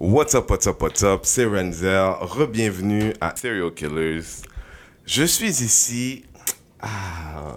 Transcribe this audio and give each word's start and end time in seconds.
What's 0.00 0.34
up, 0.34 0.48
what's 0.50 0.66
up, 0.66 0.80
what's 0.80 1.02
up, 1.02 1.26
c'est 1.26 1.44
Renzel. 1.44 2.14
Re-bienvenue 2.22 3.12
à 3.20 3.36
Serial 3.36 3.70
Killers. 3.70 4.22
Je 5.04 5.24
suis 5.24 5.62
ici. 5.62 6.24
Ah, 6.80 7.56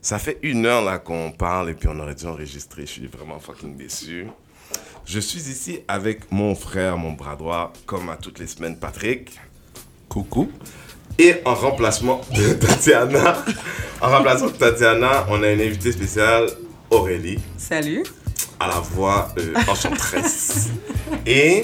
ça 0.00 0.18
fait 0.18 0.40
une 0.42 0.66
heure 0.66 0.82
là 0.82 0.98
qu'on 0.98 1.30
parle 1.30 1.70
et 1.70 1.74
puis 1.74 1.88
on 1.88 2.00
aurait 2.00 2.16
dû 2.16 2.26
enregistrer. 2.26 2.82
Je 2.82 2.90
suis 2.90 3.06
vraiment 3.06 3.38
fucking 3.38 3.76
déçu. 3.76 4.26
Je 5.06 5.20
suis 5.20 5.38
ici 5.38 5.78
avec 5.86 6.32
mon 6.32 6.56
frère, 6.56 6.98
mon 6.98 7.12
bras 7.12 7.36
droit, 7.36 7.72
comme 7.86 8.08
à 8.08 8.16
toutes 8.16 8.40
les 8.40 8.48
semaines, 8.48 8.76
Patrick. 8.76 9.38
Coucou. 10.08 10.50
Et 11.16 11.42
en 11.44 11.54
remplacement 11.54 12.22
de 12.34 12.54
Tatiana, 12.66 13.44
en 14.00 14.08
remplacement 14.08 14.48
de 14.48 14.56
Tatiana, 14.56 15.26
on 15.28 15.40
a 15.44 15.52
une 15.52 15.60
invitée 15.60 15.92
spéciale, 15.92 16.48
Aurélie 16.90 17.38
Salut. 17.56 18.02
À 18.64 18.68
la 18.68 18.80
voix 18.80 19.32
euh, 19.38 19.54
enchanteresse. 19.68 20.68
Et 21.26 21.62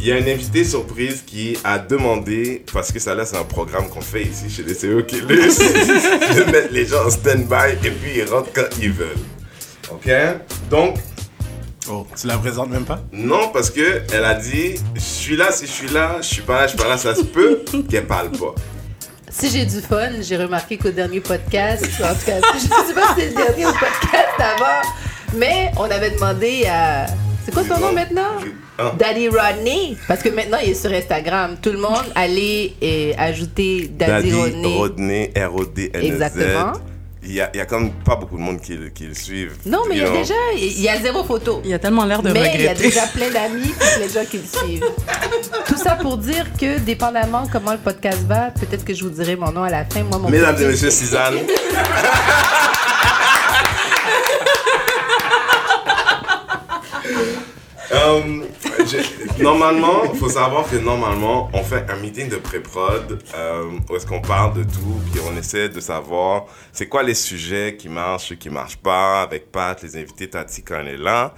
il 0.00 0.06
y 0.06 0.12
a 0.12 0.18
une 0.18 0.28
invitée 0.28 0.64
surprise 0.64 1.22
qui 1.26 1.56
a 1.64 1.78
demandé, 1.78 2.64
parce 2.72 2.92
que 2.92 2.98
ça 3.00 3.14
là 3.14 3.24
c'est 3.24 3.36
un 3.36 3.44
programme 3.44 3.88
qu'on 3.88 4.00
fait 4.00 4.22
ici 4.22 4.48
chez 4.48 4.62
les 4.62 4.74
CEO 4.74 5.02
Killers, 5.02 5.26
de 5.26 6.50
mettre 6.52 6.72
les 6.72 6.86
gens 6.86 7.04
en 7.06 7.10
stand-by 7.10 7.72
et 7.84 7.90
puis 7.90 8.12
ils 8.18 8.24
rentrent 8.24 8.52
quand 8.54 8.68
ils 8.80 8.92
veulent. 8.92 9.16
Ok? 9.90 10.08
Donc, 10.70 10.96
Oh, 11.90 12.06
tu 12.20 12.26
la 12.26 12.36
présentes 12.36 12.68
même 12.68 12.84
pas? 12.84 13.00
non, 13.12 13.48
parce 13.48 13.70
que 13.70 14.02
elle 14.12 14.24
a 14.26 14.34
dit, 14.34 14.74
je 14.94 15.00
suis 15.00 15.36
là, 15.36 15.50
si 15.50 15.64
je 15.66 15.70
suis 15.72 15.88
là, 15.88 16.18
je 16.20 16.26
suis 16.26 16.42
pas 16.42 16.60
là, 16.60 16.66
je 16.66 16.68
suis 16.72 16.78
pas 16.78 16.86
là, 16.88 16.98
ça 16.98 17.14
se 17.14 17.22
peut 17.22 17.64
qu'elle 17.88 18.06
parle 18.06 18.30
pas. 18.32 18.54
Si 19.30 19.48
j'ai 19.48 19.64
du 19.64 19.80
fun, 19.80 20.10
j'ai 20.20 20.36
remarqué 20.36 20.76
qu'au 20.76 20.90
dernier 20.90 21.20
podcast, 21.20 21.82
en 22.04 22.12
tout 22.14 22.26
cas, 22.26 22.40
je 22.54 22.58
sais 22.60 22.68
pas 22.94 23.14
si 23.14 23.20
c'est 23.20 23.28
le 23.30 23.34
dernier 23.34 23.64
podcast 23.64 24.36
avant, 24.38 24.82
mais 25.36 25.70
on 25.76 25.84
avait 25.84 26.10
demandé 26.10 26.66
à. 26.66 27.06
C'est 27.44 27.52
quoi 27.54 27.64
ton 27.64 27.78
nom 27.80 27.92
maintenant? 27.92 28.32
Ah. 28.78 28.92
Daddy 28.98 29.28
Rodney. 29.28 29.96
Parce 30.06 30.22
que 30.22 30.28
maintenant, 30.28 30.58
il 30.62 30.70
est 30.70 30.74
sur 30.74 30.92
Instagram. 30.92 31.56
Tout 31.62 31.70
le 31.72 31.78
monde, 31.78 32.04
allez 32.14 32.74
et 32.82 33.14
ajouter 33.16 33.88
Daddy, 33.90 34.30
Daddy 34.30 34.32
Rodney. 34.34 34.76
Rodney, 34.76 35.32
R-O-D-N-E-Z. 35.34 36.04
Exactement. 36.04 36.72
Il 37.24 37.32
y 37.34 37.40
a, 37.40 37.50
il 37.52 37.58
y 37.58 37.60
a 37.60 37.66
comme 37.66 37.90
pas 37.90 38.14
beaucoup 38.16 38.36
de 38.36 38.42
monde 38.42 38.60
qui, 38.60 38.74
le- 38.74 38.88
qui 38.90 39.04
le 39.04 39.14
suivent. 39.14 39.56
Non, 39.66 39.80
mais 39.88 39.96
il 39.96 40.02
y 40.02 40.04
a 40.04 40.10
déjà. 40.10 40.34
Il 40.56 40.80
y 40.80 40.88
a 40.88 40.98
zéro 41.00 41.24
photo. 41.24 41.60
Il 41.64 41.74
a 41.74 41.78
tellement 41.78 42.04
l'air 42.04 42.22
de 42.22 42.30
Mais 42.30 42.40
il 42.54 42.60
y 42.62 42.66
a 42.68 42.70
regretter. 42.70 42.82
déjà 42.90 43.06
plein 43.08 43.30
d'amis 43.30 43.68
et 43.68 43.96
plein 43.98 44.06
de 44.06 44.12
gens 44.12 44.30
qui 44.30 44.38
le 44.38 44.44
suivent. 44.44 44.84
Tout 45.66 45.76
ça 45.76 45.92
pour 45.96 46.16
dire 46.18 46.46
que, 46.58 46.78
dépendamment 46.78 47.46
comment 47.50 47.72
le 47.72 47.78
podcast 47.78 48.20
va, 48.28 48.50
peut-être 48.52 48.84
que 48.84 48.94
je 48.94 49.02
vous 49.04 49.10
dirai 49.10 49.36
mon 49.36 49.50
nom 49.52 49.64
à 49.64 49.70
la 49.70 49.84
fin. 49.84 50.02
Moi, 50.04 50.18
mon 50.18 50.28
Mesdames 50.30 50.56
et 50.62 50.66
messieurs, 50.66 50.90
Suzanne. 50.90 51.34
Euh, 57.90 58.44
normalement, 59.40 60.02
il 60.12 60.18
faut 60.18 60.28
savoir 60.28 60.68
que 60.68 60.76
normalement, 60.76 61.48
on 61.52 61.62
fait 61.62 61.86
un 61.90 61.96
meeting 61.96 62.28
de 62.28 62.36
pré-prod 62.36 63.18
euh, 63.34 63.64
où 63.88 63.96
est-ce 63.96 64.06
qu'on 64.06 64.20
parle 64.20 64.54
de 64.54 64.62
tout, 64.62 65.00
puis 65.10 65.20
on 65.26 65.36
essaie 65.38 65.68
de 65.68 65.80
savoir 65.80 66.44
c'est 66.72 66.86
quoi 66.86 67.02
les 67.02 67.14
sujets 67.14 67.76
qui 67.78 67.88
marchent, 67.88 68.28
ceux 68.28 68.34
qui 68.34 68.50
marchent 68.50 68.76
pas, 68.76 69.22
avec 69.22 69.50
Pat, 69.50 69.82
les 69.82 69.96
invités, 69.96 70.28
Tati 70.28 70.62
quand 70.62 70.80
elle 70.80 70.88
est 70.88 70.96
là. 70.96 71.34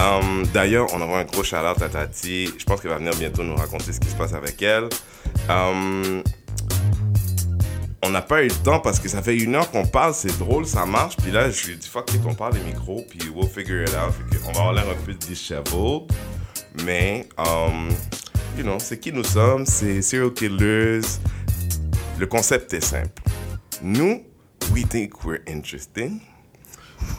Euh, 0.00 0.44
D'ailleurs, 0.52 0.88
on 0.92 1.00
envoie 1.00 1.18
un 1.18 1.24
gros 1.24 1.44
shout-out 1.44 1.78
Tati. 1.92 2.50
Je 2.58 2.64
pense 2.64 2.80
qu'elle 2.80 2.90
va 2.90 2.98
venir 2.98 3.14
bientôt 3.14 3.42
nous 3.42 3.56
raconter 3.56 3.92
ce 3.92 4.00
qui 4.00 4.08
se 4.08 4.16
passe 4.16 4.34
avec 4.34 4.60
elle. 4.62 4.88
On 8.02 8.10
n'a 8.10 8.22
pas 8.22 8.42
eu 8.42 8.48
le 8.48 8.54
temps 8.54 8.80
parce 8.80 8.98
que 8.98 9.08
ça 9.08 9.22
fait 9.22 9.36
une 9.36 9.54
heure 9.54 9.70
qu'on 9.70 9.86
parle, 9.86 10.12
c'est 10.14 10.36
drôle, 10.38 10.66
ça 10.66 10.84
marche. 10.84 11.16
Puis 11.16 11.30
là, 11.30 11.50
je 11.50 11.66
lui 11.66 11.74
ai 11.74 11.76
dit, 11.76 11.88
fuck 11.88 12.12
it, 12.12 12.20
on 12.26 12.34
parle 12.34 12.54
des 12.54 12.60
micros, 12.60 13.04
puis 13.08 13.28
we'll 13.32 13.48
figure 13.48 13.82
it 13.82 13.94
out. 13.94 14.12
Fait 14.12 14.38
qu'on 14.38 14.52
va 14.52 14.60
avoir 14.60 14.72
l'air 14.72 14.86
un 14.90 15.04
peu 15.04 15.14
disheveled. 15.14 16.10
Mais, 16.84 17.28
um, 17.38 17.90
you 18.56 18.64
know, 18.64 18.78
c'est 18.78 18.98
qui 18.98 19.12
nous 19.12 19.22
sommes, 19.24 19.66
c'est 19.66 20.02
serial 20.02 20.32
killers. 20.32 21.00
Le 22.18 22.26
concept 22.26 22.74
est 22.74 22.80
simple. 22.80 23.22
Nous, 23.80 24.24
we 24.72 24.86
think 24.86 25.24
we're 25.24 25.42
interesting. 25.46 26.20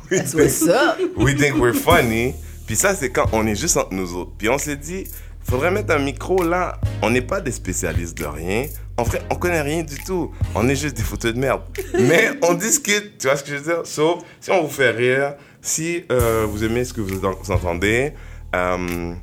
We 0.09 0.19
That's 0.19 0.33
what's 0.33 0.63
up. 0.63 0.97
we 1.15 1.33
think 1.33 1.55
we're 1.57 1.73
funny. 1.73 2.35
Puis 2.65 2.75
ça, 2.75 2.93
c'est 2.93 3.09
quand 3.09 3.27
on 3.31 3.45
est 3.47 3.55
juste 3.55 3.77
entre 3.77 3.93
nous 3.93 4.15
autres. 4.15 4.31
Puis 4.37 4.49
on 4.49 4.57
s'est 4.57 4.77
dit, 4.77 5.05
faudrait 5.49 5.71
mettre 5.71 5.93
un 5.93 5.99
micro 5.99 6.43
là. 6.43 6.79
On 7.01 7.09
n'est 7.09 7.21
pas 7.21 7.41
des 7.41 7.51
spécialistes 7.51 8.17
de 8.17 8.25
rien. 8.25 8.65
En 8.97 9.03
vrai, 9.03 9.21
on 9.31 9.35
connaît 9.35 9.61
rien 9.61 9.83
du 9.83 9.97
tout. 10.03 10.31
On 10.55 10.67
est 10.69 10.75
juste 10.75 10.95
des 10.95 11.03
photos 11.03 11.33
de 11.33 11.39
merde. 11.39 11.61
Mais 11.99 12.29
on 12.43 12.53
discute, 12.53 13.17
tu 13.17 13.27
vois 13.27 13.35
ce 13.37 13.43
que 13.43 13.49
je 13.51 13.55
veux 13.55 13.73
dire? 13.75 13.81
Sauf 13.85 14.21
si 14.39 14.51
on 14.51 14.61
vous 14.63 14.69
fait 14.69 14.91
rire, 14.91 15.33
si 15.61 16.05
euh, 16.11 16.45
vous 16.47 16.63
aimez 16.63 16.85
ce 16.85 16.93
que 16.93 17.01
vous, 17.01 17.25
en- 17.25 17.33
vous 17.33 17.51
entendez, 17.51 18.13
euh, 18.55 19.13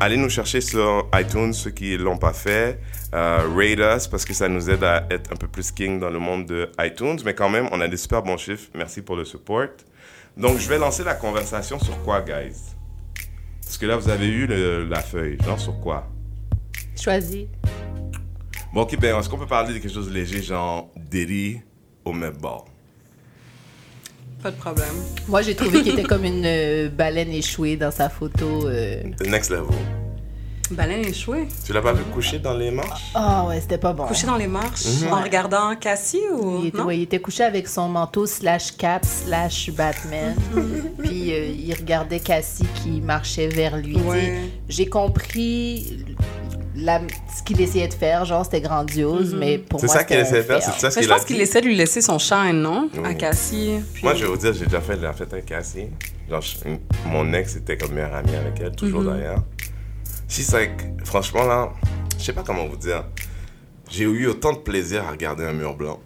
allez 0.00 0.16
nous 0.16 0.28
chercher 0.30 0.60
sur 0.60 1.08
iTunes, 1.14 1.52
ceux 1.52 1.70
qui 1.70 1.96
l'ont 1.96 2.18
pas 2.18 2.32
fait. 2.32 2.78
Euh, 3.14 3.46
rate 3.56 3.78
us 4.02 4.08
parce 4.08 4.24
que 4.24 4.34
ça 4.34 4.48
nous 4.48 4.68
aide 4.70 4.82
à 4.82 5.06
être 5.10 5.32
un 5.32 5.36
peu 5.36 5.46
plus 5.46 5.70
king 5.70 6.00
dans 6.00 6.10
le 6.10 6.18
monde 6.18 6.46
de 6.46 6.68
iTunes. 6.80 7.18
Mais 7.24 7.34
quand 7.34 7.48
même, 7.48 7.68
on 7.72 7.80
a 7.80 7.88
des 7.88 7.96
super 7.96 8.22
bons 8.22 8.36
chiffres. 8.36 8.68
Merci 8.74 9.02
pour 9.02 9.14
le 9.16 9.24
support. 9.24 9.66
Donc, 10.36 10.58
je 10.58 10.68
vais 10.68 10.78
lancer 10.78 11.04
la 11.04 11.14
conversation 11.14 11.78
sur 11.78 12.00
quoi, 12.02 12.20
guys? 12.20 12.73
Parce 13.74 13.80
que 13.80 13.86
là, 13.86 13.96
vous 13.96 14.08
avez 14.08 14.28
eu 14.28 14.46
le- 14.46 14.84
la 14.84 15.00
feuille. 15.00 15.36
Genre 15.44 15.58
sur 15.58 15.80
quoi? 15.80 16.06
Choisis. 16.96 17.46
Bon, 18.72 18.82
ok, 18.82 18.96
ben, 19.00 19.18
est-ce 19.18 19.28
qu'on 19.28 19.36
peut 19.36 19.48
parler 19.48 19.74
de 19.74 19.78
quelque 19.80 19.92
chose 19.92 20.06
de 20.08 20.14
léger, 20.14 20.40
genre 20.44 20.90
Diddy 20.96 21.58
au 22.04 22.12
même 22.12 22.36
bord? 22.36 22.66
Pas 24.44 24.52
de 24.52 24.56
problème. 24.56 24.86
Moi, 25.26 25.42
j'ai 25.42 25.56
trouvé 25.56 25.82
qu'il 25.82 25.98
était 25.98 26.04
comme 26.04 26.24
une 26.24 26.44
euh, 26.46 26.88
baleine 26.88 27.30
échouée 27.30 27.76
dans 27.76 27.90
sa 27.90 28.08
photo. 28.08 28.68
euh. 28.68 29.02
The 29.18 29.26
next 29.26 29.50
level. 29.50 29.74
Baleine 30.70 31.04
échouée. 31.04 31.46
Tu 31.66 31.72
l'as 31.72 31.82
pas 31.82 31.92
vu 31.92 32.02
coucher 32.04 32.38
dans 32.38 32.54
les 32.54 32.70
marches? 32.70 33.10
Ah 33.14 33.44
ouais, 33.46 33.60
c'était 33.60 33.78
pas 33.78 33.92
bon. 33.92 34.06
Couché 34.06 34.26
dans 34.26 34.36
les 34.36 34.46
marches 34.46 34.84
Mhm. 35.02 35.12
en 35.12 35.20
regardant 35.22 35.76
Cassie 35.76 36.22
ou. 36.32 36.60
Il 36.62 36.68
était, 36.68 36.78
non? 36.78 36.84
ouais, 36.86 36.98
il 36.98 37.02
était 37.02 37.18
couché 37.20 37.44
avec 37.44 37.68
son 37.68 37.88
manteau 37.88 38.24
slash 38.26 38.72
cap 38.76 39.04
slash 39.04 39.70
Batman. 39.72 40.34
Puis 41.02 41.32
euh, 41.34 41.46
il 41.56 41.74
regardait 41.74 42.20
Cassie 42.20 42.66
qui 42.82 43.00
marchait 43.02 43.48
vers 43.48 43.76
lui. 43.76 43.96
Ouais. 43.98 44.38
J'ai 44.68 44.86
compris 44.86 46.04
la- 46.76 47.00
ce 47.36 47.42
qu'il 47.42 47.60
essayait 47.60 47.88
de 47.88 47.94
faire. 47.94 48.24
Genre, 48.24 48.44
c'était 48.44 48.60
grandiose, 48.62 49.34
mais 49.38 49.58
pour 49.58 49.80
C'est 49.80 49.86
moi, 49.86 49.96
ça 49.96 50.04
qu'il 50.04 50.16
essaie 50.16 50.38
de 50.38 50.42
faire? 50.42 50.62
C'est 50.62 50.80
ça 50.80 50.90
ce 50.90 50.98
je 50.98 51.04
qu'il 51.04 51.12
a 51.12 51.16
pense 51.16 51.24
qu'il 51.26 51.40
essaie 51.40 51.60
de 51.60 51.66
lui 51.66 51.76
laisser 51.76 52.00
son 52.00 52.18
shine, 52.18 52.60
non? 52.62 52.88
Oui. 52.94 53.00
À 53.04 53.14
Cassie. 53.14 53.80
Puis- 53.92 54.02
Moi, 54.02 54.14
je 54.14 54.22
vais 54.24 54.30
vous 54.30 54.36
dire, 54.38 54.52
j'ai 54.54 54.64
déjà 54.64 54.80
fait, 54.80 54.96
la 54.96 55.12
fête 55.12 55.32
avec 55.32 55.46
Cassie. 55.46 55.86
Genre, 56.28 56.40
je- 56.40 56.56
mon 57.06 57.32
ex 57.34 57.54
était 57.56 57.76
comme 57.76 57.92
meilleure 57.92 58.14
amie 58.14 58.34
avec 58.34 58.58
elle, 58.60 58.74
toujours 58.74 59.02
Mhm. 59.02 59.10
d'ailleurs. 59.12 59.42
She's 60.34 60.52
like, 60.52 60.82
franchement, 61.04 61.44
là, 61.44 61.72
je 62.18 62.24
sais 62.24 62.32
pas 62.32 62.42
comment 62.42 62.66
vous 62.66 62.76
dire. 62.76 63.04
J'ai 63.88 64.02
eu 64.02 64.26
autant 64.26 64.52
de 64.52 64.58
plaisir 64.58 65.04
à 65.04 65.12
regarder 65.12 65.44
un 65.44 65.52
mur 65.52 65.76
blanc. 65.76 66.00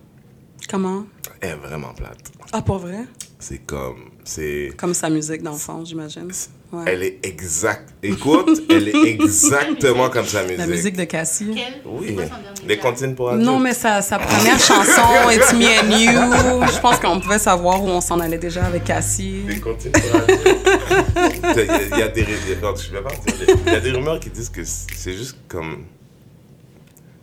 Comment? 0.69 1.05
Elle 1.41 1.53
est 1.53 1.55
vraiment 1.55 1.95
plate. 1.95 2.31
Ah, 2.53 2.61
pour 2.61 2.77
vrai? 2.77 3.07
C'est 3.39 3.65
comme, 3.65 4.11
c'est... 4.25 4.73
Comme 4.77 4.93
sa 4.93 5.09
musique 5.09 5.43
d'enfance, 5.43 5.89
j'imagine. 5.89 6.31
Ouais. 6.71 6.85
Elle 6.89 7.03
est 7.05 7.21
exacte. 7.23 7.95
Écoute, 8.03 8.65
elle 8.69 8.89
est 8.89 9.05
exactement 9.07 10.11
comme 10.11 10.27
sa 10.27 10.43
musique. 10.43 10.59
La 10.59 10.67
musique 10.67 10.97
de 10.99 11.05
Cassie. 11.05 11.65
Oui. 11.87 12.15
Les 12.67 12.77
comptines 12.77 13.15
pour 13.15 13.31
adultes? 13.31 13.47
Non, 13.47 13.59
mais 13.59 13.73
sa, 13.73 14.03
sa 14.03 14.19
première 14.19 14.59
chanson, 14.59 15.03
It's 15.33 15.55
Me 15.55 15.65
and 15.65 15.97
You, 15.97 16.67
je 16.71 16.81
pense 16.81 16.99
qu'on 16.99 17.19
pouvait 17.19 17.39
savoir 17.39 17.83
où 17.83 17.89
on 17.89 18.03
s'en 18.03 18.21
allait 18.21 18.37
déjà 18.37 18.67
avec 18.67 18.85
Cassie. 18.85 19.45
Des 19.47 19.59
comptines 19.59 19.93
pour 19.93 20.21
adultes. 20.21 20.58
Il 21.93 21.99
y 21.99 22.03
a- 22.03 22.09
des 22.09 22.23
pas 22.61 22.73
il 23.67 23.73
y 23.73 23.77
a 23.77 23.81
des 23.81 23.91
rumeurs 23.93 24.21
qui 24.21 24.31
disent 24.31 24.51
que 24.51 24.63
c'est 24.65 25.13
juste 25.15 25.37
comme... 25.49 25.85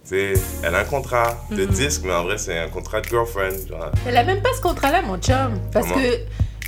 C'est, 0.03 0.33
elle 0.63 0.75
a 0.75 0.79
un 0.79 0.83
contrat 0.83 1.35
de 1.49 1.65
disque, 1.65 2.01
mais 2.05 2.13
en 2.13 2.23
vrai, 2.25 2.37
c'est 2.37 2.59
un 2.59 2.69
contrat 2.69 3.01
de 3.01 3.07
girlfriend. 3.07 3.67
genre. 3.67 3.91
Elle 4.05 4.15
a 4.17 4.23
même 4.23 4.39
pas 4.41 4.53
ce 4.55 4.61
contrat-là, 4.61 5.01
mon 5.01 5.17
chum. 5.17 5.59
Parce 5.73 5.87
Comment? 5.87 5.99
que. 5.99 6.17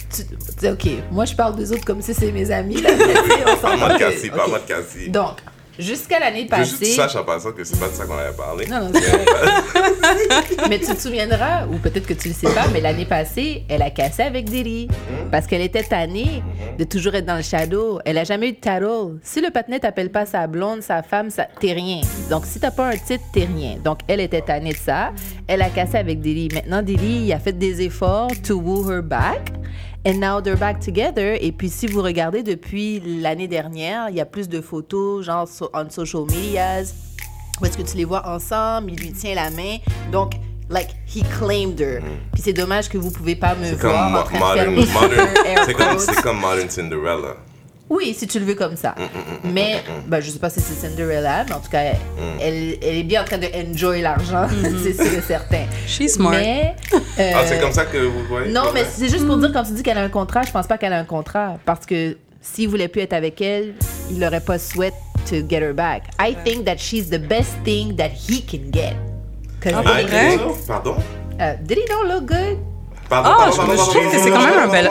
Tu, 0.10 0.68
ok, 0.68 1.04
moi 1.12 1.26
je 1.26 1.36
parle 1.36 1.56
des 1.56 1.72
autres 1.72 1.86
comme 1.86 2.02
si 2.02 2.14
c'est 2.16 2.32
mes 2.32 2.50
amis. 2.50 2.82
Là, 2.82 2.90
on 3.48 3.58
Pas 3.58 3.76
moi 3.78 3.90
de 3.94 4.00
Cassie, 4.00 4.30
pas 4.30 4.44
ok. 4.46 4.50
moi 4.50 4.60
de 4.60 4.64
Cassie. 4.66 5.10
Donc, 5.10 5.38
jusqu'à 5.80 6.20
l'année 6.20 6.48
veux 6.50 6.58
juste 6.58 6.80
que 6.80 6.86
tu 6.86 6.92
passée. 6.92 6.96
saches 6.96 7.16
en 7.16 7.24
passant 7.24 7.52
que 7.52 7.64
c'est 7.64 7.80
pas 7.80 7.88
de 7.88 7.94
ça 7.94 8.06
qu'on 8.06 8.18
avait 8.18 8.36
parlé. 8.36 8.66
Non, 8.68 8.82
non, 8.82 8.92
c'est 8.94 10.68
mais 10.70 10.80
tu 10.80 10.86
te 10.86 11.00
souviendras, 11.00 11.66
ou 11.68 11.78
peut-être 11.78 12.06
que 12.06 12.14
tu 12.14 12.30
le 12.30 12.34
sais 12.34 12.54
pas, 12.54 12.68
mais 12.74 12.82
l'année 12.82 13.06
passée, 13.06 13.64
elle 13.70 13.82
a 13.82 13.90
cassé 13.90 14.24
avec 14.24 14.46
Diddy. 14.46 14.88
Parce 15.32 15.48
qu'elle 15.48 15.62
était 15.62 15.84
tannée 15.84 16.44
de 16.78 16.84
toujours 16.84 17.16
être 17.16 17.26
dans 17.26 17.38
le 17.38 17.42
shadow. 17.42 18.00
Elle 18.06 18.18
a 18.18 18.24
jamais 18.24 18.50
eu 18.50 18.52
de 18.54 18.58
title. 18.58 19.20
Si 19.24 19.42
le 19.42 19.50
patinet 19.52 19.80
t'appelle 19.80 20.12
pas 20.12 20.26
sa 20.26 20.48
blonde, 20.48 20.82
sa 20.82 21.04
femme, 21.04 21.30
t'es 21.60 21.74
rien. 21.74 22.02
Donc, 22.30 22.46
si 22.46 22.60
t'as 22.60 22.72
pas 22.72 22.88
un 22.88 22.98
titre, 22.98 23.24
t'es 23.34 23.46
rien. 23.46 23.78
Donc, 23.84 24.00
elle 24.08 24.20
était 24.20 24.42
tannée 24.42 24.74
de 24.74 24.78
ça. 24.78 25.12
Elle 25.48 25.62
a 25.62 25.70
cassé 25.70 25.98
avec 25.98 26.22
Diddy. 26.22 26.50
Maintenant, 26.54 26.82
il 26.88 27.32
a 27.34 27.40
fait 27.40 27.58
des 27.58 27.82
efforts 27.82 28.32
to 28.46 28.56
woo 28.56 28.90
her 28.90 29.02
back. 29.02 29.52
And 30.08 30.22
now 30.22 30.40
they're 30.40 30.56
back 30.56 30.80
together. 30.80 31.38
Et 31.42 31.52
puis, 31.52 31.68
si 31.70 31.86
vous 31.86 32.02
regardez 32.02 32.42
depuis 32.42 33.02
l'année 33.02 33.50
dernière, 33.50 34.08
il 34.10 34.16
y 34.16 34.22
a 34.22 34.26
plus 34.26 34.48
de 34.48 34.62
photos, 34.62 35.26
genre, 35.26 35.50
sur, 35.50 35.70
on 35.74 35.90
social 35.90 36.22
medias, 36.22 36.94
où 37.60 37.66
est-ce 37.66 37.78
que 37.78 37.82
tu 37.84 37.98
les 37.98 38.06
vois 38.06 38.26
ensemble, 38.26 38.92
il 38.94 38.98
lui 38.98 39.12
tient 39.12 39.36
la 39.36 39.50
main. 39.50 39.80
Donc, 40.10 40.36
like, 40.70 40.92
he 41.14 41.24
claimed 41.38 41.78
her. 41.82 42.00
Puis 42.32 42.42
c'est 42.42 42.54
dommage 42.54 42.88
que 42.88 42.98
vous 42.98 43.12
pouvez 43.12 43.36
pas 43.36 43.54
me 43.56 43.66
C'est 43.66 43.80
comme 43.80 43.92
voir 43.92 44.32
modern, 44.32 44.76
modern, 44.76 45.74
comme, 45.78 46.00
c'est 46.00 46.22
comme 46.22 46.40
modern 46.40 46.70
Cinderella. 46.70 47.36
Oui, 47.90 48.14
si 48.18 48.28
tu 48.28 48.38
le 48.40 48.46
veux 48.46 48.56
comme 48.56 48.76
ça. 48.76 48.96
Mm, 48.98 49.50
mais, 49.54 49.84
ben, 50.08 50.20
je 50.20 50.30
sais 50.30 50.40
pas 50.40 50.50
si 50.50 50.60
c'est 50.60 50.74
Cinderella, 50.88 51.46
mais 51.48 51.54
en 51.56 51.60
tout 51.60 51.70
cas, 51.70 51.84
Mm. 51.94 52.40
elle, 52.42 52.78
elle 52.82 52.98
est 52.98 53.04
bien 53.04 53.22
en 53.22 53.26
train 53.26 53.38
de 53.38 53.48
enjoy 53.48 54.02
l'argent, 54.02 54.48
c'est 54.84 54.94
sûr 54.94 55.14
et 55.18 55.22
certain. 55.22 55.64
She's 55.88 56.14
smart. 56.16 56.32
Mais. 56.32 56.76
Ah, 57.20 57.44
c'est 57.46 57.60
comme 57.60 57.72
ça 57.72 57.86
que 57.86 57.98
vous 57.98 58.24
voyez? 58.30 58.52
Non, 58.52 58.72
mais 58.74 58.84
c'est 58.90 59.10
juste 59.10 59.26
pour 59.26 59.38
dire, 59.38 59.52
quand 59.54 59.64
tu 59.64 59.72
dis 59.74 59.84
qu'elle 59.84 59.98
a 59.98 60.04
un 60.04 60.10
contrat, 60.10 60.42
je 60.44 60.52
pense 60.52 60.68
pas 60.68 60.78
qu'elle 60.78 60.94
a 60.94 61.00
un 61.00 61.04
contrat. 61.06 61.58
Parce 61.66 61.86
que 61.86 62.18
s'il 62.42 62.70
voulait 62.70 62.88
plus 62.90 63.02
être 63.02 63.14
avec 63.14 63.42
elle, 63.42 63.74
il 64.12 64.20
n'aurait 64.20 64.42
pas 64.42 64.60
souhaité 64.60 64.96
to 65.30 65.38
get 65.50 65.62
her 65.62 65.74
back. 65.74 66.04
I 66.22 66.36
think 66.46 66.66
that 66.66 66.78
she's 66.78 67.10
the 67.10 67.18
best 67.20 67.52
thing 67.64 67.96
that 67.96 68.10
he 68.10 68.42
can 68.46 68.70
get. 68.72 68.94
Ah, 69.74 69.82
vrai? 69.82 70.38
Pardon? 70.68 70.96
Uh, 71.40 71.56
Diddy 71.62 71.82
don't 71.90 72.08
look 72.08 72.26
good? 72.26 72.58
Pardon, 73.10 73.32
Ah, 73.32 73.36
pardon, 73.38 73.52
je- 73.52 73.58
pardon, 73.58 73.72
je 73.74 73.78
pardon, 73.78 73.92
trouve 73.92 74.12
que 74.12 74.20
c'est 74.20 74.30
quand 74.30 74.46
même 74.46 74.60
un 74.60 74.68
bel- 74.72 74.90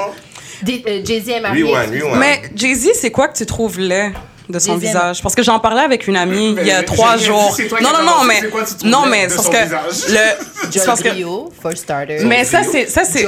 euh, 0.69 1.01
Jay-Z 1.05 1.29
est 1.29 1.41
marié. 1.41 1.63
Rewind. 1.65 2.19
Mais 2.19 2.43
Jay-Z, 2.55 2.91
c'est 2.95 3.11
quoi 3.11 3.29
que 3.29 3.37
tu 3.37 3.47
trouves 3.47 3.79
laid 3.79 4.13
de 4.49 4.59
son 4.61 4.77
visage? 4.77 5.23
Parce 5.23 5.35
que 5.35 5.43
j'en 5.43 5.59
parlais 5.59 5.83
avec 5.83 6.07
une 6.07 6.17
amie 6.17 6.55
il 6.61 6.67
y 6.67 6.71
a 6.71 6.83
trois 6.83 7.17
jours. 7.17 7.57
Non, 7.83 7.91
non, 7.93 8.03
non, 8.05 8.25
mais. 8.27 8.41
c'est 8.41 8.51
quoi 8.51 8.65
tu 8.65 8.75
trouves 8.77 8.89
Non, 8.91 9.07
mais 9.07 9.27
parce 9.27 9.45
son 9.45 9.51
que. 9.51 9.63
visage? 9.65 10.09
Le. 10.09 10.71
Joel 10.73 10.87
parce 10.87 11.03
que. 11.03 11.09
Griot, 11.09 11.53
for 11.63 11.77
starter. 11.77 12.19
Mais 12.25 12.45
ça, 12.45 12.63
c'est. 12.63 12.87
Ça, 12.87 13.05
c'est. 13.05 13.27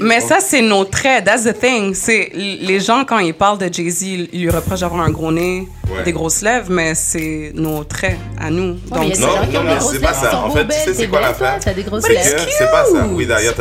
Mais 0.00 0.20
ça, 0.20 0.38
c'est 0.40 0.62
nos 0.62 0.84
traits. 0.84 1.24
That's 1.24 1.44
the 1.44 1.58
thing. 1.58 1.94
C'est 1.94 2.30
les 2.34 2.80
gens, 2.80 3.04
quand 3.04 3.18
ils 3.18 3.34
parlent 3.34 3.58
de 3.58 3.72
Jay-Z, 3.72 4.02
ils 4.02 4.42
lui 4.42 4.50
reprochent 4.50 4.80
d'avoir 4.80 5.02
un 5.02 5.10
gros 5.10 5.32
nez, 5.32 5.66
Ouais. 5.88 6.02
des 6.02 6.10
grosses 6.12 6.42
lèvres, 6.42 6.66
mais 6.68 6.96
c'est 6.96 7.52
nos 7.54 7.84
traits 7.84 8.16
à 8.40 8.50
nous. 8.50 8.76
Ouais, 8.90 8.98
Donc, 9.10 9.18
Non, 9.20 9.28
non, 9.52 9.62
non, 9.62 9.80
c'est 9.80 10.00
pas 10.00 10.12
ça. 10.14 10.36
En 10.38 10.50
fait, 10.50 10.66
tu 10.66 10.72
sais, 10.74 10.94
c'est 10.94 11.06
quoi 11.06 11.20
belle, 11.20 11.28
l'affaire? 11.28 11.52
toi, 11.52 11.58
T'as 11.64 11.74
des 11.74 11.82
grosses 11.84 12.02
C'est 12.04 12.12
lèvres. 12.14 12.44
que 12.44 12.50
c'est 12.58 12.70
pas 12.72 12.84
ça. 12.84 13.06
Oui, 13.12 13.24
d'ailleurs, 13.24 13.54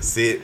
c'est. 0.00 0.40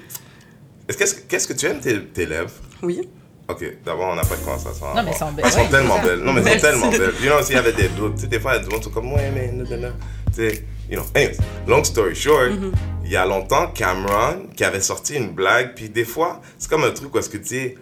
Qu'est-ce 0.97 1.15
qu'est-ce 1.29 1.49
que 1.49 1.53
tu 1.55 1.67
aimes 1.67 1.81
tes, 1.81 2.03
tes 2.05 2.27
lèvres? 2.27 2.51
Oui. 2.83 3.09
Ok, 3.49 3.65
d'abord, 3.85 4.11
on 4.13 4.15
n'a 4.15 4.23
pas 4.23 4.37
de 4.37 4.41
conversation. 4.45 4.87
Non, 4.95 5.03
mais 5.03 5.11
elles 5.11 5.17
sont 5.17 5.33
belles. 5.33 5.45
Elles 5.45 5.53
sont 5.53 5.69
tellement 5.69 5.99
belles. 6.01 6.21
Non, 6.21 6.33
mais 6.33 6.43
elles 6.47 6.61
sont 6.61 6.67
tellement 6.67 6.91
belles. 6.91 7.13
You 7.23 7.31
know, 7.31 7.43
s'il 7.43 7.57
y 7.57 7.59
avait 7.59 7.73
des 7.73 7.89
doutes, 7.89 8.15
tu 8.15 8.21
sais, 8.23 8.27
des 8.29 8.39
fois, 8.41 8.59
qui 8.59 8.71
sont 8.83 8.91
comme, 8.91 9.13
ouais, 9.13 9.31
mais, 9.35 9.51
non, 9.53 9.65
non, 9.69 9.77
non. 9.89 9.93
Tu 10.35 10.49
sais, 10.49 10.65
you 10.89 10.97
know. 10.97 11.05
Anyways, 11.15 11.37
long 11.67 11.83
story 11.85 12.15
short, 12.15 12.51
Mm-hmm. 12.53 12.73
il 13.05 13.11
y 13.11 13.17
a 13.17 13.27
longtemps, 13.27 13.67
Cameron, 13.75 14.47
qui 14.57 14.65
avait 14.65 14.81
sorti 14.81 15.17
une 15.17 15.31
blague, 15.33 15.75
puis 15.75 15.89
des 15.91 16.05
fois, 16.05 16.41
c'est 16.59 16.71
comme 16.71 16.85
un 16.85 16.91
truc 16.93 17.15
où 17.15 17.19
est-ce 17.19 17.29
que, 17.29 17.37
tu 17.39 17.47
sais, 17.47 17.75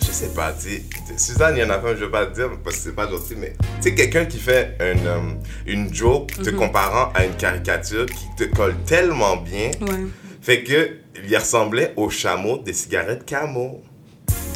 je 0.00 0.06
sais 0.06 0.28
pas, 0.34 0.52
tu 0.52 0.68
sais, 0.68 0.82
Suzanne, 1.16 1.56
il 1.56 1.60
y 1.62 1.64
en 1.64 1.70
a 1.70 1.78
pas, 1.78 1.94
je 1.96 2.04
vais 2.04 2.10
pas 2.10 2.26
te 2.26 2.34
dire 2.34 2.50
parce 2.62 2.76
que 2.76 2.82
c'est 2.82 2.94
pas 2.94 3.08
gentil, 3.08 3.34
mais 3.36 3.54
tu 3.80 3.88
sais, 3.88 3.94
quelqu'un 3.94 4.24
qui 4.26 4.38
fait 4.38 4.76
une, 4.80 5.06
euh, 5.06 5.18
une 5.66 5.92
joke 5.92 6.28
te 6.34 6.50
Mm-hmm. 6.50 6.54
comparant 6.56 7.12
à 7.14 7.24
une 7.24 7.34
caricature 7.34 8.06
qui 8.06 8.26
te 8.36 8.44
colle 8.54 8.74
tellement 8.86 9.36
bien, 9.38 9.70
Ouais. 9.80 10.06
Fait 10.42 10.62
que 10.64 10.90
il 11.26 11.36
ressemblait 11.36 11.94
au 11.96 12.10
chameau 12.10 12.58
des 12.58 12.72
cigarettes 12.74 13.24
Camo. 13.24 13.80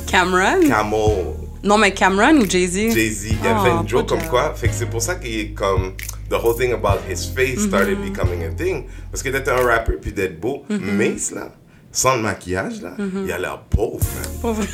Cameron? 0.06 0.68
Camo. 0.68 1.36
non, 1.64 1.78
mais 1.78 1.92
Cameron 1.92 2.36
ou 2.40 2.48
Jay-Z? 2.48 2.92
Jay-Z, 2.94 3.26
il 3.40 3.46
a 3.46 3.58
Ah, 3.60 3.64
fait 3.64 3.70
une 3.70 3.88
joke 3.88 4.08
comme 4.08 4.22
quoi. 4.28 4.54
Fait 4.54 4.68
que 4.68 4.74
c'est 4.74 4.86
pour 4.90 5.02
ça 5.02 5.14
qu'il 5.16 5.38
est 5.40 5.50
comme. 5.52 5.94
The 6.28 6.34
whole 6.34 6.56
thing 6.56 6.72
about 6.72 7.00
his 7.08 7.26
face 7.32 7.60
started 7.66 7.98
becoming 8.02 8.42
a 8.44 8.50
thing. 8.50 8.84
Parce 9.10 9.22
qu'il 9.22 9.34
était 9.34 9.50
un 9.50 9.64
rapper, 9.64 9.94
puis 10.00 10.12
d'être 10.12 10.40
beau. 10.40 10.64
Mace, 10.68 11.30
là, 11.32 11.52
sans 11.92 12.16
le 12.16 12.22
maquillage, 12.22 12.82
là, 12.82 12.96
il 13.24 13.30
a 13.32 13.38
l'air 13.38 13.60
pauvre, 13.70 14.04
man. 14.16 14.32
Pauvre. 14.42 14.64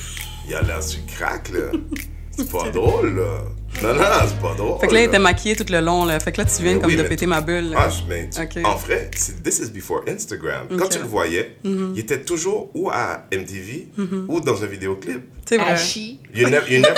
Il 0.48 0.54
a 0.54 0.62
l'air 0.62 0.80
du 0.80 0.96
crack, 1.14 1.50
là. 1.50 1.78
C'est 2.36 2.50
pas 2.50 2.70
drôle, 2.70 3.16
là. 3.16 3.42
Non, 3.82 3.94
non, 3.94 4.02
c'est 4.26 4.38
pas 4.40 4.54
drôle. 4.54 4.80
Fait 4.80 4.86
que 4.86 4.94
là, 4.94 5.00
il 5.00 5.04
était 5.04 5.18
maquillé 5.18 5.56
tout 5.56 5.64
le 5.68 5.80
long. 5.80 6.04
Là. 6.04 6.20
Fait 6.20 6.30
que 6.32 6.40
là, 6.40 6.44
tu 6.44 6.62
viens 6.62 6.74
Mais 6.74 6.80
comme 6.80 6.90
oui, 6.90 6.96
de 6.96 7.02
mais 7.02 7.08
péter 7.08 7.26
ma 7.26 7.40
bulle. 7.40 7.70
là. 7.70 7.76
Ah, 7.80 7.88
je- 7.88 8.02
mais 8.08 8.28
tu- 8.28 8.40
Ok. 8.40 8.64
en 8.64 8.76
vrai, 8.76 9.10
c'est- 9.16 9.42
this 9.42 9.58
is 9.60 9.70
before 9.70 10.02
Instagram. 10.08 10.66
Quand 10.78 10.88
tu 10.88 10.98
le 10.98 11.04
voyais, 11.06 11.56
il 11.64 11.98
était 11.98 12.20
toujours 12.20 12.70
ou 12.74 12.90
à 12.90 13.24
MTV 13.32 13.88
ou 14.28 14.40
dans 14.40 14.62
un 14.62 14.66
vidéoclip. 14.66 15.22
C'est 15.46 15.56
vrai. 15.56 15.74
You 16.34 16.48
never, 16.48 16.66
you 16.72 16.80
never, 16.80 16.94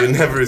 you 0.00 0.08
never, 0.08 0.44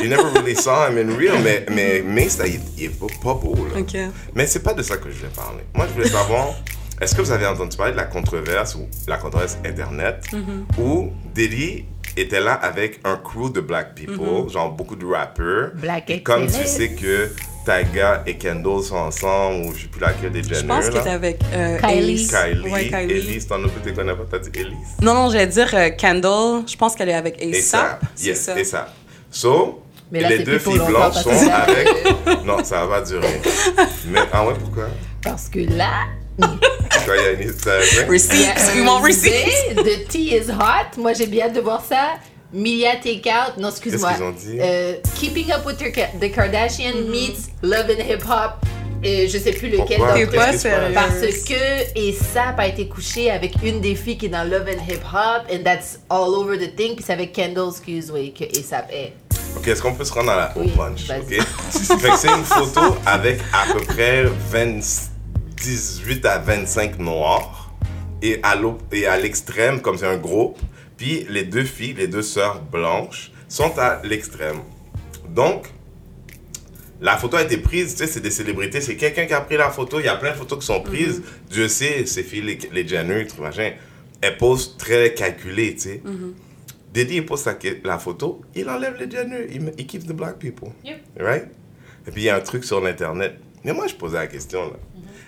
you 0.00 0.08
never 0.08 0.24
really 0.34 0.54
saw 0.56 0.86
him 0.88 0.98
in 0.98 1.16
real. 1.16 1.38
Mais, 1.42 1.66
mais 1.70 2.00
Mace, 2.02 2.38
là, 2.38 2.46
il, 2.46 2.60
il 2.78 2.84
est 2.84 2.88
pas, 2.88 3.06
pas 3.22 3.34
beau, 3.34 3.54
là. 3.72 3.80
Ok. 3.80 3.96
Mais 4.34 4.46
c'est 4.46 4.62
pas 4.62 4.72
de 4.72 4.82
ça 4.82 4.96
que 4.96 5.10
je 5.10 5.16
voulais 5.16 5.30
parler. 5.34 5.62
Moi, 5.74 5.86
je 5.88 5.92
voulais 5.94 6.08
savoir, 6.08 6.54
est-ce 7.00 7.14
que 7.14 7.20
vous 7.20 7.30
avez 7.32 7.46
entendu 7.46 7.76
parler 7.76 7.92
de 7.92 7.96
la 7.98 8.04
controverse 8.04 8.74
ou 8.76 8.86
la 9.08 9.18
controverse 9.18 9.58
Internet 9.64 10.24
Mm-hmm. 10.32 10.80
où 10.80 11.12
Diddy 11.34 11.84
était 12.16 12.40
là 12.40 12.54
avec 12.54 13.00
un 13.04 13.16
crew 13.16 13.50
de 13.52 13.60
black 13.60 13.94
people, 13.94 14.16
Mm-hmm. 14.16 14.50
genre 14.52 14.70
beaucoup 14.72 14.96
de 14.96 15.06
rappers. 15.06 15.70
Black 15.74 16.10
Et 16.10 16.22
comme 16.22 16.46
tu 16.46 16.64
sais 16.66 16.90
que 16.92 17.30
Tyga 17.64 18.22
et 18.26 18.36
Kendall 18.36 18.82
sont 18.82 18.96
ensemble, 18.96 19.66
ou 19.66 19.74
je 19.74 19.82
sais 19.82 19.88
plus 19.88 20.00
laquelle 20.00 20.32
des 20.32 20.42
Jenner, 20.42 20.60
Je 20.60 20.66
pense 20.66 20.90
là. 20.92 21.00
était 21.00 21.10
avec 21.10 21.40
euh, 21.54 21.78
Kylie. 21.78 21.98
Elise. 21.98 22.30
Kylie, 22.30 22.70
Ouais, 22.70 22.88
Kylie. 22.88 23.12
Elise, 23.18 23.46
t'en 23.46 23.64
as 23.64 23.68
plus, 23.68 23.80
tu 23.90 23.94
connais 23.94 24.12
pas, 24.14 24.24
t'as 24.30 24.38
dit 24.38 24.50
Elise? 24.54 24.76
Non, 25.02 25.14
non, 25.14 25.30
j'allais 25.30 25.46
dire 25.46 25.70
euh, 25.74 25.88
Kendall. 25.90 26.62
Je 26.66 26.76
pense 26.76 26.94
qu'elle 26.94 27.08
est 27.08 27.14
avec 27.14 27.36
Et 27.42 27.56
ASAP. 27.58 28.02
yes, 28.20 28.40
ça. 28.42 28.58
et 28.60 28.64
ça. 28.64 28.92
So, 29.30 29.82
Mais 30.12 30.20
là, 30.20 30.28
les 30.28 30.40
deux 30.44 30.58
filles 30.58 30.78
blanches 30.86 31.14
sont 31.14 31.30
que- 31.30 31.50
avec. 31.50 32.44
Non, 32.44 32.62
ça 32.62 32.84
va 32.86 33.00
pas 33.00 33.06
durer. 33.06 33.40
Mais, 34.08 34.20
ah 34.32 34.46
ouais, 34.46 34.54
pourquoi? 34.60 34.84
Parce 35.22 35.48
que 35.48 35.60
là, 35.60 36.04
Il 36.38 36.44
y 37.06 37.10
a 37.10 37.30
une 37.32 38.08
Receipts. 38.10 38.74
We 38.74 38.86
want 38.86 39.02
receipts. 39.02 39.74
The 39.76 40.08
tea 40.08 40.34
is 40.36 40.50
hot. 40.50 40.96
Moi, 40.98 41.12
j'ai 41.12 41.26
bien 41.26 41.46
hâte 41.46 41.54
de 41.54 41.60
voir 41.60 41.84
ça. 41.86 42.14
Milia 42.52 42.96
Takeout. 42.96 43.58
Non, 43.60 43.70
excuse-moi. 43.70 44.10
Qu'est-ce 44.10 44.18
qu'ils 44.20 44.26
ont 44.26 44.30
dit? 44.30 44.58
Euh, 44.60 44.94
Keeping 45.16 45.52
Up 45.52 45.66
with 45.66 45.78
the- 45.78 46.20
the 46.20 46.32
Kardashians 46.32 46.92
Mm-hmm. 46.94 47.10
meets 47.10 47.50
Love 47.62 47.86
and 47.90 48.02
Hip 48.08 48.22
Hop. 48.28 48.52
Euh, 49.04 49.26
je 49.28 49.36
sais 49.38 49.52
plus 49.52 49.68
lequel 49.68 49.98
Pourquoi? 49.98 50.14
D'entre 50.18 50.32
pas 50.34 50.56
sérieux. 50.56 50.94
Parce 50.94 51.20
que 51.44 52.10
ASAP 52.10 52.58
a 52.58 52.66
été 52.68 52.88
couché 52.88 53.30
avec 53.30 53.52
une 53.62 53.80
des 53.82 53.96
filles 53.96 54.16
qui 54.16 54.26
est 54.26 54.30
dans 54.30 54.44
Love 54.48 54.66
and 54.68 54.82
Hip 54.88 55.00
Hop, 55.12 55.42
and 55.52 55.62
that's 55.62 55.98
all 56.08 56.30
over 56.34 56.56
the 56.56 56.74
thing. 56.74 56.94
Puis 56.94 57.04
c'est 57.06 57.12
avec 57.12 57.32
Kendall, 57.34 57.68
excuse, 57.70 58.10
oui, 58.10 58.32
que 58.32 58.44
ASAP 58.58 58.90
est. 58.92 59.12
Ok, 59.58 59.68
est-ce 59.68 59.82
qu'on 59.82 59.94
peut 59.94 60.04
se 60.04 60.12
rendre 60.12 60.30
à 60.30 60.36
la 60.36 60.52
au 60.56 60.60
Oui, 60.60 60.72
punch? 60.74 61.02
Ok? 61.10 61.28
fait 62.00 62.10
que 62.10 62.16
c'est 62.16 62.28
une 62.28 62.44
photo 62.44 62.96
avec 63.04 63.40
à 63.52 63.72
peu 63.72 63.80
près 63.80 64.24
20 64.50 64.80
18 65.56 66.24
à 66.26 66.38
25 66.38 66.98
noirs. 66.98 67.72
Et 68.22 68.40
à 68.42 68.56
l'au- 68.56 68.78
et 68.92 69.06
à 69.06 69.18
l'extrême, 69.18 69.80
comme 69.82 69.98
c'est 69.98 70.06
un 70.06 70.16
groupe, 70.16 70.58
puis 70.96 71.26
les 71.28 71.44
deux 71.44 71.64
filles, 71.64 71.94
les 71.94 72.08
deux 72.08 72.22
sœurs 72.22 72.62
blanches, 72.62 73.32
sont 73.48 73.78
à 73.78 74.00
l'extrême. 74.02 74.60
Donc, 75.28 75.66
la 77.00 77.16
photo 77.18 77.36
a 77.36 77.42
été 77.42 77.58
prise, 77.58 77.92
tu 77.94 77.98
sais, 77.98 78.06
c'est 78.06 78.20
des 78.20 78.30
célébrités, 78.30 78.80
c'est 78.80 78.96
quelqu'un 78.96 79.26
qui 79.26 79.34
a 79.34 79.40
pris 79.42 79.56
la 79.56 79.70
photo, 79.70 80.00
il 80.00 80.06
y 80.06 80.08
a 80.08 80.16
plein 80.16 80.30
de 80.30 80.36
photos 80.36 80.60
qui 80.60 80.66
sont 80.66 80.80
prises. 80.80 81.22
Dieu 81.50 81.68
sait, 81.68 82.06
ces 82.06 82.22
filles, 82.22 82.42
les, 82.42 82.58
les 82.72 82.88
Jenner, 82.88 83.26
tout 83.26 83.42
machin, 83.42 83.72
elles 84.22 84.36
posent 84.38 84.76
très 84.78 85.12
calculées, 85.12 85.74
tu 85.74 85.80
sais. 85.80 86.02
Diddy, 86.94 87.16
il 87.16 87.26
pose 87.26 87.44
la, 87.44 87.56
la 87.84 87.98
photo, 87.98 88.40
il 88.54 88.68
enlève 88.70 88.96
les 88.98 89.10
Jenner, 89.10 89.48
il, 89.52 89.72
il 89.76 89.86
keeps 89.86 90.06
the 90.06 90.12
black 90.12 90.38
people. 90.38 90.68
Yep. 90.84 90.96
Right? 91.18 91.48
Et 92.06 92.10
puis 92.10 92.22
il 92.22 92.24
y 92.26 92.30
a 92.30 92.36
un 92.36 92.40
truc 92.40 92.64
sur 92.64 92.80
l'internet. 92.80 93.34
Mais 93.64 93.72
moi, 93.72 93.86
je 93.86 93.94
posais 93.94 94.18
la 94.18 94.26
question 94.26 94.64
là. 94.70 94.76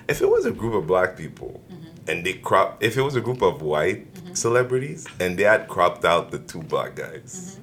If 0.08 0.20
it 0.20 0.26
was 0.28 0.46
a 0.46 0.50
group 0.50 0.74
of 0.74 0.86
black 0.86 1.16
people 1.16 1.60
and 2.08 2.22
they 2.22 2.40
crop, 2.40 2.76
if 2.82 2.96
it 2.96 3.00
was 3.02 3.16
a 3.16 3.20
group 3.20 3.42
of 3.42 3.60
white 3.62 4.06
celebrities 4.34 5.04
and 5.20 5.36
they 5.36 5.44
had 5.44 5.66
cropped 5.68 6.04
out 6.04 6.30
the 6.30 6.38
two 6.46 6.62
black 6.62 6.94
guys, 6.94 7.58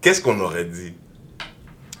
qu'est-ce 0.00 0.20
qu'on 0.20 0.40
aurait 0.40 0.64
dit? 0.64 0.94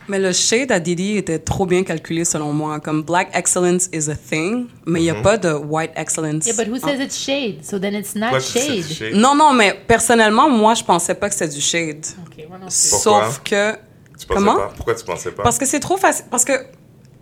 Mais 0.08 0.18
le 0.18 0.32
shade 0.32 0.72
à 0.72 0.80
Diddy 0.80 1.18
était 1.18 1.38
trop 1.38 1.66
bien 1.66 1.84
calculé 1.84 2.24
selon 2.24 2.54
moi. 2.54 2.80
Comme 2.80 3.02
black 3.02 3.28
excellence 3.34 3.90
is 3.92 4.08
a 4.08 4.14
thing, 4.16 4.68
mais 4.86 5.02
il 5.02 5.10
Mm-hmm. 5.10 5.12
n'y 5.12 5.18
a 5.18 5.22
pas 5.22 5.36
de 5.36 5.52
white 5.52 5.92
excellence. 5.96 6.46
Yeah, 6.46 6.54
but 6.56 6.66
who 6.66 6.78
says 6.78 6.98
it's 6.98 7.14
shade? 7.16 7.62
So 7.62 7.78
then 7.78 7.94
it's 7.94 8.14
not 8.14 8.40
shade. 8.40 8.84
shade? 8.86 9.14
Non, 9.14 9.34
non, 9.34 9.52
mais 9.52 9.74
personnellement, 9.86 10.48
moi, 10.48 10.72
je 10.72 10.82
pensais 10.82 11.14
pas 11.14 11.28
que 11.28 11.34
c'était 11.34 11.54
du 11.54 11.60
shade. 11.60 12.06
Ok, 12.26 12.42
moi 12.48 12.56
non 12.58 12.66
plus. 12.68 12.74
Sauf 12.74 13.42
que. 13.44 13.72
Tu 14.18 14.26
pensais 14.26 14.34
Comment? 14.34 14.56
pas? 14.56 14.72
Pourquoi 14.74 14.94
tu 14.94 15.04
pensais 15.04 15.30
pas? 15.30 15.42
Parce 15.42 15.58
que 15.58 15.66
c'est 15.66 15.78
trop 15.80 15.98
facile. 15.98 16.24
Parce 16.30 16.44
que, 16.46 16.52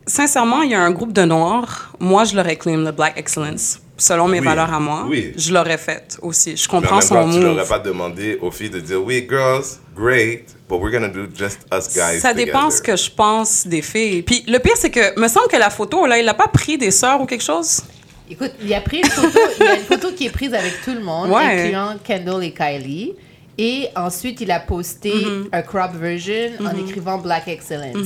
sincèrement, 0.06 0.62
il 0.62 0.70
y 0.70 0.74
a 0.74 0.80
un 0.80 0.90
groupe 0.90 1.12
de 1.12 1.22
noirs. 1.24 1.92
Moi, 1.98 2.24
je 2.24 2.34
l'aurais 2.36 2.56
claim 2.56 2.84
le 2.84 2.92
Black 2.92 3.14
Excellence. 3.18 3.80
Selon 3.98 4.28
mes 4.28 4.40
Oui, 4.40 4.44
valeurs 4.44 4.72
à 4.74 4.78
moi. 4.78 5.06
oui. 5.08 5.32
Je 5.38 5.54
l'aurais 5.54 5.78
fait 5.78 6.18
aussi. 6.20 6.54
Je 6.54 6.68
comprends 6.68 7.00
son 7.00 7.14
temps, 7.14 7.30
tu 7.30 7.40
l'aurais 7.40 7.64
pas 7.64 7.78
demandé 7.78 8.38
aux 8.42 8.50
filles 8.50 8.68
de 8.68 8.80
dire 8.80 9.02
oui, 9.02 9.26
girls, 9.26 9.64
great, 9.96 10.54
but 10.68 10.78
we're 10.78 10.92
gonna 10.92 11.08
do 11.08 11.22
just 11.34 11.60
us 11.72 11.88
guys. 11.94 12.20
Ça 12.20 12.34
dépend 12.34 12.68
ce 12.70 12.82
que 12.82 12.94
je 12.94 13.10
pense 13.10 13.66
des 13.66 13.80
filles. 13.80 14.20
Puis 14.22 14.44
le 14.48 14.58
pire, 14.58 14.74
c'est 14.76 14.90
que, 14.90 15.18
me 15.18 15.28
semble 15.28 15.48
que 15.48 15.56
la 15.56 15.70
photo, 15.70 16.04
là, 16.04 16.18
il 16.18 16.28
a 16.28 16.34
pas 16.34 16.48
pris 16.48 16.76
des 16.76 16.90
sœurs 16.90 17.22
ou 17.22 17.24
quelque 17.24 17.42
chose? 17.44 17.80
Écoute, 18.30 18.52
il 18.62 18.74
a 18.74 18.82
pris 18.82 18.98
une 18.98 19.06
photo, 19.08 19.38
il 19.60 19.64
y 19.64 19.68
a 19.68 19.76
une 19.76 19.84
photo 19.84 20.12
qui 20.12 20.26
est 20.26 20.30
prise 20.30 20.52
avec 20.52 20.82
tout 20.84 20.92
le 20.92 21.00
monde, 21.00 21.30
Ouais. 21.30 21.62
incluant 21.62 21.94
Kendall 22.04 22.44
et 22.44 22.52
Kylie. 22.52 23.14
Et 23.56 23.88
ensuite, 23.96 24.42
il 24.42 24.50
a 24.50 24.60
posté 24.60 25.08
Mm-hmm. 25.10 25.48
un 25.52 25.62
crop 25.62 25.92
version 25.94 26.50
en 26.60 26.76
écrivant 26.86 27.16
Black 27.16 27.48
Excellence. 27.48 27.96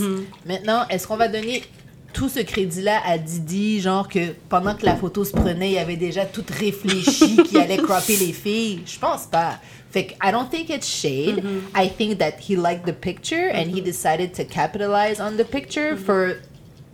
Maintenant, 0.46 0.84
est-ce 0.88 1.08
qu'on 1.08 1.16
va 1.16 1.26
donner 1.26 1.64
tout 2.12 2.28
ce 2.28 2.40
crédit-là 2.40 3.00
à 3.06 3.18
Didi, 3.18 3.80
genre 3.80 4.08
que 4.08 4.32
pendant 4.48 4.74
que 4.74 4.84
la 4.84 4.96
photo 4.96 5.24
se 5.24 5.32
prenait, 5.32 5.72
il 5.72 5.78
avait 5.78 5.96
déjà 5.96 6.24
tout 6.26 6.44
réfléchi 6.58 7.36
qu'il 7.48 7.58
allait 7.58 7.76
cropper 7.76 8.16
les 8.16 8.32
filles? 8.32 8.82
Je 8.86 8.98
pense 8.98 9.26
pas. 9.26 9.58
Fait 9.90 10.06
que 10.06 10.12
I 10.22 10.30
don't 10.32 10.48
think 10.50 10.70
it's 10.70 10.86
shade. 10.86 11.42
Mm-hmm. 11.44 11.76
I 11.84 11.88
think 11.90 12.18
that 12.18 12.34
he 12.48 12.56
liked 12.56 12.84
the 12.86 12.92
picture 12.94 13.50
and 13.52 13.66
he 13.74 13.80
decided 13.80 14.32
to 14.34 14.44
capitalize 14.44 15.20
on 15.20 15.36
the 15.36 15.44
picture 15.44 15.94
Mm-hmm. 15.94 16.04
for 16.04 16.36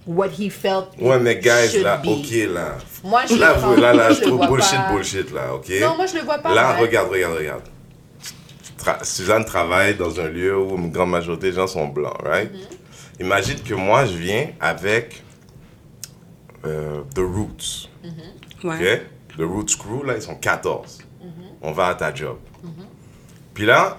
what 0.06 0.28
he 0.38 0.48
felt 0.48 0.88
Ouais, 1.00 1.18
mais 1.18 1.36
guys, 1.36 1.82
là, 1.82 1.96
be. 1.96 2.06
ok, 2.08 2.30
là. 2.54 2.78
Moi, 3.04 3.22
je 3.28 3.34
Là, 3.36 3.52
vous, 3.54 3.74
là, 3.80 3.92
là, 3.92 4.12
je 4.12 4.20
trouve 4.22 4.46
bullshit, 4.46 4.76
pas. 4.78 4.92
bullshit, 4.92 5.32
là, 5.32 5.54
ok? 5.54 5.68
Non, 5.80 5.96
moi, 5.96 6.06
je 6.06 6.14
le 6.14 6.22
vois 6.22 6.38
pas 6.38 6.54
Là, 6.54 6.76
regarde, 6.76 7.10
regarde, 7.10 7.36
regarde. 7.36 7.62
tra- 8.78 9.04
Suzanne 9.04 9.44
travaille 9.44 9.94
dans 9.96 10.18
un 10.20 10.28
lieu 10.28 10.56
où 10.58 10.76
une 10.76 10.90
grande 10.90 11.10
majorité 11.10 11.50
des 11.50 11.56
gens 11.56 11.66
sont 11.66 11.88
blancs, 11.88 12.16
right? 12.24 12.50
Imagine 13.20 13.60
que 13.62 13.74
moi, 13.74 14.04
je 14.04 14.16
viens 14.16 14.48
avec 14.60 15.22
euh, 16.64 17.00
The 17.14 17.18
Roots. 17.20 17.88
OK? 18.64 19.00
The 19.36 19.42
Roots 19.42 19.76
Crew, 19.78 20.04
là, 20.06 20.14
ils 20.16 20.22
sont 20.22 20.34
14. 20.34 20.98
On 21.62 21.72
va 21.72 21.88
à 21.88 21.94
ta 21.94 22.14
job. 22.14 22.36
Puis 23.54 23.64
là, 23.66 23.98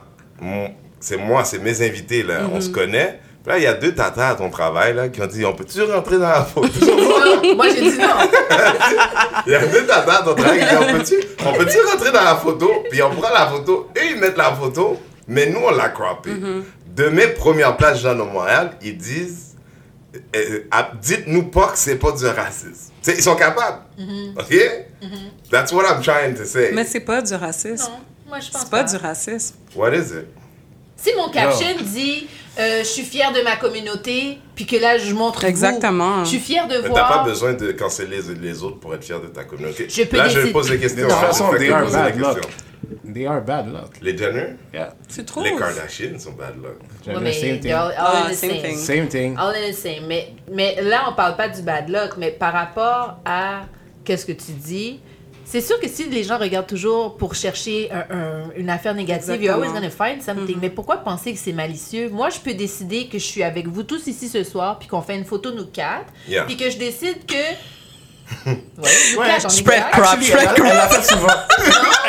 c'est 0.99 1.17
moi, 1.17 1.43
c'est 1.43 1.59
mes 1.59 1.81
invités, 1.81 2.23
là. 2.23 2.41
On 2.51 2.61
se 2.61 2.69
connaît. 2.69 3.19
Puis 3.43 3.51
là, 3.53 3.57
il 3.59 3.63
y 3.63 3.67
a 3.67 3.73
deux 3.73 3.93
tatas 3.95 4.29
à 4.29 4.35
ton 4.35 4.49
travail, 4.49 4.93
là, 4.93 5.09
qui 5.09 5.21
ont 5.21 5.27
dit 5.27 5.45
On 5.45 5.53
peut-tu 5.53 5.81
rentrer 5.83 6.17
dans 6.19 6.27
la 6.29 6.43
photo? 6.43 6.69
Moi 7.55 7.69
j'ai 7.69 7.91
dit 7.91 7.97
non. 7.97 8.15
Il 9.45 9.51
y 9.51 9.55
a 9.55 9.65
deux 9.65 9.85
tatas 9.85 10.19
à 10.19 10.23
ton 10.23 10.35
travail 10.35 10.59
qui 10.59 10.65
disent 10.65 10.77
On 10.79 10.91
peut-tu 10.97 11.15
on 11.45 11.53
peut-tu 11.53 11.77
rentrer 11.91 12.11
dans 12.11 12.23
la 12.23 12.35
photo? 12.35 12.69
Puis 12.89 13.01
on 13.01 13.09
prend 13.11 13.33
la 13.33 13.47
photo, 13.47 13.89
eux, 13.95 14.01
ils 14.13 14.19
mettent 14.19 14.37
la 14.37 14.51
photo, 14.53 14.97
mais 15.27 15.49
nous, 15.49 15.61
on 15.65 15.71
l'a 15.71 15.89
croppée. 15.89 16.31
De 16.97 17.09
mes 17.09 17.27
premières 17.27 17.77
places, 17.77 18.01
Jean 18.01 18.15
de 18.15 18.23
Montréal, 18.23 18.71
ils 18.81 18.97
disent 18.97 19.55
euh, 20.35 20.67
ah, 20.71 20.91
Dites-nous 21.01 21.43
pas 21.43 21.67
que 21.67 21.77
c'est 21.77 21.97
pas 21.97 22.11
du 22.11 22.25
racisme. 22.25 22.91
Ils 23.07 23.21
sont 23.21 23.35
capables. 23.35 23.83
OK? 24.37 24.55
That's 25.51 25.71
what 25.71 25.83
I'm 25.83 26.01
trying 26.01 26.33
to 26.35 26.43
say. 26.45 26.71
Mais 26.73 26.83
c'est 26.85 26.99
pas 27.01 27.21
du 27.21 27.33
racisme. 27.35 27.85
Non, 27.91 27.99
moi 28.27 28.39
je 28.39 28.49
pense 28.51 28.61
C'est 28.63 28.69
pas 28.71 28.83
du 28.83 28.95
racisme. 28.97 29.55
What 29.75 29.93
is 29.93 30.09
it? 30.09 30.25
Si 30.95 31.11
mon 31.15 31.29
caption 31.29 31.67
dit 31.83 32.27
euh, 32.59 32.79
je 32.79 32.87
suis 32.87 33.03
fière 33.03 33.31
de 33.31 33.41
ma 33.43 33.55
communauté, 33.57 34.39
puis 34.55 34.65
que 34.65 34.77
là 34.77 34.97
je 34.97 35.13
montre 35.13 35.41
vous, 35.41 35.45
Exactement. 35.47 36.23
je 36.23 36.29
suis 36.29 36.39
fière 36.39 36.67
de 36.67 36.77
Mais 36.81 36.89
T'as 36.89 36.89
pas 36.89 37.07
voir. 37.07 37.23
besoin 37.25 37.53
de 37.53 37.71
canceller 37.73 38.19
les, 38.27 38.33
les 38.33 38.63
autres 38.63 38.79
pour 38.79 38.95
être 38.95 39.03
fier 39.03 39.21
de 39.21 39.27
ta 39.27 39.43
communauté. 39.43 39.87
Je 39.87 40.03
peux 40.03 40.17
Là, 40.17 40.27
je 40.27 40.47
pose 40.47 40.67
des 40.69 40.79
questions. 40.79 41.03
De 41.05 41.11
toute 41.11 41.19
façon, 41.19 41.51
they 41.55 41.69
are 41.69 41.87
bad 41.91 42.17
luck. 42.17 42.39
They 43.13 43.25
are 43.25 43.41
bad 43.41 43.67
luck. 43.67 43.95
Les 44.01 44.17
Jenner, 44.17 44.55
Yeah. 44.73 44.93
Tu 45.13 45.23
trouves? 45.25 45.43
les 45.43 45.55
Kardashians 45.55 46.19
sont 46.19 46.33
bad 46.33 46.55
luck. 46.61 46.77
Ouais, 46.79 47.13
Jenner, 47.13 47.19
mais 47.21 47.33
same 47.33 47.59
thing. 47.59 47.71
all, 47.71 47.91
all 47.91 47.95
Ah, 47.97 48.25
in 48.27 48.31
the 48.31 48.33
same 48.35 48.51
same. 48.51 48.61
thing. 48.61 48.77
Same 48.77 49.07
thing. 49.07 49.35
All 49.37 49.53
in 49.55 49.71
the 49.71 49.73
same. 49.75 50.05
Mais, 50.07 50.33
mais 50.51 50.77
là, 50.81 51.05
on 51.09 51.13
parle 51.13 51.35
pas 51.35 51.49
du 51.49 51.61
bad 51.61 51.89
luck, 51.89 52.15
mais 52.17 52.31
par 52.31 52.53
rapport 52.53 53.19
à 53.25 53.65
qu'est-ce 54.05 54.25
que 54.25 54.31
tu 54.31 54.51
dis, 54.51 54.99
c'est 55.43 55.61
sûr 55.61 55.79
que 55.79 55.87
si 55.87 56.09
les 56.09 56.23
gens 56.23 56.37
regardent 56.37 56.67
toujours 56.67 57.15
pour 57.17 57.33
chercher 57.35 57.89
un- 57.91 58.05
un- 58.15 58.51
une 58.57 58.69
affaire 58.69 58.93
négative, 58.93 59.41
you're 59.41 59.53
always 59.55 59.69
Exactement. 59.69 59.89
gonna 59.97 60.11
find 60.15 60.21
something. 60.21 60.57
Mais 60.61 60.69
pourquoi 60.69 60.97
penser 60.97 61.33
que 61.33 61.39
c'est 61.39 61.53
malicieux? 61.53 62.09
Moi, 62.09 62.29
je 62.29 62.39
peux 62.39 62.53
décider 62.53 63.07
que 63.07 63.17
je 63.17 63.23
suis 63.23 63.43
avec 63.43 63.67
vous 63.67 63.83
tous 63.83 64.07
ici 64.07 64.27
ce 64.29 64.43
soir, 64.43 64.77
puis 64.77 64.87
qu'on 64.87 65.01
fait 65.01 65.15
une 65.15 65.25
photo 65.25 65.51
nous 65.53 65.65
quatre, 65.67 66.11
Yeah. 66.27 66.43
puis 66.45 66.55
que 66.57 66.69
je 66.69 66.77
décide 66.77 67.25
que... 67.25 67.33
ouais, 68.45 68.57
on 69.17 69.23
est 69.23 69.49
spread 69.49 69.83
crop. 69.91 70.17
Elle 70.21 70.75
l'a 70.75 70.87
fait 70.87 71.03
souvent. 71.03 71.27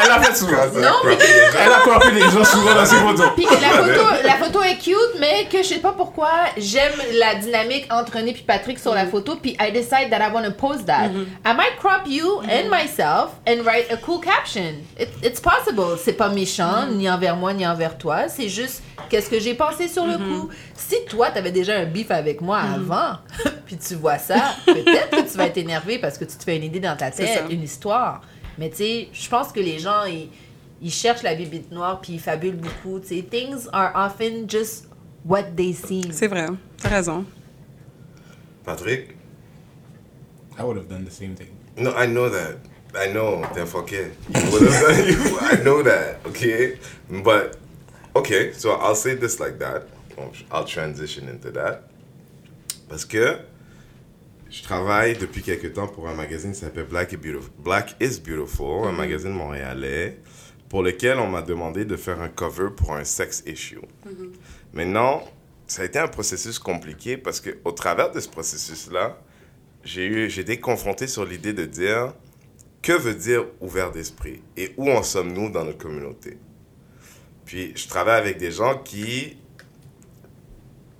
Elle 0.02 0.08
l'a 0.08 0.20
fait 0.22 0.37
souvent. 0.37 0.66
Non, 0.75 0.96
mais 1.04 1.18
Elle 1.58 1.72
a 1.72 1.80
croppé 1.80 2.10
les 2.12 2.20
gens 2.20 2.44
souvent 2.44 2.75
dans 2.75 2.84
ses 2.84 2.96
photos. 2.96 3.26
Puis 3.37 3.46
que 3.46 3.54
la 3.54 3.70
photo, 3.70 4.06
la 4.25 4.34
photo 4.34 4.62
est 4.62 4.76
cute, 4.76 5.20
mais 5.20 5.46
que 5.50 5.58
je 5.58 5.68
sais 5.68 5.78
pas 5.78 5.92
pourquoi 5.92 6.30
j'aime 6.56 6.92
la 7.14 7.34
dynamique 7.37 7.87
entre 7.90 8.16
René 8.16 8.32
puis 8.32 8.42
Patrick 8.42 8.78
sur 8.78 8.94
la 8.94 9.06
photo, 9.06 9.37
puis 9.37 9.56
I 9.60 9.72
decide 9.72 10.10
that 10.10 10.20
I 10.20 10.32
want 10.32 10.44
to 10.44 10.52
post 10.52 10.87
that. 10.87 11.10
I 11.44 11.54
might 11.54 11.76
crop 11.80 12.02
you 12.06 12.40
and 12.42 12.68
myself 12.70 13.32
and 13.46 13.64
write 13.64 13.90
a 13.90 13.96
cool 13.96 14.20
caption. 14.20 14.75
It, 14.98 15.08
it's 15.22 15.40
possible. 15.40 15.98
C'est 16.02 16.12
pas 16.12 16.28
méchant, 16.28 16.87
ni 16.90 17.08
envers 17.10 17.37
moi, 17.37 17.52
ni 17.52 17.66
envers 17.66 17.96
toi. 17.98 18.28
C'est 18.28 18.48
juste 18.48 18.82
qu'est-ce 19.08 19.30
que 19.30 19.38
j'ai 19.40 19.54
pensé 19.54 19.88
sur 19.88 20.04
le 20.06 20.18
coup. 20.18 20.48
Si 20.88 21.04
toi, 21.04 21.30
t'avais 21.30 21.52
déjà 21.52 21.76
un 21.76 21.85
bif 21.85 22.11
avec 22.11 22.40
moi 22.40 22.61
avant, 22.61 23.18
puis 23.66 23.76
tu 23.76 23.95
vois 23.95 24.16
ça, 24.16 24.54
peut-être 24.64 25.11
que 25.11 25.30
tu 25.30 25.37
vas 25.37 25.45
être 25.47 25.59
énervé 25.59 25.99
parce 25.99 26.16
que 26.16 26.25
tu 26.25 26.35
te 26.35 26.42
fais 26.42 26.57
une 26.57 26.64
idée 26.64 26.80
dans 26.80 26.97
ta 26.97 27.11
tête, 27.11 27.42
une 27.50 27.62
histoire. 27.62 28.23
Mais 28.57 28.71
tu 28.71 28.76
sais, 28.76 29.09
je 29.12 29.28
pense 29.28 29.52
que 29.52 29.61
les 29.61 29.78
gens, 29.78 30.04
ils, 30.07 30.30
ils 30.80 30.90
cherchent 30.90 31.23
la 31.23 31.35
bibite 31.35 31.71
noire 31.71 32.00
puis 32.00 32.14
ils 32.14 32.21
fabulent 32.21 32.57
beaucoup. 32.57 33.00
Tu 33.00 33.09
sais, 33.09 33.23
things 33.23 33.68
are 33.71 33.92
often 33.95 34.49
just 34.49 34.88
what 35.26 35.42
they 35.54 35.75
seem. 35.75 36.11
C'est 36.11 36.26
vrai. 36.26 36.47
T'as 36.83 36.88
raison. 36.88 37.26
Patrick? 38.64 39.14
I 40.59 40.62
would 40.62 40.78
have 40.78 40.88
done 40.88 41.04
the 41.04 41.12
same 41.12 41.35
thing. 41.35 41.50
No, 41.76 41.90
I 41.90 42.07
know 42.07 42.30
that. 42.30 42.57
I 42.95 43.12
know, 43.12 43.42
t'es 43.52 43.66
fucké. 43.71 44.12
I 44.35 45.62
know 45.62 45.83
that, 45.83 46.21
okay? 46.26 46.78
But, 47.11 47.59
okay, 48.16 48.54
so 48.54 48.73
I'll 48.73 48.95
say 48.95 49.14
this 49.14 49.38
like 49.38 49.59
that. 49.59 49.87
I'll 50.52 50.64
transition 50.64 51.28
into 51.28 51.50
that. 51.50 51.82
Parce 52.88 53.04
que 53.04 53.38
je 54.50 54.62
travaille 54.62 55.16
depuis 55.16 55.42
quelque 55.42 55.66
temps 55.66 55.88
pour 55.88 56.08
un 56.08 56.14
magazine 56.14 56.52
qui 56.52 56.58
s'appelle 56.58 56.87
Black, 56.87 57.12
is 57.12 57.16
Beautiful- 57.16 57.50
Black 57.58 57.96
is 58.00 58.20
Beautiful, 58.20 58.87
un 58.87 58.92
magazine 58.92 59.32
montréalais, 59.32 60.18
pour 60.68 60.82
lequel 60.82 61.18
on 61.18 61.28
m'a 61.28 61.42
demandé 61.42 61.84
de 61.84 61.96
faire 61.96 62.20
un 62.20 62.28
cover 62.28 62.68
pour 62.76 62.94
un 62.94 63.04
sex 63.04 63.42
issue. 63.46 63.80
Maintenant, 64.72 65.22
ça 65.66 65.82
a 65.82 65.84
été 65.84 65.98
un 65.98 66.08
processus 66.08 66.58
compliqué 66.58 67.16
parce 67.16 67.40
que 67.40 67.58
au 67.64 67.72
travers 67.72 68.10
de 68.10 68.20
ce 68.20 68.28
processus-là, 68.28 69.18
j'ai 69.84 70.40
été 70.40 70.60
confronté 70.60 71.06
sur 71.06 71.25
l'idée 71.25 71.52
de 71.52 71.64
dire 71.64 72.14
que 72.82 72.92
veut 72.92 73.14
dire 73.14 73.44
ouvert 73.60 73.90
d'esprit? 73.90 74.40
Et 74.56 74.72
où 74.76 74.90
en 74.90 75.02
sommes-nous 75.02 75.50
dans 75.50 75.64
notre 75.64 75.78
communauté? 75.78 76.38
Puis 77.44 77.72
je 77.75 77.88
travaille 77.88 78.20
avec 78.20 78.38
des 78.38 78.50
gens 78.50 78.78
qui 78.78 79.37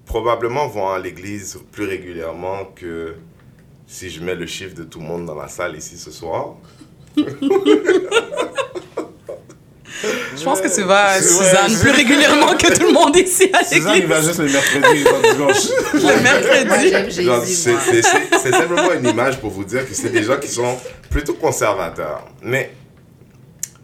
probablement 0.09 0.67
vont 0.67 0.89
à 0.89 0.99
l'église 0.99 1.61
plus 1.71 1.85
régulièrement 1.85 2.65
que 2.75 3.15
si 3.87 4.11
je 4.11 4.21
mets 4.23 4.35
le 4.35 4.47
chiffre 4.47 4.75
de 4.75 4.83
tout 4.83 4.99
le 4.99 5.07
monde 5.07 5.27
dans 5.27 5.35
la 5.35 5.49
salle 5.49 5.77
ici 5.77 5.97
ce 5.99 6.11
soir. 6.11 6.55
Je 7.17 7.25
pense 10.45 10.61
que 10.61 10.75
tu 10.75 10.83
vas, 10.83 11.21
Suzanne, 11.21 11.79
plus 11.81 11.91
régulièrement 11.91 12.57
que 12.57 12.73
tout 12.75 12.87
le 12.87 12.93
monde 12.93 13.17
ici 13.17 13.51
à 13.53 13.65
Suzanne, 13.65 13.97
il 13.97 14.07
va 14.07 14.21
l'église. 14.21 14.29
juste 14.29 14.41
le 14.41 14.49
mercredi, 14.49 15.05
dimanche. 15.33 15.69
Le 15.95 16.01
Moi, 16.01 16.17
mercredi. 16.17 17.55
c'est 17.55 18.53
simplement 18.53 18.93
une 18.93 19.09
image 19.09 19.39
pour 19.41 19.51
vous 19.51 19.65
dire 19.65 19.87
que 19.87 19.95
c'est 19.95 20.11
des 20.11 20.23
gens 20.23 20.39
qui 20.39 20.49
sont 20.49 20.77
plutôt 21.11 21.35
conservateurs. 21.35 22.25
Mais, 22.43 22.71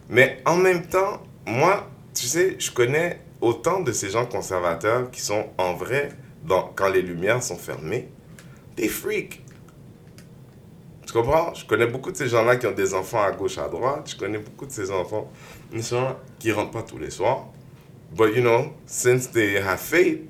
mais 0.08 0.40
en 0.46 0.56
même 0.56 0.86
temps, 0.86 1.22
moi, 1.46 1.90
tu 2.14 2.26
sais, 2.26 2.56
je 2.58 2.70
connais 2.70 3.18
autant 3.44 3.80
de 3.80 3.92
ces 3.92 4.08
gens 4.08 4.24
conservateurs 4.24 5.10
qui 5.10 5.20
sont 5.20 5.50
en 5.58 5.74
vrai, 5.74 6.08
dans, 6.44 6.72
quand 6.74 6.88
les 6.88 7.02
lumières 7.02 7.42
sont 7.42 7.58
fermées, 7.58 8.08
des 8.74 8.88
freaks. 8.88 9.42
Tu 11.06 11.12
comprends? 11.12 11.52
Je 11.52 11.66
connais 11.66 11.86
beaucoup 11.86 12.10
de 12.10 12.16
ces 12.16 12.28
gens-là 12.28 12.56
qui 12.56 12.66
ont 12.66 12.72
des 12.72 12.94
enfants 12.94 13.22
à 13.22 13.30
gauche, 13.32 13.58
à 13.58 13.68
droite. 13.68 14.10
Je 14.10 14.16
connais 14.16 14.38
beaucoup 14.38 14.64
de 14.64 14.72
ces 14.72 14.90
enfants 14.90 15.30
qui 16.38 16.52
rentrent 16.52 16.70
pas 16.70 16.82
tous 16.82 16.98
les 16.98 17.10
soirs. 17.10 17.48
But 18.16 18.34
you 18.34 18.40
know, 18.40 18.72
since 18.86 19.30
they 19.30 19.56
have 19.56 19.78
faith, 19.78 20.20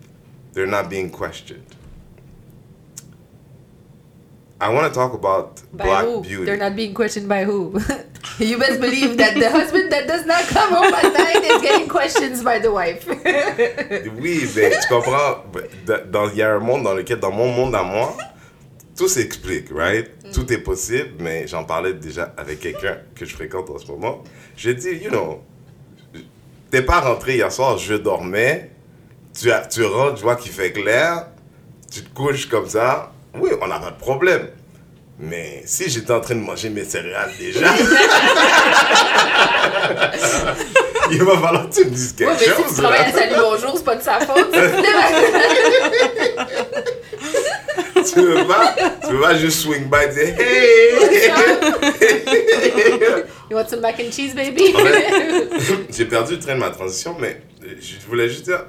they're 0.53 0.67
not 0.67 0.89
being 0.89 1.11
questioned. 1.11 1.63
I 4.61 4.69
want 4.73 4.87
to 4.87 4.95
talk 4.95 5.13
about 5.15 5.61
By 5.73 5.85
black 5.85 6.05
who? 6.05 6.23
beauty. 6.23 6.45
They're 6.45 6.57
not 6.57 6.77
being 6.77 6.95
questioned 6.95 7.29
by 7.29 7.45
who? 7.45 7.75
you 8.39 8.59
best 8.59 8.81
believe 8.81 9.17
that 9.19 9.35
the 9.35 9.51
husband 9.51 9.91
that 9.93 10.07
does 10.07 10.25
not 10.27 10.45
come 10.45 10.73
home 10.73 10.95
at 10.95 11.13
night 11.13 11.43
is 11.45 11.61
getting 11.61 11.89
questions 11.89 12.43
by 12.43 12.59
the 12.61 12.73
wife. 12.73 13.05
Oui, 14.21 14.49
mais 14.57 14.71
tu 14.81 14.89
comprends, 14.89 15.45
il 16.33 16.39
y 16.39 16.43
a 16.43 16.55
un 16.55 16.61
monde 16.61 16.85
dans 16.85 16.95
lequel, 16.95 17.19
dans 17.19 17.33
mon 17.33 17.49
monde 17.53 17.75
à 17.75 17.83
moi, 17.83 18.17
tout 18.97 19.09
s'explique, 19.09 19.69
right? 19.73 20.09
Tout 20.33 20.51
est 20.53 20.59
possible, 20.59 21.15
mais 21.19 21.47
j'en 21.47 21.65
parlais 21.65 21.93
déjà 21.95 22.33
avec 22.37 22.61
quelqu'un 22.61 22.99
que 23.15 23.25
je 23.27 23.35
fréquente 23.35 23.69
en 23.71 23.79
ce 23.79 23.87
moment. 23.87 24.23
J'ai 24.57 24.75
dit, 24.75 24.93
you 25.03 25.11
know, 25.11 25.43
t'es 26.71 26.83
pas 26.83 27.01
rentré 27.01 27.35
hier 27.35 27.51
soir, 27.53 27.77
je 27.77 27.95
dormais, 27.95 28.71
tu, 29.39 29.51
as, 29.51 29.67
tu 29.67 29.85
rentres, 29.85 30.17
je 30.19 30.23
vois 30.23 30.37
qu'il 30.37 30.53
fait 30.53 30.73
clair, 30.73 31.27
tu 31.91 32.03
te 32.03 32.15
couches 32.15 32.47
comme 32.49 32.69
ça, 32.69 33.13
oui, 33.41 33.51
on 33.61 33.67
n'a 33.67 33.79
pas 33.79 33.91
de 33.91 33.99
problème. 33.99 34.49
Mais 35.19 35.63
si 35.65 35.89
j'étais 35.89 36.13
en 36.13 36.21
train 36.21 36.35
de 36.35 36.41
manger 36.41 36.69
mes 36.71 36.85
céréales 36.85 37.31
déjà, 37.39 37.61
il 41.13 41.23
va 41.23 41.39
falloir 41.39 41.71
que 41.71 41.75
tu 41.75 41.85
me 41.85 41.91
dises 41.91 42.13
quelque 42.15 42.31
Ouais, 42.33 42.37
mais 42.41 42.47
si 42.47 42.51
tu 42.51 42.57
chose. 42.63 42.77
travailles 42.79 43.01
à 43.01 43.13
Salut 43.13 43.35
Bonjour, 43.39 43.75
c'est 43.77 43.85
pas 43.85 43.95
de 43.95 44.03
sa 44.03 44.19
faute. 44.21 44.51
tu 48.13 48.21
veux 48.21 48.45
pas, 48.45 48.75
tu 49.07 49.13
veux 49.13 49.21
pas 49.21 49.37
juste 49.37 49.61
swing 49.61 49.85
by 49.89 49.99
et 50.05 50.09
dire 50.09 50.35
hey! 50.41 50.95
you 53.51 53.57
want 53.57 53.69
some 53.69 53.81
mac 53.81 54.01
and 54.01 54.11
cheese, 54.11 54.35
baby? 54.35 54.75
J'ai 55.91 56.07
perdu 56.07 56.33
le 56.35 56.41
train 56.41 56.55
de 56.57 56.61
ma 56.61 56.71
transition, 56.71 57.15
mais 57.21 57.41
je 57.63 58.01
voulais 58.09 58.29
juste 58.29 58.47
dire, 58.47 58.65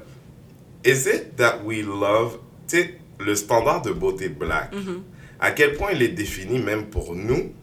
is 0.86 1.08
it 1.08 1.36
that 1.38 1.62
we 1.66 1.82
love, 1.84 2.38
tu 2.68 3.00
le 3.20 3.36
standard 3.36 3.82
de 3.82 3.92
beauté 3.92 4.30
black, 4.30 4.74
à 5.40 5.52
quel 5.52 5.74
point 5.74 5.92
il 5.92 6.02
est 6.02 6.10
défini 6.10 6.60
même 6.60 6.88
pour 6.88 7.16
nous? 7.16 7.54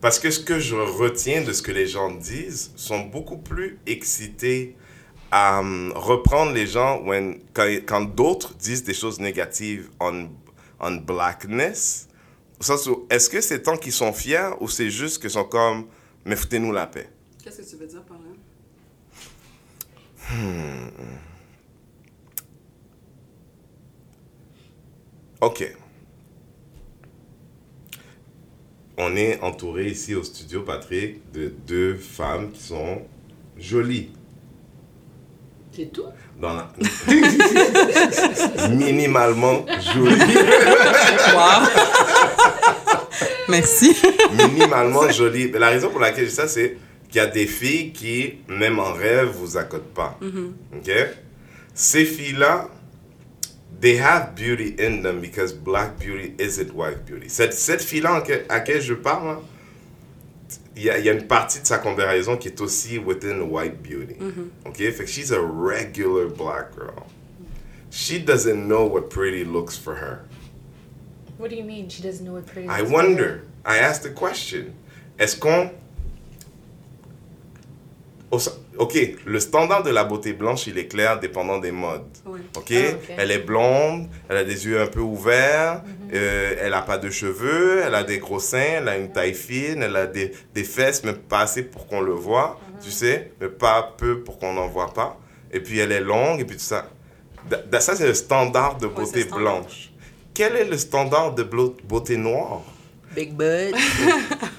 Parce 0.00 0.18
que 0.18 0.30
ce 0.30 0.40
que 0.40 0.58
je 0.58 0.76
retiens 0.76 1.42
de 1.42 1.52
ce 1.52 1.60
que 1.62 1.72
les 1.72 1.86
gens 1.86 2.10
disent 2.10 2.72
sont 2.74 3.00
beaucoup 3.00 3.36
plus 3.36 3.78
excités 3.86 4.74
à 5.30 5.60
hum, 5.60 5.92
reprendre 5.94 6.52
les 6.52 6.66
gens 6.66 7.02
when, 7.02 7.38
quand, 7.52 7.68
quand 7.86 8.00
d'autres 8.00 8.54
disent 8.54 8.82
des 8.82 8.94
choses 8.94 9.20
négatives 9.20 9.90
on, 10.00 10.28
on 10.80 10.96
blackness. 10.96 12.08
Au 12.58 12.62
sens 12.62 12.86
où, 12.86 13.06
est-ce 13.10 13.30
que 13.30 13.40
c'est 13.40 13.62
tant 13.62 13.76
qu'ils 13.76 13.92
sont 13.92 14.12
fiers 14.12 14.50
ou 14.60 14.68
c'est 14.68 14.90
juste 14.90 15.20
qu'ils 15.20 15.30
sont 15.30 15.44
comme, 15.44 15.86
mais 16.24 16.36
foutez-nous 16.36 16.72
la 16.72 16.86
paix? 16.86 17.08
Qu'est-ce 17.42 17.62
que 17.62 17.70
tu 17.70 17.76
veux 17.76 17.86
dire 17.86 18.02
par 18.02 18.18
là? 18.18 18.30
Ok. 25.40 25.74
On 28.98 29.16
est 29.16 29.40
entouré 29.40 29.86
ici 29.86 30.14
au 30.14 30.22
studio, 30.22 30.60
Patrick, 30.60 31.32
de 31.32 31.52
deux 31.66 31.94
femmes 31.94 32.50
qui 32.52 32.62
sont 32.62 33.02
jolies. 33.56 34.10
C'est 35.72 35.90
tout? 35.90 36.04
Dans 36.38 36.52
la... 36.52 36.70
Minimalement 38.68 39.64
jolies. 39.94 40.36
Wow. 41.34 41.66
Merci. 43.48 43.96
Minimalement 44.34 45.10
jolies. 45.10 45.50
La 45.52 45.70
raison 45.70 45.88
pour 45.88 46.00
laquelle 46.00 46.24
je 46.24 46.30
dis 46.30 46.36
ça, 46.36 46.48
c'est 46.48 46.76
qu'il 47.08 47.16
y 47.16 47.20
a 47.20 47.26
des 47.26 47.46
filles 47.46 47.92
qui, 47.92 48.34
même 48.48 48.78
en 48.78 48.92
rêve, 48.92 49.28
vous 49.28 49.56
accodent 49.56 49.94
pas. 49.94 50.18
Ok? 50.76 50.90
Ces 51.72 52.04
filles-là, 52.04 52.68
they 53.80 53.96
have 53.96 54.34
beauty 54.34 54.74
in 54.78 55.02
them 55.02 55.20
because 55.20 55.52
black 55.52 55.98
beauty 55.98 56.34
isn't 56.38 56.72
white 56.74 57.06
beauty. 57.06 57.28
Cette, 57.28 57.54
cette 57.54 57.82
fille-là 57.82 58.14
en 58.14 58.20
à 58.20 58.58
laquelle 58.58 58.80
je 58.80 58.94
parle, 58.94 59.26
là, 59.26 59.40
il 60.76 60.82
y, 60.84 60.90
a, 60.90 60.98
il 60.98 61.04
y 61.04 61.08
a 61.08 61.12
une 61.12 61.26
partie 61.26 61.60
de 61.60 61.66
sa 61.66 61.78
combinaison 61.78 62.36
qui 62.36 62.48
est 62.48 62.60
aussi 62.60 62.98
within 62.98 63.42
white 63.50 63.82
beauty. 63.82 64.14
Mm-hmm. 64.14 64.66
Ok? 64.66 64.76
Fait 64.76 65.04
que 65.04 65.06
she's 65.06 65.32
a 65.32 65.40
regular 65.40 66.28
black 66.28 66.74
girl. 66.74 67.06
She 67.90 68.18
doesn't 68.18 68.68
know 68.68 68.86
what 68.86 69.10
pretty 69.10 69.44
looks 69.44 69.76
for 69.76 69.96
her. 69.96 70.24
What 71.38 71.50
do 71.50 71.56
you 71.56 71.64
mean? 71.64 71.88
She 71.88 72.02
doesn't 72.02 72.24
know 72.24 72.34
what 72.34 72.46
pretty 72.46 72.68
I 72.68 72.80
looks 72.80 72.92
wonder. 72.92 73.42
I 73.64 73.78
asked 73.78 74.02
the 74.02 74.14
question. 74.14 74.74
Est-ce 75.18 75.36
qu'on. 75.36 75.70
Ok, 78.78 78.96
le 79.26 79.40
standard 79.40 79.82
de 79.82 79.90
la 79.90 80.04
beauté 80.04 80.32
blanche, 80.32 80.66
il 80.68 80.78
est 80.78 80.86
clair 80.86 81.18
dépendant 81.18 81.58
des 81.58 81.72
modes. 81.72 82.06
Oui. 82.24 82.40
Ok, 82.56 82.72
Ah, 82.72 82.94
ok. 82.94 83.14
elle 83.18 83.30
est 83.32 83.38
blonde, 83.40 84.08
elle 84.28 84.36
a 84.38 84.44
des 84.44 84.66
yeux 84.66 84.80
un 84.80 84.86
peu 84.86 85.00
ouverts, 85.00 85.82
euh, 86.14 86.54
elle 86.60 86.72
a 86.74 86.82
pas 86.82 86.96
de 86.96 87.10
cheveux, 87.10 87.82
elle 87.84 87.94
a 87.94 88.04
des 88.04 88.18
gros 88.18 88.38
seins, 88.40 88.76
elle 88.78 88.88
a 88.88 88.96
une 88.96 89.12
taille 89.12 89.34
fine, 89.34 89.82
elle 89.82 89.96
a 89.96 90.06
des, 90.06 90.32
des 90.54 90.64
fesses, 90.64 91.02
mais 91.04 91.12
pas 91.12 91.40
assez 91.40 91.62
pour 91.64 91.88
qu'on 91.88 92.00
le 92.00 92.12
voit, 92.12 92.58
tu 92.82 92.90
sais, 92.90 93.32
mais 93.40 93.48
pas 93.48 93.94
peu 93.98 94.20
pour 94.20 94.38
qu'on 94.38 94.52
n'en 94.54 94.68
voit 94.68 94.94
pas. 94.94 95.18
Et 95.52 95.60
puis 95.60 95.78
elle 95.80 95.92
est 95.92 96.00
longue, 96.00 96.40
et 96.40 96.44
puis 96.44 96.56
tout 96.56 96.62
ça. 96.62 96.88
Da- 97.48 97.80
ça, 97.80 97.96
c'est 97.96 98.06
le 98.06 98.14
standard 98.14 98.78
de 98.78 98.86
beauté 98.86 99.22
standard. 99.22 99.60
blanche. 99.62 99.90
Quel 100.32 100.54
est 100.56 100.64
le 100.64 100.78
standard 100.78 101.34
de 101.34 101.42
beauté 101.42 102.16
noire? 102.16 102.62
Big 103.14 103.34
butt. 103.34 103.74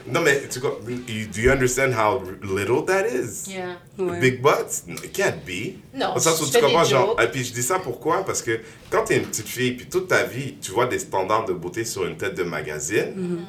Non, 0.07 0.21
mais 0.21 0.41
tu 0.49 0.59
co- 0.59 0.79
you- 0.87 1.27
do 1.27 1.39
you 1.39 1.51
understand 1.51 1.93
how 1.93 2.21
little 2.43 2.83
that 2.85 3.05
is? 3.07 3.47
Yeah. 3.47 3.77
Ouais. 3.97 4.19
Big 4.19 4.41
butts? 4.41 4.83
No, 4.87 4.95
It 5.03 5.13
can't 5.13 5.45
be. 5.45 5.77
Non, 5.93 6.15
Au 6.15 6.19
sens 6.19 6.41
où 6.41 6.45
je 6.45 6.51
tu 6.51 6.59
comprends, 6.59 6.83
genre. 6.83 7.19
Et 7.21 7.27
puis 7.29 7.43
je 7.45 7.53
dis 7.53 7.63
ça 7.63 7.79
pourquoi? 7.79 8.25
Parce 8.25 8.41
que 8.41 8.59
quand 8.89 9.05
t'es 9.05 9.17
une 9.17 9.25
petite 9.25 9.47
fille, 9.47 9.73
puis 9.77 9.85
toute 9.87 10.09
ta 10.09 10.23
vie, 10.25 10.57
tu 10.61 10.71
vois 10.71 10.85
des 10.87 10.99
standards 10.99 11.45
de 11.45 11.53
beauté 11.53 11.85
sur 11.85 12.05
une 12.05 12.17
tête 12.17 12.35
de 12.35 12.43
magazine, 12.43 13.13
Mm-hmm. 13.15 13.45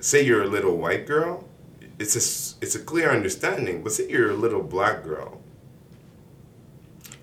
say 0.00 0.24
you're 0.24 0.42
a 0.42 0.46
little 0.46 0.70
white 0.80 1.06
girl, 1.08 1.40
it's 1.98 2.14
a, 2.14 2.64
it's 2.64 2.76
a 2.76 2.78
clear 2.78 3.10
understanding. 3.10 3.82
But 3.82 3.90
say 3.92 4.06
you're 4.08 4.30
a 4.30 4.36
little 4.36 4.62
black 4.62 5.02
girl, 5.04 5.40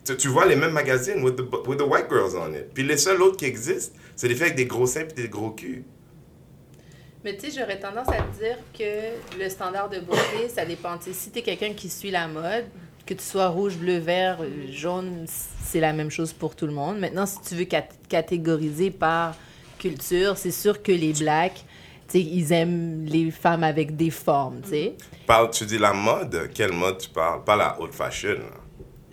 tu, 0.04 0.16
tu 0.18 0.28
vois 0.28 0.46
les 0.46 0.56
mêmes 0.58 0.74
magazines 0.74 1.24
with 1.24 1.38
the, 1.38 1.44
with 1.68 1.78
the 1.80 1.88
white 1.88 2.10
girls 2.10 2.36
on 2.36 2.54
it. 2.54 2.74
Puis 2.74 2.84
les 2.84 2.98
seuls 2.98 3.22
autres 3.22 3.38
qui 3.38 3.46
existent, 3.46 3.96
c'est 4.16 4.28
des 4.28 4.34
filles 4.36 4.44
avec 4.48 4.58
des 4.58 4.66
gros 4.66 4.88
seins 4.88 5.06
puis 5.06 5.24
des 5.24 5.30
gros 5.30 5.52
culs. 5.52 5.84
Mais 7.26 7.36
tu 7.36 7.50
sais, 7.50 7.60
j'aurais 7.60 7.80
tendance 7.80 8.08
à 8.08 8.22
te 8.22 8.38
dire 8.38 8.58
que 8.78 9.40
le 9.44 9.50
standard 9.50 9.90
de 9.90 10.00
beauté, 10.00 10.48
ça 10.48 10.64
dépend. 10.64 10.96
Si 11.02 11.32
tu 11.32 11.40
es 11.40 11.42
quelqu'un 11.42 11.74
qui 11.74 11.90
suit 11.90 12.12
la 12.12 12.28
mode, 12.28 12.66
que 13.04 13.16
tu 13.16 13.24
sois 13.24 13.48
rouge, 13.48 13.78
bleu, 13.78 13.98
vert, 13.98 14.38
jaune, 14.70 15.26
c'est 15.28 15.80
la 15.80 15.92
même 15.92 16.12
chose 16.12 16.34
pour 16.34 16.56
tout 16.56 16.68
le 16.68 16.72
monde. 16.74 17.00
Maintenant, 17.00 17.26
si 17.26 17.42
tu 17.42 17.56
veux 17.56 17.66
cat- 17.66 17.88
catégoriser 18.10 18.92
par 18.92 19.34
culture, 19.80 20.38
c'est 20.38 20.52
sûr 20.52 20.84
que 20.84 20.92
les 20.92 21.14
blacks, 21.14 21.66
tu 22.08 22.20
sais, 22.20 22.22
ils 22.22 22.54
aiment 22.54 23.06
les 23.06 23.32
femmes 23.32 23.64
avec 23.64 23.96
des 23.96 24.12
formes, 24.12 24.62
tu 24.62 24.70
sais. 24.70 24.94
Tu 25.52 25.66
dis 25.66 25.80
la 25.80 25.94
mode, 25.94 26.52
quelle 26.54 26.74
mode 26.74 27.00
tu 27.00 27.10
parles? 27.10 27.44
Pas 27.44 27.56
la 27.56 27.82
haute 27.82 27.96
fashion. 27.96 28.38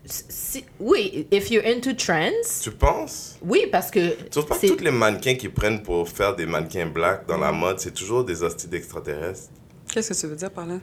Si- 0.05 0.65
oui, 0.81 1.27
if 1.31 1.51
you're 1.51 1.65
into 1.65 1.93
trends, 1.95 2.61
Tu 2.63 2.71
penses? 2.73 3.37
oui, 3.43 3.67
parce 3.71 3.91
que... 3.91 4.11
Tu 4.25 4.31
trouves 4.31 4.47
pas 4.47 4.59
que 4.59 4.67
tous 4.67 4.83
les 4.83 4.91
mannequins 4.91 5.35
qui 5.37 5.49
prennent 5.49 5.83
pour 5.83 6.09
faire 6.09 6.35
des 6.35 6.45
mannequins 6.45 6.87
blacks 6.87 7.27
dans 7.29 7.39
la 7.39 7.53
mode, 7.53 7.79
c'est 7.79 7.95
toujours 7.95 8.25
des 8.25 8.43
hosties 8.43 8.67
d'extraterrestres? 8.67 9.49
Qu'est-ce 9.93 10.13
que 10.13 10.21
tu 10.21 10.27
veux 10.27 10.35
dire 10.37 10.51
par 10.51 10.67
là? 10.67 10.79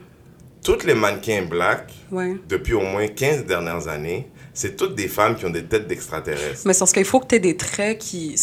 Toutes 0.63 0.83
les 0.85 0.93
mannequins 0.95 1.41
blacks, 1.43 1.93
Ouais. 2.11 2.35
depuis 2.47 2.73
au 2.73 2.81
moins 2.81 3.07
15 3.07 3.45
dernières 3.45 3.87
années, 3.89 4.27
c'est 4.53 4.75
toutes 4.77 4.95
des 4.95 5.07
femmes 5.07 5.35
qui 5.35 5.45
ont 5.45 5.49
des 5.49 5.65
têtes 5.65 5.87
d'extraterrestres. 5.87 6.61
Mais 6.65 6.73
c'est 6.73 6.79
parce 6.79 6.93
qu'il 6.93 7.05
faut 7.05 7.19
que 7.19 7.27
tu 7.27 7.35
aies 7.35 7.39
des 7.39 7.57
traits 7.57 7.97
qui, 7.99 8.35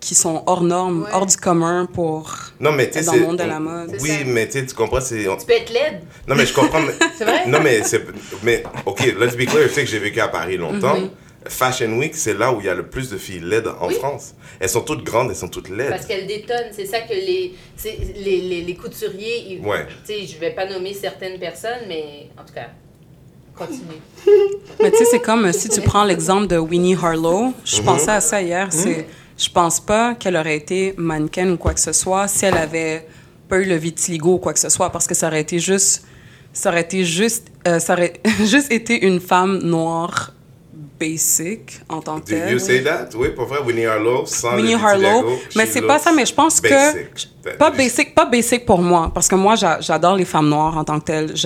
qui 0.00 0.14
sont 0.14 0.42
hors 0.46 0.62
normes, 0.62 1.02
Ouais. 1.02 1.10
hors 1.12 1.26
du 1.26 1.36
commun 1.36 1.86
pour. 1.92 2.32
Non, 2.60 2.72
mais 2.72 2.88
tu 2.88 2.98
sais, 3.00 3.04
Dans 3.04 3.12
c'est- 3.12 3.18
le 3.18 3.26
monde 3.26 3.38
de 3.38 3.42
la 3.44 3.58
mode. 3.58 3.96
Oui, 4.00 4.10
mais 4.26 4.46
tu 4.46 4.52
sais, 4.60 4.66
tu 4.66 4.74
comprends, 4.74 5.00
c'est... 5.00 5.24
Tu 5.24 5.46
peux 5.46 5.52
être 5.52 5.72
laide. 5.72 6.00
Non, 6.26 6.34
mais 6.36 6.46
je 6.46 6.54
comprends. 6.54 6.80
mais- 6.80 6.92
C'est 7.18 7.24
vrai? 7.24 7.46
Non, 7.46 7.58
mais 7.60 7.82
c'est... 7.82 8.04
Mais, 8.42 8.62
OK, 8.86 9.00
let's 9.18 9.36
be 9.36 9.44
clear, 9.46 9.66
tu 9.68 9.74
sais 9.74 9.84
que 9.84 9.90
j'ai 9.90 9.98
vécu 9.98 10.20
à 10.20 10.28
Paris 10.28 10.56
longtemps. 10.56 10.96
Mhm. 10.98 11.10
Fashion 11.48 11.90
Week, 11.98 12.14
c'est 12.14 12.34
là 12.34 12.52
où 12.52 12.60
il 12.60 12.66
y 12.66 12.68
a 12.68 12.74
le 12.74 12.86
plus 12.88 13.08
de 13.10 13.16
filles 13.16 13.40
laides 13.40 13.68
en 13.80 13.88
Oui. 13.88 13.94
France. 13.94 14.34
Elles 14.60 14.68
sont 14.68 14.82
toutes 14.82 15.02
grandes, 15.02 15.30
elles 15.30 15.36
sont 15.36 15.48
toutes 15.48 15.70
laides. 15.70 15.88
Parce 15.90 16.04
qu'elle 16.04 16.26
détonne. 16.26 16.66
C'est 16.72 16.84
ça 16.84 17.00
que 17.00 17.12
les, 17.14 17.54
les, 17.84 18.40
les, 18.40 18.60
les 18.62 18.74
couturiers. 18.74 19.46
Ils, 19.54 19.60
Ouais. 19.66 19.86
Tu 20.06 20.12
sais, 20.12 20.26
je 20.26 20.38
vais 20.38 20.50
pas 20.50 20.66
nommer 20.66 20.92
certaines 20.92 21.38
personnes, 21.38 21.86
mais 21.88 22.28
en 22.38 22.44
tout 22.44 22.52
cas, 22.52 22.66
continue. 23.56 24.00
Mais 24.82 24.90
tu 24.90 24.98
sais, 24.98 25.04
c'est 25.12 25.20
comme 25.20 25.50
si 25.52 25.68
tu 25.68 25.80
prends 25.80 26.04
l'exemple 26.04 26.46
de 26.48 26.58
Winnie 26.58 26.96
Harlow. 27.00 27.52
Je 27.64 27.78
Mhm. 27.78 27.84
pensais 27.84 28.10
à 28.10 28.20
ça 28.20 28.42
hier. 28.42 28.68
C'est, 28.70 29.06
je 29.38 29.48
pense 29.48 29.78
pas 29.80 30.14
qu'elle 30.14 30.36
aurait 30.36 30.56
été 30.56 30.94
mannequin 30.96 31.50
ou 31.52 31.56
quoi 31.56 31.72
que 31.74 31.80
ce 31.80 31.92
soit 31.92 32.26
si 32.28 32.44
elle 32.44 32.56
avait 32.56 33.06
pas 33.48 33.58
eu 33.58 33.64
le 33.64 33.76
vitiligo 33.76 34.34
ou 34.34 34.38
quoi 34.38 34.52
que 34.52 34.58
ce 34.58 34.68
soit, 34.68 34.90
parce 34.90 35.06
que 35.06 35.14
ça 35.14 35.28
aurait 35.28 35.40
été 35.40 35.58
juste, 35.58 36.04
ça 36.52 36.68
aurait 36.70 36.82
été 36.82 37.04
juste, 37.04 37.46
euh, 37.66 37.78
ça 37.78 37.94
aurait 37.94 38.14
juste 38.44 38.70
été 38.72 39.06
une 39.06 39.20
femme 39.20 39.58
noire 39.62 40.32
basic 41.00 41.80
en 41.88 42.00
tant 42.00 42.16
que 42.20 42.30
Do 42.30 42.36
telle. 42.36 42.52
you 42.52 42.58
say 42.58 42.82
that? 42.82 43.08
Oui, 43.14 43.28
pour 43.30 43.46
vrai, 43.46 43.58
Winnie 43.64 43.86
Harlow, 43.86 44.26
sans 44.26 44.56
Winnie 44.56 44.72
le 44.74 44.78
Harlow. 44.84 45.38
Mais 45.56 45.66
c'est 45.66 45.82
pas 45.82 45.98
ça, 45.98 46.12
mais 46.12 46.26
je 46.26 46.34
pense 46.34 46.60
basic. 46.60 47.14
que. 47.44 47.50
Pas 47.56 47.70
basic, 47.70 48.14
pas 48.14 48.24
basic 48.26 48.66
pour 48.66 48.80
moi, 48.82 49.10
parce 49.14 49.28
que 49.28 49.36
moi, 49.36 49.54
j'a- 49.54 49.80
j'adore 49.80 50.16
les 50.16 50.24
femmes 50.24 50.48
noires 50.48 50.76
en 50.76 50.84
tant 50.84 50.98
que 50.98 51.04
telles. 51.04 51.36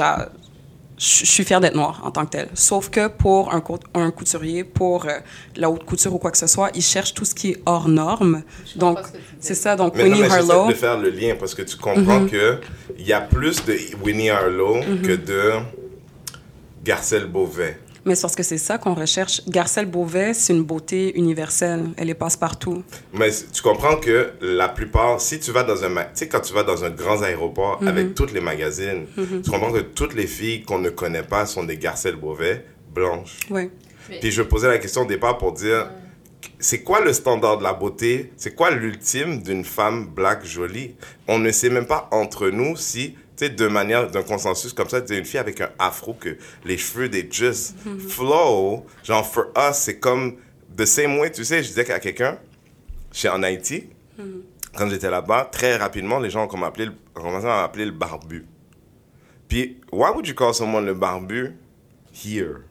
Je 1.04 1.26
suis 1.26 1.42
fière 1.44 1.60
d'être 1.60 1.74
noire 1.74 2.00
en 2.04 2.12
tant 2.12 2.24
que 2.26 2.30
telle. 2.30 2.48
Sauf 2.54 2.88
que 2.88 3.08
pour 3.08 3.52
un, 3.52 3.60
cou- 3.60 3.80
un 3.92 4.12
couturier, 4.12 4.62
pour 4.62 5.04
euh, 5.06 5.18
la 5.56 5.68
haute 5.68 5.84
couture 5.84 6.14
ou 6.14 6.18
quoi 6.18 6.30
que 6.30 6.38
ce 6.38 6.46
soit, 6.46 6.70
ils 6.76 6.82
cherchent 6.82 7.12
tout 7.14 7.24
ce 7.24 7.34
qui 7.34 7.50
est 7.50 7.62
hors 7.66 7.88
norme. 7.88 8.42
Je 8.72 8.78
Donc, 8.78 8.98
c'est 9.40 9.56
ça. 9.56 9.74
Donc, 9.74 9.96
Mais 9.96 10.04
non, 10.04 10.10
Winnie 10.10 10.22
mais 10.22 10.28
j'essaie 10.30 10.50
Harlow. 10.52 10.68
de 10.68 10.74
faire 10.74 10.98
le 10.98 11.10
lien 11.10 11.34
parce 11.36 11.56
que 11.56 11.62
tu 11.62 11.76
comprends 11.76 12.24
que 12.26 12.58
il 13.00 13.04
y 13.04 13.12
a 13.12 13.20
plus 13.20 13.64
de 13.64 13.76
Winnie 14.04 14.30
Harlow 14.30 14.76
que 15.02 15.16
de 15.16 15.54
Garcelle 16.84 17.26
Beauvais. 17.26 17.78
Mais 18.04 18.14
c'est 18.14 18.22
parce 18.22 18.34
que 18.34 18.42
c'est 18.42 18.58
ça 18.58 18.78
qu'on 18.78 18.94
recherche. 18.94 19.42
Garcelle 19.48 19.86
Beauvais, 19.86 20.34
c'est 20.34 20.52
une 20.52 20.64
beauté 20.64 21.16
universelle. 21.16 21.90
Elle 21.96 22.10
est 22.10 22.14
passe-partout. 22.14 22.82
Mais 23.12 23.30
tu 23.30 23.62
comprends 23.62 23.96
que 23.96 24.32
la 24.40 24.68
plupart, 24.68 25.20
si 25.20 25.38
tu 25.38 25.52
vas 25.52 25.62
dans 25.62 25.84
un, 25.84 25.88
tu 25.88 26.02
sais, 26.14 26.28
quand 26.28 26.40
tu 26.40 26.52
vas 26.52 26.64
dans 26.64 26.84
un 26.84 26.90
grand 26.90 27.22
aéroport 27.22 27.80
avec 27.86 28.14
toutes 28.14 28.32
les 28.32 28.40
magazines, 28.40 29.06
tu 29.44 29.50
comprends 29.50 29.72
que 29.72 29.80
toutes 29.80 30.14
les 30.14 30.26
filles 30.26 30.62
qu'on 30.62 30.78
ne 30.78 30.90
connaît 30.90 31.22
pas 31.22 31.46
sont 31.46 31.64
des 31.64 31.76
Garcelle 31.76 32.16
Beauvais 32.16 32.64
blanches. 32.92 33.38
Oui. 33.50 33.70
Puis 34.20 34.30
je 34.30 34.42
posais 34.42 34.68
la 34.68 34.78
question 34.78 35.02
au 35.02 35.06
départ 35.06 35.38
pour 35.38 35.52
dire, 35.52 35.88
c'est 36.58 36.82
quoi 36.82 37.00
le 37.00 37.12
standard 37.12 37.58
de 37.58 37.62
la 37.62 37.72
beauté? 37.72 38.32
C'est 38.36 38.54
quoi 38.54 38.70
l'ultime 38.70 39.42
d'une 39.42 39.64
femme 39.64 40.06
black 40.06 40.44
jolie? 40.44 40.96
On 41.28 41.38
ne 41.38 41.50
sait 41.50 41.70
même 41.70 41.86
pas 41.86 42.08
entre 42.10 42.48
nous 42.48 42.76
si, 42.76 43.16
sais, 43.44 43.50
de 43.50 43.68
manière, 43.68 44.10
d'un 44.10 44.22
consensus 44.22 44.72
comme 44.72 44.88
ça, 44.88 45.00
tu 45.00 45.08
sais, 45.08 45.18
une 45.18 45.24
fille 45.24 45.40
avec 45.40 45.60
un 45.60 45.70
afro, 45.78 46.14
que 46.14 46.36
les 46.64 46.78
cheveux, 46.78 47.08
des 47.08 47.28
just 47.30 47.74
flow, 48.08 48.86
genre, 49.04 49.26
for 49.26 49.46
us, 49.56 49.76
c'est 49.76 49.98
comme, 49.98 50.36
the 50.76 50.84
same 50.84 51.18
way, 51.18 51.30
tu 51.30 51.44
sais, 51.44 51.62
je 51.62 51.68
disais 51.68 51.90
à 51.90 52.00
quelqu'un, 52.00 52.38
chez 53.12 53.28
en 53.28 53.42
Haïti, 53.42 53.88
quand 54.74 54.88
j'étais 54.88 55.10
là-bas, 55.10 55.48
très 55.52 55.76
rapidement, 55.76 56.18
les 56.18 56.30
gens 56.30 56.44
ont 56.44 56.48
commencé 56.48 57.46
à 57.46 57.62
m'appeler 57.62 57.84
le 57.84 57.90
barbu. 57.92 58.46
Puis, 59.48 59.80
why 59.92 60.10
would 60.14 60.26
you 60.26 60.34
call 60.34 60.54
someone 60.54 60.86
le 60.86 60.94
barbu 60.94 61.54
here? 62.24 62.62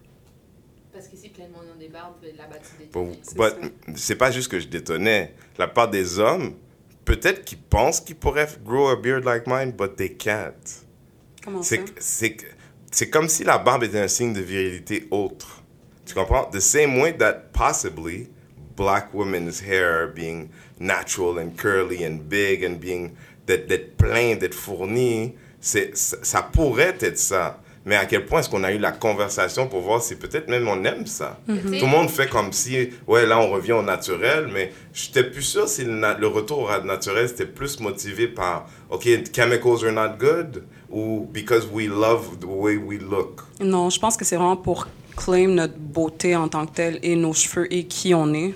Parce 0.92 1.08
qu'ici, 1.08 1.30
plein 1.30 1.46
de 1.46 1.52
monde 1.52 1.66
ont 1.76 1.80
des 1.80 1.90
barbes, 1.90 2.16
là-bas, 2.36 2.56
tu 2.58 2.86
but 2.86 3.96
c'est 3.96 4.16
pas 4.16 4.32
juste 4.32 4.50
que 4.52 4.60
je 4.60 4.68
détonnais. 4.68 5.36
La 5.58 5.68
part 5.68 5.90
des 5.90 6.18
hommes, 6.20 6.56
peut-être 7.06 7.44
qu'ils 7.46 7.62
pensent 7.62 8.00
qu'ils 8.00 8.16
pourraient 8.16 8.48
grow 8.64 8.90
a 8.90 8.96
beard 8.96 9.26
like 9.26 9.48
mine, 9.48 9.72
but 9.72 9.96
they 9.96 10.10
can't. 10.10 10.86
Comment 11.44 11.64
ça? 11.64 11.78
C'est 12.94 13.10
comme 13.10 13.30
si 13.30 13.44
la 13.44 13.58
barbe 13.58 13.84
était 13.84 14.00
un 14.00 14.08
signe 14.08 14.34
de 14.34 14.42
virilité 14.42 15.08
autre. 15.12 15.64
Tu 16.06 16.14
comprends? 16.14 16.46
The 16.52 16.60
same 16.60 17.00
way 17.00 17.14
that 17.18 17.52
possibly 17.54 18.28
black 18.76 19.14
women's 19.14 19.62
hair 19.62 20.08
being 20.08 20.50
natural 20.80 21.40
and 21.40 21.52
curly 21.58 22.04
and 22.06 22.28
big 22.28 22.64
and 22.66 22.80
being 22.80 23.12
d'être 23.48 23.96
plein, 23.98 24.36
d'être 24.36 24.54
fourni, 24.54 25.36
ça 25.62 26.42
pourrait 26.44 26.98
être 27.02 27.18
ça. 27.18 27.62
Mais 27.86 27.96
à 27.96 28.06
quel 28.06 28.26
point 28.26 28.40
est-ce 28.40 28.50
qu'on 28.50 28.64
a 28.64 28.72
eu 28.72 28.78
la 28.78 28.92
conversation 28.92 29.68
pour 29.68 29.82
voir 29.82 30.02
si 30.02 30.16
peut-être 30.16 30.50
même 30.50 30.68
on 30.68 30.84
aime 30.84 31.08
ça? 31.08 31.40
Sais, 31.48 31.80
Tout 31.80 31.86
le 31.86 31.92
monde 31.92 32.10
fait 32.10 32.30
comme 32.30 32.54
si, 32.54 32.90
ouais, 33.08 33.26
là, 33.26 33.40
on 33.40 33.50
revient 33.50 33.72
au 33.72 33.82
naturel, 33.82 34.50
mais 34.54 34.72
j'étais 34.94 35.24
plus 35.24 35.42
sûr 35.42 35.68
si 35.68 35.84
le, 35.86 36.28
retour 36.28 36.70
au 36.70 36.86
naturel, 36.86 37.28
c'était 37.28 37.46
plus 37.46 37.80
motivé 37.80 38.28
par, 38.28 38.68
OK, 38.90 39.08
chemicals 39.34 39.86
are 39.86 39.92
not 39.92 40.18
good, 40.20 40.64
ou 40.92 41.28
because 41.32 41.68
we 41.72 41.88
love 41.88 42.40
the 42.40 42.46
way 42.46 42.78
we 42.78 43.00
look. 43.00 43.42
Non, 43.60 43.90
je 43.90 44.00
pense 44.00 44.16
que 44.16 44.26
c'est 44.26 44.36
vraiment 44.36 44.58
pour 44.58 44.88
claim 45.16 45.48
notre 45.48 45.78
beauté 45.78 46.36
en 46.36 46.48
tant 46.48 46.66
que 46.66 46.74
telle 46.74 47.00
et 47.02 47.16
nos 47.16 47.34
cheveux 47.34 47.72
et 47.74 47.86
qui 47.86 48.14
on 48.14 48.34
est. 48.34 48.54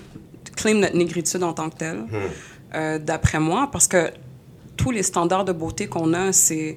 Claim 0.54 0.78
notre 0.78 0.96
négritude 0.96 1.42
en 1.42 1.52
tant 1.52 1.68
que 1.68 1.76
telle, 1.76 2.04
euh, 2.74 2.98
d'après 2.98 3.40
moi, 3.40 3.68
parce 3.70 3.88
que 3.88 4.10
tous 4.76 4.90
les 4.90 5.02
standards 5.02 5.44
de 5.44 5.52
beauté 5.52 5.86
qu'on 5.86 6.14
a, 6.14 6.32
c'est 6.32 6.76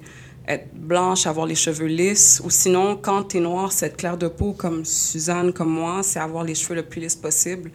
être 0.54 0.74
blanche, 0.74 1.26
avoir 1.26 1.46
les 1.46 1.54
cheveux 1.54 1.86
lisses, 1.86 2.40
ou 2.44 2.50
sinon, 2.50 2.96
quand 3.00 3.24
t'es 3.24 3.40
noire, 3.40 3.72
c'est 3.72 3.86
être 3.86 3.96
clair 3.96 4.16
de 4.16 4.28
peau 4.28 4.52
comme 4.52 4.84
Suzanne, 4.84 5.52
comme 5.52 5.70
moi, 5.70 6.00
c'est 6.02 6.18
avoir 6.18 6.44
les 6.44 6.54
cheveux 6.54 6.74
le 6.76 6.82
plus 6.82 7.00
lisses 7.00 7.16
possible, 7.16 7.70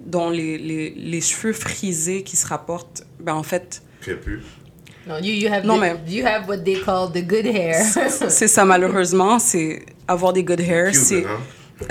dont 0.00 0.30
les, 0.30 0.58
les, 0.58 0.90
les 0.90 1.20
cheveux 1.20 1.52
frisés 1.52 2.22
qui 2.22 2.36
se 2.36 2.46
rapportent, 2.46 3.04
ben 3.20 3.34
en 3.34 3.42
fait, 3.42 3.82
plus. 4.00 4.42
Non, 5.06 5.16
you, 5.18 5.32
you, 5.32 5.48
have 5.52 5.64
Non, 5.64 5.76
the- 5.76 5.80
mais- 5.80 5.96
you 6.06 6.24
have 6.26 6.46
what 6.48 6.58
they 6.58 6.80
call 6.80 7.10
the 7.10 7.26
good 7.26 7.46
hair. 7.46 7.74
c'est 8.28 8.48
ça 8.48 8.64
malheureusement, 8.66 9.38
c'est 9.38 9.84
avoir 10.06 10.32
des 10.32 10.44
good 10.44 10.60
hair, 10.60 10.94
c'est... 10.94 11.24
Hein? 11.24 11.38
non, 11.80 11.86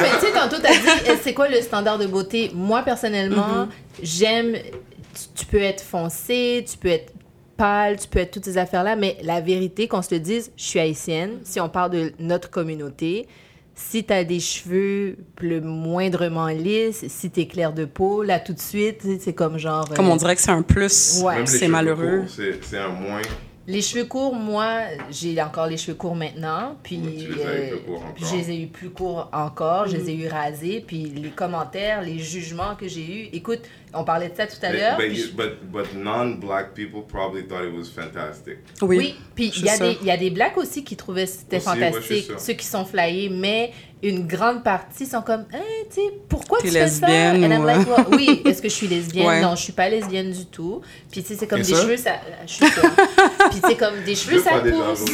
mais 0.00 0.08
tu 0.20 0.26
sais, 0.26 0.32
tantôt, 0.32 0.56
t'as 0.62 0.72
dit, 0.72 1.08
euh, 1.10 1.16
c'est 1.22 1.34
quoi 1.34 1.48
le 1.48 1.60
standard 1.60 1.98
de 1.98 2.06
beauté? 2.06 2.50
Moi, 2.54 2.82
personnellement, 2.82 3.68
j'aime. 4.02 4.54
Tu, 4.54 5.22
tu 5.34 5.46
peux 5.46 5.60
être 5.60 5.82
foncé, 5.82 6.64
tu 6.70 6.76
peux 6.78 6.88
être 6.88 7.12
pâle, 7.56 7.98
tu 7.98 8.08
peux 8.08 8.18
être 8.20 8.32
toutes 8.32 8.44
ces 8.44 8.58
affaires-là, 8.58 8.96
mais 8.96 9.16
la 9.22 9.40
vérité, 9.40 9.88
qu'on 9.88 10.02
se 10.02 10.14
le 10.14 10.20
dise, 10.20 10.50
je 10.56 10.62
suis 10.64 10.78
haïtienne. 10.80 11.38
Si 11.44 11.60
on 11.60 11.68
parle 11.68 11.90
de 11.90 12.12
notre 12.18 12.50
communauté, 12.50 13.26
si 13.74 14.04
t'as 14.04 14.22
des 14.24 14.38
cheveux 14.40 15.16
le 15.40 15.60
moindrement 15.60 16.46
lisses, 16.48 17.04
si 17.08 17.30
t'es 17.30 17.46
clair 17.46 17.72
de 17.72 17.84
peau, 17.84 18.22
là, 18.22 18.38
tout 18.38 18.52
de 18.52 18.60
suite, 18.60 18.98
tu 19.00 19.18
c'est 19.20 19.32
comme 19.32 19.58
genre. 19.58 19.88
Comme 19.94 20.08
on 20.08 20.14
euh, 20.14 20.18
dirait 20.18 20.36
que 20.36 20.42
c'est 20.42 20.50
un 20.50 20.62
plus, 20.62 21.20
Ouais. 21.24 21.44
C'est 21.46 21.58
cheveux 21.60 21.70
malheureux. 21.72 22.20
courts, 22.20 22.44
C'est 22.62 22.78
un 22.78 22.88
moins. 22.90 23.22
Les 23.66 23.80
cheveux 23.80 24.04
courts, 24.04 24.34
moi, 24.34 24.72
j'ai 25.10 25.40
encore 25.40 25.66
les 25.68 25.78
cheveux 25.78 25.96
courts 25.96 26.14
maintenant. 26.14 26.76
Puis, 26.82 27.00
Oui, 27.02 27.28
tu 27.34 27.40
as 27.40 27.66
eu 27.66 27.70
plus 27.70 27.80
puis 28.14 28.24
je 28.30 28.36
les 28.36 28.50
ai 28.50 28.60
eu 28.62 28.66
plus 28.66 28.90
courts 28.90 29.30
encore. 29.32 29.88
Je 29.88 29.96
les 29.96 30.02
Mm-hmm. 30.04 30.10
ai 30.10 30.24
eu 30.24 30.28
rasés. 30.28 30.84
Puis 30.86 31.04
les 31.16 31.30
commentaires, 31.30 32.02
les 32.02 32.18
jugements 32.18 32.76
que 32.78 32.86
j'ai 32.86 33.06
eus. 33.24 33.28
Écoute, 33.32 33.60
on 33.94 34.04
parlait 34.04 34.28
de 34.28 34.36
ça 34.36 34.46
tout 34.46 34.56
à 34.62 34.70
But, 34.70 34.78
l'heure. 34.78 34.96
but, 34.98 35.36
but, 35.36 35.72
but 35.72 35.94
non-black 35.94 36.74
people 36.74 37.02
probably 37.06 37.44
thought 37.46 37.64
it 37.64 37.72
was 37.74 37.84
fantastic. 37.94 38.58
Oui. 38.82 38.96
Oui, 38.98 39.14
puis 39.34 39.52
il 39.56 39.62
y, 39.66 39.78
des- 39.78 39.98
y 40.06 40.10
a 40.10 40.16
des 40.16 40.30
blacks 40.30 40.56
aussi 40.56 40.84
qui 40.84 40.96
trouvaient 40.96 41.24
que 41.24 41.30
c'était 41.30 41.60
fantastique, 41.60 42.30
ceux 42.38 42.52
qui 42.54 42.66
sont 42.66 42.84
flyés, 42.84 43.28
mais 43.28 43.72
une 44.02 44.26
grande 44.26 44.62
partie 44.62 45.06
sont 45.06 45.22
comme, 45.22 45.46
hein, 45.54 45.58
tu 45.88 45.94
sais, 45.94 46.12
pourquoi 46.28 46.58
tu 46.60 46.68
fais 46.68 46.88
ça? 46.88 47.06
And 47.06 47.36
I'm 47.42 47.64
like, 47.64 47.86
well, 47.88 48.04
oui, 48.12 48.42
est-ce 48.44 48.60
que 48.60 48.68
je 48.68 48.74
suis 48.74 48.86
lesbienne? 48.86 49.26
Ouais. 49.26 49.40
Non, 49.40 49.56
je 49.56 49.62
suis 49.62 49.72
pas 49.72 49.88
lesbienne 49.88 50.30
du 50.30 50.44
tout. 50.44 50.82
Puis 51.10 51.22
tu 51.22 51.28
sais, 51.28 51.36
c'est 51.38 51.46
comme 51.46 51.62
des 51.62 51.74
cheveux, 51.74 51.96
ça... 51.96 52.10
Je 52.46 52.52
suis. 52.52 52.66
Puis 52.66 53.60
c'est 53.66 53.76
comme 53.76 54.02
des 54.04 54.14
cheveux, 54.14 54.40
ça 54.42 54.58
pousse. 54.60 55.04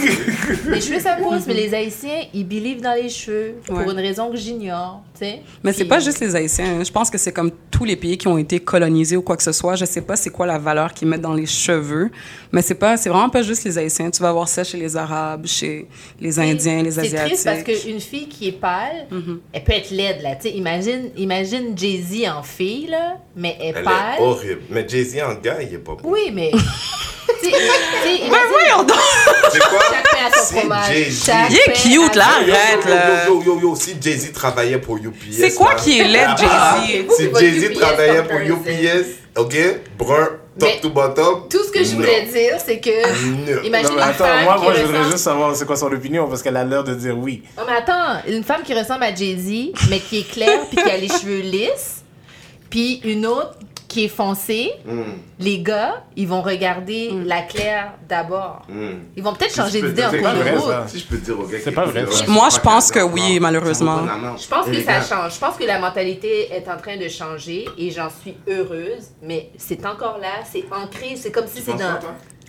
Les 0.69 0.81
cheveux, 0.81 0.99
ça 1.01 1.17
pousse, 1.17 1.47
mais 1.47 1.55
les 1.63 1.73
Haïtiens, 1.73 2.23
ils 2.35 2.45
believent 2.47 2.81
dans 2.83 2.95
les 3.01 3.09
cheveux 3.09 3.55
pour 3.65 3.79
une 3.81 3.99
raison 4.01 4.29
que 4.31 4.37
j'ignore, 4.37 5.03
tu 5.21 5.27
sais. 5.27 5.41
Mais 5.63 5.73
c'est 5.73 5.85
pas 5.85 5.99
juste 6.01 6.21
les 6.21 6.35
Haïtiens. 6.35 6.81
hein. 6.81 6.85
Je 6.85 6.91
pense 6.91 7.11
que 7.11 7.19
c'est 7.19 7.33
comme 7.33 7.51
tous 7.71 7.85
les 7.85 7.97
pays 7.97 8.17
qui 8.17 8.29
ont 8.29 8.39
été 8.39 8.61
colonisés 8.61 9.17
ou 9.17 9.23
quoi 9.23 9.37
que 9.37 9.43
ce 9.43 9.53
soit. 9.53 9.77
Je 9.77 9.85
sais 9.85 10.01
pas 10.01 10.17
c'est 10.17 10.31
quoi 10.31 10.47
la 10.47 10.59
valeur 10.59 10.95
qu'ils 10.95 11.09
mettent 11.09 11.21
dans 11.21 11.35
les 11.35 11.47
cheveux, 11.47 12.11
mais 12.53 12.63
c'est 12.63 12.75
pas, 12.75 12.97
c'est 12.97 13.09
vraiment 13.11 13.29
pas 13.31 13.43
juste 13.43 13.65
les 13.65 13.77
Haïtiens. 13.79 14.11
Tu 14.11 14.23
vas 14.23 14.33
voir 14.33 14.49
ça 14.49 14.65
chez 14.65 14.79
les 14.79 14.97
Arabes, 14.97 15.47
chez 15.47 15.87
les 16.21 16.39
Indiens, 16.41 16.83
les 16.83 16.91
C'est 16.93 17.01
Asiatiques. 17.01 17.27
triste 17.29 17.45
parce 17.45 17.63
qu'une 17.63 18.01
fille 18.01 18.29
qui 18.29 18.49
est 18.49 18.53
pâle, 18.53 19.07
Mm-hmm. 19.11 19.39
elle 19.53 19.65
peut 19.65 19.73
être 19.73 19.91
laide, 19.91 20.23
là. 20.23 20.37
Tu 20.37 20.43
sais, 20.49 20.51
imagine, 20.57 21.11
imagine 21.17 21.77
Jay-Z 21.77 22.29
en 22.31 22.43
fille, 22.43 22.87
là, 22.89 23.17
mais 23.37 23.57
elle 23.61 23.67
est 23.75 23.79
Elle 23.79 23.85
pâle. 23.85 24.19
est 24.19 24.23
horrible. 24.23 24.61
Mais 24.71 24.87
Jay-Z 24.89 25.17
en 25.23 25.35
gars, 25.41 25.61
il 25.63 25.75
est 25.75 25.79
pas 25.79 25.95
beau. 25.95 26.01
Oui, 26.11 26.31
mais. 26.33 26.51
imagine 27.43 28.49
Voyons 28.51 28.83
donc! 28.85 28.97
C'est 29.53 29.59
quoi? 29.61 29.81
Il 31.51 31.57
est 31.57 31.73
cute, 31.75 32.15
là, 32.15 32.25
son- 32.39 32.47
Yo, 32.47 32.47
yo, 32.47 32.55
arrête, 32.55 32.85
yo, 32.85 32.91
là. 32.91 33.27
Yo, 33.27 33.43
yo, 33.43 33.61
yo, 33.61 33.77
si 33.77 33.97
Jay-Z 34.01 34.33
travaillait 34.33 34.79
pour 34.79 34.97
UPS. 34.97 35.13
C'est 35.33 35.55
quoi 35.55 35.75
qui 35.75 36.01
est 36.01 36.05
laid, 36.05 36.27
ah, 36.27 36.77
Jay-Z? 36.81 37.07
Vous, 37.07 37.15
Si 37.17 37.29
Jay-Z 37.41 37.79
travaillait 37.79 38.23
pour. 38.25 38.39
UPS, 38.41 39.07
ok, 39.37 39.57
brun, 39.99 40.29
top 40.59 40.81
to 40.83 40.91
bottom? 40.91 41.49
Tout 41.49 41.65
ce 41.65 41.71
que 41.71 41.83
je 41.85 41.91
non. 41.91 41.97
voulais 41.97 42.23
dire, 42.23 42.57
c'est 42.65 42.79
que. 42.81 43.65
Imagine 43.67 43.89
Non, 43.91 43.95
mais 43.97 44.03
une 44.03 44.09
attends, 44.09 44.25
femme 44.25 44.45
moi, 44.45 44.59
moi 44.59 44.75
je 44.77 44.83
voudrais 44.83 45.05
juste 45.05 45.19
savoir 45.19 45.55
c'est 45.57 45.67
quoi 45.67 45.77
son 45.77 45.87
opinion 45.93 46.27
parce 46.29 46.43
qu'elle 46.43 46.57
a 46.57 46.65
l'air 46.65 46.85
de 46.85 46.95
dire 46.95 47.17
oui. 47.17 47.43
Non, 47.57 47.65
mais 47.67 47.77
attends, 47.77 48.21
une 48.29 48.45
femme 48.45 48.63
qui 48.65 48.75
ressemble 48.75 49.05
à 49.05 49.15
Jay-Z, 49.15 49.73
mais 49.89 49.99
qui 50.01 50.21
est 50.21 50.31
claire, 50.31 50.61
puis 50.71 50.83
qui 50.83 50.91
a 50.91 50.97
les 50.97 51.09
cheveux 51.21 51.41
lisses, 51.41 52.03
puis 52.69 53.01
une 53.05 53.27
autre 53.27 53.55
qui 53.91 54.05
est 54.05 54.09
foncée, 54.09 54.73
Mm, 54.87 55.03
les 55.41 55.59
gars, 55.61 56.05
ils 56.17 56.27
vont 56.29 56.43
regarder 56.43 57.11
la 57.27 57.43
claire 57.43 57.93
d'abord. 58.09 58.63
mm. 58.69 58.91
Ils 59.17 59.23
vont 59.23 59.35
peut-être 59.35 59.55
changer 59.55 59.83
d'idée 59.83 60.05
en 60.05 60.11
cours 60.11 60.23
pas 60.23 60.35
de 60.35 60.39
vrai, 60.41 60.57
route. 60.57 60.75
Si 60.89 60.99
je 61.01 61.07
peux 61.07 61.17
dire 61.19 61.39
au 61.39 61.45
gars 61.45 61.59
C'est 61.63 61.73
pas 61.73 61.85
vrai, 61.85 62.05
Moi, 62.29 62.49
je 62.51 62.59
pense 62.61 62.91
que 62.91 63.01
oui, 63.01 63.39
malheureusement. 63.41 64.01
Je 64.39 64.49
pense 64.49 64.67
que 64.67 64.81
ça 64.81 65.01
change. 65.03 65.35
Je 65.35 65.41
pense 65.41 65.57
que 65.57 65.65
la 65.65 65.79
mentalité 65.81 66.53
est 66.53 66.67
en 66.69 66.77
train 66.77 66.97
de 66.97 67.09
changer 67.09 67.67
et 67.77 67.91
j'en 67.91 68.09
suis 68.09 68.37
heureuse, 68.49 69.09
mais 69.23 69.51
c'est 69.59 69.85
encore 69.85 70.19
là, 70.21 70.35
c'est 70.51 70.65
ancré, 70.71 71.17
c'est 71.17 71.33
comme 71.33 71.47
si 71.47 71.61
c'est 71.61 71.73
dans. 71.77 71.99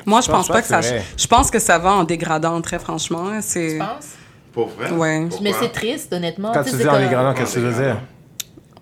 Moi, 0.06 0.22
je 0.22 0.28
pense 0.28 0.38
pense 0.38 0.48
pas 0.48 0.54
pas 0.56 0.62
que 0.62 0.68
que 0.68 0.82
ça. 0.84 0.98
Je 1.18 1.28
pense 1.28 1.52
que 1.52 1.60
ça 1.60 1.78
va 1.78 1.92
en 1.94 2.04
dégradant, 2.04 2.62
très 2.62 2.80
franchement. 2.80 3.30
C'est. 3.42 3.74
Tu 3.74 3.78
penses? 3.80 4.10
Pour 4.54 4.68
vrai? 4.68 4.92
Ouais. 4.92 5.20
Pourquoi? 5.30 5.44
Mais 5.44 5.54
c'est 5.60 5.72
triste, 5.72 6.12
honnêtement. 6.14 6.52
Quand 6.54 6.64
Tu 6.64 6.76
dis 6.76 6.88
en 6.88 7.00
dégradant, 7.00 7.34
qu'est-ce 7.34 7.56
que 7.56 7.60
tu 7.60 7.66
veux 7.66 7.84
dire? 7.84 7.98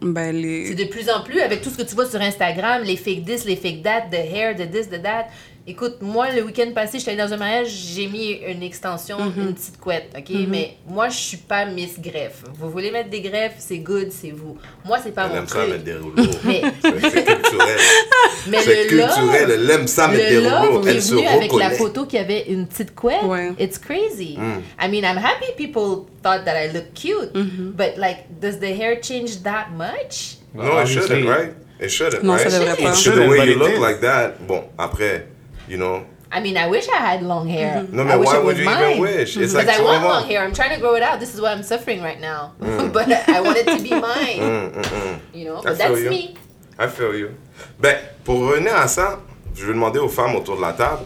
Ben, 0.02 0.28
C'est 0.28 0.32
les. 0.42 0.76
de 0.76 0.84
plus 0.86 1.10
en 1.10 1.22
plus 1.24 1.42
avec 1.42 1.62
tout 1.62 1.70
ce 1.70 1.78
que 1.78 1.84
tu 1.84 1.96
vois 1.96 2.10
sur 2.10 2.22
Instagram, 2.22 2.84
les 2.84 2.96
fake 2.98 3.26
this, 3.26 3.46
les 3.46 3.56
fake 3.56 3.84
that, 3.84 4.04
the 4.12 4.16
hair, 4.16 4.56
the 4.56 4.70
this, 4.72 4.88
the 4.90 5.02
that. 5.02 5.28
Écoute, 5.68 5.98
moi, 6.02 6.32
le 6.32 6.42
week-end 6.42 6.72
passé, 6.74 6.98
j'étais 6.98 7.12
allée 7.12 7.20
dans 7.22 7.32
un 7.32 7.38
mariage, 7.38 7.68
j'ai 7.70 8.08
mis 8.08 8.32
une 8.48 8.64
extension, 8.64 9.20
une 9.38 9.54
petite 9.54 9.80
couette, 9.80 10.10
OK? 10.18 10.30
Mais 10.48 10.78
moi, 10.88 11.10
je 11.10 11.18
suis 11.18 11.38
pas 11.38 11.66
Miss 11.66 12.00
Greffe. 12.00 12.44
Vous 12.56 12.72
voulez 12.72 12.90
mettre 12.90 13.10
des 13.12 13.22
greffes, 13.22 13.58
c'est 13.60 13.78
good, 13.78 14.10
c'est 14.12 14.32
vous. 14.32 14.58
Moi, 14.84 14.98
c'est 15.04 15.12
pas 15.12 15.26
Elle 15.26 15.32
mon 15.32 15.38
aime 15.38 15.48
ça 15.48 15.60
mettre 15.60 15.70
truc. 15.74 15.84
des 15.84 15.94
rouleaux. 15.96 16.32
Mais, 16.44 16.62
C'est 16.82 17.00
c'est 17.12 17.24
culturel. 17.24 17.78
mais 18.48 18.60
C'est 18.62 18.90
le 18.90 18.98
love, 18.98 19.08
culturel. 19.16 19.52
Elle 19.52 19.72
aime 19.72 19.88
ça 19.88 20.08
mettre 20.08 20.30
des 20.30 20.42
le 20.42 20.48
rouleaux. 20.50 20.72
love 20.74 20.82
qui 20.84 20.88
est 20.90 20.92
Elle 20.94 21.02
se 21.02 21.14
venu 21.16 21.28
avec 21.28 21.54
la 21.54 21.70
photo 21.72 22.06
qui 22.06 22.18
avait 22.18 22.42
une 22.48 22.68
petite 22.68 22.96
couette, 22.96 23.24
Ouais. 23.24 23.54
it's 23.60 23.78
crazy. 23.78 24.38
Mm. 24.38 24.62
I 24.82 24.88
mean, 24.90 25.04
I'm 25.04 25.18
happy 25.18 25.52
people 25.58 26.08
thought 26.24 26.46
that 26.46 26.56
I 26.56 26.68
look 26.72 26.94
cute, 26.94 27.32
but 27.76 27.98
like, 27.98 28.40
does 28.40 28.60
the 28.60 28.74
hair 28.74 29.00
change 29.02 29.44
that 29.44 29.68
much? 29.76 30.38
No, 30.54 30.80
it 30.80 30.88
shouldn't, 30.88 31.26
right? 31.28 31.54
It 31.80 31.90
shouldn't, 31.90 32.24
Non, 32.24 32.38
ça 32.38 32.46
right? 32.46 32.54
devrait 32.54 32.76
pas. 32.76 32.92
To 32.92 32.92
the 32.92 32.96
Shouldn't, 32.96 33.30
way 33.30 33.46
you 33.48 33.56
look 33.58 33.78
like 33.80 34.02
that. 34.02 34.46
Bon, 34.48 34.64
après, 34.78 35.26
you 35.70 35.78
know. 35.78 36.04
I 36.32 36.42
mean, 36.42 36.58
I 36.58 36.68
wish 36.68 36.88
I 36.90 36.98
had 36.98 37.24
long 37.24 37.48
hair. 37.48 37.86
No, 37.92 38.04
I 38.04 38.08
but 38.10 38.20
wish 38.20 38.28
why 38.30 38.38
it 38.38 38.44
would 38.46 38.58
you 38.60 38.66
mine. 38.66 38.84
even 38.92 39.02
wish? 39.02 39.36
It's 39.38 39.54
Because 39.54 39.56
like 39.56 39.80
I 39.80 39.82
want 39.82 40.04
long 40.04 40.26
hair. 40.28 40.44
I'm 40.44 40.54
trying 40.54 40.76
to 40.76 40.80
grow 40.80 40.94
it 40.96 41.02
out. 41.02 41.20
This 41.20 41.34
is 41.34 41.42
why 41.42 41.52
I'm 41.52 41.64
suffering 41.64 42.04
right 42.04 42.20
now. 42.22 42.54
Mm. 42.62 42.92
but 42.94 43.10
I 43.30 43.42
want 43.42 43.58
it 43.58 43.66
to 43.66 43.82
be 43.82 43.90
mine. 43.90 44.40
Mm, 44.40 44.74
mm, 44.74 44.84
mm. 44.84 45.20
You 45.34 45.46
know, 45.46 45.58
I 45.58 45.62
but 45.64 45.78
feel 45.78 45.90
that's 45.90 46.02
you. 46.04 46.10
me. 46.10 46.36
I 46.78 46.88
feel 46.88 47.16
you. 47.16 47.34
Ben, 47.80 47.96
pour 48.24 48.40
revenir 48.40 48.76
à 48.76 48.88
ça, 48.88 49.22
je 49.56 49.66
vais 49.66 49.74
demander 49.74 50.00
aux 50.00 50.10
femmes 50.10 50.36
autour 50.36 50.58
de 50.58 50.62
la 50.62 50.74
table, 50.74 51.04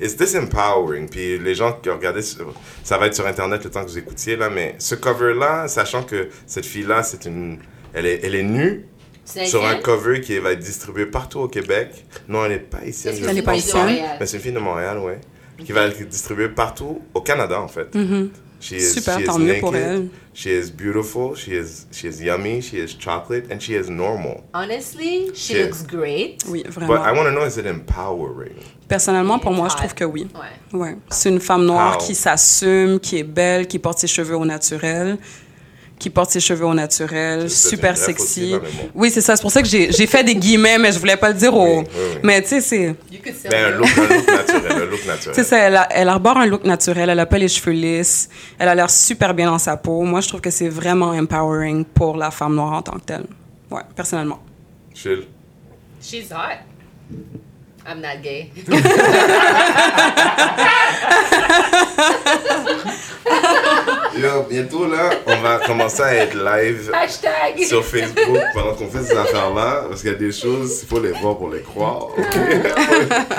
is 0.00 0.16
this 0.16 0.34
empowering? 0.34 1.08
Puis 1.08 1.38
les 1.38 1.54
gens 1.54 1.72
qui 1.74 1.90
regardaient, 1.90 2.22
sur- 2.22 2.54
ça 2.84 2.98
va 2.98 3.06
être 3.06 3.14
sur 3.14 3.26
Internet 3.26 3.64
le 3.64 3.70
temps 3.70 3.82
que 3.84 3.88
vous 3.90 3.98
écoutiez, 3.98 4.36
là, 4.36 4.48
mais 4.50 4.74
ce 4.78 4.94
cover-là, 4.94 5.68
sachant 5.68 6.02
que 6.02 6.28
cette 6.46 6.66
fille-là, 6.66 7.02
c'est 7.02 7.24
une... 7.26 7.58
Elle 7.92 8.06
est, 8.06 8.20
elle 8.24 8.34
est 8.36 8.42
nue 8.44 8.86
sur 9.46 9.64
un 9.66 9.76
cover 9.76 10.20
qui 10.20 10.38
va 10.38 10.52
être 10.52 10.58
distribué 10.60 11.06
partout 11.06 11.40
au 11.40 11.48
Québec. 11.48 12.04
Non, 12.28 12.44
elle 12.44 12.52
n'est 12.52 12.58
pas 12.58 12.84
ici. 12.84 13.08
Je 13.12 13.24
Elle 13.24 13.38
est 13.38 13.42
c'est 13.60 13.72
pas. 13.72 13.78
Montréal? 13.78 14.16
Mais 14.20 14.26
c'est 14.26 14.36
une 14.36 14.42
fille 14.42 14.52
de 14.52 14.58
Montréal, 14.58 14.98
oui. 15.02 15.12
Qui 15.64 15.72
va 15.72 15.86
être 15.86 16.02
distribuée 16.08 16.48
partout 16.48 17.02
au 17.14 17.20
Canada, 17.20 17.60
en 17.60 17.68
fait. 17.68 17.88
She 18.60 18.76
is, 18.76 18.92
Super, 18.92 19.14
she 19.16 19.22
is 19.22 19.26
tant 19.26 19.38
mieux 19.38 19.58
pour 19.60 19.72
naked, 19.72 19.86
elle. 19.88 20.08
She 20.34 20.50
is 20.50 20.70
beautiful, 20.70 21.34
she 21.34 21.52
is, 21.54 21.86
she 21.90 22.06
is 22.06 22.20
yummy, 22.20 22.60
she 22.60 22.76
is 22.76 22.94
chocolate, 22.94 23.50
and 23.50 23.58
she 23.60 23.74
is 23.74 23.88
normal. 23.88 24.44
Honestly, 24.52 25.30
she 25.34 25.54
Yeah. 25.54 25.64
looks 25.64 25.82
great. 25.82 26.44
Oui, 26.46 26.62
But 26.64 26.72
I 26.72 26.86
vraiment. 26.86 27.16
want 27.16 27.26
to 27.28 27.32
know, 27.32 27.46
is 27.46 27.56
it 27.56 27.64
empowering? 27.66 28.54
Personnellement, 28.86 29.38
pour 29.38 29.52
moi, 29.52 29.68
je 29.70 29.76
trouve 29.76 29.94
que 29.94 30.04
oui. 30.04 30.28
Ouais. 30.72 30.78
Ouais. 30.78 30.96
C'est 31.10 31.30
une 31.30 31.40
femme 31.40 31.64
noire 31.64 31.96
How? 31.98 32.06
qui 32.06 32.14
s'assume, 32.14 33.00
qui 33.00 33.18
est 33.18 33.24
belle, 33.24 33.66
qui 33.66 33.78
porte 33.78 33.98
ses 33.98 34.06
cheveux 34.08 34.36
au 34.36 34.44
naturel, 34.44 35.16
qui 36.00 36.10
porte 36.10 36.30
ses 36.30 36.40
cheveux 36.40 36.64
au 36.66 36.74
naturel, 36.74 37.42
C'est- 37.42 37.48
c'est 37.56 37.68
super 37.68 37.96
sexy. 37.96 38.56
mais. 38.60 38.68
Oui, 38.94 39.10
c'est 39.12 39.20
ça. 39.20 39.36
C'est 39.36 39.42
pour 39.42 39.52
ça 39.52 39.62
que 39.62 39.68
j'ai 39.68 40.06
fait 40.08 40.24
des 40.24 40.34
guillemets, 40.34 40.78
mais 40.78 40.90
je 40.90 40.98
voulais 40.98 41.16
pas 41.16 41.28
le 41.28 41.34
dire 41.34 41.54
au. 41.54 41.80
Oui, 41.80 41.84
oui, 41.84 42.00
oui. 42.14 42.18
Mais 42.24 42.42
tu 42.42 42.48
sais, 42.48 42.60
c'est. 42.60 42.96
You 43.12 43.20
could 43.22 43.36
sell 43.36 43.50
Ben, 43.50 43.66
un 43.66 43.70
look, 43.76 43.86
un 43.96 44.02
look 44.16 44.26
naturel, 44.26 44.72
un 44.72 44.84
look 44.86 44.98
Tu 44.98 45.02
sais, 45.04 45.08
naturel. 45.08 45.44
ça, 45.44 45.58
elle, 45.58 45.76
a- 45.76 45.88
elle 45.92 46.08
arbore 46.08 46.38
un 46.38 46.46
look 46.46 46.64
naturel, 46.64 47.10
elle 47.10 47.20
a 47.20 47.26
pas 47.26 47.38
les 47.38 47.48
cheveux 47.48 47.72
lisses, 47.72 48.28
elle 48.58 48.68
a 48.68 48.74
l'air 48.74 48.90
super 48.90 49.34
bien 49.34 49.46
dans 49.50 49.58
sa 49.58 49.76
peau. 49.76 50.02
Moi, 50.02 50.20
je 50.20 50.26
trouve 50.28 50.40
que 50.40 50.50
c'est 50.50 50.68
vraiment 50.68 51.10
empowering 51.10 51.84
pour 51.84 52.16
la 52.16 52.30
femme 52.32 52.56
noire 52.56 52.72
en 52.72 52.82
tant 52.82 52.92
que 52.98 53.04
telle. 53.04 53.26
Ouais, 53.70 53.82
personnellement. 53.94 54.40
Chill. 54.94 55.26
She's 56.02 56.32
hot. 56.32 56.58
I'm 57.86 58.00
not 58.00 58.20
gay. 58.22 58.50
Yo, 64.18 64.42
bientôt 64.48 64.86
là, 64.86 65.10
on 65.26 65.36
va 65.36 65.58
commencer 65.64 66.02
à 66.02 66.14
être 66.14 66.34
live 66.34 66.90
Hashtag. 66.92 67.62
sur 67.64 67.84
Facebook 67.84 68.40
pendant 68.52 68.74
qu'on 68.74 68.88
fait 68.88 69.02
ces 69.04 69.16
affaires-là, 69.16 69.84
parce 69.88 70.00
qu'il 70.02 70.10
y 70.10 70.14
a 70.14 70.18
des 70.18 70.32
choses, 70.32 70.80
il 70.82 70.88
faut 70.88 71.00
les 71.00 71.12
voir 71.12 71.38
pour 71.38 71.48
les 71.48 71.60
croire. 71.60 72.08
ok? 72.18 72.36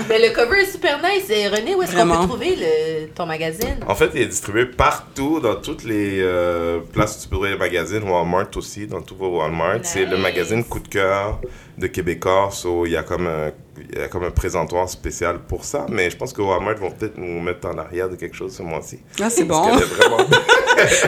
Mais 0.09 0.19
le 0.19 0.33
cover 0.33 0.61
est 0.61 0.71
super 0.71 0.99
nice. 0.99 1.29
Et 1.29 1.47
René, 1.49 1.75
où 1.75 1.83
est-ce 1.83 1.95
qu'on 1.95 2.07
peut 2.07 2.27
trouver 2.27 2.55
le, 2.55 3.07
ton 3.13 3.25
magazine? 3.25 3.77
En 3.87 3.95
fait, 3.95 4.11
il 4.15 4.21
est 4.21 4.27
distribué 4.27 4.65
partout, 4.65 5.39
dans 5.39 5.55
toutes 5.55 5.83
les 5.83 6.19
euh, 6.21 6.79
places 6.93 7.17
où 7.17 7.23
tu 7.23 7.27
peux 7.27 7.35
trouver 7.35 7.51
les 7.51 7.57
magazines, 7.57 8.03
Walmart 8.03 8.47
aussi, 8.55 8.87
dans 8.87 9.01
tous 9.01 9.15
vos 9.15 9.39
Walmart. 9.39 9.79
C'est 9.83 10.05
le 10.05 10.17
magazine 10.17 10.63
Coup 10.63 10.79
de 10.79 10.87
cœur 10.87 11.39
de 11.77 11.87
Québécois, 11.87 12.49
so 12.51 12.85
il 12.85 12.93
y 12.93 12.97
a 12.97 13.03
comme 13.03 13.27
un, 13.27 13.51
il 13.93 13.99
y 13.99 14.03
a 14.03 14.07
comme 14.07 14.23
un 14.23 14.31
présentoir 14.31 14.89
spécial 14.89 15.39
pour 15.47 15.63
ça, 15.65 15.85
mais 15.89 16.09
je 16.09 16.17
pense 16.17 16.33
que 16.33 16.41
Walmart 16.41 16.75
vont 16.77 16.89
peut-être 16.91 17.17
nous 17.17 17.39
mettre 17.41 17.67
en 17.67 17.77
arrière 17.77 18.09
de 18.09 18.15
quelque 18.15 18.35
chose 18.35 18.55
ce 18.55 18.63
mois-ci. 18.63 18.99
Ah, 19.21 19.29
c'est 19.29 19.43
bon. 19.43 19.61
vraiment... 19.61 20.17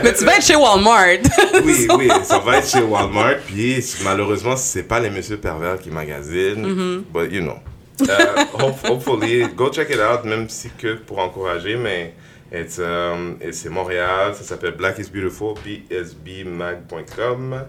Mais 0.04 0.12
tu 0.12 0.24
vas 0.24 0.36
être 0.36 0.44
chez 0.44 0.54
Walmart. 0.56 1.18
oui, 1.64 1.88
oui, 1.96 2.08
ça 2.22 2.38
va 2.38 2.58
être 2.58 2.68
chez 2.68 2.82
Walmart, 2.82 3.38
puis 3.46 3.82
malheureusement, 4.04 4.56
c'est 4.56 4.82
pas 4.84 5.00
les 5.00 5.10
messieurs 5.10 5.38
pervers 5.38 5.78
qui 5.78 5.90
magasinent, 5.90 7.02
but 7.12 7.32
you 7.32 7.40
know. 7.40 7.56
Uh, 8.00 8.44
hope- 8.60 8.84
hopefully, 8.88 9.46
go 9.56 9.70
check 9.70 9.88
it 9.90 9.98
out, 10.00 10.24
même 10.24 10.48
si 10.48 10.68
que 10.70 10.94
pour 10.96 11.18
encourager, 11.20 11.76
mais 11.76 12.12
it's, 12.52 12.78
um, 12.78 13.38
c'est 13.52 13.70
Montréal, 13.70 14.34
ça 14.34 14.42
s'appelle 14.44 14.72
Black 14.76 14.98
is 14.98 15.08
Beautiful, 15.10 15.54
bsbmag.com. 15.64 17.64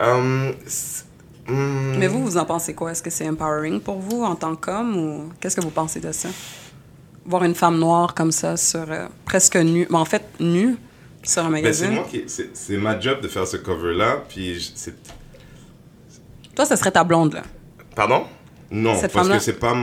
Um, 0.00 0.54
hmm, 1.48 1.96
Mais 1.98 2.06
vous, 2.08 2.22
vous 2.24 2.36
en 2.36 2.44
pensez 2.44 2.74
quoi? 2.74 2.92
Est-ce 2.92 3.02
que 3.02 3.10
c'est 3.10 3.28
empowering 3.28 3.80
pour 3.80 3.98
vous 3.98 4.22
en 4.22 4.34
tant 4.34 4.56
qu'homme 4.56 4.96
ou 4.96 5.32
qu'est-ce 5.40 5.56
que 5.56 5.60
vous 5.60 5.70
pensez 5.70 6.00
de 6.00 6.12
ça? 6.12 6.28
Voir 7.26 7.44
une 7.44 7.54
femme 7.54 7.78
noire 7.78 8.14
comme 8.14 8.32
ça 8.32 8.56
sur 8.56 8.84
euh, 8.90 9.06
presque 9.24 9.56
nue, 9.56 9.86
mais 9.90 9.98
en 9.98 10.04
fait 10.04 10.22
nue 10.40 10.76
sur 11.22 11.44
un 11.44 11.50
ben, 11.50 11.56
c'est 11.56 11.62
magazine? 11.62 11.94
moi 11.94 12.06
qui, 12.10 12.24
c'est 12.26 12.76
ma 12.76 13.00
job 13.00 13.20
de 13.20 13.28
faire 13.28 13.46
ce 13.46 13.56
cover-là, 13.56 14.22
puis 14.28 14.72
c'est 14.74 14.94
Toi, 16.54 16.66
ça 16.66 16.76
serait 16.76 16.90
ta 16.92 17.02
blonde, 17.02 17.32
là. 17.34 17.42
Pardon? 17.96 18.24
Non, 18.70 18.94
Cette 18.96 19.12
parce 19.12 19.28
que 19.28 19.38
c'est 19.38 19.58
pas. 19.58 19.74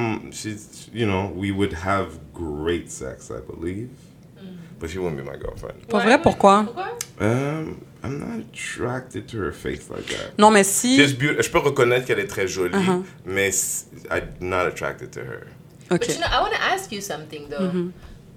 You 0.93 1.05
know, 1.05 1.31
we 1.35 1.51
would 1.51 1.73
have 1.85 2.07
great 2.33 2.91
sex, 2.91 3.29
I 3.29 3.39
believe. 3.47 3.89
But 4.79 4.89
she 4.89 4.97
wouldn't 4.97 5.17
be 5.17 5.23
my 5.23 5.37
girlfriend. 5.39 5.87
Pour 5.87 5.99
vrai, 5.99 6.19
pourquoi? 6.21 6.65
Um, 7.21 7.77
I'm 8.03 8.17
not 8.19 8.39
attracted 8.51 9.27
to 9.27 9.37
her 9.37 9.51
face 9.51 9.89
like 9.89 10.07
that. 10.07 10.33
Non, 10.39 10.49
mais 10.51 10.63
si... 10.63 10.97
Je 11.05 11.49
peux 11.51 11.59
reconnaître 11.59 12.05
qu'elle 12.07 12.19
est 12.19 12.27
très 12.27 12.47
jolie, 12.47 12.73
Uh-huh. 12.73 13.03
mais 13.25 13.51
I'm 14.09 14.23
not 14.39 14.65
attracted 14.67 15.11
to 15.11 15.19
her. 15.19 15.47
OK. 15.91 15.99
But 15.99 16.09
you 16.09 16.15
know, 16.19 16.27
I 16.31 16.41
want 16.41 16.51
to 16.53 16.61
ask 16.73 16.91
you 16.91 17.01
something, 17.01 17.47
though. 17.49 17.65
Mm-hmm. 17.67 17.91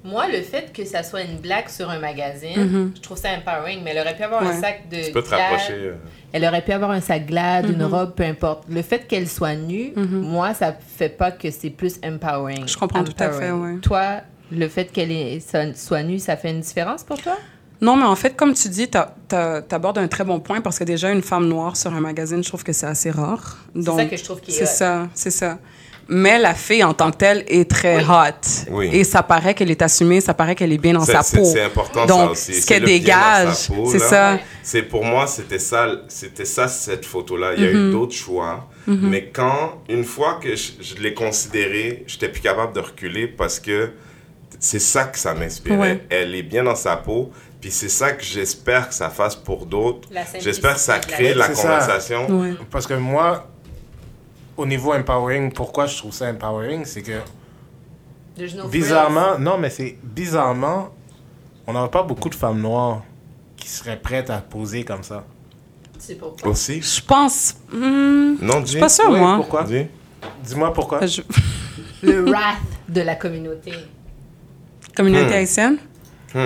Moi, 0.07 0.27
le 0.29 0.43
fait 0.43 0.71
que 0.71 0.85
ça 0.85 1.03
soit 1.03 1.23
une 1.23 1.39
blague 1.39 1.69
sur 1.71 1.89
un 1.89 1.99
magazine, 1.99 2.59
Mm-hmm. 2.59 2.97
je 2.97 3.01
trouve 3.01 3.17
ça 3.17 3.31
empowering, 3.31 3.83
mais 3.83 3.93
elle 3.93 4.01
aurait 4.01 4.15
pu 4.17 4.23
avoir 4.23 4.43
un 4.43 4.53
sac 4.61 4.89
de 4.91 5.03
Tu 5.03 5.13
peux 5.13 5.23
te 5.23 5.29
glade. 5.29 5.41
rapprocher. 5.41 5.73
euh, 5.73 5.95
Elle 6.35 6.45
aurait 6.45 6.61
pu 6.63 6.73
avoir 6.73 6.91
un 6.91 7.01
sac 7.01 7.25
glade, 7.25 7.67
Mm-hmm. 7.71 7.73
une 7.75 7.85
robe, 7.85 8.15
peu 8.15 8.25
importe. 8.25 8.65
Le 8.69 8.83
fait 8.83 9.07
qu'elle 9.09 9.29
soit 9.29 9.55
nue, 9.55 9.93
moi, 9.97 10.53
ça 10.53 10.77
fait 10.97 11.09
pas 11.09 11.31
que 11.31 11.51
c'est 11.51 11.71
plus 11.71 11.95
empowering. 12.05 12.69
Je 12.69 12.77
comprends 12.77 13.03
tout 13.03 13.15
à 13.19 13.31
fait, 13.31 13.51
ouais. 13.51 13.79
Toi, 13.81 14.21
le 14.53 14.69
fait 14.69 14.93
qu'elle 14.93 15.41
soit 15.75 16.03
nue, 16.03 16.19
ça 16.19 16.37
fait 16.37 16.51
une 16.51 16.61
différence 16.61 17.03
pour 17.03 17.19
toi? 17.23 17.39
Non, 17.85 17.97
mais 17.97 18.05
en 18.05 18.17
fait, 18.17 18.35
comme 18.35 18.55
tu 18.55 18.69
dis, 18.69 18.89
tu 18.89 18.97
abordes 19.75 19.99
un 19.99 20.09
très 20.09 20.25
bon 20.25 20.41
point 20.41 20.61
parce 20.63 20.79
que 20.79 20.85
déjà, 20.85 21.11
une 21.13 21.23
femme 21.23 21.47
noire 21.49 21.77
sur 21.77 21.93
un 21.93 22.01
magazine, 22.01 22.43
je 22.43 22.49
trouve 22.49 22.65
que 22.65 22.73
c'est 22.73 22.87
assez 22.87 23.11
rare. 23.11 23.59
Donc, 23.75 23.99
ça 23.99 24.07
que 24.07 24.17
je 24.17 24.25
trouve 24.25 24.41
qui 24.41 24.51
est 24.53 24.55
C'est 24.55 24.67
ça, 24.67 25.09
c'est 25.15 25.31
ça. 25.31 25.59
Mais 26.09 26.39
la 26.39 26.55
fille 26.55 26.85
en 26.85 26.93
tant 26.93 27.11
que 27.11 27.17
telle 27.17 27.45
est 27.49 27.71
très 27.71 27.97
Oui. 27.99 28.05
hot. 28.11 28.71
Oui. 28.73 28.91
Et 28.93 29.05
ça 29.05 29.23
paraît 29.23 29.55
qu'elle 29.55 29.71
est 29.71 29.81
assumée, 29.83 30.21
ça 30.21 30.35
paraît 30.35 30.55
qu'elle 30.55 30.73
est 30.73 30.79
bien 30.79 30.93
dans 30.95 31.01
C'est- 31.05 31.13
sa 31.13 31.23
c'est- 31.23 31.39
peau. 31.39 31.45
C'est 31.45 31.63
important 31.63 32.05
Donc, 32.07 32.19
ça 32.27 32.31
aussi. 32.33 32.55
ce 32.55 32.61
C'est 32.61 32.67
qu'elle 32.69 32.85
dégage, 32.85 33.69
c'est 33.91 33.99
ça. 33.99 34.39
C'est 34.63 34.83
pour 34.83 35.05
moi, 35.05 35.27
c'était 35.27 35.59
ça, 35.59 35.87
c'était 36.09 36.45
ça 36.45 36.69
cette 36.69 37.05
photo-là. 37.07 37.53
Il 37.57 37.63
y 37.63 37.67
a 37.67 37.71
eu 37.71 37.91
d'autres 37.91 38.15
choix, 38.15 38.69
mais 38.87 39.31
quand 39.33 39.83
une 39.89 40.05
fois 40.05 40.39
que 40.43 40.55
je, 40.57 40.73
je 40.81 40.95
l'ai 41.03 41.13
considérée, 41.15 42.05
j'étais 42.07 42.29
plus 42.29 42.41
capable 42.43 42.73
de 42.75 42.81
reculer 42.81 43.27
parce 43.27 43.59
que 43.59 43.91
c'est 44.59 44.79
ça 44.79 45.05
que 45.05 45.19
ça 45.19 45.35
m'inspirait. 45.35 45.77
Ouais. 45.79 46.01
Elle 46.11 46.35
est 46.35 46.43
bien 46.43 46.65
dans 46.65 46.77
sa 46.77 46.97
peau, 46.97 47.31
puis 47.65 47.71
c'est 47.73 47.89
ça 47.89 48.13
que 48.13 48.23
j'espère 48.23 48.91
que 48.91 48.95
ça 48.95 49.09
fasse 49.09 49.35
pour 49.35 49.65
d'autres. 49.65 50.07
La 50.13 50.21
J'espère 50.39 50.75
que 50.75 50.81
ça 50.81 50.97
la 50.97 51.01
crée 51.01 51.33
la 51.33 51.47
ça. 51.55 51.63
conversation. 51.63 52.29
Ouais. 52.41 52.53
Parce 52.71 52.87
que 52.87 52.93
moi, 52.93 53.49
au 54.55 54.67
niveau 54.67 54.93
empowering, 54.93 55.51
pourquoi 55.51 55.87
je 55.87 55.97
trouve 55.97 56.13
ça 56.13 56.29
empowering, 56.29 56.85
c'est 56.85 57.01
que 57.01 57.21
bizarrement, 58.69 59.39
non, 59.39 59.57
mais 59.57 59.71
c'est 59.71 59.97
bizarrement, 60.03 60.91
on 61.67 61.73
n'aurait 61.73 61.91
pas 61.91 62.03
beaucoup 62.03 62.29
de 62.29 62.35
femmes 62.35 62.61
noires 62.61 63.03
qui 63.57 63.67
seraient 63.67 63.99
prêtes 63.99 64.29
à 64.29 64.41
poser 64.43 64.85
comme 64.85 65.03
ça. 65.03 65.25
C'est 65.99 66.17
pourquoi. 66.17 66.51
Aussi? 66.51 66.83
Je 66.83 67.01
pense. 67.01 67.55
hmm, 67.73 68.35
Non, 68.43 68.59
je 68.61 68.65
dis. 68.65 68.71
suis 68.73 68.81
pas 68.81 68.89
Oui, 69.09 69.19
moi. 69.19 69.37
Pourquoi? 69.37 69.65
Dis. 69.65 69.87
Dis-moi 70.45 70.71
pourquoi. 70.75 71.07
Je- 71.07 71.23
Le 72.03 72.25
wrath 72.31 72.59
de 72.91 73.01
la 73.01 73.15
communauté. 73.15 73.73
Communauté 74.95 75.31
Hmm. 75.31 75.33
haïtienne? 75.39 75.79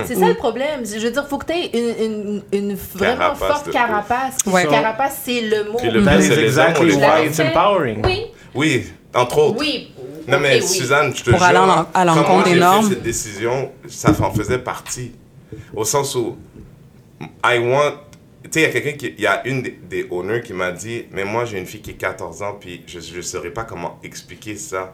C'est 0.07 0.15
ça 0.17 0.29
le 0.29 0.35
problème. 0.35 0.85
Je 0.85 0.99
veux 0.99 1.11
dire, 1.11 1.27
faut 1.29 1.39
que 1.39 1.47
tu 1.47 1.53
aies 1.53 1.71
une, 1.73 2.43
une, 2.53 2.71
une 2.71 2.75
vraiment 2.75 3.17
Carapace 3.17 3.39
forte 3.49 3.67
de 3.67 3.73
carapace. 3.73 4.37
Ouais. 4.47 4.67
Carapace, 4.67 5.21
c'est 5.25 5.41
le 5.41 5.65
mot. 5.71 5.79
Puis 5.79 5.91
le 5.91 6.05
That 6.05 6.21
is 6.21 6.33
exactly 6.33 6.95
why 6.95 7.27
it's 7.27 7.41
empowering. 7.41 8.03
Oui, 8.05 8.27
Oui, 8.55 8.87
entre 9.15 9.39
autres. 9.39 9.59
oui. 9.59 9.93
Non, 10.27 10.39
mais 10.41 10.61
oui. 10.61 10.67
Suzanne, 10.69 11.15
je 11.17 11.23
te 11.25 11.31
Pour 11.31 11.39
jure, 11.39 11.49
aller 11.49 11.85
à 11.95 12.05
l'encontre 12.05 12.45
des 12.45 12.51
j'ai 12.51 12.55
fait 12.57 12.61
normes. 12.61 12.89
cette 12.91 13.03
décision, 13.03 13.73
ça 13.89 14.11
en 14.21 14.31
faisait 14.31 14.59
partie. 14.59 15.13
Au 15.75 15.85
sens 15.85 16.15
où, 16.15 16.37
I 17.43 17.59
want... 17.59 17.95
Tu 18.45 18.51
sais, 18.53 18.61
il 18.61 18.63
y 18.63 18.67
a 18.67 18.71
quelqu'un 18.71 18.93
qui... 18.99 19.15
Il 19.17 19.23
y 19.23 19.27
a 19.27 19.47
une 19.47 19.63
des, 19.63 19.79
des 19.89 20.07
owners 20.11 20.43
qui 20.43 20.53
m'a 20.53 20.71
dit, 20.71 21.07
mais 21.13 21.25
moi, 21.25 21.47
j'ai 21.47 21.59
une 21.59 21.65
fille 21.67 21.81
qui 21.81 21.91
a 21.91 21.95
14 21.95 22.43
ans, 22.43 22.57
puis 22.61 22.83
je 22.87 23.17
ne 23.17 23.23
saurais 23.23 23.51
pas 23.51 23.65
comment 23.65 23.99
expliquer 24.03 24.57
ça, 24.57 24.93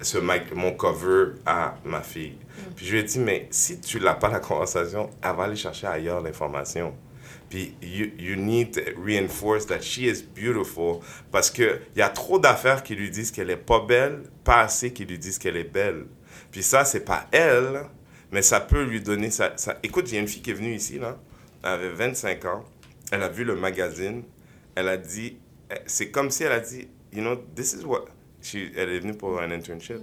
ce 0.00 0.18
mic- 0.18 0.54
mon 0.54 0.72
cover 0.72 1.32
à 1.46 1.76
ma 1.84 2.02
fille. 2.02 2.36
Puis 2.74 2.86
je 2.86 2.92
lui 2.92 2.98
ai 3.00 3.02
dit, 3.02 3.18
mais 3.18 3.48
si 3.50 3.80
tu 3.80 3.98
l'as 3.98 4.14
pas 4.14 4.28
la 4.28 4.40
conversation, 4.40 5.10
elle 5.22 5.36
va 5.36 5.44
aller 5.44 5.56
chercher 5.56 5.86
ailleurs 5.86 6.20
l'information. 6.20 6.94
Puis 7.48 7.74
you, 7.80 8.08
you 8.18 8.36
need 8.36 8.72
to 8.72 8.80
reinforce 9.02 9.66
that 9.66 9.80
she 9.80 9.98
is 9.98 10.22
beautiful 10.34 11.00
parce 11.30 11.50
que 11.50 11.80
il 11.94 12.00
y 12.00 12.02
a 12.02 12.08
trop 12.08 12.38
d'affaires 12.40 12.82
qui 12.82 12.94
lui 12.96 13.08
disent 13.10 13.30
qu'elle 13.30 13.50
est 13.50 13.56
pas 13.56 13.80
belle, 13.80 14.24
pas 14.42 14.62
assez 14.62 14.92
qui 14.92 15.04
lui 15.04 15.18
disent 15.18 15.38
qu'elle 15.38 15.56
est 15.56 15.64
belle. 15.72 16.06
Puis 16.50 16.62
ça 16.64 16.84
c'est 16.84 17.04
pas 17.04 17.26
elle, 17.30 17.82
mais 18.32 18.42
ça 18.42 18.58
peut 18.60 18.82
lui 18.82 19.00
donner 19.00 19.30
ça. 19.30 19.52
ça- 19.56 19.78
Écoute, 19.84 20.10
il 20.10 20.16
y 20.16 20.18
a 20.18 20.20
une 20.20 20.28
fille 20.28 20.42
qui 20.42 20.50
est 20.50 20.54
venue 20.54 20.74
ici 20.74 20.98
là, 20.98 21.18
elle 21.62 21.70
avait 21.70 21.90
25 21.90 22.44
ans, 22.46 22.64
elle 23.12 23.22
a 23.22 23.28
vu 23.28 23.44
le 23.44 23.54
magazine, 23.54 24.24
elle 24.74 24.88
a 24.88 24.96
dit, 24.96 25.36
eh, 25.70 25.74
c'est 25.86 26.10
comme 26.10 26.30
si 26.32 26.42
elle 26.42 26.52
a 26.52 26.60
dit, 26.60 26.88
you 27.12 27.20
know, 27.22 27.36
this 27.54 27.74
is 27.74 27.84
what, 27.84 28.06
she, 28.46 28.70
elle 28.76 28.90
est 28.90 29.00
venue 29.00 29.14
pour 29.14 29.40
internship. 29.40 30.00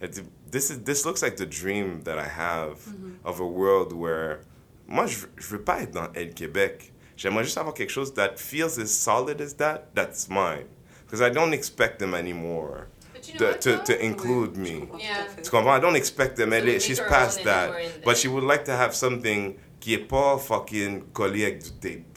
Elle 0.00 0.10
dit, 0.10 0.22
this 0.50 0.70
is 0.70 0.78
this 0.84 1.04
looks 1.06 1.22
like 1.22 1.36
the 1.36 1.46
dream 1.46 2.02
that 2.04 2.18
I 2.18 2.28
have 2.28 2.78
of 3.24 3.40
a 3.40 3.44
world 3.44 3.92
where 3.92 4.40
moi 4.86 5.06
je 5.06 5.16
veux- 5.20 5.30
je 5.38 5.46
veux 5.48 5.62
pas 5.62 5.82
être 5.82 5.92
dans 5.92 6.12
El 6.14 6.34
Québec. 6.34 6.92
J'aimerais 7.16 7.44
juste 7.44 7.56
avoir 7.56 7.72
quelque 7.74 7.90
chose 7.92 8.12
that 8.14 8.36
feels 8.36 8.78
as 8.78 8.88
solid 8.88 9.40
as 9.40 9.54
that. 9.56 9.94
That's 9.94 10.28
mine. 10.28 10.66
Because 11.06 11.22
I 11.22 11.30
don't 11.30 11.54
expect 11.54 11.98
them 11.98 12.14
anymore 12.14 12.88
you 13.26 13.38
know 13.38 13.52
to, 13.54 13.58
to, 13.78 13.84
to 13.84 14.04
include 14.04 14.56
me. 14.56 14.86
Yeah. 14.98 15.26
Tu 15.42 15.50
comprends? 15.50 15.78
I 15.78 15.80
don't 15.80 15.96
expect 15.96 16.36
them. 16.36 16.52
Elle 16.52 16.78
So 16.78 16.86
she's 16.86 17.00
past 17.00 17.42
that. 17.44 17.72
But 18.04 18.16
she 18.18 18.28
would 18.28 18.44
like 18.44 18.64
to 18.66 18.72
have 18.72 18.94
something 18.94 19.54
qui 19.80 19.94
est 19.94 20.06
pas 20.08 20.36
fucking 20.38 21.04
collé 21.14 21.44
avec 21.46 21.62
du 21.62 21.70
tape. 21.80 22.15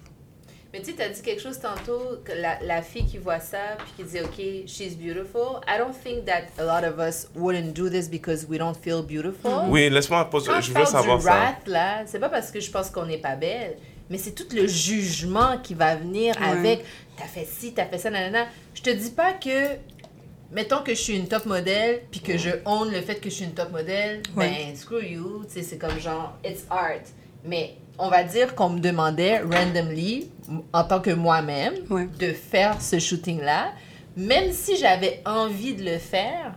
Mais 0.71 0.79
tu 0.81 0.91
sais, 0.91 0.93
t'as 0.97 1.09
dit 1.09 1.21
quelque 1.23 1.41
chose 1.41 1.59
tantôt, 1.59 2.19
que 2.23 2.31
la, 2.31 2.59
la 2.61 2.83
fille 2.83 3.03
qui 3.05 3.17
voit 3.17 3.39
ça, 3.39 3.57
puis 3.79 3.91
qui 3.97 4.11
dit, 4.11 4.19
OK, 4.21 4.67
she's 4.67 4.95
beautiful. 4.95 5.59
I 5.67 5.79
don't 5.79 5.93
think 6.03 6.25
that 6.25 6.43
a 6.59 6.63
lot 6.63 6.87
of 6.87 6.99
us 6.99 7.27
wouldn't 7.35 7.73
do 7.73 7.89
this 7.89 8.07
because 8.07 8.45
we 8.47 8.59
don't 8.59 8.75
feel 8.75 9.01
beautiful. 9.01 9.63
Oui, 9.69 9.89
laisse-moi 9.89 10.29
poser. 10.29 10.51
Je 10.57 10.67
je 10.67 10.73
veux 10.73 10.85
savoir 10.85 11.17
du 11.17 11.23
ça. 11.25 11.31
wrath, 11.33 11.67
là, 11.67 12.03
c'est 12.05 12.19
pas 12.19 12.29
parce 12.29 12.51
que 12.51 12.59
je 12.59 12.69
pense 12.69 12.91
qu'on 12.91 13.07
n'est 13.07 13.17
pas 13.17 13.35
belle, 13.35 13.77
mais 14.11 14.19
c'est 14.19 14.33
tout 14.33 14.45
le 14.55 14.67
jugement 14.67 15.57
qui 15.57 15.73
va 15.73 15.95
venir 15.95 16.35
Ouais. 16.39 16.47
avec 16.47 16.85
t'as 17.17 17.25
fait 17.25 17.45
ci, 17.45 17.73
t'as 17.73 17.85
fait 17.85 17.97
ça, 17.97 18.11
nanana. 18.11 18.45
Je 18.75 18.83
te 18.83 18.91
dis 18.91 19.09
pas 19.09 19.33
que, 19.33 19.75
mettons 20.51 20.83
que 20.83 20.91
je 20.93 20.99
suis 21.01 21.17
une 21.17 21.27
top 21.27 21.47
modèle, 21.47 22.01
puis 22.11 22.19
que 22.19 22.37
je 22.37 22.51
own 22.65 22.91
le 22.91 23.01
fait 23.01 23.15
que 23.15 23.31
je 23.31 23.35
suis 23.35 23.45
une 23.45 23.55
top 23.55 23.71
modèle, 23.71 24.21
Ouais. 24.35 24.49
ben, 24.67 24.75
screw 24.75 25.03
you, 25.03 25.45
tu 25.47 25.53
sais, 25.55 25.63
c'est 25.63 25.77
comme 25.79 25.99
genre, 25.99 26.37
it's 26.45 26.65
art. 26.69 27.01
Mais 27.43 27.75
on 27.99 28.09
va 28.09 28.23
dire 28.23 28.55
qu'on 28.55 28.69
me 28.69 28.79
demandait 28.79 29.39
randomly, 29.41 30.29
en 30.73 30.83
tant 30.83 30.99
que 30.99 31.11
moi-même, 31.11 31.73
Ouais. 31.89 32.07
de 32.19 32.33
faire 32.33 32.81
ce 32.81 32.97
shooting-là, 32.99 33.71
même 34.17 34.51
si 34.51 34.77
j'avais 34.77 35.21
envie 35.25 35.73
de 35.75 35.83
le 35.83 35.97
faire, 35.97 36.53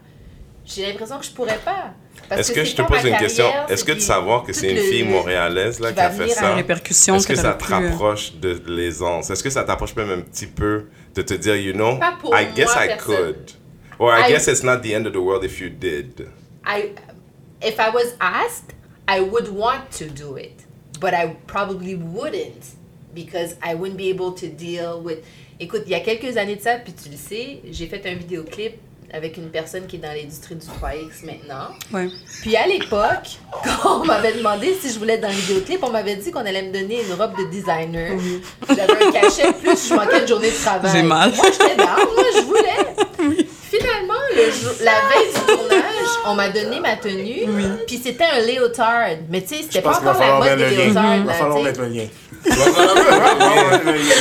j'ai 0.64 0.86
l'impression 0.86 1.18
que 1.18 1.24
je 1.24 1.30
pourrais 1.32 1.58
pas. 1.64 1.92
Est-ce 2.30 2.52
que 2.52 2.64
je 2.64 2.74
te 2.74 2.82
pose 2.82 3.04
une 3.04 3.16
question? 3.16 3.44
Est-ce 3.68 3.84
que 3.84 3.92
de 3.92 3.98
savoir 4.00 4.44
que 4.44 4.52
c'est 4.52 4.70
une 4.70 4.76
le- 4.76 4.82
fille 4.82 5.02
le- 5.04 5.10
montréalaise 5.10 5.80
là, 5.80 5.88
qui 5.88 5.94
qui 5.94 6.00
a 6.00 6.10
fait 6.10 6.28
ça? 6.28 6.56
Est-ce 6.58 7.26
que 7.26 7.32
que 7.32 7.38
ça 7.38 7.54
te 7.54 7.64
euh, 7.64 7.66
rapproche 7.90 8.34
de 8.36 8.62
l'aisance? 8.66 9.28
Est-ce 9.30 9.42
que 9.42 9.50
ça 9.50 9.64
t'approche 9.64 9.94
même 9.96 10.10
un 10.10 10.20
petit 10.20 10.46
peu 10.46 10.86
de 11.14 11.22
te 11.22 11.34
dire, 11.34 11.56
you 11.56 11.72
know, 11.72 11.98
I 12.32 12.46
guess 12.54 12.74
moi, 12.74 12.84
I 12.84 12.88
personne. 12.88 13.16
could. 13.16 13.50
Or 13.98 14.12
I, 14.16 14.22
I- 14.28 14.28
guess 14.32 14.46
it's 14.46 14.62
not 14.62 14.78
the 14.82 14.92
end 14.94 15.06
of 15.06 15.12
the 15.12 15.16
world 15.18 15.44
if 15.44 15.60
you 15.60 15.68
did. 15.68 16.28
I, 16.64 16.92
if 17.60 17.78
I 17.78 17.90
was 17.92 18.14
asked, 18.20 18.74
I 19.08 19.20
would 19.20 19.48
want 19.48 19.90
to 19.98 20.04
do 20.06 20.36
it, 20.38 20.61
but 21.02 21.12
I 21.12 21.34
probably 21.48 21.96
wouldn't 21.96 22.64
because 23.12 23.56
I 23.60 23.74
wouldn't 23.74 23.98
be 23.98 24.08
able 24.08 24.32
to 24.32 24.46
deal 24.48 25.02
with. 25.02 25.18
Écoute, 25.60 25.82
il 25.86 25.92
y 25.92 25.94
a 25.94 26.00
quelques 26.00 26.36
années 26.36 26.56
de 26.56 26.62
ça, 26.62 26.76
puis 26.76 26.92
tu 26.92 27.10
le 27.10 27.16
sais, 27.16 27.60
j'ai 27.70 27.86
fait 27.86 28.04
un 28.06 28.14
vidéoclip 28.14 28.74
avec 29.12 29.36
une 29.36 29.50
personne 29.50 29.86
qui 29.86 29.96
est 29.96 29.98
dans 29.98 30.12
l'industrie 30.12 30.54
du 30.54 30.66
3X 30.66 31.26
maintenant. 31.26 31.68
Ouais. 31.92 32.08
Puis 32.40 32.56
à 32.56 32.66
l'époque, 32.66 33.38
quand 33.82 34.00
on 34.00 34.04
m'avait 34.06 34.32
demandé 34.32 34.74
si 34.80 34.90
je 34.92 34.98
voulais 34.98 35.14
être 35.14 35.20
dans 35.20 35.28
le 35.28 35.34
vidéoclip, 35.34 35.82
on 35.82 35.90
m'avait 35.90 36.16
dit 36.16 36.30
qu'on 36.30 36.40
allait 36.40 36.62
me 36.62 36.72
donner 36.72 37.02
une 37.02 37.12
robe 37.12 37.36
de 37.36 37.50
designer. 37.50 38.18
J'avais 38.68 39.06
un 39.06 39.12
cachet, 39.12 39.52
plus 39.52 39.88
je 39.88 39.94
manquais 39.94 40.22
de 40.22 40.26
journée 40.26 40.50
de 40.50 40.56
travail. 40.56 40.92
J'ai 40.92 41.02
mal. 41.02 41.32
Moi, 41.34 41.46
j'étais 41.52 41.76
down, 41.76 42.08
moi, 42.14 42.24
je 42.34 42.40
voulais. 42.42 43.06
Finalement, 44.32 44.36
le 44.36 44.50
jour- 44.50 44.74
la 44.80 45.00
veille 45.08 45.32
du 45.32 45.40
tournage, 45.46 46.12
on 46.26 46.34
m'a 46.34 46.48
donné 46.48 46.80
ma 46.80 46.96
tenue, 46.96 47.46
puis 47.86 47.98
c'était 48.02 48.24
un 48.24 48.40
léotard. 48.40 49.10
Mais 49.28 49.42
tu 49.42 49.48
sais, 49.56 49.62
c'était 49.62 49.82
pas 49.82 49.90
va 49.92 49.98
encore 49.98 50.12
la 50.12 50.18
falloir 50.18 50.38
mode 50.38 50.48
mettre 50.58 50.70
des 50.70 50.76
le 50.76 50.76
lien. 50.76 50.84
léotards. 50.84 51.14
Il 51.16 51.24
va 51.24 51.32
falloir 51.34 51.62
mettre 51.62 51.80
le 51.80 51.86
lien. 51.88 52.06
Tu 52.44 52.50
vas 52.50 52.64
falloir 52.64 52.96
mettre 53.70 53.84
le 53.84 53.92
lien. 53.92 54.14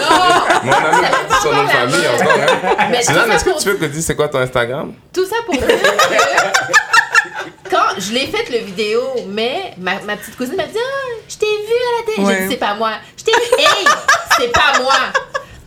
Non! 0.00 0.16
Mon 0.64 0.72
ami, 0.72 1.06
son 1.42 1.52
nom 1.52 1.62
de 1.62 1.68
famille 1.68 2.08
encore, 2.08 2.38
hein. 2.78 2.92
Est-ce 2.92 3.44
que 3.44 3.52
tu 3.62 3.68
veux 3.68 3.74
que 3.76 3.84
je 3.86 3.90
dise 3.90 4.04
c'est 4.06 4.16
quoi 4.16 4.28
ton 4.28 4.38
Instagram? 4.38 4.92
Tout 5.12 5.24
ça 5.26 5.36
pour 5.46 5.54
dire 5.54 5.66
que 5.66 5.72
quand 7.70 7.94
je 7.98 8.12
l'ai 8.12 8.26
fait 8.26 8.50
le 8.50 8.58
vidéo, 8.64 9.02
mais 9.28 9.74
ma, 9.78 10.00
ma 10.00 10.16
petite 10.16 10.36
cousine 10.36 10.56
m'a 10.56 10.64
dit 10.64 10.76
ah, 10.76 11.08
je 11.28 11.36
t'ai 11.36 11.46
vu 11.46 11.72
à 11.72 12.00
la 12.00 12.04
télé. 12.26 12.34
J'ai 12.40 12.46
dit 12.46 12.50
c'est 12.54 12.58
pas 12.58 12.74
moi. 12.74 12.92
Je 13.16 13.24
t'ai 13.24 13.32
vu. 13.32 13.38
Hey, 13.58 13.86
c'est 14.38 14.52
pas 14.52 14.72
moi. 14.80 14.94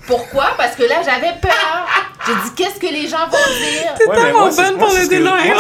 Pourquoi? 0.08 0.54
Parce 0.58 0.76
que 0.76 0.84
là 0.84 1.02
j'avais 1.04 1.34
peur. 1.40 1.88
J'ai 2.26 2.34
dit 2.34 2.56
qu'est-ce 2.56 2.80
que 2.80 2.88
les 2.92 3.08
gens 3.08 3.28
vont 3.28 3.38
dire? 3.38 3.94
Ouais, 4.00 4.16
mais 4.16 4.24
tellement 4.24 4.50
bonne 4.50 4.78
pour 4.78 4.94
le 4.98 5.08
denial. 5.08 5.58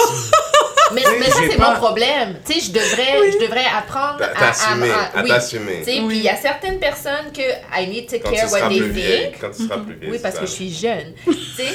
Mais, 0.93 1.01
mais 1.19 1.25
ça 1.25 1.39
c'est 1.49 1.58
pas- 1.58 1.71
mon 1.71 1.75
problème. 1.77 2.39
Tu 2.45 2.53
sais, 2.53 2.60
je 2.67 2.71
devrais, 2.71 3.32
je 3.32 3.39
devrais 3.39 3.65
apprendre 3.65 4.21
à 4.23 4.27
T'assumer, 4.27 4.91
à- 4.91 5.17
à 5.19 5.23
oui. 5.23 5.29
t'assumer. 5.29 5.77
Tu 5.79 5.86
sais, 5.86 6.01
puis 6.08 6.17
il 6.17 6.23
y 6.23 6.29
a 6.29 6.36
certaines 6.36 6.77
personnes 6.79 7.32
que 7.34 7.41
I 7.41 7.88
need 7.89 8.08
to 8.10 8.17
Quand 8.19 8.29
tu 8.29 8.36
care 8.36 8.51
what 8.51 8.58
seras 8.60 8.69
they 8.69 8.77
plus 8.79 8.89
vieille. 8.91 9.21
think. 9.32 9.41
Quand 9.41 9.49
tu 9.58 9.63
seras 9.63 9.77
plus 9.79 9.93
vieille. 9.95 10.12
Oui, 10.12 10.19
parce 10.21 10.36
que 10.36 10.45
je 10.45 10.51
suis 10.51 10.71
jeune. 10.73 11.13
tu 11.25 11.34
sais, 11.34 11.73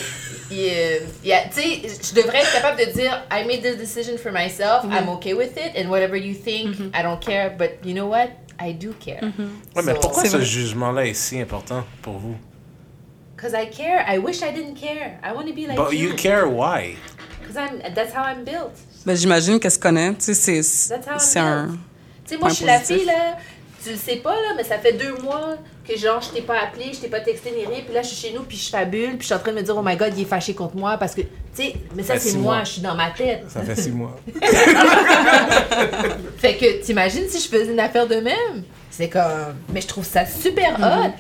il, 0.50 0.70
euh, 0.72 0.98
il 1.24 1.30
y 1.30 1.32
a- 1.32 1.42
tu 1.52 1.60
sais, 1.60 1.80
je 2.10 2.14
devrais 2.20 2.38
être 2.38 2.52
capable 2.52 2.78
de 2.78 2.92
dire 2.92 3.22
I 3.32 3.44
made 3.44 3.62
this 3.62 3.76
decision 3.76 4.16
for 4.22 4.30
myself, 4.30 4.84
I'm 4.84 5.08
okay 5.08 5.32
with 5.34 5.52
it, 5.56 5.72
and 5.76 5.88
whatever 5.90 6.16
you 6.16 6.34
think, 6.34 6.76
I 6.94 7.02
don't 7.02 7.18
care, 7.20 7.50
but 7.58 7.70
you 7.84 7.94
know 7.94 8.06
what? 8.08 8.28
I 8.60 8.72
do 8.72 8.90
care. 9.04 9.20
Ouais, 9.74 9.82
mais 9.82 9.94
pourquoi 9.94 10.24
ce 10.26 10.40
jugement-là 10.40 11.06
est 11.06 11.14
si 11.14 11.40
important 11.40 11.84
pour 12.02 12.18
vous? 12.18 12.36
Because 13.38 13.54
I 13.54 13.66
care. 13.66 14.04
I 14.04 14.18
wish 14.18 14.42
I 14.42 14.50
didn't 14.52 14.74
care. 14.74 15.16
I 15.22 15.32
want 15.32 15.46
to 15.46 15.54
be 15.54 15.68
like 15.68 15.76
But 15.76 15.92
you 15.96 16.12
care 16.14 16.48
why? 16.48 16.96
Because 17.40 17.56
I'm, 17.56 17.78
that's 17.94 18.12
how 18.12 18.24
I'm 18.24 18.42
built. 18.44 18.72
Ben, 19.06 19.14
j'imagine 19.14 19.60
qu'elle 19.60 19.70
se 19.70 19.78
connaît. 19.78 20.12
Tu 20.14 20.34
sais, 20.34 20.60
c'est- 20.60 20.88
That's 20.88 21.06
how 21.06 21.12
I'm 21.12 21.18
c'est 21.20 21.38
un. 21.38 21.66
built. 21.66 21.78
Tu 22.26 22.34
sais, 22.34 22.40
moi, 22.40 22.48
je 22.48 22.54
suis 22.56 22.64
la 22.64 22.80
fille, 22.80 23.04
là, 23.04 23.36
tu 23.84 23.90
le 23.90 23.96
sais 23.96 24.16
pas, 24.16 24.34
là, 24.34 24.54
mais 24.56 24.64
ça 24.64 24.76
fait 24.78 24.92
deux 24.94 25.14
mois 25.22 25.54
que, 25.88 25.96
genre, 25.96 26.20
je 26.20 26.30
t'ai 26.30 26.42
pas 26.42 26.58
appelé, 26.64 26.90
je 26.92 26.98
t'ai 26.98 27.06
pas 27.08 27.20
texté 27.20 27.52
ni 27.52 27.64
rien, 27.64 27.84
puis 27.84 27.94
là, 27.94 28.02
je 28.02 28.08
suis 28.08 28.28
chez 28.28 28.34
nous, 28.34 28.42
puis 28.42 28.56
je 28.56 28.68
fabule, 28.70 29.10
puis 29.10 29.20
je 29.20 29.26
suis 29.26 29.34
en 29.34 29.38
train 29.38 29.52
de 29.52 29.56
me 29.56 29.62
dire, 29.62 29.74
oh 29.76 29.82
my 29.84 29.96
god, 29.96 30.12
il 30.16 30.22
est 30.22 30.26
fâché 30.26 30.52
contre 30.52 30.74
moi, 30.76 30.96
parce 30.98 31.14
que, 31.14 31.20
tu 31.22 31.28
sais, 31.54 31.74
mais 31.94 32.02
ça, 32.02 32.18
c'est 32.18 32.36
moi, 32.38 32.64
je 32.64 32.70
suis 32.72 32.82
dans 32.82 32.96
ma 32.96 33.10
tête. 33.12 33.44
Ça 33.48 33.62
fait 33.62 33.76
six 33.80 33.90
mois. 33.92 34.18
Fait 36.38 36.56
que, 36.56 36.82
t'imagines 36.84 37.28
si 37.28 37.40
je 37.40 37.48
faisais 37.48 37.72
une 37.72 37.80
affaire 37.80 38.06
de 38.08 38.16
même? 38.16 38.64
C'est 38.90 39.08
comme, 39.08 39.54
mais 39.72 39.80
je 39.80 39.86
trouve 39.86 40.04
ça 40.04 40.26
super 40.26 40.76
hot. 40.80 41.12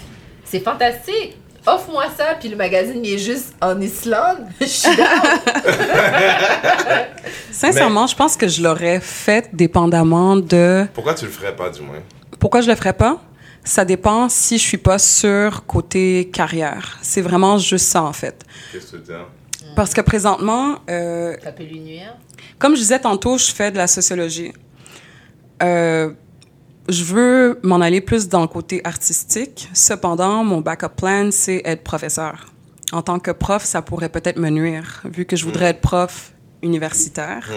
C'est 0.44 0.60
fantastique. 0.60 1.36
Offre-moi 1.66 2.04
ça, 2.16 2.34
puis 2.38 2.48
le 2.48 2.56
magazine, 2.56 3.04
il 3.04 3.14
est 3.14 3.18
juste 3.18 3.54
en 3.60 3.78
Islande. 3.80 4.46
Je 4.60 4.66
suis 4.66 4.96
down. 4.96 5.06
Sincèrement, 7.52 8.06
je 8.06 8.16
pense 8.16 8.36
que 8.36 8.48
je 8.48 8.62
l'aurais 8.62 9.00
fait 9.00 9.50
dépendamment 9.52 10.36
de. 10.36 10.86
Pourquoi 10.94 11.14
tu 11.14 11.24
le 11.26 11.30
ferais 11.30 11.54
pas, 11.54 11.70
du 11.70 11.82
moins? 11.82 11.98
Pourquoi 12.38 12.60
je 12.60 12.68
le 12.70 12.76
ferais 12.76 12.92
pas? 12.92 13.20
Ça 13.64 13.84
dépend 13.84 14.28
si 14.28 14.58
je 14.58 14.62
suis 14.62 14.78
pas 14.78 14.98
sur 14.98 15.66
côté 15.66 16.30
carrière. 16.32 16.98
C'est 17.02 17.20
vraiment 17.20 17.58
juste 17.58 17.86
ça, 17.86 18.02
en 18.02 18.12
fait. 18.12 18.44
Qu'est-ce 18.72 18.86
que 18.86 18.90
tu 18.90 18.96
veux 18.96 19.02
dire? 19.02 19.26
Parce 19.74 19.92
que 19.92 20.00
présentement, 20.00 20.76
euh, 20.88 21.36
Ça 21.42 21.52
peut 21.52 21.64
lui 21.64 21.80
nuire. 21.80 22.16
comme 22.58 22.74
je 22.74 22.80
disais 22.80 23.00
tantôt, 23.00 23.36
je 23.38 23.52
fais 23.52 23.70
de 23.70 23.76
la 23.76 23.86
sociologie. 23.86 24.52
Euh, 25.62 26.10
je 26.88 27.04
veux 27.04 27.58
m'en 27.62 27.80
aller 27.80 28.00
plus 28.00 28.28
dans 28.28 28.40
le 28.40 28.46
côté 28.46 28.80
artistique. 28.84 29.68
Cependant, 29.74 30.42
mon 30.44 30.60
backup 30.60 30.88
plan, 30.96 31.28
c'est 31.30 31.62
être 31.64 31.84
professeur. 31.84 32.52
En 32.92 33.02
tant 33.02 33.18
que 33.18 33.30
prof, 33.30 33.62
ça 33.64 33.82
pourrait 33.82 34.08
peut-être 34.08 34.38
me 34.38 34.48
nuire, 34.48 35.02
vu 35.04 35.26
que 35.26 35.36
je 35.36 35.44
voudrais 35.44 35.66
être 35.66 35.80
prof 35.80 36.32
universitaire. 36.62 37.48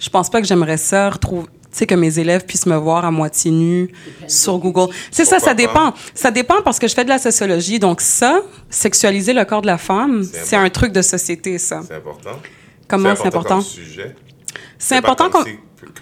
Je 0.00 0.08
pense 0.08 0.30
pas 0.30 0.40
que 0.40 0.46
j'aimerais 0.46 0.78
ça 0.78 1.10
retrouver, 1.10 1.46
tu 1.46 1.68
sais, 1.72 1.86
que 1.86 1.94
mes 1.94 2.18
élèves 2.18 2.46
puissent 2.46 2.66
me 2.66 2.76
voir 2.76 3.04
à 3.04 3.10
moitié 3.10 3.50
nue 3.50 3.92
sur 4.26 4.58
Google. 4.58 4.92
C'est 5.10 5.26
ça, 5.26 5.38
ça 5.38 5.52
dépend. 5.52 5.92
Ça 6.14 6.30
dépend 6.30 6.62
parce 6.62 6.78
que 6.78 6.88
je 6.88 6.94
fais 6.94 7.04
de 7.04 7.10
la 7.10 7.18
sociologie. 7.18 7.78
Donc 7.78 8.00
ça, 8.00 8.40
sexualiser 8.70 9.34
le 9.34 9.44
corps 9.44 9.62
de 9.62 9.66
la 9.66 9.78
femme, 9.78 10.24
C'est 10.24 10.44
c'est 10.46 10.56
un 10.56 10.70
truc 10.70 10.92
de 10.92 11.02
société, 11.02 11.58
ça. 11.58 11.82
C'est 11.86 11.94
important. 11.94 12.40
Comment 12.88 13.14
c'est 13.14 13.26
important? 13.26 13.56
comme 13.56 13.62
sujet. 13.62 14.16
C'est 14.78 14.96
important 14.96 15.28
comme 15.28 15.44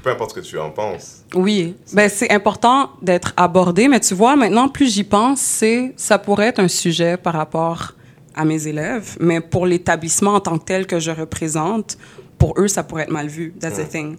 peu 0.02 0.10
importe 0.10 0.30
ce 0.30 0.36
que 0.36 0.46
tu 0.46 0.58
en 0.58 0.70
penses. 0.70 1.15
Oui, 1.34 1.74
ben 1.92 2.08
c'est 2.08 2.30
important 2.30 2.90
d'être 3.02 3.32
abordé, 3.36 3.88
mais 3.88 4.00
tu 4.00 4.14
vois, 4.14 4.36
maintenant, 4.36 4.68
plus 4.68 4.92
j'y 4.94 5.04
pense, 5.04 5.40
c'est 5.40 5.92
ça 5.96 6.18
pourrait 6.18 6.48
être 6.48 6.60
un 6.60 6.68
sujet 6.68 7.16
par 7.16 7.34
rapport 7.34 7.92
à 8.34 8.44
mes 8.44 8.66
élèves, 8.68 9.16
mais 9.18 9.40
pour 9.40 9.66
l'établissement 9.66 10.34
en 10.34 10.40
tant 10.40 10.58
que 10.58 10.64
tel 10.64 10.86
que 10.86 11.00
je 11.00 11.10
représente, 11.10 11.98
pour 12.38 12.54
eux, 12.58 12.68
ça 12.68 12.82
pourrait 12.82 13.04
être 13.04 13.10
mal 13.10 13.28
vu. 13.28 13.54
That's 13.58 13.76
the 13.76 13.88
thing. 13.88 14.18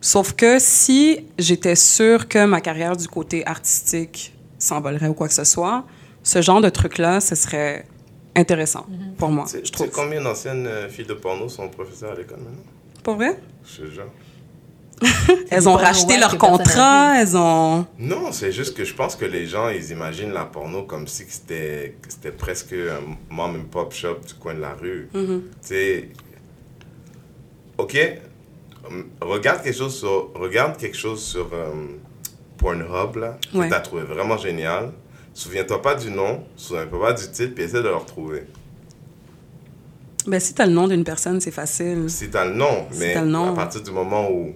Sauf 0.00 0.32
que 0.32 0.58
si 0.58 1.26
j'étais 1.38 1.76
sûre 1.76 2.26
que 2.26 2.44
ma 2.46 2.60
carrière 2.60 2.96
du 2.96 3.06
côté 3.08 3.46
artistique 3.46 4.34
s'envolerait 4.58 5.08
ou 5.08 5.14
quoi 5.14 5.28
que 5.28 5.34
ce 5.34 5.44
soit, 5.44 5.84
ce 6.22 6.42
genre 6.42 6.60
de 6.60 6.70
truc-là, 6.70 7.20
ce 7.20 7.34
serait 7.34 7.86
intéressant 8.34 8.86
pour 9.16 9.30
moi, 9.30 9.46
je 9.52 9.70
trouve. 9.70 9.90
combien 9.90 10.22
d'anciennes 10.22 10.66
euh, 10.66 10.88
filles 10.88 11.06
de 11.06 11.14
porno 11.14 11.48
sont 11.48 11.68
professeurs 11.68 12.12
à 12.12 12.14
l'école 12.14 12.38
maintenant? 12.38 12.62
Pour 13.02 13.16
vrai? 13.16 13.38
Je 13.64 13.82
te 13.82 13.90
jure. 13.90 14.06
Elles 15.50 15.68
ont 15.68 15.74
racheté 15.74 16.18
leur 16.18 16.36
contrat, 16.38 17.20
elles 17.20 17.36
ont... 17.36 17.86
Non, 17.98 18.32
c'est 18.32 18.52
juste 18.52 18.76
que 18.76 18.84
je 18.84 18.94
pense 18.94 19.14
que 19.16 19.24
les 19.24 19.46
gens, 19.46 19.68
ils 19.68 19.90
imaginent 19.90 20.32
la 20.32 20.44
porno 20.44 20.82
comme 20.82 21.06
si 21.06 21.24
c'était 21.28 21.96
que 22.02 22.12
c'était 22.12 22.32
presque 22.32 22.72
un 22.72 23.16
mom 23.34 23.56
and 23.56 23.64
pop 23.70 23.92
shop 23.92 24.16
du 24.26 24.34
coin 24.34 24.54
de 24.54 24.60
la 24.60 24.74
rue. 24.74 25.08
Mm-hmm. 25.14 25.40
Tu 25.40 25.68
sais, 25.68 26.08
ok, 27.78 27.96
hum, 28.88 29.06
regarde 29.20 29.62
quelque 29.62 29.76
chose 29.78 29.96
sur, 29.96 30.32
regarde 30.34 30.76
quelque 30.76 30.96
chose 30.96 31.22
sur 31.22 31.48
euh, 31.52 31.70
Pornhub 32.56 33.16
là, 33.16 33.38
que 33.52 33.58
Ouais. 33.58 33.68
t'as 33.68 33.80
trouvé 33.80 34.02
vraiment 34.02 34.36
génial. 34.36 34.92
Souviens-toi 35.32 35.80
pas 35.80 35.94
du 35.94 36.10
nom, 36.10 36.44
souviens-toi 36.56 37.00
pas 37.00 37.12
du 37.12 37.30
titre, 37.30 37.54
puis 37.54 37.64
essaie 37.64 37.78
de 37.82 37.88
le 37.88 37.94
retrouver. 37.94 38.42
Ben, 40.26 40.40
si 40.40 40.52
t'as 40.52 40.66
le 40.66 40.72
nom 40.72 40.88
d'une 40.88 41.04
personne, 41.04 41.40
c'est 41.40 41.52
facile. 41.52 42.04
Si 42.10 42.28
t'as 42.28 42.44
le 42.44 42.54
nom, 42.54 42.86
Si 42.90 42.98
mais 42.98 43.14
t'as 43.14 43.22
le 43.22 43.28
nom. 43.28 43.52
à 43.52 43.54
partir 43.54 43.80
du 43.82 43.90
moment 43.92 44.28
où. 44.30 44.52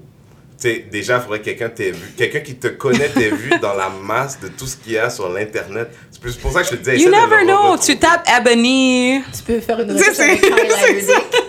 Tu 0.62 0.68
sais, 0.68 0.84
déjà, 0.88 1.16
il 1.16 1.22
faudrait 1.22 1.40
que 1.40 1.46
quelqu'un 1.46 1.70
t'ait 1.70 1.90
vu. 1.90 2.12
Quelqu'un 2.16 2.38
qui 2.38 2.54
te 2.54 2.68
connaît 2.68 3.08
t'ait 3.08 3.30
vu 3.30 3.50
dans 3.60 3.74
la 3.74 3.88
masse 3.88 4.38
de 4.38 4.46
tout 4.46 4.64
ce 4.68 4.76
qu'il 4.76 4.92
y 4.92 4.98
a 4.98 5.10
sur 5.10 5.28
l'Internet. 5.28 5.90
C'est 6.08 6.20
plus 6.20 6.36
pour 6.36 6.52
ça 6.52 6.60
que 6.60 6.66
je 6.66 6.70
te 6.70 6.76
disais. 6.76 6.98
You 6.98 7.10
never 7.10 7.42
know. 7.44 7.72
retrouver. 7.72 7.80
Tu 7.94 7.98
tapes 7.98 8.28
Ebony. 8.28 9.24
Tu 9.36 9.42
peux 9.42 9.58
faire 9.60 9.80
une 9.80 9.90
recherche 9.90 10.20
avec 10.20 10.44
highlighter 10.44 10.76
c'est 11.00 11.00
ça. 11.00 11.18
dick. 11.18 11.42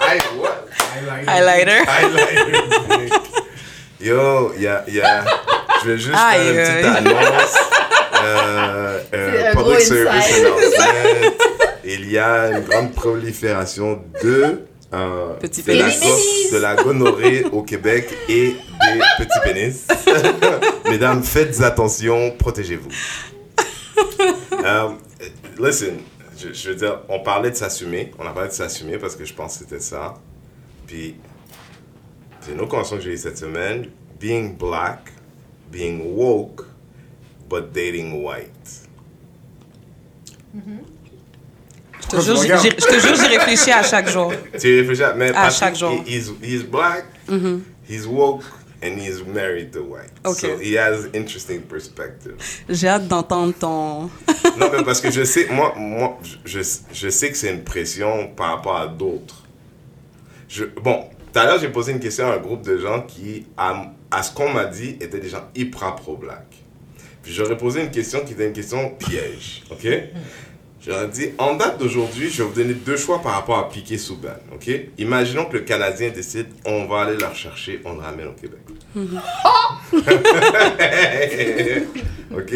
Hey, 0.00 0.20
what? 0.38 0.64
Highlighter. 1.26 1.84
Highlighter. 1.86 3.12
Yo, 4.00 4.52
il 4.56 4.62
y 4.62 4.66
a, 4.68 4.84
y 4.88 5.00
a- 5.02 5.24
Je 5.84 5.90
vais 5.90 5.98
juste 5.98 6.16
Aïe, 6.16 6.54
faire 6.54 6.78
une 6.78 6.82
petite 6.82 6.96
annonce. 6.96 7.56
Euh, 8.24 9.00
euh, 9.14 9.52
public 9.52 9.80
service 9.80 10.38
announcement. 10.38 11.32
Il 11.84 12.10
y 12.10 12.18
a 12.18 12.48
une 12.50 12.60
grande 12.64 12.92
prolifération 12.94 14.00
de. 14.22 14.62
Euh, 14.96 15.34
Petits 15.34 15.62
de, 15.62 15.72
la 15.72 15.84
pénis. 15.88 16.00
go- 16.00 16.56
de 16.56 16.60
la 16.62 16.74
gonorrhée 16.76 17.44
au 17.52 17.62
Québec 17.62 18.08
et 18.28 18.52
des 18.56 19.00
petits 19.18 19.40
pénis. 19.44 19.86
Mesdames, 20.90 21.22
faites 21.22 21.60
attention, 21.62 22.32
protégez-vous. 22.38 22.88
Euh, 24.64 24.88
listen, 25.60 25.98
je, 26.36 26.52
je 26.52 26.70
veux 26.70 26.74
dire, 26.74 27.00
on 27.08 27.20
parlait 27.20 27.50
de 27.50 27.54
s'assumer. 27.56 28.10
On 28.18 28.26
a 28.26 28.32
parlé 28.32 28.48
de 28.48 28.54
s'assumer 28.54 28.98
parce 28.98 29.14
que 29.14 29.24
je 29.24 29.32
pense 29.32 29.58
que 29.58 29.64
c'était 29.64 29.80
ça. 29.80 30.14
Puis, 30.86 31.14
c'est 32.40 32.50
une 32.52 32.60
autre 32.60 32.70
conversation 32.70 32.96
que 32.96 33.02
j'ai 33.04 33.12
eue 33.12 33.16
cette 33.16 33.38
semaine. 33.38 33.86
Being 34.18 34.56
black, 34.56 35.12
being 35.70 36.14
woke, 36.16 36.64
but 37.48 37.70
dating 37.72 38.24
white. 38.24 38.88
J'y- 40.54 40.60
je 42.02 42.08
te 42.08 42.20
jure, 43.00 43.16
j'y 43.16 43.26
réfléchis 43.36 43.72
à 43.72 43.82
chaque 43.82 44.08
jour. 44.08 44.32
Tu 44.58 44.80
réfléchis 44.80 45.02
à, 45.02 45.12
mais 45.14 45.30
À 45.34 45.50
chaque 45.50 45.76
jour. 45.76 45.90
he- 46.06 46.16
He's, 46.16 46.32
he's 46.42 46.62
black, 46.62 47.06
he's 47.88 48.06
woke, 48.06 48.42
and 48.82 48.98
he's 48.98 49.22
married 49.24 49.70
to 49.72 49.80
white. 49.82 50.12
Ok. 50.24 50.36
So 50.38 50.58
he 50.60 50.76
has 50.76 51.06
interesting 51.14 51.62
perspective. 51.62 52.34
J'ai 52.68 52.88
hâte 52.88 53.08
d'entendre 53.08 53.54
ton. 53.58 54.02
non, 54.58 54.70
mais 54.72 54.84
parce 54.84 55.00
que 55.00 55.10
je 55.10 55.24
sais, 55.24 55.46
moi, 55.50 55.74
moi 55.76 56.18
je, 56.44 56.60
je 56.92 57.08
sais 57.08 57.30
que 57.30 57.36
c'est 57.36 57.50
une 57.52 57.64
pression 57.64 58.28
par 58.36 58.50
rapport 58.56 58.76
à 58.76 58.86
d'autres. 58.86 59.42
Je, 60.48 60.64
bon, 60.64 61.04
Tout 61.32 61.38
à 61.40 61.44
l'heure, 61.46 61.58
j'ai 61.58 61.68
posé 61.68 61.92
une 61.92 62.00
question 62.00 62.30
à 62.30 62.34
un 62.34 62.38
groupe 62.38 62.62
de 62.62 62.78
gens 62.78 63.02
qui, 63.02 63.46
à, 63.56 63.92
à 64.10 64.22
ce 64.22 64.32
qu'on 64.32 64.48
m'a 64.50 64.64
dit, 64.66 64.96
étaient 65.00 65.18
des 65.18 65.28
gens 65.28 65.44
hyper 65.54 65.96
pro-black. 65.96 66.46
Puis 67.22 67.32
j'aurais 67.34 67.56
posé 67.58 67.80
une 67.82 67.90
question 67.90 68.20
qui 68.24 68.34
était 68.34 68.46
une 68.46 68.52
question 68.52 68.90
piège, 68.90 69.64
ok? 69.70 69.86
J'aurais 70.86 71.08
dit, 71.08 71.30
en 71.38 71.56
date 71.56 71.80
d'aujourd'hui, 71.80 72.30
je 72.30 72.44
vais 72.44 72.48
vous 72.48 72.54
donner 72.54 72.74
deux 72.74 72.96
choix 72.96 73.20
par 73.20 73.32
rapport 73.32 73.58
à 73.58 73.68
Piqué 73.68 73.98
Souban, 73.98 74.36
ok? 74.54 74.70
Imaginons 74.98 75.46
que 75.46 75.54
le 75.54 75.62
Canadien 75.64 76.10
décide, 76.10 76.46
on 76.64 76.86
va 76.86 77.00
aller 77.00 77.16
la 77.16 77.30
rechercher, 77.30 77.80
on 77.84 77.94
le 77.94 77.98
ramène 78.00 78.28
au 78.28 78.34
Québec. 78.34 78.60
ok? 82.32 82.54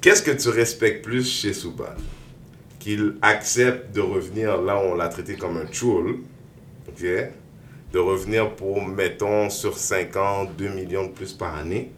Qu'est-ce 0.00 0.22
que 0.22 0.32
tu 0.32 0.48
respectes 0.48 1.04
plus 1.04 1.30
chez 1.30 1.52
Souban? 1.52 1.94
Qu'il 2.80 3.14
accepte 3.22 3.94
de 3.94 4.00
revenir 4.00 4.60
là 4.60 4.78
où 4.78 4.88
on 4.88 4.96
l'a 4.96 5.06
traité 5.06 5.36
comme 5.36 5.58
un 5.58 5.70
choul, 5.70 6.22
ok? 6.88 7.04
De 7.92 7.98
revenir 8.00 8.56
pour, 8.56 8.84
mettons, 8.84 9.48
sur 9.48 9.78
5 9.78 10.16
ans, 10.16 10.44
2 10.58 10.70
millions 10.70 11.04
de 11.04 11.12
plus 11.12 11.32
par 11.32 11.56
année? 11.56 11.92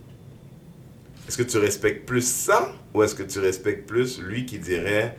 Est-ce 1.27 1.39
que 1.39 1.45
tu 1.45 1.57
respectes 1.57 2.05
plus 2.05 2.29
ça? 2.29 2.75
Ou 2.95 3.03
est-ce 3.03 3.15
que 3.15 3.25
tu 3.25 3.41
respectes 3.41 3.87
plus 3.87 4.21
lui 4.21 4.47
qui 4.47 4.59
dirait 4.59 5.17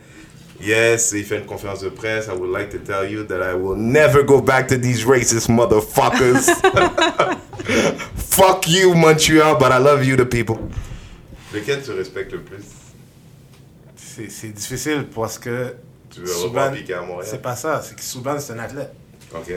Yes, 0.62 1.12
il 1.12 1.26
fait 1.26 1.38
une 1.38 1.46
conférence 1.46 1.82
de 1.82 1.90
presse. 1.90 2.28
I 2.28 2.32
would 2.32 2.50
like 2.50 2.70
to 2.70 2.78
tell 2.78 3.10
you 3.10 3.26
that 3.26 3.44
I 3.44 3.54
will 3.56 3.76
never 3.76 4.24
go 4.24 4.42
back 4.42 4.70
to 4.70 4.78
these 4.78 5.06
racist 5.06 5.50
motherfuckers. 5.50 6.50
Fuck 8.16 8.68
you, 8.70 8.94
Montreal, 8.96 9.58
but 9.58 9.74
I 9.74 9.80
love 9.80 10.06
you, 10.06 10.16
the 10.16 10.26
people. 10.26 10.58
Lequel 11.54 11.82
tu 11.84 11.92
respectes 11.92 12.32
le 12.32 12.42
plus? 12.42 12.64
C'est 13.98 14.30
c'est 14.30 14.50
difficile 14.50 15.08
parce 15.14 15.38
que. 15.38 15.76
Tu 16.10 16.22
veux 16.22 16.72
Piqué 16.74 16.94
à 16.94 17.02
Montréal? 17.02 17.28
C'est 17.30 17.42
pas 17.42 17.58
ça, 17.58 17.82
c'est 17.82 17.96
que 17.96 18.02
Souban, 18.02 18.40
c'est 18.40 18.54
un 18.54 18.60
athlète. 18.60 18.94
Ok. 19.34 19.52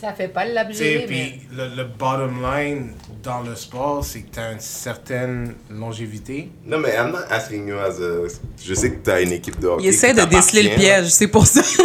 Ça 0.00 0.12
fait 0.14 0.28
pas 0.28 0.46
Tu 0.46 0.52
l'abjurer, 0.54 0.96
mais... 1.00 1.06
puis 1.06 1.40
le, 1.54 1.76
le 1.76 1.84
bottom 1.84 2.40
line 2.42 2.92
dans 3.22 3.42
le 3.42 3.54
sport, 3.54 4.02
c'est 4.02 4.20
que 4.22 4.32
tu 4.34 4.40
as 4.40 4.52
une 4.52 4.60
certaine 4.60 5.54
longévité. 5.70 6.50
Non, 6.64 6.78
mais 6.78 6.94
I'm 6.96 7.10
not 7.12 7.18
asking 7.30 7.68
you 7.68 7.76
as 7.76 8.00
a. 8.00 8.28
Je 8.64 8.72
sais 8.74 8.92
que 8.92 9.04
tu 9.04 9.10
as 9.10 9.20
une 9.20 9.32
équipe 9.32 9.58
de 9.60 9.66
hockey. 9.68 9.84
Il 9.84 9.88
essaie 9.90 10.14
de 10.14 10.22
déceler 10.24 10.62
le 10.62 10.70
piège, 10.76 11.08
c'est 11.08 11.28
pour 11.28 11.46
ça. 11.46 11.60
Non, 11.60 11.84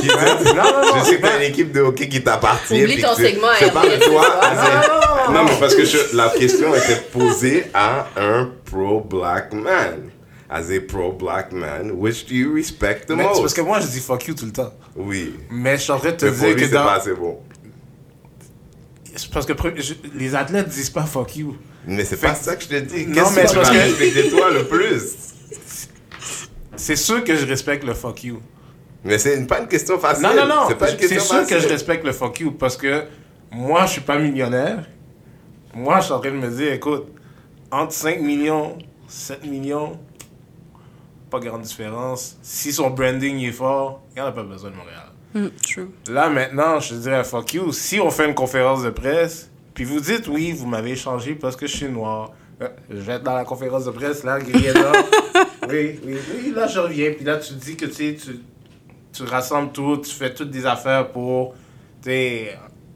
non, 0.53 0.63
non, 0.63 0.99
je 0.99 1.03
sais 1.03 1.09
c'est 1.11 1.17
que 1.17 1.21
t'as 1.23 1.29
pas- 1.31 1.37
une 1.43 1.51
équipe 1.51 1.71
de 1.73 1.81
hockey 1.81 2.07
qui 2.07 2.23
t'appartient. 2.23 2.81
Oublie 2.83 3.01
ton 3.01 3.15
tu- 3.15 3.23
segment 3.25 3.47
Je 3.59 3.67
parle 3.69 3.89
de 3.91 3.95
toi. 3.97 4.05
ce 4.05 4.09
soir. 4.11 4.39
as 4.41 5.27
a- 5.27 5.31
Non, 5.33 5.43
mais 5.43 5.59
parce 5.59 5.75
que 5.75 5.83
je- 5.83 6.15
la 6.15 6.29
question 6.29 6.73
était 6.73 7.01
posée 7.11 7.65
à 7.73 8.07
un 8.15 8.49
pro-black 8.63 9.51
man. 9.53 10.09
As 10.49 10.69
a 10.69 10.79
pro-black 10.87 11.51
man, 11.51 11.91
which 11.95 12.27
do 12.27 12.35
you 12.35 12.53
respect 12.53 13.07
the 13.07 13.11
Mais 13.11 13.23
c'est 13.23 13.29
most? 13.29 13.41
parce 13.41 13.53
que 13.55 13.61
moi, 13.61 13.79
je 13.81 13.87
dis 13.87 13.99
fuck 13.99 14.25
you 14.27 14.35
tout 14.35 14.45
le 14.45 14.51
temps. 14.53 14.71
Oui. 14.95 15.33
Mais 15.49 15.75
je 15.75 15.81
suis 15.81 15.91
en 15.91 15.97
train 15.99 16.11
de 16.11 16.15
te 16.15 16.25
Mais 16.25 16.31
pour 16.31 16.39
dire 16.39 16.49
lui, 16.49 16.55
que 16.61 16.67
c'est 16.67 16.73
dans. 16.73 16.83
pas 16.85 16.93
assez 16.93 17.13
bon. 17.13 17.39
C'est 19.15 19.31
parce 19.31 19.45
que 19.45 19.53
je- 19.81 19.93
les 20.13 20.35
athlètes 20.35 20.67
disent 20.69 20.89
pas 20.89 21.03
fuck 21.03 21.35
you. 21.37 21.55
Mais 21.87 22.03
c'est 22.05 22.17
pas 22.19 22.35
ça 22.35 22.55
que 22.55 22.63
je 22.63 22.67
te 22.67 22.79
dis. 22.79 23.05
Non, 23.07 23.13
Qu'est-ce 23.23 23.35
mais 23.35 23.41
que 23.43 23.47
c'est 23.47 23.53
tu 23.53 23.59
vas 23.61 23.69
respecter 23.69 24.29
toi 24.29 24.51
le 24.51 24.65
plus? 24.65 25.15
C'est 26.75 26.95
sûr 26.95 27.23
que 27.23 27.35
je 27.35 27.45
respecte 27.45 27.83
le 27.85 27.93
fuck 27.93 28.23
you. 28.23 28.41
Mais 29.03 29.17
c'est 29.17 29.45
pas 29.45 29.59
une 29.61 29.67
question 29.67 29.97
facile. 29.99 30.23
Non, 30.23 30.35
non, 30.35 30.47
non. 30.47 30.67
C'est 30.99 31.19
sûr 31.19 31.45
que 31.47 31.59
je 31.59 31.67
respecte 31.67 32.03
le 32.05 32.11
fuck 32.11 32.39
you 32.39 32.51
parce 32.51 32.75
que 32.75 33.03
moi, 33.51 33.85
je 33.85 33.91
suis 33.93 34.01
pas 34.01 34.17
millionnaire. 34.17 34.85
Moi, 35.73 35.99
je 35.99 36.05
suis 36.05 36.13
en 36.13 36.19
train 36.19 36.31
de 36.31 36.37
me 36.37 36.49
dire, 36.49 36.73
écoute, 36.73 37.05
entre 37.71 37.93
5 37.93 38.19
millions, 38.21 38.77
7 39.07 39.45
millions, 39.45 39.99
pas 41.29 41.39
grande 41.39 41.61
différence. 41.61 42.37
Si 42.41 42.71
son 42.73 42.89
branding 42.89 43.39
est 43.43 43.51
fort, 43.51 44.01
il 44.11 44.15
n'y 44.15 44.21
en 44.21 44.29
a 44.29 44.31
pas 44.31 44.43
besoin 44.43 44.71
de 44.71 44.75
Montréal. 44.75 45.04
Hmm, 45.35 45.49
true. 45.61 45.89
Là, 46.09 46.29
maintenant, 46.29 46.79
je 46.79 46.95
dirais 46.95 47.23
fuck 47.25 47.53
you. 47.53 47.73
Si 47.73 47.99
on 47.99 48.09
fait 48.09 48.25
une 48.25 48.33
conférence 48.33 48.83
de 48.83 48.89
presse, 48.89 49.49
puis 49.73 49.83
vous 49.83 49.99
dites, 49.99 50.29
oui, 50.29 50.53
vous 50.53 50.65
m'avez 50.65 50.91
échangé 50.91 51.35
parce 51.35 51.57
que 51.57 51.67
je 51.67 51.75
suis 51.75 51.89
noir. 51.89 52.31
Euh, 52.61 52.69
Je 52.89 52.95
vais 52.95 53.13
être 53.13 53.23
dans 53.23 53.35
la 53.35 53.43
conférence 53.43 53.83
de 53.83 53.91
presse, 53.91 54.23
là, 54.23 54.39
Griella. 54.39 54.93
oui, 55.69 55.99
oui, 56.05 56.17
oui, 56.33 56.53
là, 56.55 56.67
je 56.67 56.79
reviens. 56.79 57.11
Puis 57.11 57.25
là, 57.25 57.35
tu 57.35 57.53
dis 57.53 57.75
que 57.75 57.85
tu 57.85 58.15
tu, 58.15 58.39
tu 59.11 59.23
rassembles 59.23 59.73
tout, 59.73 59.97
tu 59.97 60.11
fais 60.11 60.33
toutes 60.33 60.51
des 60.51 60.65
affaires 60.65 61.11
pour, 61.11 61.53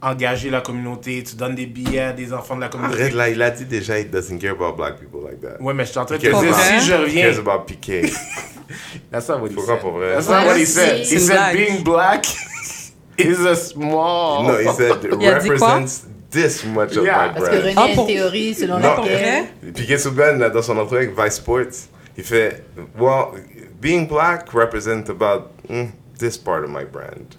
engager 0.01 0.49
la 0.49 0.61
communauté, 0.61 1.23
tu 1.23 1.35
donnes 1.35 1.55
des 1.55 1.65
billets 1.65 1.99
à 1.99 2.13
des 2.13 2.31
enfants 2.33 2.55
de 2.55 2.61
la 2.61 2.69
communauté. 2.69 3.01
Arrête 3.01 3.13
là, 3.13 3.29
il 3.29 3.41
a 3.41 3.51
dit 3.51 3.65
déjà, 3.65 3.99
he 3.99 4.05
doesn't 4.05 4.39
care 4.39 4.51
about 4.53 4.75
black 4.77 4.97
people 4.99 5.21
like 5.23 5.41
that. 5.41 5.61
Ouais, 5.61 5.73
mais 5.73 5.85
je 5.85 5.89
suis 5.91 5.99
en 5.99 6.05
train 6.05 6.15
de 6.17 6.21
te 6.21 6.27
He 6.27 6.31
dire, 6.31 6.55
si 6.55 6.85
je 6.87 6.93
He 6.93 6.97
reviens... 6.97 7.23
cares 7.31 7.39
about 7.39 7.65
Piqué. 7.65 8.01
That's 9.11 9.27
not 9.27 9.39
what 9.41 9.49
he 9.49 9.55
Pourquoi 9.55 9.75
said. 9.75 9.81
pour 9.81 9.91
vrai? 9.93 10.13
That's 10.13 10.29
not 10.29 10.45
what 10.45 10.57
he 10.57 10.65
said. 10.65 11.05
He 11.05 11.13
une 11.15 11.19
said 11.19 11.53
being 11.53 11.83
black 11.83 12.25
is 13.17 13.39
a 13.45 13.55
small... 13.55 14.43
No, 14.43 14.57
he 14.59 14.67
said 14.75 14.97
Il 15.03 15.27
a 15.27 15.39
dit 15.39 15.49
quoi? 15.49 15.67
represents 15.75 16.07
this 16.31 16.63
much 16.65 16.95
of 16.95 17.03
my 17.03 17.09
Parce 17.09 17.49
que 17.49 17.59
brand. 17.59 17.63
René 17.63 17.73
Ah, 17.75 17.83
a 17.83 17.87
une 17.89 17.95
pour- 17.95 18.07
théorie 18.07 18.53
selon 18.53 18.77
laquelle... 18.77 19.45
Piqué 19.73 19.97
Souban, 19.97 20.37
dans 20.53 20.61
son 20.61 20.77
entrevue 20.77 21.05
avec 21.07 21.19
Vice 21.19 21.35
Sports, 21.35 21.89
il 22.17 22.23
fait, 22.23 22.63
well, 22.97 23.41
being 23.81 24.07
black 24.07 24.53
represents 24.53 25.09
about 25.09 25.49
mm, 25.69 25.87
this 26.19 26.37
part 26.37 26.63
of 26.63 26.69
my 26.69 26.83
brand. 26.85 27.35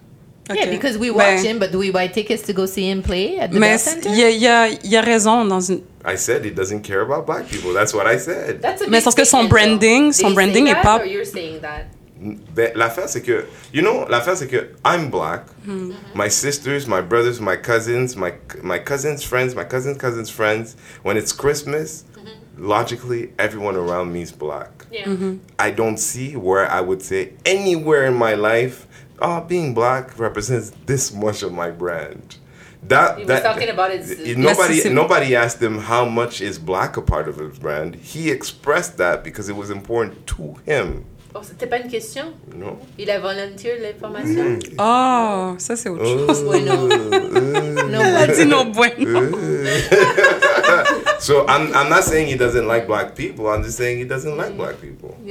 Yeah, 0.54 0.70
because 0.70 0.96
we 0.98 1.10
Ben, 1.10 1.16
watch 1.36 1.44
him, 1.44 1.58
but 1.58 1.70
do 1.72 1.78
we 1.78 1.90
buy 1.90 2.08
tickets 2.08 2.42
to 2.46 2.52
go 2.52 2.66
see 2.66 2.90
him 2.90 3.02
play 3.02 3.38
at 3.38 3.50
the 3.52 3.58
Mais 3.58 3.84
Bell 3.84 3.94
Center? 3.94 4.08
il 4.10 4.18
y 4.18 4.22
a, 4.24 4.30
il 4.30 4.40
y 4.42 4.46
a- 4.46 4.68
il 4.84 4.90
y 4.90 4.96
a 4.96 5.00
raison 5.02 5.44
dans 5.46 5.60
une. 5.68 5.82
I 6.04 6.16
said 6.16 6.44
he 6.44 6.50
doesn't 6.50 6.82
care 6.82 7.02
about 7.02 7.26
black 7.26 7.48
people. 7.48 7.72
That's 7.74 7.92
what 7.92 8.06
I 8.06 8.16
said. 8.18 8.60
That's 8.62 8.82
a 8.82 8.86
Mais 8.88 8.98
big 8.98 9.00
c'est 9.00 9.04
parce 9.04 9.14
que 9.16 9.24
son 9.24 9.44
branding- 9.48 10.08
Did 10.10 10.14
son 10.14 10.30
he 10.30 10.34
branding 10.34 10.66
est 10.68 10.72
that, 10.74 10.82
pas- 10.82 10.98
Or 11.00 11.06
you're 11.06 11.24
saying 11.26 11.60
that? 11.60 11.86
Ben, 12.54 12.70
l'affaire, 12.74 13.08
c'est 13.08 13.22
que, 13.22 13.46
you 13.72 13.80
know, 13.80 14.06
l'affaire, 14.08 14.36
c'est 14.36 14.46
que 14.46 14.74
I'm 14.84 15.08
black. 15.10 15.46
Hmm. 15.64 15.92
My 16.14 16.28
sisters, 16.28 16.86
my 16.86 17.00
brothers, 17.00 17.40
my 17.40 17.56
cousins, 17.56 18.14
my, 18.14 18.32
my 18.62 18.78
cousins' 18.78 19.22
friends, 19.24 19.54
my 19.54 19.64
cousins' 19.64 19.96
cousins' 19.96 20.28
friends, 20.30 20.76
when 21.02 21.16
it's 21.16 21.32
Christmas, 21.32 22.04
logically, 22.60 23.32
everyone 23.38 23.76
around 23.76 24.12
me 24.12 24.22
is 24.22 24.32
black. 24.32 24.86
Yeah. 24.90 25.04
Mm-hmm. 25.04 25.38
I 25.58 25.70
don't 25.70 25.96
see 25.96 26.36
where 26.36 26.70
I 26.70 26.80
would 26.80 27.02
say 27.02 27.32
anywhere 27.44 28.06
in 28.06 28.14
my 28.14 28.34
life, 28.34 28.86
oh, 29.20 29.40
being 29.40 29.74
black 29.74 30.18
represents 30.18 30.70
this 30.86 31.12
much 31.12 31.42
of 31.42 31.52
my 31.52 31.70
brand. 31.70 32.36
That, 32.82 33.18
He 33.18 33.24
was 33.24 33.28
that, 33.28 33.42
talking 33.42 33.68
about 33.68 33.90
it- 33.90 34.38
nobody, 34.38 34.88
nobody 34.88 35.36
asked 35.36 35.62
him 35.62 35.78
how 35.78 36.06
much 36.06 36.40
is 36.40 36.58
black 36.58 36.96
a 36.96 37.02
part 37.02 37.28
of 37.28 37.38
his 37.38 37.58
brand. 37.58 37.94
He 37.96 38.30
expressed 38.30 38.96
that 38.98 39.22
because 39.22 39.48
it 39.48 39.56
was 39.56 39.70
important 39.70 40.26
to 40.28 40.54
him. 40.64 41.04
Oh, 41.32 41.42
c'était 41.42 41.68
pas 41.68 41.78
une 41.78 41.88
question? 41.88 42.34
You 42.50 42.58
know? 42.58 42.78
Il 42.98 43.08
a 43.08 43.20
volontiers 43.20 43.78
l'information? 43.78 44.58
Mm. 44.58 44.74
Oh, 44.78 45.54
ça 45.58 45.76
c'est 45.76 45.88
autre 45.88 46.02
oh. 46.04 46.26
chose. 46.26 46.42
Bueno. 46.42 46.88
On 46.88 48.16
a 48.16 48.26
dit 48.26 48.46
non 48.46 48.72
bueno. 48.72 49.30
So 51.20 51.46
I'm, 51.46 51.72
I'm 51.74 51.90
not 51.90 52.04
saying 52.04 52.28
he 52.28 52.36
doesn't 52.36 52.66
like 52.66 52.86
black 52.86 53.14
people. 53.14 53.48
I'm 53.48 53.62
just 53.62 53.76
saying 53.76 53.98
he 53.98 54.04
doesn't 54.04 54.38
like 54.38 54.56
black 54.56 54.80
people. 54.80 55.14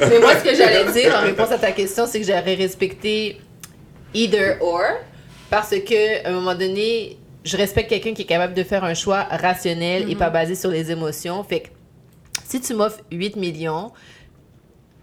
Mais 0.00 0.20
moi, 0.20 0.36
ce 0.36 0.44
que 0.44 0.54
j'allais 0.54 0.84
dire 0.92 1.12
en 1.16 1.22
réponse 1.22 1.50
à 1.50 1.58
ta 1.58 1.72
question, 1.72 2.06
c'est 2.06 2.20
que 2.20 2.26
j'aurais 2.26 2.54
respecté 2.54 3.40
either 4.14 4.56
or 4.60 4.84
parce 5.50 5.70
que 5.70 6.24
à 6.24 6.28
un 6.28 6.32
moment 6.32 6.54
donné, 6.54 7.18
je 7.44 7.56
respecte 7.56 7.88
quelqu'un 7.88 8.14
qui 8.14 8.22
est 8.22 8.26
capable 8.26 8.54
de 8.54 8.62
faire 8.62 8.84
un 8.84 8.94
choix 8.94 9.24
rationnel 9.24 10.08
et 10.08 10.14
pas 10.14 10.30
basé 10.30 10.54
sur 10.54 10.70
les 10.70 10.92
émotions. 10.92 11.42
Fait 11.42 11.60
que 11.60 11.68
si 12.48 12.60
tu 12.60 12.74
m'offres 12.74 13.00
8 13.10 13.34
millions, 13.34 13.90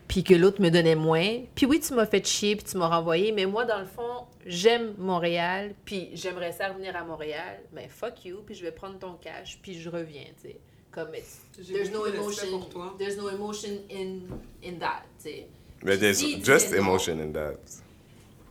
puis 0.08 0.24
que 0.24 0.34
l'autre 0.34 0.62
me 0.62 0.70
donnait 0.70 0.96
moins, 0.96 1.42
puis 1.56 1.66
oui, 1.66 1.80
tu 1.80 1.94
m'as 1.94 2.06
fait 2.06 2.26
chier, 2.26 2.56
puis 2.56 2.66
tu 2.66 2.78
m'as 2.78 2.88
renvoyé, 2.88 3.32
mais 3.32 3.46
moi, 3.46 3.66
dans 3.66 3.80
le 3.80 3.86
fond, 3.86 4.26
j'aime 4.46 4.94
Montréal, 4.98 5.74
puis 5.84 6.10
j'aimerais 6.14 6.52
ça 6.52 6.68
revenir 6.70 6.96
à 6.96 7.04
Montréal, 7.04 7.62
mais 7.74 7.88
fuck 7.88 8.24
you, 8.26 8.42
puis 8.46 8.54
je 8.56 8.64
vais 8.64 8.72
prendre 8.72 9.00
ton 9.00 9.14
cash, 9.16 9.60
puis 9.62 9.74
je 9.80 9.90
reviens, 9.90 10.26
tu 10.42 10.50
sais. 10.50 10.60
Comme, 10.92 11.10
it's- 11.14 11.42
there's 11.68 11.92
no 11.92 12.06
emotion, 12.06 12.60
pour 12.60 12.70
toi. 12.70 12.96
there's 12.98 13.18
no 13.18 13.30
emotion 13.30 13.80
in, 13.92 14.22
in 14.64 14.78
that, 14.80 15.04
tu 15.22 15.30
sais. 15.30 15.48
But 15.84 16.00
there's 16.00 16.22
just 16.44 16.72
emotion 16.74 17.20
in 17.20 17.32
that. 17.34 17.58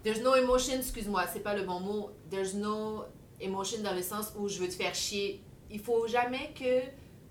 There's 0.03 0.21
no 0.21 0.35
emotion, 0.35 0.75
excuse-moi, 0.79 1.25
c'est 1.33 1.43
pas 1.43 1.55
le 1.57 1.63
bon 1.63 1.81
mot. 1.81 2.11
There's 2.31 2.55
no 2.55 3.07
emotion 3.41 3.81
dans 3.83 3.95
le 3.95 4.03
sens 4.03 4.33
où 4.39 4.47
je 4.49 4.59
veux 4.59 4.69
te 4.69 4.75
faire 4.75 4.95
chier. 4.95 5.41
Il 5.71 5.81
faut 5.81 6.07
jamais 6.07 6.51
que 6.55 6.83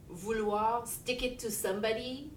vouloir 0.10 0.88
stick 0.88 1.22
it 1.24 1.40
to 1.40 1.50
somebody 1.50 2.30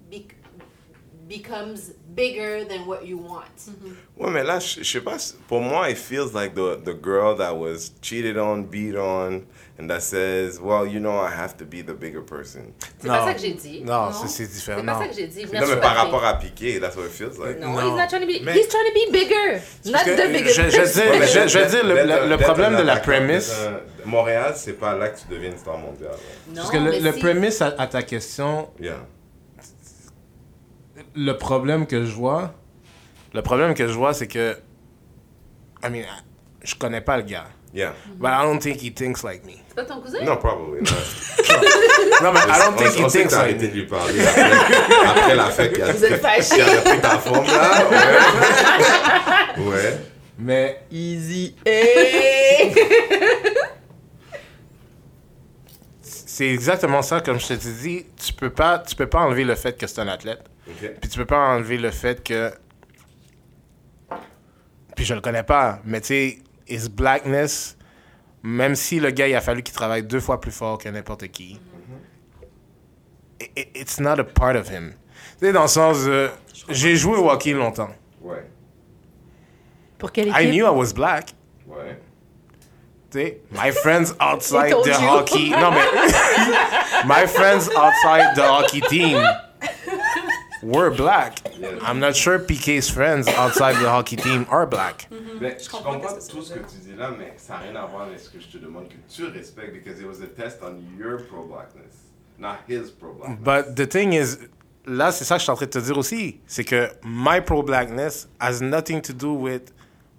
becomes 1.28 1.92
bigger 2.14 2.64
than 2.64 2.86
what 2.86 3.04
you 3.04 3.18
want. 3.18 3.70
Ouais, 4.16 4.30
mais 4.30 4.44
là, 4.44 4.58
je 4.60 4.82
je 4.82 4.84
sais 4.84 5.00
pas, 5.00 5.16
pour 5.48 5.60
moi, 5.60 5.90
it 5.90 5.98
feels 5.98 6.32
like 6.32 6.54
the, 6.54 6.76
the 6.84 6.94
girl 6.94 7.34
that 7.36 7.54
was 7.56 7.90
cheated 8.00 8.38
on, 8.38 8.62
beat 8.62 8.96
on, 8.96 9.42
and 9.78 9.88
that 9.88 10.00
says, 10.02 10.58
well, 10.60 10.86
you 10.86 11.00
know, 11.00 11.18
I 11.18 11.28
have 11.30 11.56
to 11.58 11.64
be 11.64 11.82
the 11.82 11.92
bigger 11.94 12.22
person. 12.22 12.72
C'est 12.98 13.08
pas 13.08 13.24
ça 13.26 13.34
que 13.34 13.40
j'ai 13.40 13.52
dit. 13.54 13.82
Non, 13.84 14.10
c'est- 14.12 14.28
c'est 14.28 14.46
différent. 14.46 14.78
C'est 14.80 14.86
pas 14.86 14.92
non. 14.94 14.98
ça 15.00 15.08
que 15.08 15.14
j'ai 15.14 15.26
dit. 15.26 15.44
Non, 15.52 15.66
mais 15.68 15.76
par 15.80 15.96
rapport 15.96 16.24
à 16.24 16.38
Piqué, 16.38 16.80
that's 16.80 16.96
what 16.96 17.04
it 17.06 17.10
feels 17.12 17.38
like. 17.38 17.58
Non, 17.60 17.72
Non. 17.72 17.80
he's 17.80 17.96
not 17.98 18.06
trying 18.08 18.20
to 18.20 18.26
be. 18.26 18.42
Mais- 18.44 18.54
He's 18.56 18.68
trying 18.68 18.86
to 18.86 18.94
be 18.94 19.12
bigger. 19.12 19.60
Not 19.84 20.04
que, 20.04 20.16
the 20.16 20.32
biggest. 20.32 20.54
je, 20.56 20.62
je 20.70 20.80
veux 20.80 20.86
dire, 20.86 21.26
je, 21.26 21.48
je 21.48 21.58
veux 21.58 21.66
dire, 21.66 21.84
le, 21.84 22.28
le- 22.30 22.36
problème 22.38 22.76
de 22.76 22.82
la 22.82 22.94
un- 22.94 23.80
Montréal, 24.06 24.54
c'est 24.56 24.74
pas 24.74 24.94
là 24.96 25.08
que 25.08 25.18
tu 25.18 25.26
deviens 25.28 25.50
une 25.50 25.58
star 25.58 25.76
mondiale. 25.76 26.12
Non, 26.48 26.54
parce 26.56 26.70
que 26.70 26.76
le, 26.78 26.98
le 27.00 27.12
si- 27.12 27.18
premise 27.20 27.60
à, 27.60 27.74
à 27.78 27.86
ta 27.88 28.02
question, 28.02 28.68
Yeah. 28.80 28.94
Le 31.16 31.32
problème 31.36 31.86
que 31.86 32.04
je 32.04 32.12
vois, 32.12 32.54
Le 33.34 33.42
problème 33.42 33.74
que 33.74 33.86
je 33.86 33.92
vois, 33.92 34.14
c'est 34.14 34.28
que. 34.28 34.56
I 35.84 35.88
mean, 35.90 36.04
je 36.62 36.74
connais 36.74 37.00
pas 37.02 37.16
le 37.18 37.22
gars. 37.24 37.46
Yeah. 37.74 37.92
But 38.18 38.28
I 38.30 38.42
don't 38.44 38.58
think 38.60 38.80
he 38.82 38.90
thinks 38.94 39.22
like 39.22 39.44
me. 39.44 39.52
C'est 39.68 39.74
pas 39.74 39.84
ton 39.84 40.00
cousin? 40.00 40.22
Non, 40.24 40.36
probably 40.38 40.80
not. 40.80 40.90
Non, 42.22 42.32
mais 42.32 42.40
I 42.40 42.58
don't 42.58 42.72
On- 42.72 42.76
think 42.78 42.98
on 42.98 43.06
he 43.08 43.10
thinks 43.10 43.32
like 43.32 43.34
arrêté 43.34 43.68
de 43.68 43.72
me. 43.74 43.80
lui 43.80 43.86
parler 43.86 44.20
après, 44.26 44.42
après 45.06 45.34
la 45.34 45.50
fête. 45.50 45.72
qu'il 45.74 45.82
a- 45.82 45.92
Vous 45.92 46.04
êtes 46.04 46.22
fâchés. 46.22 46.54
qu'il 46.54 46.62
a 46.62 46.80
repris 46.80 47.00
ta 47.00 47.18
forme 47.18 47.46
là. 47.46 47.86
Ouais. 49.58 49.64
ouais. 49.68 49.98
Mais 50.38 50.80
Easy. 50.90 51.54
c'est 56.36 56.48
exactement 56.50 57.00
ça, 57.00 57.22
comme 57.22 57.40
je 57.40 57.46
te 57.48 57.54
dis. 57.54 58.04
Tu 58.22 58.32
peux 58.34 58.50
pas, 58.50 58.78
tu 58.80 58.94
peux 58.94 59.06
pas 59.08 59.20
enlever 59.20 59.44
le 59.44 59.54
fait 59.54 59.78
que 59.78 59.86
c'est 59.86 60.00
un 60.02 60.08
athlète. 60.08 60.44
Ok. 60.68 60.90
Puis 61.00 61.08
tu 61.10 61.18
peux 61.18 61.24
pas 61.24 61.38
enlever 61.38 61.78
le 61.78 61.90
fait 61.90 62.22
que. 62.22 62.52
Puis 64.94 65.04
je 65.06 65.14
le 65.14 65.20
connais 65.22 65.42
pas, 65.42 65.80
mais 65.84 66.00
tu 66.00 66.06
sais, 66.08 66.38
his 66.68 66.88
blackness, 66.90 67.76
même 68.42 68.74
si 68.74 69.00
le 69.00 69.10
gars, 69.10 69.28
il 69.28 69.34
a 69.34 69.40
fallu 69.40 69.62
qu'il 69.62 69.74
travaille 69.74 70.02
deux 70.02 70.20
fois 70.20 70.40
plus 70.40 70.52
fort 70.52 70.76
que 70.78 70.88
n'importe 70.88 71.28
qui, 71.28 71.58
i- 73.40 73.50
i- 73.56 73.68
it's 73.80 73.98
not 74.00 74.18
a 74.20 74.24
part 74.24 74.56
of 74.56 74.70
him. 74.70 74.92
Tu 75.38 75.46
sais, 75.46 75.52
dans 75.52 75.62
le 75.62 75.68
sens. 75.68 75.98
euh, 76.06 76.28
J'ai 76.68 76.96
joué 76.96 77.16
au 77.16 77.30
hockey 77.30 77.52
longtemps. 77.52 77.90
Ouais. 78.22 78.44
Pour 79.98 80.10
quelle 80.12 80.28
I 80.28 80.30
équipe? 80.42 80.50
knew 80.50 80.66
I 80.66 80.70
was 80.70 80.92
black. 80.94 81.32
Ouais. 81.66 81.98
Tu 83.10 83.18
sais, 83.18 83.40
my 83.52 83.70
friends 83.70 84.14
outside 84.20 84.72
the 84.84 84.90
you. 84.90 85.06
hockey. 85.08 85.50
Non, 85.50 85.70
mais. 85.72 87.04
my 87.06 87.26
friends 87.26 87.68
outside 87.76 88.34
the 88.34 88.42
hockey 88.42 88.80
team 88.80 89.22
were 90.62 90.90
black. 90.90 91.38
I'm 91.82 92.00
not 92.00 92.16
sure 92.16 92.38
PK's 92.38 92.90
friends 92.90 93.28
outside 93.28 93.76
the 93.76 93.88
hockey 93.88 94.16
team 94.16 94.46
are 94.50 94.66
black. 94.66 95.06
Mhm. 95.10 95.40
Mais 95.40 95.56
je 95.62 95.68
comprends 95.70 95.92
comprends 96.00 96.14
tout 96.28 96.42
ce 96.42 96.52
que 96.54 96.58
tu 96.60 96.78
dis 96.84 96.96
là, 96.96 97.10
mais 97.16 97.34
ça 97.36 97.54
n'a 97.54 97.58
rien 97.60 97.76
à 97.76 97.86
voir 97.86 98.02
avec 98.02 98.18
ce 98.18 98.28
que 98.30 98.40
je 98.40 98.46
te 98.48 98.58
demande 98.58 98.88
que 98.88 98.96
tu 99.08 99.24
respectes 99.26 99.72
because 99.72 100.00
it 100.00 100.06
was 100.06 100.20
a 100.22 100.26
test 100.26 100.58
on 100.62 100.82
your 100.98 101.18
pro-blackness, 101.28 101.94
not 102.38 102.56
his 102.68 102.90
pro-blackness. 102.90 103.38
But 103.44 103.76
the 103.76 103.86
thing 103.86 104.14
is, 104.14 104.38
là, 104.86 105.12
c'est 105.12 105.24
ça 105.24 105.34
que 105.36 105.40
je 105.40 105.44
suis 105.44 105.52
en 105.52 105.56
train 105.56 105.66
de 105.66 105.70
te 105.70 105.78
dire 105.78 105.98
aussi. 105.98 106.40
C'est 106.46 106.64
que 106.64 106.88
my 107.04 107.40
pro-blackness 107.40 108.26
has 108.40 108.60
nothing 108.60 109.00
to 109.02 109.12
do 109.12 109.32
with 109.34 109.72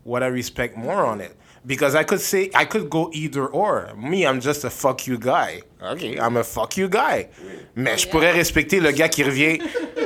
what 0.06 0.22
I 0.24 0.28
respect 0.30 0.78
more 0.78 1.04
on 1.06 1.20
it. 1.20 1.36
Because 1.68 1.95
I 1.95 2.03
could 2.05 2.22
say, 2.22 2.49
I 2.55 2.63
could 2.63 2.89
go 2.89 3.09
either 3.11 3.45
or. 3.45 3.93
Me, 3.97 4.26
I'm 4.26 4.39
just 4.39 4.63
a 4.63 4.70
fuck 4.70 5.05
you 5.05 5.18
guy. 5.20 5.61
OK, 5.82 6.18
I'm 6.18 6.38
a 6.38 6.43
fuck 6.43 6.78
you 6.78 6.88
guy. 6.88 7.28
Mais 7.76 7.97
je 7.97 8.07
pourrais 8.07 8.32
respecter 8.32 8.80
le 8.80 8.91
gars 8.91 9.09
qui 9.09 9.22
revient. 9.22 9.59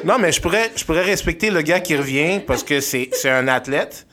Non, 0.03 0.17
mais 0.17 0.31
je 0.31 0.41
pourrais, 0.41 1.03
respecter 1.03 1.51
le 1.51 1.61
gars 1.61 1.79
qui 1.79 1.95
revient 1.95 2.39
parce 2.39 2.63
que 2.63 2.79
c'est 2.79 3.29
un 3.29 3.47
athlète 3.47 4.07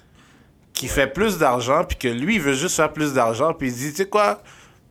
qui 0.75 0.89
fait 0.89 1.07
plus 1.07 1.39
d'argent, 1.39 1.85
puis 1.85 1.97
que 1.97 2.09
lui, 2.09 2.35
il 2.35 2.41
veut 2.41 2.53
juste 2.53 2.77
faire 2.77 2.93
plus 2.93 3.15
d'argent, 3.15 3.55
puis 3.55 3.69
il 3.69 3.75
dit, 3.75 3.91
tu 3.91 3.97
sais 3.97 4.09
quoi, 4.09 4.43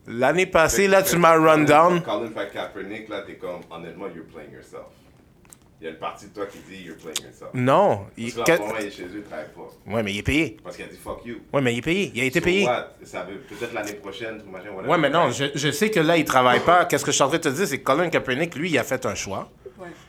l'année 0.08 0.48
passée, 0.48 0.88
là, 0.88 1.04
tu 1.04 1.16
m'as 1.18 1.38
run 1.38 1.60
down. 1.60 2.02
Colin 2.02 2.32
Kaepernick, 2.32 3.08
là, 3.08 3.22
t'es 3.22 3.36
comme, 3.36 3.62
honnêtement, 3.70 4.08
you're 4.08 4.26
playing 4.26 4.52
yourself. 4.52 4.97
Il 5.80 5.84
y 5.84 5.88
a 5.88 5.92
une 5.92 5.98
partie 6.00 6.26
de 6.26 6.34
toi 6.34 6.46
qui 6.48 6.58
dit, 6.68 6.84
you're 6.86 6.98
playing 6.98 7.18
yourself. 7.24 7.52
Non. 7.54 8.08
il- 8.18 8.34
Parce 8.34 8.46
que 8.46 8.52
là, 8.52 8.58
que- 8.58 8.64
moi, 8.64 8.78
il 8.82 8.88
est 8.88 8.92
chez 8.92 9.04
eux, 9.04 9.10
il 9.18 9.22
travaille 9.24 9.46
pas. 9.56 9.94
Ouais, 9.94 10.02
mais 10.02 10.12
il 10.12 10.18
est 10.18 10.24
payé. 10.24 10.58
Parce 10.64 10.76
qu'il 10.76 10.86
a 10.86 10.88
dit 10.88 10.98
fuck 10.98 11.24
you. 11.24 11.36
Ouais, 11.54 11.62
mais 11.62 11.74
il 11.74 11.78
est 11.78 11.82
payé. 11.84 12.12
Il 12.16 12.22
a 12.22 12.24
été 12.26 12.40
So 12.40 12.46
payé. 12.46 12.66
what? 12.66 12.88
Ça 13.04 13.24
veut 13.24 13.38
peut-être 13.38 13.74
l'année 13.74 13.94
prochaine, 13.94 14.42
tout 14.42 14.50
machin, 14.50 14.72
whatever. 14.72 14.92
Ouais, 14.92 14.98
mais 14.98 15.10
non, 15.12 15.30
je, 15.30 15.46
je 15.54 15.70
sais 15.72 15.92
que 15.92 16.00
là, 16.00 16.18
il 16.18 16.26
travaille 16.26 16.62
pas. 16.62 16.86
Qu'est-ce 16.86 17.06
que 17.06 17.12
je 17.12 17.16
suis 17.16 17.24
en 17.24 17.28
train 17.28 17.38
de 17.38 17.44
te 17.44 17.50
dire, 17.50 17.68
c'est 17.68 17.78
que 17.78 17.84
Colin 17.84 18.10
Kaepernick, 18.10 18.56
lui, 18.56 18.72
il 18.72 18.78
a 18.80 18.84
fait 18.84 19.06
un 19.06 19.14
choix. 19.14 19.52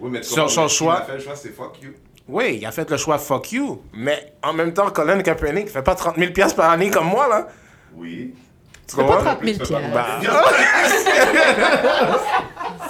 Oui, 0.00 0.10
mais 0.10 0.22
Sur 0.22 0.50
son 0.50 0.68
choix. 0.68 1.00
Il 1.00 1.02
a 1.02 1.04
fait 1.04 1.14
le 1.18 1.20
choix, 1.24 1.36
c'est 1.36 1.50
fuck 1.54 1.82
you. 1.82 1.90
Oui, 2.26 2.58
il 2.60 2.66
a 2.66 2.72
fait 2.72 2.90
le 2.90 2.96
choix 2.96 3.18
fuck 3.18 3.52
you. 3.52 3.82
Mais 3.92 4.32
en 4.42 4.54
même 4.54 4.72
temps, 4.72 4.90
Colin 4.90 5.20
Kaepernick 5.20 5.64
il 5.66 5.70
fait 5.70 5.82
pas 5.82 5.94
30 5.94 6.16
000 6.16 6.32
piastres 6.32 6.56
par 6.56 6.70
année 6.70 6.90
comme 6.90 7.06
moi, 7.08 7.28
là. 7.28 7.48
Oui. 7.94 8.34
Tu 8.88 8.96
pas 8.96 9.02
comprends? 9.02 9.20
30 9.24 9.38
000 9.44 9.58
Tu 9.58 9.66
fais 9.66 9.74
pas 9.74 9.80
Bah. 9.94 10.20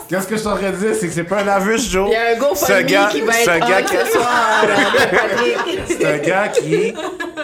Qu'est-ce 0.09 0.27
que 0.27 0.37
je 0.37 0.41
suis 0.41 0.49
en 0.49 0.57
train 0.57 0.71
de 0.71 0.77
dire, 0.77 0.95
c'est 0.99 1.07
que 1.07 1.13
c'est 1.13 1.25
pas 1.25 1.43
un 1.43 1.49
average, 1.49 1.91
Joe. 1.91 2.09
Il 2.09 2.13
y 2.13 2.17
a 2.17 2.21
un 2.31 2.55
C'est 2.55 2.73
un 2.73 2.83
GoFundMe 2.83 2.87
gars- 2.87 3.09
qui 3.13 3.21
va 3.21 3.41
être 3.41 3.69
gars 3.69 3.83
qui- 3.83 3.97
ce 3.97 4.07
soir. 4.13 4.65
Patrick. 5.11 5.81
C'est 5.87 6.05
un 6.07 6.19
gars 6.19 6.49
qui 6.49 6.95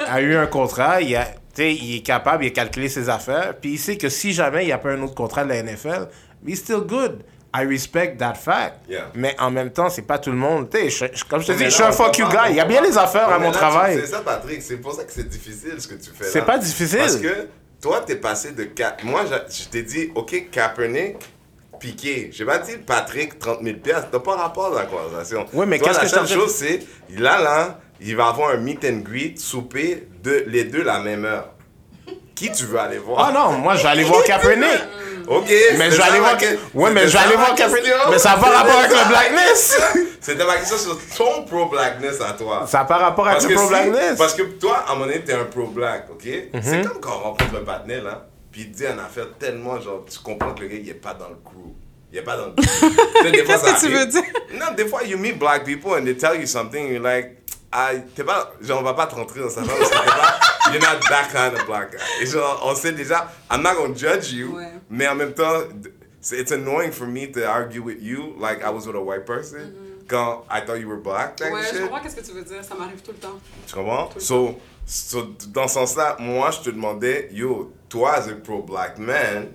a 0.09 0.20
eu 0.22 0.34
un 0.36 0.46
contrat, 0.46 1.02
il, 1.02 1.14
a, 1.14 1.24
tu 1.26 1.32
sais, 1.57 1.74
il 1.74 1.96
est 1.96 2.00
capable, 2.00 2.44
il 2.44 2.48
a 2.48 2.50
calculé 2.50 2.88
ses 2.88 3.11
affaires, 3.11 3.52
puis 3.61 3.72
il 3.72 3.78
sait 3.78 3.98
que 3.98 4.09
si 4.09 4.32
jamais 4.32 4.62
il 4.62 4.66
n'y 4.66 4.72
a 4.72 4.78
pas 4.78 4.90
un 4.92 5.02
autre 5.02 5.14
contrat 5.14 5.44
de 5.44 5.50
la 5.50 5.62
NFL, 5.62 6.09
he's 6.46 6.61
still 6.61 6.80
good. 6.86 7.18
I 7.57 7.64
respect 7.66 8.16
that 8.18 8.34
fact. 8.34 8.80
Yeah. 8.88 9.11
Mais 9.14 9.36
en 9.38 9.50
même 9.50 9.70
temps, 9.70 9.88
c'est 9.88 10.02
pas 10.02 10.18
tout 10.18 10.30
le 10.30 10.36
monde. 10.36 10.68
Tu 10.70 10.90
sais, 10.90 11.09
je- 11.12 11.18
je- 11.18 11.24
comme 11.24 11.40
je 11.40 11.46
te 11.48 11.52
dis, 11.52 11.64
je 11.66 11.70
suis 11.70 11.82
un 11.84 11.92
fuck 11.92 12.16
you 12.18 12.26
guy. 12.28 12.50
Il 12.50 12.57
y 12.57 12.61
a 12.61 12.64
bien 12.64 12.80
les 12.80 12.96
affaires 12.98 13.28
à 13.28 13.38
mon 13.38 13.50
là, 13.52 13.57
travail. 13.57 13.98
C'est 14.00 14.07
ça, 14.09 14.22
Patrick. 14.24 14.61
C'est 14.62 14.78
pour 14.78 14.92
ça 14.92 15.05
que 15.05 15.12
c'est 15.12 15.28
difficile 15.28 15.74
ce 15.78 15.86
que 15.86 15.94
tu 15.94 16.11
fais 16.12 16.24
là. 16.24 16.30
C'est 16.32 16.44
pas 16.44 16.59
difficile. 16.59 16.98
Parce 16.98 17.16
que 17.16 17.46
toi, 17.85 18.01
t'es 18.01 18.16
passé 18.16 18.53
de. 18.53 18.64
Ka- 18.64 18.97
Moi, 19.05 19.26
je 19.26 19.68
t'ai 19.68 19.82
dit, 19.82 20.11
OK, 20.14 20.49
Kaepernick, 20.51 21.16
Piqué. 21.78 22.30
J'ai 22.32 22.47
pas 22.47 22.57
dit 22.59 22.78
Patrick, 22.78 23.39
30 23.39 23.62
000 23.62 23.76
piastres. 23.76 24.09
T'as 24.11 24.20
pas 24.20 24.37
rapport 24.37 24.70
dans 24.70 24.78
la 24.78 24.87
conversation. 24.87 25.45
Oui, 25.53 25.66
mais 25.68 25.78
qu'est-ce 25.78 25.99
la 25.99 26.05
que 26.05 26.07
je 26.09 26.14
seule 26.14 26.26
chose, 26.28 26.55
c'est, 26.55 26.78
là, 27.11 27.43
là, 27.43 27.80
il 28.01 28.16
va 28.16 28.28
avoir 28.28 28.53
un 28.53 28.57
meet 28.57 28.82
and 28.87 29.01
greet, 29.05 29.39
souper, 29.39 30.09
de, 30.22 30.45
les 30.47 30.64
deux 30.64 30.82
la 30.82 31.01
même 31.01 31.26
heure. 31.26 31.51
Qui 32.35 32.51
tu 32.51 32.64
veux 32.64 32.78
aller 32.78 32.99
voir? 32.99 33.28
Ah 33.28 33.32
non, 33.32 33.53
moi, 33.59 33.76
je 33.76 33.82
vais 33.82 33.89
aller 33.89 34.05
voir 34.05 34.22
Kaepernick. 34.26 34.80
OK. 35.26 35.49
Mais 35.78 35.91
je 35.91 35.97
vais 35.97 36.03
aller 36.03 36.18
voir. 36.18 36.37
Ouais, 36.74 36.91
mais 36.91 37.07
je 37.07 37.12
vais 37.12 37.18
aller 37.18 37.37
voir 37.37 37.55
Kaepernick. 37.55 37.93
Mais 38.11 38.18
ça 38.18 38.30
n'a 38.30 38.37
pas 38.37 38.49
rapport 38.51 38.78
avec 38.78 38.91
le 38.91 39.09
blackness. 39.09 39.78
C'était 40.20 40.45
ma 40.45 40.57
question 40.57 40.76
sur 40.78 40.99
ton 41.16 41.45
pro-blackness 41.45 42.20
à 42.20 42.32
toi. 42.32 42.64
Ça 42.66 42.78
n'a 42.78 42.85
pas 42.87 42.97
rapport 42.97 43.28
avec 43.28 43.43
le 43.49 43.55
pro-blackness. 43.55 44.12
Mhm. 44.12 44.16
parce 44.16 44.35
que 44.35 44.43
toi, 44.43 44.85
à 44.87 44.93
un 44.93 44.95
moment 44.95 45.07
donné, 45.07 45.20
t'es 45.20 45.35
un 45.35 45.45
pro-black, 45.45 46.09
ok? 46.11 46.26
C'est 46.62 46.82
comme 46.82 47.01
quand 47.01 47.16
on 47.20 47.24
rencontre 47.24 47.57
un 47.61 47.64
patinet, 47.64 48.01
là, 48.01 48.26
puis 48.51 48.62
il 48.62 48.70
dit 48.70 48.85
une 48.85 48.99
affaire 49.01 49.26
tellement, 49.39 49.80
genre, 49.80 50.05
tu 50.11 50.18
comprends 50.18 50.55
que 50.55 50.62
le 50.62 50.68
gars, 50.68 50.76
il 50.80 50.89
est 50.89 50.95
pas 50.95 51.14
dans 51.14 51.28
le 51.28 51.37
crew. 51.45 51.74
Il 52.11 52.18
est 52.18 52.22
pas 52.22 52.37
dans 52.37 52.47
le 52.47 52.53
crew. 52.53 52.62
Qu'est-ce 53.47 53.64
que 53.64 53.87
tu 53.87 53.93
veux 53.93 54.07
dire? 54.07 54.22
Non, 54.55 54.74
des 54.76 54.87
fois, 54.87 55.03
you 55.05 55.18
meet 55.18 55.39
black 55.39 55.64
people 55.64 55.93
and 55.93 56.05
they 56.05 56.16
tell 56.16 56.35
you 56.41 56.47
something, 56.47 56.89
you're 56.89 57.03
like, 57.03 57.43
ah, 57.74 57.90
t'es 58.14 58.24
pas, 58.24 58.52
genre, 58.60 58.80
on 58.80 58.84
va 58.84 58.94
pas 58.94 59.06
te 59.06 59.14
rentrer 59.16 59.40
dans 59.40 59.50
sa 59.50 59.62
femme 59.64 59.76
parce 59.78 59.90
que 59.90 59.96
t'es 59.96 60.06
pas, 60.06 60.72
you're 60.72 60.80
not 60.80 61.00
that 61.10 61.28
kind 61.32 61.54
of 61.58 61.66
black 61.66 61.90
guy. 61.92 61.98
Et 62.22 62.26
genre, 62.26 62.62
on 62.64 62.74
sait 62.74 62.92
déjà, 62.92 63.30
I'm 63.50 63.62
not 63.62 63.74
gonna 63.74 63.94
judge 63.94 64.32
you, 64.32 64.56
Ouais. 64.56 64.72
mais 64.88 65.06
en 65.08 65.14
même 65.16 65.34
temps, 65.34 65.60
c'est- 66.20 66.38
it's 66.40 66.52
annoying 66.52 66.92
for 66.92 67.06
me 67.06 67.26
to 67.32 67.40
argue 67.44 67.82
with 67.82 67.98
you 68.00 68.34
like 68.40 68.60
I 68.64 68.70
was 68.70 68.86
with 68.86 68.96
a 68.96 69.00
white 69.00 69.26
person 69.26 69.74
quand 70.08 70.44
I 70.50 70.60
thought 70.64 70.78
you 70.80 70.88
were 70.88 71.00
black, 71.00 71.38
Mm-hmm. 71.40 71.52
Ouais, 71.52 71.62
shit. 71.64 71.74
je 71.76 71.82
comprends 71.82 72.00
qu'est-ce 72.00 72.16
que 72.16 72.24
tu 72.24 72.32
veux 72.32 72.42
dire. 72.44 72.62
Ça 72.62 72.74
m'arrive 72.74 73.00
tout 73.02 73.12
le 73.12 73.18
temps. 73.18 73.38
Tu 73.66 73.74
comprends? 73.74 74.08
So, 74.18 74.58
so, 74.86 75.26
dans 75.48 75.66
ce 75.66 75.74
sens-là, 75.74 76.16
moi, 76.20 76.50
je 76.50 76.60
te 76.60 76.70
demandais, 76.70 77.28
yo, 77.32 77.72
toi, 77.88 78.14
as 78.16 78.28
a 78.28 78.34
pro-black 78.34 78.98
man, 78.98 79.48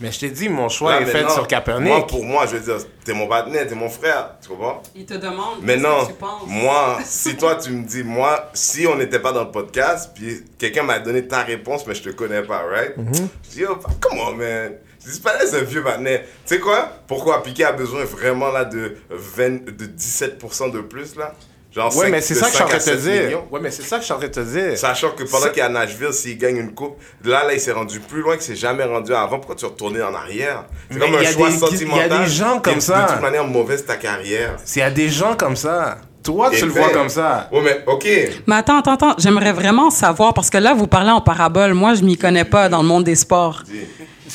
Mais 0.00 0.10
je 0.10 0.20
t'ai 0.20 0.30
dit, 0.30 0.48
mon 0.48 0.68
choix 0.68 0.92
là, 0.92 1.02
est 1.02 1.06
fait 1.06 1.22
maintenant, 1.22 1.34
sur 1.34 1.46
Kaepernick. 1.46 1.88
Moi, 1.88 2.06
pour 2.06 2.24
moi, 2.24 2.46
je 2.46 2.56
veux 2.56 2.60
dire, 2.60 2.84
t'es 3.04 3.12
mon 3.12 3.28
partenaire, 3.28 3.66
t'es 3.66 3.76
mon 3.76 3.88
frère, 3.88 4.36
tu 4.42 4.48
comprends? 4.48 4.82
Il 4.94 5.06
te 5.06 5.14
demande 5.14 5.58
Mais 5.62 5.74
qu'est-ce 5.74 5.84
non, 5.84 6.04
que 6.04 6.12
tu 6.12 6.18
penses. 6.18 6.42
moi, 6.46 6.98
si 7.04 7.36
toi, 7.36 7.54
tu 7.56 7.70
me 7.70 7.84
dis, 7.84 8.02
moi, 8.02 8.50
si 8.54 8.86
on 8.86 8.96
n'était 8.96 9.20
pas 9.20 9.32
dans 9.32 9.44
le 9.44 9.50
podcast, 9.52 10.10
puis 10.14 10.44
quelqu'un 10.58 10.82
m'a 10.82 10.98
donné 10.98 11.26
ta 11.28 11.42
réponse, 11.42 11.86
mais 11.86 11.94
je 11.94 12.02
te 12.02 12.08
connais 12.10 12.42
pas, 12.42 12.62
right? 12.62 12.96
Mm-hmm. 12.96 13.28
Je 13.44 13.50
dis, 13.50 13.64
come 14.00 14.18
on, 14.18 14.32
man. 14.32 14.72
Je 15.00 15.10
dis, 15.10 15.14
c'est 15.14 15.22
pas 15.22 15.34
là, 15.34 15.46
c'est 15.46 15.60
un 15.60 15.64
vieux 15.64 15.82
partenaire. 15.82 16.22
Tu 16.22 16.54
sais 16.54 16.58
quoi? 16.60 16.88
Pourquoi 17.06 17.42
Piqué 17.44 17.64
a 17.64 17.72
besoin 17.72 18.04
vraiment, 18.04 18.50
là, 18.50 18.64
de, 18.64 18.96
20, 19.10 19.66
de 19.66 19.86
17% 19.86 20.72
de 20.72 20.80
plus, 20.80 21.14
là? 21.14 21.34
Genre, 21.74 21.96
Ouais, 21.96 22.08
mais 22.08 22.20
c'est 22.20 22.34
ça 22.34 22.46
que 22.46 22.50
je 22.52 22.54
suis 22.54 22.62
en 22.62 22.68
5 22.68 22.78
train 22.78 22.78
de 22.78 22.82
te 22.84 22.88
7 22.90 23.00
dire. 23.12 23.22
millions. 23.24 23.44
Ouais, 23.50 23.60
mais 23.60 23.70
c'est 23.72 23.82
ça 23.82 23.96
que 23.96 24.02
je 24.02 24.04
suis 24.04 24.14
en 24.14 24.18
train 24.18 24.28
de 24.28 24.32
te 24.32 24.40
dire. 24.40 24.78
Sachant 24.78 25.10
que 25.10 25.24
pendant 25.24 25.48
qu'il 25.48 25.58
est 25.58 25.62
à 25.62 25.68
Nashville, 25.68 26.12
s'il 26.12 26.38
gagne 26.38 26.56
une 26.58 26.72
coupe, 26.72 26.96
là, 27.24 27.44
là, 27.44 27.52
il 27.52 27.58
s'est 27.60 27.72
rendu 27.72 27.98
plus 27.98 28.20
loin 28.20 28.34
qu'il 28.34 28.42
s'est 28.44 28.54
jamais 28.54 28.84
rendu 28.84 29.12
avant. 29.12 29.38
Pourquoi 29.38 29.56
tu 29.56 29.64
es 29.64 29.68
retourné 29.68 30.00
en 30.02 30.14
arrière? 30.14 30.66
C'est 30.88 30.98
comme 31.00 31.14
un 31.14 31.18
a 31.18 31.24
choix 31.24 31.48
des- 31.48 31.54
il 31.56 31.60
y 31.60 31.64
a 31.64 31.68
sentimental. 31.68 32.08
des 32.20 32.26
gens 32.30 32.60
comme 32.60 32.80
ça. 32.80 33.06
De 33.06 33.12
toute 33.14 33.22
manière, 33.22 33.44
mauvaise 33.46 33.84
ta 33.84 33.96
carrière. 33.96 34.56
S'il 34.64 34.80
y 34.80 34.84
a 34.84 34.90
des 34.92 35.08
gens 35.08 35.34
comme 35.36 35.56
ça, 35.56 35.98
toi, 36.22 36.50
tu 36.50 36.58
Et 36.58 36.60
le 36.62 36.70
fait- 36.70 36.78
vois 36.78 36.90
comme 36.90 37.08
ça. 37.08 37.48
Ouais, 37.52 37.60
mais 37.62 37.82
OK. 37.88 38.06
Mais 38.46 38.54
attends, 38.54 38.78
attends, 38.78 38.92
attends. 38.94 39.14
J'aimerais 39.18 39.52
vraiment 39.52 39.90
savoir, 39.90 40.32
parce 40.32 40.50
que 40.50 40.58
là, 40.58 40.74
vous 40.74 40.86
parlez 40.86 41.10
en 41.10 41.20
parabole. 41.20 41.74
Moi, 41.74 41.94
je 41.94 42.02
m'y 42.04 42.16
connais 42.16 42.44
pas 42.44 42.68
dans 42.68 42.82
le 42.82 42.88
monde 42.88 43.02
des 43.02 43.16
sports. 43.16 43.64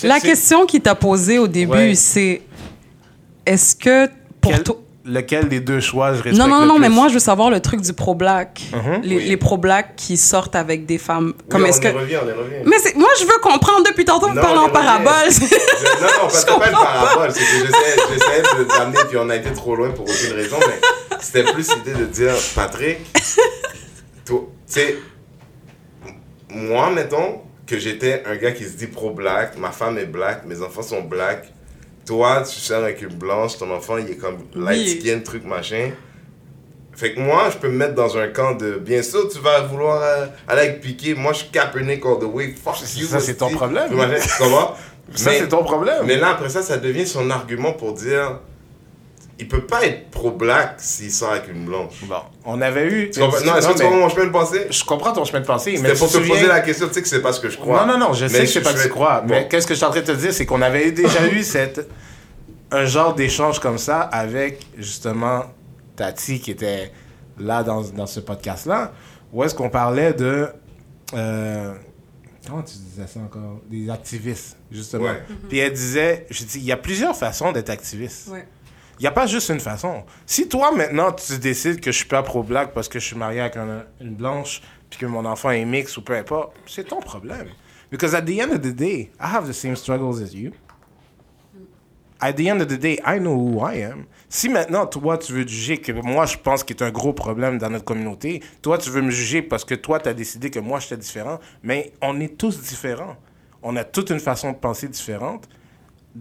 La 0.04 0.20
question 0.20 0.66
qu'il 0.66 0.82
t'a 0.82 0.94
posée 0.96 1.40
au 1.40 1.48
début, 1.48 1.72
Ouais. 1.72 1.96
c'est 1.96 2.42
est-ce 3.46 3.76
que 3.78 4.08
pour 4.42 4.52
Quel- 4.52 4.64
toi. 4.64 4.76
Lequel 5.06 5.48
des 5.48 5.62
deux 5.62 5.80
choix 5.80 6.10
je 6.14 6.22
respecte 6.22 6.36
Non, 6.38 6.48
non, 6.48 6.60
le 6.62 6.68
non, 6.68 6.78
mais 6.78 6.90
moi, 6.90 7.08
je 7.08 7.14
veux 7.14 7.20
savoir 7.20 7.50
le 7.50 7.62
truc 7.62 7.80
du 7.82 7.94
pro-black. 7.94 8.62
Mhm. 8.74 9.02
Les, 9.04 9.16
Oui. 9.16 9.24
les 9.30 9.38
pro-black 9.38 9.96
qui 9.96 10.18
sortent 10.18 10.56
avec 10.58 10.86
des 10.86 10.98
femmes. 10.98 11.34
Comme 11.50 11.64
Oui, 11.64 11.70
est-ce 11.70 11.80
on 11.80 11.82
que. 11.84 11.88
revient, 11.98 12.18
on 12.18 12.26
revient. 12.28 12.64
Mais 12.66 12.76
moi, 13.00 13.10
je 13.20 13.24
veux 13.26 13.40
comprendre 13.42 13.86
depuis 13.88 14.04
tantôt, 14.04 14.28
vous 14.28 14.36
parlez 14.36 14.60
en 14.60 14.68
parabole. 14.70 15.14
Je- 15.32 15.40
non, 16.02 16.08
non, 16.08 16.10
parce 16.24 16.44
que 16.44 16.52
c'est 16.52 16.60
pas 16.60 16.68
une 16.68 16.74
parabole. 16.74 17.32
C'est 17.32 17.40
que 17.40 17.46
j'essayais 17.46 17.96
j'essayais 18.14 18.42
de 18.60 18.64
t'amener, 18.66 19.00
puis 19.08 19.18
on 19.18 19.30
a 19.30 19.36
été 19.38 19.52
trop 19.54 19.76
loin 19.76 19.90
pour 19.92 20.04
aucune 20.04 20.34
raison. 20.36 20.58
Mais 20.60 21.18
c'était 21.22 21.44
plus 21.44 21.74
l'idée 21.76 21.94
de 21.94 22.06
dire, 22.06 22.34
Patrick, 22.54 22.98
toi, 24.26 24.42
tu 24.68 24.74
sais, 24.74 24.98
moi, 26.50 26.90
mettons, 26.92 27.42
que 27.66 27.78
j'étais 27.78 28.24
un 28.26 28.36
gars 28.36 28.52
qui 28.52 28.64
se 28.66 28.72
dit 28.76 28.88
pro-black, 28.88 29.58
ma 29.58 29.72
femme 29.72 29.98
est 29.98 30.06
black, 30.06 30.46
mes 30.46 30.62
enfants 30.62 30.82
sont 30.82 31.02
black. 31.02 31.52
Toi, 32.10 32.42
tu 32.42 32.60
sors 32.60 32.84
avec 32.84 33.04
une 33.04 33.10
blanche, 33.14 33.60
ton 33.60 33.70
enfant, 33.72 33.98
il 34.00 34.10
est 34.10 34.16
comme 34.16 34.38
light 34.56 34.80
Oui. 34.80 35.00
skin, 35.00 35.20
truc 35.20 35.46
machin. 35.46 35.92
Fait 36.96 37.14
que 37.14 37.20
moi, 37.20 37.52
je 37.52 37.58
peux 37.60 37.70
me 37.70 37.76
mettre 37.78 37.94
dans 37.94 38.18
un 38.18 38.30
camp 38.30 38.56
de. 38.56 38.80
Bien 38.80 39.04
sûr, 39.04 39.30
tu 39.30 39.38
vas 39.38 39.62
vouloir 39.62 40.02
euh, 40.02 40.26
aller 40.48 40.62
avec 40.62 40.82
Piqué. 40.82 41.14
Moi, 41.14 41.34
je 41.34 41.38
suis 41.44 41.50
Kaepernick 41.50 42.04
all 42.04 42.18
the 42.20 42.24
way. 42.24 42.48
Fuck 42.48 42.78
you. 42.98 43.06
Ça, 43.06 43.20
c'est 43.20 43.36
ton 43.36 43.52
problème. 43.52 43.92
Ça, 45.14 45.32
c'est 45.38 45.50
ton 45.50 45.64
problème. 45.64 46.04
Mais 46.08 46.18
là, 46.18 46.30
après 46.32 46.50
ça, 46.50 46.64
ça 46.64 46.78
devient 46.78 47.06
son 47.06 47.30
argument 47.30 47.74
pour 47.74 47.94
dire. 47.94 48.40
Il 49.40 49.48
peut 49.48 49.66
pas 49.66 49.86
être 49.86 50.10
pro-black 50.12 50.76
s'il 50.80 51.12
sort 51.12 51.32
avec 51.32 51.48
une 51.48 51.66
blanche. 51.66 51.94
Bon, 52.04 52.16
on 52.46 52.60
avait 52.62 52.88
eu. 52.88 53.10
Tu 53.10 53.20
comprends? 53.22 53.40
Non, 53.46 53.56
est-ce 53.56 53.68
que 53.70 53.74
tu 53.78 53.84
comprends 53.84 53.98
mon 54.00 54.10
chemin 54.10 54.26
de 54.26 54.32
pensée? 54.32 54.68
Je 54.70 54.84
comprends 54.84 55.14
ton 55.14 55.24
chemin 55.24 55.40
de 55.40 55.46
pensée, 55.46 55.72
mais 55.72 55.78
C'était 55.78 55.94
pour 56.00 56.08
te 56.10 56.14
souviens- 56.14 56.36
poser 56.36 56.48
la 56.48 56.60
question. 56.60 56.88
Tu 56.90 56.94
sais 56.96 57.02
que 57.02 57.08
c'est 57.08 57.22
pas 57.22 57.32
ce 57.32 57.40
que 57.40 57.50
je 57.50 57.58
crois. 57.58 57.86
Non, 57.86 57.94
non, 57.98 58.08
non, 58.08 58.14
je 58.14 58.24
Mais 58.26 58.30
sais 58.30 58.40
que 58.42 58.48
c'est 58.48 58.62
pas 58.62 58.74
que 58.74 58.80
fais- 58.80 58.88
tu 58.88 58.94
crois. 58.94 59.22
Bon. 59.22 59.28
Mais 59.30 59.48
qu'est-ce 59.48 59.66
que 59.66 59.74
je 59.74 59.78
suis 59.78 59.86
en 59.86 59.92
train 59.92 60.02
de 60.02 60.06
te 60.06 60.12
dire, 60.12 60.34
c'est 60.34 60.46
qu'on 60.46 60.62
avait 60.62 60.92
déjà 60.92 61.26
eu 61.32 61.42
cette, 61.44 61.90
un 62.72 62.86
genre 62.86 63.16
d'échange 63.16 63.60
comme 63.60 63.78
ça 63.78 64.02
avec 64.02 64.66
justement 64.78 65.46
Tati 65.96 66.40
qui 66.42 66.52
était 66.52 66.92
là 67.40 67.64
dans, 67.64 67.82
dans 67.82 68.08
ce 68.08 68.20
podcast-là, 68.20 68.92
où 69.32 69.44
est-ce 69.46 69.56
qu'on 69.56 69.70
parlait 69.70 70.12
de. 70.14 70.50
euh, 71.14 71.74
comment 72.46 72.62
tu 72.64 72.74
disais 72.78 73.08
ça 73.08 73.20
encore? 73.22 73.62
Des 73.70 73.90
activistes, 73.90 74.58
justement. 74.72 75.06
Ouais. 75.06 75.24
Puis 75.48 75.60
elle 75.60 75.72
disait 75.74 76.26
je 76.30 76.44
dis, 76.44 76.60
il 76.60 76.66
y 76.66 76.72
a 76.72 76.78
plusieurs 76.78 77.16
façons 77.16 77.52
d'être 77.54 77.70
activiste. 77.70 78.28
Ouais. 78.30 78.46
Il 79.00 79.04
n'y 79.04 79.08
a 79.08 79.12
pas 79.12 79.28
juste 79.28 79.50
une 79.50 79.60
façon. 79.62 80.04
Si 80.26 80.50
toi, 80.50 80.72
maintenant, 80.76 81.14
tu 81.14 81.38
décides 81.38 81.80
que 81.80 81.92
je 81.92 81.98
suis 81.98 82.08
pas 82.08 82.22
pro-black 82.22 82.74
parce 82.74 82.90
que 82.90 83.00
je 83.00 83.06
suis 83.06 83.16
marié 83.16 83.40
avec 83.40 83.56
un- 83.56 83.86
une 84.02 84.14
blanche, 84.16 84.62
puis 84.90 85.00
que 85.00 85.06
mon 85.06 85.24
enfant 85.26 85.52
est 85.52 85.64
mix 85.64 85.96
ou 85.96 86.02
peu 86.04 86.16
importe, 86.18 86.54
c'est 86.68 86.84
ton 86.88 87.00
problème. 87.00 87.48
Because 87.92 88.14
at 88.14 88.24
the 88.24 88.40
end 88.42 88.52
of 88.52 88.62
the 88.62 88.76
day, 88.76 89.10
I 89.20 89.24
have 89.34 89.48
the 89.48 89.54
same 89.54 89.76
struggles 89.78 90.22
as 90.22 90.34
you. 90.34 90.52
At 92.22 92.34
the 92.34 92.48
end 92.48 92.60
of 92.60 92.68
the 92.68 92.78
day, 92.78 93.00
I 93.06 93.18
know 93.20 93.34
who 93.36 93.66
I 93.66 93.82
am. 93.84 94.04
Si 94.28 94.50
maintenant, 94.50 94.86
toi, 94.86 95.18
tu 95.18 95.32
veux 95.32 95.48
juger 95.48 95.78
que 95.78 95.94
moi, 95.94 96.26
je 96.26 96.36
pense 96.38 96.66
qu'il 96.66 96.76
y 96.78 96.84
a 96.84 96.88
un 96.88 96.92
gros 96.92 97.14
problème 97.14 97.58
dans 97.58 97.70
notre 97.70 97.86
communauté, 97.86 98.44
toi, 98.62 98.78
tu 98.78 98.90
veux 98.90 99.02
me 99.02 99.10
juger 99.10 99.42
parce 99.42 99.64
que 99.64 99.76
toi, 99.76 100.00
tu 100.02 100.10
as 100.10 100.14
décidé 100.14 100.50
que 100.52 100.60
moi, 100.60 100.80
j'étais 100.82 100.98
différent, 100.98 101.40
mais 101.64 101.94
on 102.02 102.20
est 102.20 102.38
tous 102.38 102.60
différents. 102.62 103.16
On 103.64 103.78
a 103.78 103.86
toute 103.86 104.10
une 104.10 104.20
façon 104.20 104.52
de 104.52 104.58
penser 104.58 104.90
différente 104.90 105.48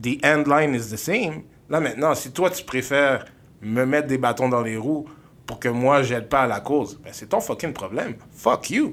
the 0.00 0.24
end 0.24 0.44
line 0.46 0.74
is 0.74 0.90
the 0.90 0.96
same. 0.96 1.42
Là 1.70 1.80
maintenant, 1.80 2.14
si 2.14 2.30
toi 2.30 2.50
tu 2.50 2.64
préfères 2.64 3.24
me 3.60 3.84
mettre 3.84 4.08
des 4.08 4.18
bâtons 4.18 4.48
dans 4.48 4.62
les 4.62 4.76
roues 4.76 5.06
pour 5.46 5.58
que 5.58 5.68
moi 5.68 6.02
j'aide 6.02 6.28
pas 6.28 6.42
à 6.42 6.46
la 6.46 6.60
cause, 6.60 6.98
ben 7.02 7.10
c'est 7.12 7.28
ton 7.28 7.40
fucking 7.40 7.72
problème. 7.72 8.14
Fuck 8.34 8.70
you. 8.70 8.90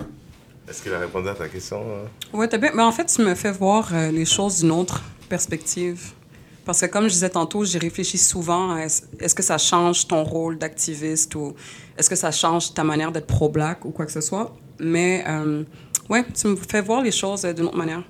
Est-ce 0.67 0.81
qu'il 0.81 0.93
a 0.93 0.99
répondu 0.99 1.29
à 1.29 1.35
ta 1.35 1.47
question? 1.47 1.77
hein? 1.81 2.09
Ouais, 2.33 2.47
t'as 2.47 2.57
bien. 2.57 2.71
Mais 2.73 2.81
en 2.81 2.91
fait, 2.91 3.05
tu 3.05 3.21
me 3.21 3.35
fais 3.35 3.51
voir 3.51 3.89
euh, 3.93 4.09
les 4.09 4.25
choses 4.25 4.61
d'une 4.61 4.71
autre 4.71 5.03
perspective. 5.29 6.11
Parce 6.65 6.81
que 6.81 6.87
comme 6.87 7.03
je 7.03 7.09
disais 7.13 7.29
tantôt, 7.29 7.63
j'y 7.63 7.77
réfléchis 7.77 8.17
souvent 8.17 8.73
à 8.73 8.79
est-ce 8.79 9.03
est-ce 9.19 9.35
que 9.35 9.43
ça 9.43 9.59
change 9.59 10.07
ton 10.07 10.23
rôle 10.23 10.57
d'activiste 10.57 11.35
ou 11.35 11.53
est-ce 11.97 12.09
que 12.09 12.15
ça 12.15 12.31
change 12.31 12.73
ta 12.73 12.83
manière 12.83 13.11
d'être 13.11 13.27
pro-black 13.27 13.85
ou 13.85 13.91
quoi 13.91 14.07
que 14.07 14.11
ce 14.11 14.21
soit. 14.21 14.55
Mais 14.79 15.23
euh, 15.27 15.63
ouais, 16.09 16.25
tu 16.33 16.47
me 16.47 16.55
fais 16.55 16.81
voir 16.81 17.03
les 17.03 17.11
choses 17.11 17.45
euh, 17.45 17.53
d'une 17.53 17.65
autre 17.65 17.77
manière. 17.77 18.01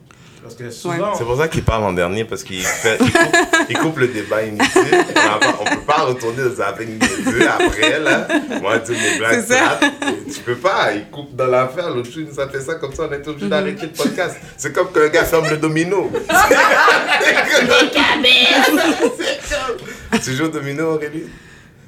Parce 0.46 0.58
que 0.58 0.70
souvent, 0.70 1.16
C'est 1.16 1.24
pour 1.24 1.38
ça 1.38 1.48
qu'il 1.48 1.64
parle 1.64 1.86
en 1.86 1.94
dernier, 1.94 2.24
parce 2.24 2.44
qu'il 2.44 2.62
fait, 2.62 3.00
il 3.02 3.12
coupe, 3.12 3.36
il 3.68 3.78
coupe 3.80 3.98
le 3.98 4.10
débat 4.10 4.44
inutile. 4.44 5.04
On 5.16 5.62
on 5.62 5.64
peut 5.64 5.82
pas 5.88 6.04
retourner 6.04 6.44
dans 6.56 6.64
avec 6.64 7.00
deux 7.00 7.48
après, 7.48 8.00
là. 8.00 8.28
Moi, 8.62 8.78
tu 8.78 8.92
mes 8.92 9.18
blagues 9.18 9.44
C'est 9.44 9.56
ça. 9.56 9.80
Tu 10.32 10.42
peux 10.42 10.58
pas, 10.58 10.94
il 10.94 11.10
coupe 11.10 11.36
dans 11.36 11.48
l'affaire. 11.48 11.90
L'autre 11.90 12.12
jour, 12.12 12.22
il 12.22 12.28
nous 12.32 12.40
a 12.40 12.48
fait 12.48 12.62
ça 12.62 12.76
comme 12.76 12.94
ça, 12.94 13.08
on 13.10 13.12
est 13.12 13.28
obligé 13.28 13.50
d'arrêter 13.50 13.88
le 13.88 13.92
podcast. 13.92 14.38
C'est 14.56 14.72
comme 14.72 14.92
qu'un 14.92 15.08
gars 15.08 15.26
ferme 15.26 15.50
le 15.50 15.58
domino. 15.58 16.12
tu 20.24 20.36
joues 20.36 20.46
au 20.46 20.50
domino, 20.50 20.94
Aurélie? 20.94 21.24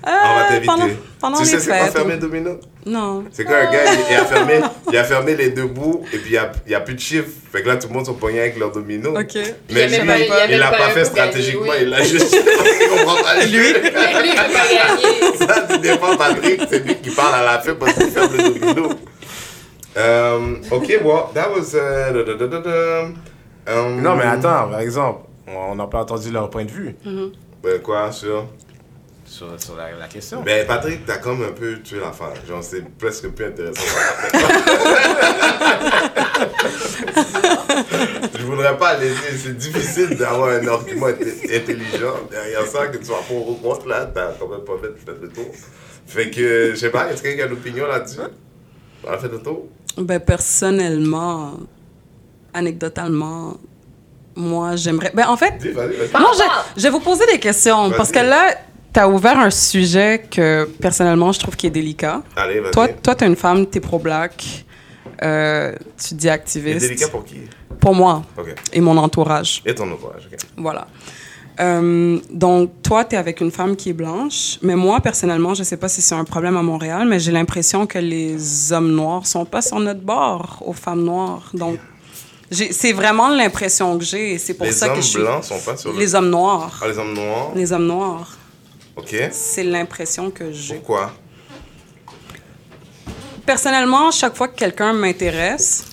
On 0.10 0.36
va 0.36 0.42
Euh, 0.46 0.48
t'inviter. 0.48 0.66
pendant, 0.66 0.88
pendant 1.20 1.38
tu 1.38 1.44
les 1.44 1.50
sais 1.50 1.60
c'est 1.60 1.68
quoi 1.70 1.88
fermer 1.88 2.14
le 2.14 2.20
domino 2.20 2.60
Non. 2.86 3.26
C'est 3.32 3.44
quand 3.44 3.56
un 3.56 3.70
gars, 3.72 3.94
il, 3.94 4.00
il 4.10 4.16
a 4.16 4.26
fermé, 4.34 4.62
il 4.90 4.98
a 4.98 5.04
fermé 5.04 5.36
les 5.36 5.50
deux 5.50 5.66
bouts 5.66 6.04
et 6.14 6.18
puis 6.18 6.30
il 6.30 6.32
n'y 6.32 6.38
a, 6.38 6.52
il 6.66 6.72
y 6.72 6.76
a 6.76 6.80
plus 6.80 6.94
de 6.94 7.00
chiffres. 7.00 7.28
Fait 7.52 7.62
que 7.62 7.68
là, 7.68 7.76
tout 7.76 7.90
le 7.90 7.94
monde 7.94 8.06
sont 8.06 8.14
pognés 8.14 8.40
avec 8.40 8.58
leur 8.58 8.72
domino. 8.72 9.10
OK. 9.12 9.36
Mais 9.72 9.86
Il 9.92 10.00
lui, 10.00 10.08
pas- 10.08 10.48
l'a 10.48 10.70
pas 10.72 10.78
fait 10.90 10.94
gagner, 10.94 11.06
stratégiquement, 11.06 11.72
oui. 11.72 11.78
il 11.82 11.90
l'a 11.90 12.04
juste. 12.04 12.34
il 12.82 12.90
comprend 12.90 13.22
pas 13.22 13.42
jeu. 13.42 13.58
Lui, 13.60 13.68
il 13.70 13.74
peut 13.74 13.92
pas 13.92 14.12
gagner. 14.14 15.38
Ça, 15.38 15.68
tu 15.68 16.18
Patrick, 16.18 16.62
c'est 16.70 16.86
lui 16.86 16.96
qui 16.96 17.10
parle 17.10 17.36
à 17.36 17.44
la 17.44 17.60
fin 17.60 17.76
parce 17.76 17.94
qu'il 17.94 18.08
ferme 18.08 18.32
le 18.38 18.44
domino. 18.60 18.90
Um, 19.98 20.62
ok, 20.72 20.88
well, 21.04 21.24
that 21.34 21.50
was. 21.52 21.74
Uh, 21.74 22.14
da, 22.14 22.24
da, 22.24 22.34
da, 22.36 22.48
da, 22.48 22.60
da. 22.60 23.02
Um, 23.70 24.02
non 24.02 24.16
mais 24.16 24.24
attends, 24.26 24.70
par 24.70 24.80
exemple, 24.80 25.22
on 25.48 25.76
n'a 25.76 25.88
pas 25.88 26.00
entendu 26.02 26.32
leur 26.32 26.50
point 26.50 26.64
de 26.64 26.72
vue 26.72 26.96
Ben, 27.64 27.82
quoi, 27.82 28.12
sur? 28.14 28.46
Sur, 29.28 29.62
sur 29.62 29.76
la, 29.76 29.92
la 29.92 30.08
question. 30.08 30.42
Ben, 30.42 30.66
Patrick, 30.66 31.06
t'as 31.06 31.18
comme 31.18 31.44
un 31.44 31.52
peu 31.52 31.80
tué 31.82 32.00
l'affaire. 32.00 32.34
Genre, 32.48 32.64
c'est 32.64 32.84
presque 32.98 33.28
plus 33.30 33.46
intéressant. 33.46 33.82
Je 38.38 38.44
voudrais 38.46 38.78
pas 38.78 38.98
laisser. 38.98 39.38
C'est 39.44 39.58
difficile 39.58 40.18
d'avoir 40.18 40.50
un 40.50 40.68
argument 40.68 41.08
intelligent 41.08 42.16
derrière 42.32 42.66
ça, 42.66 42.88
que 42.88 42.98
tu 42.98 43.06
sois 43.06 43.22
pour 43.28 43.50
ou 43.50 43.56
contre, 43.56 43.88
là. 43.88 44.10
T'as 44.14 44.32
quand 44.40 44.48
même 44.48 44.62
pas 44.62 44.74
fait, 44.82 44.94
fait 45.06 45.18
le 45.22 45.30
tour. 45.30 45.46
Fait 46.06 46.30
que, 46.30 46.72
je 46.72 46.76
sais 46.76 46.90
pas, 46.90 47.12
est-ce 47.12 47.22
qu'il 47.22 47.36
y 47.38 47.42
a 47.42 47.46
une 47.48 47.54
opinion 47.54 47.86
là-dessus? 47.86 48.20
On 49.04 49.12
a 49.12 49.18
fait 49.18 49.28
le 49.28 49.40
tour? 49.40 49.68
Ben, 49.98 50.20
personnellement, 50.20 51.54
anecdotalement, 52.54 53.58
moi, 54.36 54.76
j'aimerais. 54.76 55.12
Ben, 55.14 55.28
en 55.28 55.36
fait, 55.36 55.54
non, 56.14 56.32
je, 56.34 56.44
je 56.78 56.84
vais 56.84 56.90
vous 56.90 57.00
poser 57.00 57.26
des 57.26 57.40
questions 57.40 57.92
parce 57.92 58.12
que 58.12 58.20
là, 58.20 58.56
tu 58.98 59.02
as 59.04 59.08
ouvert 59.08 59.38
un 59.40 59.52
sujet 59.52 60.24
que, 60.32 60.66
personnellement, 60.82 61.32
je 61.32 61.38
trouve 61.40 61.56
qui 61.56 61.68
est 61.68 61.70
délicat. 61.70 62.24
Allez, 62.36 62.60
vas-y. 62.62 62.72
Toi, 62.72 62.88
toi, 62.88 63.14
tu 63.14 63.24
es 63.24 63.28
une 63.28 63.36
femme, 63.36 63.70
tu 63.70 63.78
es 63.78 63.82
pro-black, 63.82 64.66
euh, 65.22 65.74
tu 66.04 66.16
dis 66.16 66.24
C'est 66.24 66.30
activiste. 66.30 66.80
délicat 66.80 67.08
pour 67.10 67.24
qui? 67.24 67.42
Pour 67.80 67.94
moi 67.94 68.24
Ok. 68.36 68.56
et 68.74 68.82
mon 68.82 68.98
entourage. 68.98 69.62
Et 69.68 69.76
ton 69.76 69.88
ouvrage, 69.92 70.28
ok. 70.32 70.40
Voilà. 70.58 70.88
Euh, 71.60 72.18
donc, 72.32 72.72
toi, 72.82 73.06
tu 73.06 73.14
es 73.16 73.20
avec 73.20 73.40
une 73.40 73.52
femme 73.52 73.76
qui 73.76 73.90
est 73.92 73.94
blanche, 73.94 74.58
mais 74.64 74.76
moi, 74.76 75.00
personnellement, 75.00 75.54
je 75.54 75.62
sais 75.62 75.78
pas 75.78 75.90
si 75.90 76.02
c'est 76.02 76.16
un 76.16 76.24
problème 76.24 76.58
à 76.58 76.64
Montréal, 76.64 77.08
mais 77.08 77.20
j'ai 77.20 77.32
l'impression 77.32 77.86
que 77.86 78.00
les 78.00 78.72
hommes 78.74 78.92
noirs 78.94 79.28
sont 79.28 79.46
pas 79.46 79.62
sur 79.62 79.80
notre 79.80 80.02
bord 80.02 80.64
aux 80.66 80.74
femmes 80.74 81.04
noires. 81.04 81.50
Donc, 81.54 81.78
j'ai- 82.50 82.72
c'est 82.72 82.94
vraiment 82.94 83.30
l'impression 83.30 83.96
que 84.00 84.04
j'ai, 84.04 84.34
et 84.34 84.38
c'est 84.40 84.56
pour 84.56 84.66
Les 84.66 84.72
ça 84.72 84.88
hommes 84.88 84.96
que 84.96 85.02
je 85.02 85.08
suis... 85.08 85.20
blancs 85.20 85.44
sont 85.44 85.60
pas 85.60 85.78
sur 85.78 85.94
le. 85.94 86.00
Les 86.00 86.16
hommes 86.16 86.30
noirs. 86.32 86.80
Ah, 86.84 86.88
les 86.88 86.98
hommes 86.98 87.14
noirs? 87.14 87.52
Les 87.56 87.72
hommes 87.74 87.88
noirs. 87.88 88.37
Ok. 88.98 89.16
C'est 89.32 89.64
l'impression 89.64 90.32
que 90.32 90.52
j'ai. 90.52 90.76
Pourquoi? 90.76 91.12
Personnellement, 93.46 94.12
chaque 94.12 94.36
fois 94.36 94.48
que 94.50 94.56
quelqu'un 94.56 94.94
m'intéresse, 94.94 95.86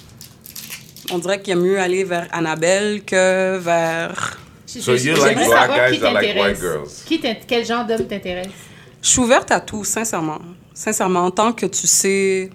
on 1.13 1.19
dirait 1.19 1.41
qu'il 1.41 1.55
y 1.55 1.59
a 1.59 1.61
mieux 1.61 1.79
aller 1.79 2.03
vers 2.05 2.27
Annabelle 2.33 3.03
que 3.05 3.59
vers... 3.59 4.39
Je- 4.67 4.81
So 4.81 4.95
you 4.97 5.15
like 5.15 5.37
black 5.37 5.49
savoir 5.49 5.69
guys 5.91 5.95
qui 5.97 6.01
that 6.01 6.13
like 6.13 6.17
white 6.25 6.35
t'intéresse. 6.35 6.61
girls? 6.61 6.89
Qui 7.07 7.21
t'int- 7.21 7.37
Quel 7.47 7.65
genre 7.65 7.87
d'homme 7.87 8.07
t'intéresse? 8.09 8.49
Je 9.01 9.09
suis 9.09 9.21
ouverte 9.21 9.51
à 9.53 9.61
tout, 9.61 9.85
sincèrement. 9.85 10.41
Sincèrement, 10.73 11.31
tant 11.31 11.53
que 11.53 11.67
tu 11.67 11.87
sais 11.87 12.51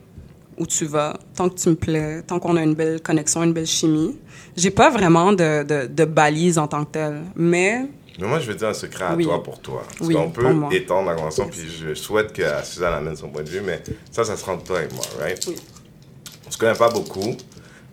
où 0.57 0.65
tu 0.67 0.85
vas, 0.85 1.13
tant 1.35 1.47
que 1.47 1.57
tu 1.57 1.69
me 1.69 1.75
plais, 1.75 2.21
tant 2.23 2.39
qu'on 2.39 2.57
a 2.57 2.63
une 2.63 2.73
belle 2.73 2.99
connexion, 3.01 3.43
une 3.43 3.53
belle 3.53 3.67
chimie. 3.67 4.19
J'ai 4.57 4.71
pas 4.71 4.89
vraiment 4.89 5.31
de, 5.31 5.63
de, 5.63 5.85
de 5.87 6.03
balise 6.05 6.57
en 6.57 6.67
tant 6.67 6.83
que 6.83 6.91
telle, 6.91 7.21
mais 7.35 7.85
Mais 8.19 8.27
moi, 8.27 8.39
je 8.39 8.51
vais 8.51 8.55
dire 8.57 8.67
un 8.67 8.73
secret 8.73 9.05
à 9.05 9.13
Oui. 9.15 9.23
toi 9.23 9.41
pour 9.41 9.59
toi. 9.61 9.83
Parce 9.97 10.01
Oui, 10.09 10.13
qu'on 10.13 10.29
peut 10.29 10.45
étendre 10.71 11.09
la 11.09 11.15
conversation, 11.15 11.47
puis 11.49 11.61
je 11.69 11.93
souhaite 11.93 12.33
que 12.33 12.43
Suzanne 12.63 12.93
amène 12.93 13.15
son 13.15 13.29
point 13.29 13.43
de 13.43 13.49
vue, 13.49 13.61
mais 13.61 13.81
ça, 14.11 14.23
ça 14.23 14.35
sera 14.35 14.53
entre 14.53 14.63
toi 14.65 14.81
et 14.83 14.87
moi, 14.93 15.03
right? 15.19 15.43
Oui. 15.47 15.55
On 16.47 16.51
se 16.51 16.57
connaît 16.57 16.73
pas 16.77 16.89
beaucoup, 16.89 17.35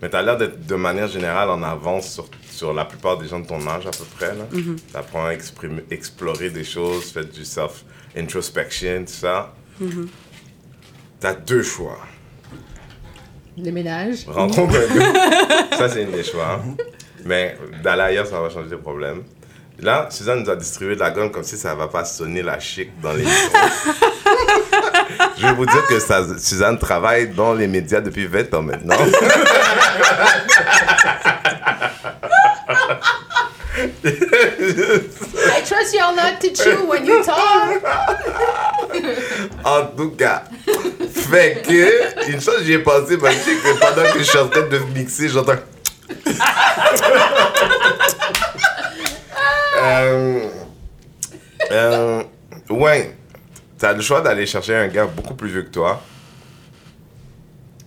mais 0.01 0.09
tu 0.09 0.15
as 0.15 0.21
l'air 0.21 0.37
d'être 0.37 0.65
de 0.65 0.75
manière 0.75 1.07
générale 1.07 1.49
en 1.49 1.61
avance 1.63 2.09
sur, 2.11 2.27
sur 2.51 2.73
la 2.73 2.85
plupart 2.85 3.17
des 3.17 3.27
gens 3.27 3.39
de 3.39 3.47
ton 3.47 3.65
âge 3.67 3.85
à 3.87 3.91
peu 3.91 4.03
près. 4.17 4.33
Mm-hmm. 4.33 4.75
Tu 4.91 4.97
apprends 4.97 5.25
à 5.27 5.33
exprimer- 5.33 5.85
explorer 5.91 6.49
des 6.49 6.63
choses, 6.63 7.11
faire 7.11 7.25
du 7.25 7.45
self-introspection, 7.45 9.05
tout 9.05 9.13
ça. 9.13 9.53
Mm-hmm. 9.81 10.07
Tu 11.21 11.27
as 11.27 11.33
deux 11.33 11.63
choix. 11.63 11.99
Le 13.57 13.71
ménage. 13.71 14.25
Rencontre 14.27 14.75
un 14.91 14.95
gars. 14.95 15.77
Ça, 15.77 15.89
c'est 15.89 16.03
une 16.03 16.11
des 16.11 16.23
choix. 16.23 16.61
Mais 17.25 17.57
d'aller 17.83 18.01
ailleurs, 18.03 18.27
ça 18.27 18.39
va 18.41 18.49
changer 18.49 18.69
les 18.69 18.77
problèmes. 18.77 19.23
Là, 19.79 20.07
Suzanne 20.09 20.41
nous 20.43 20.49
a 20.49 20.55
distribué 20.55 20.95
de 20.95 20.99
la 20.99 21.11
gomme 21.11 21.29
comme 21.31 21.43
si 21.43 21.55
ça 21.57 21.75
va 21.75 21.87
pas 21.87 22.03
sonner 22.03 22.41
la 22.41 22.59
chic 22.59 22.99
dans 22.99 23.13
les 23.13 23.25
Je 25.37 25.45
vais 25.45 25.53
vous 25.53 25.65
dire 25.67 25.85
que 25.87 25.99
ça- 25.99 26.25
Suzanne 26.39 26.79
travaille 26.79 27.27
dans 27.29 27.53
les 27.53 27.67
médias 27.67 28.01
depuis 28.01 28.25
20 28.25 28.53
ans 28.55 28.63
maintenant. 28.63 28.97
I 34.27 35.61
trust 35.65 35.93
y'all 35.93 36.15
not 36.15 36.41
to 36.41 36.49
chew 36.53 36.85
when 36.85 37.05
you 37.05 37.23
talk. 37.23 37.83
En 39.63 39.85
tout 39.95 40.11
cas, 40.11 40.43
fait 41.29 41.61
que, 41.65 42.29
une 42.31 42.41
chose 42.41 42.63
j'y 42.63 42.73
ai 42.73 42.79
pensé, 42.79 43.17
sais 43.17 43.17
que 43.17 43.79
pendant 43.79 44.11
que 44.11 44.19
je 44.19 44.23
suis 44.23 44.37
en 44.39 44.47
train 44.47 44.61
de 44.63 44.79
mixer, 44.95 45.29
j'entends. 45.29 45.53
Euh, 49.81 50.49
euh, 51.71 52.23
ouais. 52.69 53.15
t'as 53.77 53.93
le 53.93 54.01
choix 54.01 54.21
d'aller 54.21 54.45
chercher 54.45 54.75
un 54.75 54.87
gars 54.87 55.05
beaucoup 55.05 55.35
plus 55.35 55.49
vieux 55.49 55.63
que 55.63 55.71
toi. 55.71 56.01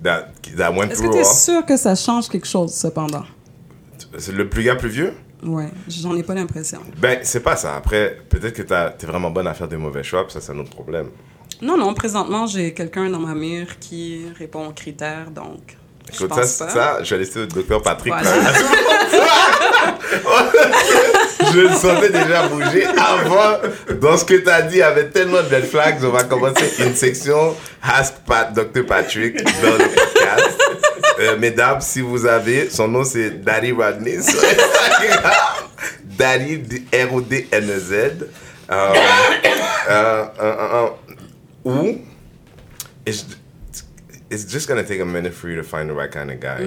That, 0.03 0.28
that 0.57 0.70
went 0.72 0.88
Est-ce 0.91 1.03
que 1.03 1.09
through 1.09 1.12
tu 1.12 1.18
es 1.18 1.26
all. 1.26 1.34
sûr 1.34 1.66
que 1.66 1.76
ça 1.76 1.95
change 1.95 2.28
quelque 2.28 2.47
chose, 2.47 2.72
cependant? 2.72 3.24
C'est 4.18 4.32
le 4.32 4.49
plus 4.49 4.62
gars 4.62 4.76
plus 4.76 4.88
vieux? 4.88 5.14
Ouais, 5.43 5.68
j'en 5.88 6.14
ai 6.16 6.22
pas 6.22 6.34
l'impression. 6.34 6.80
Ben, 6.99 7.20
c'est 7.22 7.41
pas 7.41 7.57
ça. 7.57 7.76
Après, 7.76 8.18
peut-être 8.28 8.55
que 8.55 8.62
t'as- 8.62 8.91
t'es 8.91 9.07
vraiment 9.07 9.30
bonne 9.30 9.47
à 9.47 9.55
faire 9.55 9.68
des 9.68 9.76
mauvais 9.76 10.03
choix, 10.03 10.24
puis 10.24 10.32
ça, 10.32 10.41
c'est 10.41 10.53
un 10.53 10.59
autre 10.59 10.70
problème. 10.70 11.09
Non, 11.62 11.76
non, 11.76 11.93
présentement, 11.95 12.47
j'ai 12.47 12.72
quelqu'un 12.72 13.09
dans 13.11 13.18
ma 13.20 13.34
mire 13.34 13.78
qui 13.78 14.22
répond 14.38 14.66
aux 14.68 14.72
critères, 14.72 15.30
donc 15.30 15.76
je 16.11 16.16
Écoute, 16.24 16.28
pense 16.30 16.47
ça, 16.47 16.68
ça, 16.68 17.03
je 17.03 17.14
vais 17.14 17.20
laisser 17.20 17.41
le 17.41 17.47
docteur 17.47 17.82
Patrick. 17.82 18.12
Voilà. 18.12 18.30
je 21.53 21.59
le 21.61 21.69
sentais 21.71 22.11
déjà 22.11 22.49
bouger 22.49 22.85
avant. 22.87 23.59
Dans 24.01 24.17
ce 24.17 24.25
que 24.25 24.35
tu 24.35 24.49
as 24.49 24.63
dit, 24.63 24.83
avait 24.83 25.09
tellement 25.09 25.43
de 25.43 25.55
red 25.55 25.65
flags. 25.65 25.99
On 26.05 26.11
va 26.11 26.25
commencer 26.25 26.71
une 26.85 26.95
section 26.95 27.57
Ask 27.83 28.15
Pat, 28.27 28.53
Dr. 28.53 28.85
Patrick 28.87 29.37
dans 29.63 29.73
le 29.73 29.89
podcast. 29.95 30.59
Euh, 31.21 31.37
mesdames, 31.39 31.81
si 31.81 32.01
vous 32.01 32.25
avez, 32.27 32.71
son 32.71 32.89
nom 32.89 33.05
c'est 33.05 33.43
Daddy 33.43 33.73
Rodney 33.73 34.23
sur 34.23 34.39
Instagram. 34.43 35.33
Daddy, 36.05 36.59
D- 36.59 36.83
R-O-D-N-E-Z. 36.93 37.93
Euh, 37.93 38.15
euh, 38.71 38.95
euh, 39.91 40.25
euh, 40.41 40.55
euh, 40.73 40.89
ou, 41.65 41.99
it's, 43.05 43.27
it's 44.31 44.47
just 44.51 44.69
gonna 44.69 44.85
take 44.85 45.01
a 45.01 45.05
minute 45.05 45.33
for 45.35 45.49
you 45.49 45.57
to 45.57 45.63
find 45.65 45.89
the 45.91 45.93
right 45.95 46.11
kind 46.13 46.31
of 46.31 46.39
guy. 46.41 46.61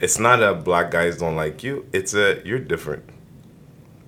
It's 0.00 0.18
not 0.18 0.42
a 0.42 0.52
black 0.54 0.90
guys 0.90 1.16
don't 1.18 1.36
like 1.36 1.62
you. 1.62 1.84
It's 1.92 2.14
a 2.14 2.36
you're 2.44 2.58
different. 2.58 3.02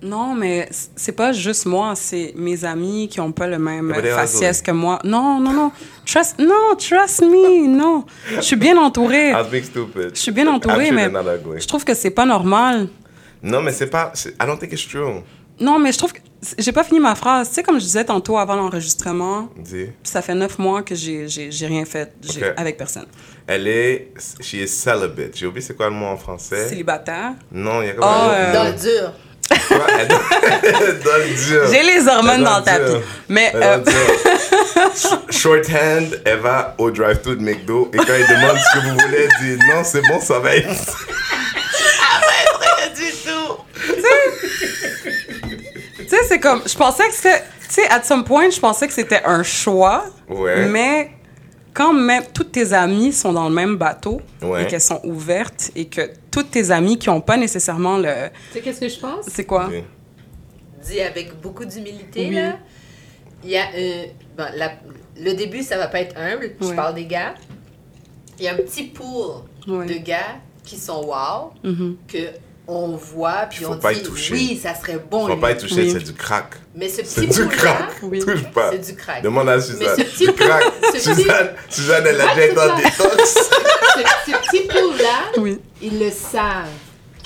Non, 0.01 0.33
mais 0.33 0.67
c'est 0.95 1.11
pas 1.11 1.31
juste 1.31 1.67
moi, 1.67 1.93
c'est 1.95 2.33
mes 2.35 2.65
amis 2.65 3.07
qui 3.07 3.19
ont 3.19 3.31
pas 3.31 3.47
le 3.47 3.59
même 3.59 3.93
faciès 3.93 4.61
que 4.61 4.71
moi. 4.71 4.99
Non, 5.03 5.39
non, 5.39 5.53
non. 5.53 5.71
Trust, 6.05 6.39
non, 6.39 6.75
trust 6.77 7.21
me, 7.21 7.67
non. 7.67 8.05
Je 8.35 8.41
suis 8.41 8.55
bien 8.55 8.77
entourée. 8.77 9.31
Je 9.51 10.19
suis 10.19 10.31
bien 10.31 10.47
entourée, 10.47 10.87
I'm 10.87 10.95
mais 10.95 11.59
je 11.59 11.67
trouve 11.67 11.83
que 11.83 11.93
c'est 11.93 12.09
pas 12.09 12.25
normal. 12.25 12.87
Non, 13.43 13.61
mais 13.61 13.71
c'est 13.71 13.87
pas. 13.87 14.11
I 14.39 14.45
don't 14.45 14.57
think 14.57 14.73
it's 14.73 14.87
true. 14.87 15.21
Non, 15.59 15.77
mais 15.77 15.91
je 15.91 15.97
trouve 15.99 16.13
que 16.13 16.19
j'ai 16.57 16.71
pas 16.71 16.83
fini 16.83 16.99
ma 16.99 17.13
phrase. 17.13 17.49
Tu 17.49 17.55
sais, 17.55 17.63
comme 17.63 17.75
je 17.79 17.85
disais 17.85 18.03
tantôt 18.05 18.37
avant 18.37 18.55
l'enregistrement, 18.55 19.49
Dis. 19.57 19.87
ça 20.01 20.21
fait 20.23 20.33
neuf 20.33 20.57
mois 20.57 20.81
que 20.81 20.95
j'ai 20.95 21.27
rien 21.67 21.85
fait 21.85 22.11
avec 22.57 22.77
personne. 22.77 23.05
Elle 23.45 23.67
est. 23.67 24.13
She 24.39 24.53
is 24.55 24.67
celibate. 24.67 25.35
J'ai 25.35 25.45
oublié 25.45 25.61
c'est 25.61 25.75
quoi 25.75 25.89
le 25.89 25.95
mot 25.95 26.07
en 26.07 26.17
français. 26.17 26.69
Célibataire. 26.69 27.33
Non, 27.51 27.81
il 27.81 27.87
y 27.87 27.89
a 27.89 27.93
comme 27.93 28.03
Oh, 28.07 28.07
un 28.07 28.29
euh, 28.33 28.47
mot. 28.47 28.53
Dans 28.53 28.63
le 28.65 28.73
dur. 28.73 29.13
Elle. 29.99 30.09
J'ai 31.71 31.83
les 31.83 32.07
hormones 32.07 32.35
Elle 32.37 32.43
dans 32.43 32.57
le 32.59 32.63
tapis. 32.63 33.05
Mais 33.29 33.51
Elle 33.53 33.63
euh, 33.63 33.83
Shorthand, 35.29 36.17
elle 36.25 36.39
va 36.39 36.75
au 36.77 36.91
drive-thru 36.91 37.35
de 37.37 37.41
McDo 37.41 37.89
et 37.93 37.97
quand 37.97 38.13
il 38.17 38.27
demande 38.27 38.57
ce 38.57 38.79
que 38.79 38.83
vous 38.85 38.97
voulez, 38.99 39.27
elle 39.27 39.57
dit 39.57 39.63
non, 39.67 39.83
c'est 39.83 40.01
bon, 40.07 40.19
ça 40.19 40.39
va 40.39 40.55
être. 40.55 40.69
tu 45.97 46.07
sais, 46.07 46.17
c'est 46.27 46.39
comme. 46.39 46.61
Je 46.65 46.75
pensais 46.75 47.07
que 47.07 47.13
c'était. 47.13 47.43
Tu 47.67 47.75
sais, 47.81 47.89
at 47.89 48.03
some 48.03 48.25
point, 48.25 48.49
je 48.49 48.59
pensais 48.59 48.87
que 48.87 48.93
c'était 48.93 49.21
un 49.23 49.43
choix. 49.43 50.05
Ouais. 50.27 50.65
Mais 50.65 51.11
quand 51.73 51.93
même, 51.93 52.23
toutes 52.33 52.51
tes 52.51 52.73
amies 52.73 53.13
sont 53.13 53.33
dans 53.33 53.47
le 53.49 53.55
même 53.55 53.75
bateau 53.77 54.21
Ouais. 54.41 54.63
et 54.63 54.67
qu'elles 54.67 54.81
sont 54.81 54.99
ouvertes 55.03 55.71
et 55.75 55.85
que 55.85 56.01
toutes 56.29 56.51
tes 56.51 56.71
amies 56.71 56.97
qui 56.99 57.09
n'ont 57.09 57.21
pas 57.21 57.37
nécessairement 57.37 57.97
le. 57.97 58.29
Tu 58.51 58.53
sais 58.53 58.61
qu'est-ce 58.61 58.79
que 58.81 58.89
je 58.89 58.99
pense? 58.99 59.25
C'est 59.27 59.45
quoi? 59.45 59.69
Dit 60.87 60.99
avec 61.01 61.39
beaucoup 61.41 61.65
d'humilité, 61.65 62.27
Oui. 62.29 62.35
là. 62.35 62.57
Il 63.43 63.49
y 63.51 63.57
a 63.57 63.63
un... 63.65 64.05
bon, 64.37 64.45
la- 64.55 64.73
le 65.19 65.33
début, 65.33 65.61
ça 65.63 65.77
va 65.77 65.87
pas 65.87 65.99
être 66.01 66.15
humble. 66.17 66.55
Je 66.59 66.73
parle 66.73 66.95
des 66.95 67.05
gars. 67.05 67.35
Il 68.39 68.45
y 68.45 68.47
a 68.47 68.53
un 68.53 68.57
petit 68.57 68.83
pool 68.85 69.43
Ouais. 69.67 69.85
de 69.85 69.93
gars 70.03 70.37
qui 70.63 70.77
sont 70.77 71.03
wow, 71.05 71.51
Mhm. 71.63 71.97
que 72.07 72.17
on 72.67 72.95
voit, 72.95 73.47
puis 73.49 73.63
Faut 73.65 73.71
on 73.73 73.77
pas 73.77 73.93
dit 73.93 73.99
y 73.99 74.03
toucher. 74.03 74.33
oui, 74.33 74.59
ça 74.61 74.73
serait 74.75 74.99
bon. 75.09 75.27
Faut 75.27 75.33
lui. 75.33 75.41
pas 75.41 75.51
y 75.51 75.57
toucher, 75.57 75.75
Oui. 75.83 75.91
c'est 75.91 76.03
du 76.03 76.13
crack. 76.13 76.53
Mais 76.75 76.87
ce 76.87 77.01
C'est 77.03 77.21
petit 77.21 77.27
du 77.27 77.45
pool 77.47 77.55
crack. 77.57 77.89
Oui. 78.03 78.19
Touche 78.25 78.43
pas. 78.53 78.69
c'est 78.71 78.79
du 78.91 78.95
crack. 78.95 79.21
Demande 79.23 79.49
à 79.49 79.59
Suzanne. 79.59 79.95
ce 79.97 80.03
petit- 80.03 80.25
Du 80.27 80.33
crack. 80.33 80.63
ce 80.83 80.91
petit- 80.91 81.15
Suzanne, 81.21 81.49
Suzanne, 81.69 82.03
elle 82.07 82.21
a 82.21 82.27
déjà 82.35 82.45
été 82.45 82.59
en 82.59 82.75
détox. 82.77 83.33
ce, 83.33 84.31
ce 84.31 84.37
petit 84.49 84.67
pool-là, 84.67 85.31
Oui, 85.37 85.59
ils 85.81 85.99
le 85.99 86.09
savent 86.11 86.67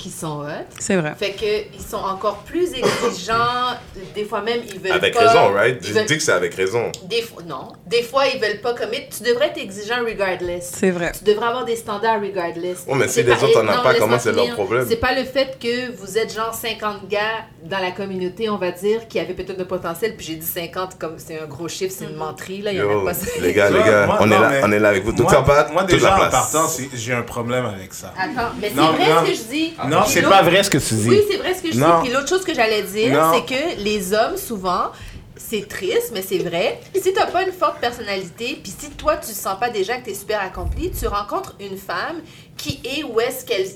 qu'ils 0.06 0.12
sont 0.20 0.40
hot. 0.40 0.64
c'est 0.78 0.96
vrai. 0.96 1.14
Fait 1.18 1.32
que 1.32 1.74
ils 1.74 1.82
sont 1.82 1.96
encore 1.96 2.38
plus 2.38 2.68
exigeants. 2.74 3.74
Des 4.14 4.24
fois 4.24 4.40
même, 4.40 4.60
ils 4.72 4.80
veulent 4.80 4.92
Avec 4.92 5.14
pas... 5.14 5.20
raison, 5.28 5.52
right? 5.52 5.78
ils 5.80 5.88
Je 5.88 5.92
veulent- 5.94 6.04
dis 6.06 6.16
que 6.16 6.22
c'est 6.22 6.32
avec 6.32 6.54
raison. 6.54 6.92
Des 7.04 7.22
fois, 7.22 7.42
non. 7.46 7.68
Des 7.86 8.02
fois, 8.02 8.26
ils 8.26 8.40
veulent 8.40 8.60
pas 8.60 8.74
commit. 8.74 8.98
Tu 9.16 9.22
devrais 9.28 9.46
être 9.46 9.58
exigeant 9.58 10.04
regardless. 10.04 10.70
C'est 10.74 10.90
vrai. 10.90 11.12
Tu 11.16 11.24
devrais 11.24 11.46
avoir 11.46 11.64
des 11.64 11.76
standards 11.76 12.20
regardless. 12.20 12.84
Oh, 12.88 12.94
mais 12.94 13.08
si 13.08 13.22
les 13.22 13.32
autres 13.32 13.58
en 13.60 13.64
ont 13.68 13.82
pas, 13.82 13.94
comment 13.94 14.18
c'est 14.18 14.32
leur 14.32 14.50
problème? 14.54 14.86
C'est 14.88 14.96
pas 14.96 15.14
le 15.14 15.24
fait 15.24 15.58
que 15.60 15.90
vous 15.96 16.18
êtes 16.18 16.32
genre 16.34 16.54
50 16.54 17.08
gars 17.08 17.44
dans 17.64 17.78
la 17.78 17.90
communauté, 17.90 18.48
on 18.48 18.58
va 18.58 18.70
dire, 18.70 19.08
qui 19.08 19.18
avaient 19.18 19.34
peut-être 19.34 19.58
de 19.58 19.64
potentiel, 19.64 20.14
puis 20.16 20.26
j'ai 20.26 20.36
dit 20.36 20.46
50 20.46 20.98
comme 20.98 21.14
c'est 21.18 21.40
un 21.40 21.46
gros 21.46 21.68
chiffre, 21.68 21.92
c'est 21.96 22.04
une 22.04 22.16
menterie, 22.16 22.62
là, 22.62 22.70
il 22.72 22.78
y 22.78 22.82
en 22.82 23.00
a 23.00 23.04
pas 23.04 23.14
ça. 23.14 23.26
les 23.40 23.52
gars, 23.52 23.70
les 23.70 23.80
gars, 23.82 24.06
moi- 24.06 24.18
on, 24.20 24.26
est 24.30 24.38
là, 24.38 24.52
on 24.62 24.72
est 24.72 24.78
là 24.78 24.88
avec 24.90 25.04
vous. 25.04 25.10
Moi, 25.12 25.18
Docteur 25.22 25.44
Pat, 25.44 25.72
moi 25.72 25.82
toute 25.82 25.92
la 25.92 25.96
déjà 25.98 26.14
en 26.14 26.16
place. 26.18 26.30
partant, 26.30 26.68
j'ai 26.94 27.12
un 27.12 27.22
problème 27.22 27.66
avec 27.66 27.92
ça. 27.92 28.12
Attends, 28.18 28.52
mais 28.60 28.68
c'est 28.68 28.74
vrai 28.80 29.04
ce 29.24 29.30
que 29.30 29.36
je 29.36 29.42
dis. 29.50 29.74
Non, 30.00 30.04
c'est 30.06 30.22
pas 30.22 30.42
vrai 30.42 30.62
ce 30.62 30.70
que 30.70 30.78
tu 30.78 30.94
dis. 30.94 31.08
Oui, 31.08 31.20
c'est 31.30 31.36
vrai 31.38 31.54
ce 31.54 31.62
que 31.62 31.72
je 31.72 31.78
Non. 31.78 32.00
dis. 32.00 32.08
Puis 32.08 32.12
l'autre 32.16 32.28
chose 32.28 32.44
que 32.44 32.54
j'allais 32.54 32.82
dire, 32.82 33.12
Non. 33.12 33.32
c'est 33.34 33.44
que 33.54 33.80
les 33.82 34.12
hommes, 34.12 34.36
souvent, 34.36 34.92
c'est 35.36 35.68
triste, 35.68 36.10
mais 36.12 36.22
c'est 36.22 36.38
vrai. 36.38 36.80
Si 37.00 37.12
t'as 37.12 37.26
pas 37.26 37.42
une 37.42 37.52
forte 37.52 37.78
personnalité, 37.80 38.58
puis 38.62 38.72
si 38.76 38.90
toi, 38.90 39.16
tu 39.16 39.32
sens 39.32 39.58
pas 39.60 39.70
déjà 39.70 39.96
que 39.98 40.04
t'es 40.06 40.14
super 40.14 40.40
accompli, 40.40 40.90
tu 40.90 41.06
rencontres 41.06 41.54
une 41.60 41.76
femme 41.76 42.20
qui 42.56 42.80
est 42.84 43.04
où 43.04 43.20
est-ce 43.20 43.44
qu'elle 43.44 43.66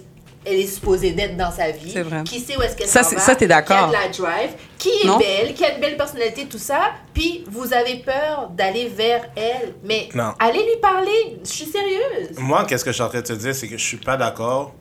elle 0.47 0.55
est 0.59 0.67
supposée 0.67 1.11
d'être 1.11 1.37
dans 1.37 1.51
sa 1.53 1.71
vie, 1.71 1.91
C'est 1.93 2.01
vrai. 2.01 2.25
qui 2.25 2.41
sait 2.41 2.57
où 2.57 2.63
est-ce 2.63 2.75
qu'elle 2.75 2.87
Ça, 2.89 3.03
s'en 3.03 3.11
c'est- 3.11 3.17
va, 3.17 3.21
ça, 3.21 3.37
t'es 3.37 3.47
d'accord. 3.47 3.77
qui 3.77 3.85
a 3.85 3.87
de 3.89 3.93
la 3.93 4.09
drive, 4.09 4.51
qui 4.79 4.89
est 4.89 5.07
Non? 5.07 5.19
belle, 5.19 5.53
qui 5.53 5.63
a 5.67 5.75
une 5.75 5.81
belle 5.83 5.99
personnalité, 5.99 6.47
tout 6.47 6.57
ça, 6.57 6.93
puis 7.13 7.45
vous 7.51 7.75
avez 7.75 7.97
peur 7.97 8.49
d'aller 8.57 8.89
vers 8.89 9.21
elle. 9.37 9.75
Mais 9.85 10.09
Non. 10.15 10.33
allez 10.39 10.61
lui 10.61 10.81
parler, 10.81 11.37
je 11.45 11.51
suis 11.51 11.67
sérieuse. 11.67 12.39
Moi, 12.39 12.65
qu'est-ce 12.67 12.87
que 12.87 12.91
je 12.91 12.95
suis 12.95 13.03
en 13.03 13.11
train 13.11 13.21
de 13.21 13.27
te 13.27 13.35
dire, 13.35 13.55
c'est 13.55 13.69
que 13.69 13.77
je 13.77 13.85
suis 13.85 13.99
pas 13.99 14.17
d'accord. 14.17 14.73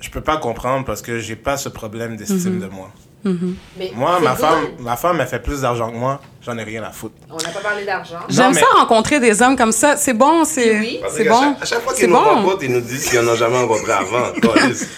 Je 0.00 0.08
peux 0.10 0.20
pas 0.22 0.38
comprendre 0.38 0.84
parce 0.84 1.02
que 1.02 1.18
j'ai 1.18 1.36
pas 1.36 1.56
ce 1.56 1.68
problème 1.68 2.16
d'estime 2.16 2.54
Mhm. 2.54 2.60
de 2.60 2.66
moi. 2.66 2.90
Mais 3.76 3.92
Moi, 3.94 4.18
ma 4.20 4.30
good. 4.30 4.38
femme, 4.38 4.64
ma 4.78 4.96
femme, 4.96 5.20
elle 5.20 5.26
fait 5.26 5.42
plus 5.42 5.60
d'argent 5.60 5.90
que 5.90 5.96
moi. 5.96 6.22
J'en 6.42 6.56
ai 6.56 6.62
rien 6.64 6.82
à 6.84 6.90
foutre. 6.90 7.16
On 7.30 7.36
n'a 7.36 7.50
pas 7.50 7.60
parlé 7.60 7.84
d'argent. 7.84 8.16
J'aime 8.30 8.54
mais- 8.54 8.60
ça 8.60 8.66
rencontrer 8.78 9.20
des 9.20 9.42
hommes 9.42 9.56
comme 9.58 9.72
ça. 9.72 9.98
C'est 9.98 10.14
bon, 10.14 10.46
c'est 10.46 10.78
Oui. 10.80 11.00
C'est 11.10 11.24
bon. 11.28 11.38
chaque- 11.38 11.62
À 11.62 11.66
chaque 11.66 11.82
fois 11.82 11.92
C'est 11.94 12.00
qu'ils 12.04 12.08
nous 12.10 12.16
bon. 12.16 12.24
rencontrent, 12.24 12.64
ils 12.64 12.72
nous 12.72 12.80
disent 12.80 13.10
qu'ils 13.10 13.20
n'en 13.20 13.30
ont 13.32 13.36
jamais 13.36 13.58
rencontré 13.58 13.92
avant. 13.92 14.32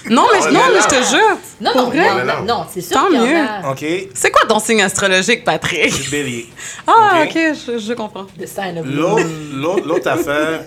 Non, 0.08 0.24
mais, 0.32 0.38
On 0.46 0.52
non, 0.52 0.60
mais 0.72 0.80
je 0.82 0.86
te 0.88 1.10
jure. 1.10 1.36
Non, 1.60 1.72
Pour 1.72 1.82
non, 1.82 1.88
vrai? 1.90 2.10
non, 2.10 2.18
non. 2.24 2.24
non, 2.24 2.58
non, 2.58 2.66
c'est 2.72 2.80
sûr 2.80 2.96
Tant 2.96 3.10
mieux. 3.10 3.36
a. 3.40 3.70
OK? 3.72 3.84
C'est 4.14 4.30
quoi 4.30 4.42
ton 4.48 4.60
signe 4.60 4.82
astrologique, 4.82 5.42
Patrick? 5.42 5.88
Je 5.90 6.02
suis 6.02 6.10
bélier. 6.12 6.46
Ah, 6.86 7.22
Ok. 7.24 7.30
ok, 7.34 7.38
je, 7.66 7.78
je 7.78 7.92
comprends. 7.94 8.26
The 8.38 8.46
sign 8.46 8.78
of 8.78 8.86
L'autre, 8.86 9.24
l'autre, 9.52 9.84
l'autre 9.88 10.08
affaire, 10.08 10.60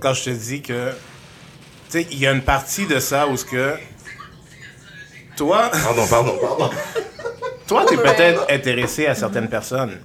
quand 0.00 0.14
je 0.14 0.24
te 0.24 0.30
dis 0.30 0.62
que, 0.62 0.88
tu 1.90 2.00
sais, 2.00 2.06
il 2.10 2.18
y 2.18 2.26
a 2.26 2.32
une 2.32 2.42
partie 2.42 2.86
de 2.86 2.98
ça 2.98 3.26
où 3.28 3.36
ce 3.36 3.44
que, 3.44 3.74
toi, 5.36 5.70
Pardon, 5.84 6.06
pardon, 6.08 6.38
pardon. 6.40 6.70
toi, 7.66 7.84
t'es 7.88 7.96
peut-être 7.96 8.46
intéressé 8.50 9.06
à 9.06 9.14
certaines 9.14 9.48
personnes. 9.48 9.98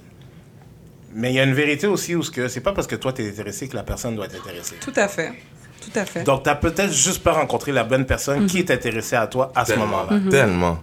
Mais 1.16 1.30
il 1.32 1.36
y 1.36 1.40
a 1.40 1.44
une 1.44 1.54
vérité 1.54 1.86
aussi 1.86 2.14
où 2.14 2.22
ce 2.22 2.30
que, 2.30 2.48
c'est 2.48 2.60
pas 2.60 2.72
parce 2.72 2.86
que 2.88 2.96
toi 2.96 3.12
t'es 3.12 3.28
intéressé 3.28 3.68
que 3.68 3.76
la 3.76 3.84
personne 3.84 4.16
doit 4.16 4.26
être 4.26 4.36
intéressée. 4.36 4.76
Tout 4.80 4.92
à 4.96 5.06
fait. 5.08 5.32
Tout 5.80 5.98
à 5.98 6.04
fait. 6.04 6.22
Donc, 6.24 6.42
t'as 6.44 6.54
peut-être 6.54 6.92
juste 6.92 7.22
pas 7.22 7.32
rencontré 7.32 7.70
la 7.70 7.84
bonne 7.84 8.06
personne 8.06 8.46
qui 8.46 8.58
est 8.58 8.70
intéressée 8.70 9.16
à 9.16 9.26
toi 9.26 9.52
à 9.54 9.64
ce 9.64 9.74
moment-là. 9.74 10.18
tellement. 10.30 10.78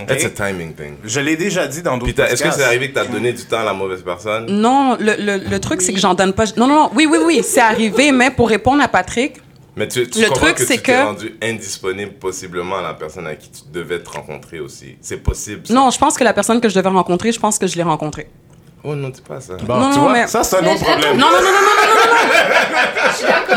OK? 0.00 0.10
It's 0.10 0.24
a 0.24 0.30
timing 0.30 0.74
thing. 0.74 0.96
Je 1.04 1.20
l'ai 1.20 1.36
déjà 1.36 1.66
dit 1.66 1.80
dans 1.82 1.96
d'autres 1.96 2.18
est-ce 2.20 2.42
que 2.42 2.50
c'est 2.50 2.62
arrivé 2.64 2.90
que 2.90 2.94
t'as 2.94 3.06
donné 3.06 3.32
du 3.32 3.44
temps 3.44 3.60
à 3.60 3.64
la 3.64 3.72
mauvaise 3.72 4.02
personne? 4.02 4.46
Non, 4.46 4.96
le, 5.00 5.14
le, 5.18 5.48
le 5.48 5.60
truc, 5.60 5.80
c'est 5.82 5.92
que 5.92 6.00
j'en 6.00 6.14
donne 6.14 6.32
pas. 6.34 6.44
Non, 6.56 6.66
non, 6.66 6.74
non. 6.74 6.90
Oui, 6.94 7.06
oui, 7.10 7.18
oui, 7.24 7.42
c'est 7.44 7.60
arrivé, 7.60 8.12
mais 8.12 8.30
pour 8.30 8.48
répondre 8.48 8.82
à 8.82 8.88
Patrick, 8.88 9.40
mais 9.76 9.88
tu, 9.88 10.08
tu 10.08 10.20
le 10.20 10.28
truc, 10.28 10.58
c'est 10.58 10.78
que. 10.78 10.92
Tu 10.92 11.02
rendu 11.02 11.36
indisponible 11.42 12.12
possiblement 12.12 12.76
à 12.76 12.82
la 12.82 12.94
personne 12.94 13.26
à 13.26 13.34
qui 13.34 13.50
tu 13.50 13.62
devais 13.72 14.00
te 14.00 14.10
rencontrer 14.10 14.60
aussi. 14.60 14.96
C'est 15.00 15.16
possible. 15.16 15.62
Non, 15.70 15.90
je 15.90 15.98
pense 15.98 16.16
que 16.16 16.24
la 16.24 16.32
personne 16.32 16.60
que 16.60 16.68
je 16.68 16.74
devais 16.74 16.88
rencontrer, 16.88 17.32
je 17.32 17.40
pense 17.40 17.58
que 17.58 17.66
je 17.66 17.76
l'ai 17.76 17.82
rencontrée. 17.82 18.28
Oh 18.86 18.94
non, 18.94 19.08
dis 19.08 19.22
pas 19.22 19.40
ça. 19.40 19.54
Bon, 19.56 19.78
non, 19.78 19.90
tu 19.90 19.96
non, 19.96 20.04
vois, 20.04 20.12
mais... 20.12 20.26
ça, 20.26 20.44
c'est 20.44 20.56
un 20.56 20.66
autre 20.66 20.84
problème. 20.84 21.16
Non, 21.16 21.26
non, 21.26 21.38
non, 21.38 21.40
non, 21.40 21.52
non, 21.52 21.74
non, 21.78 21.94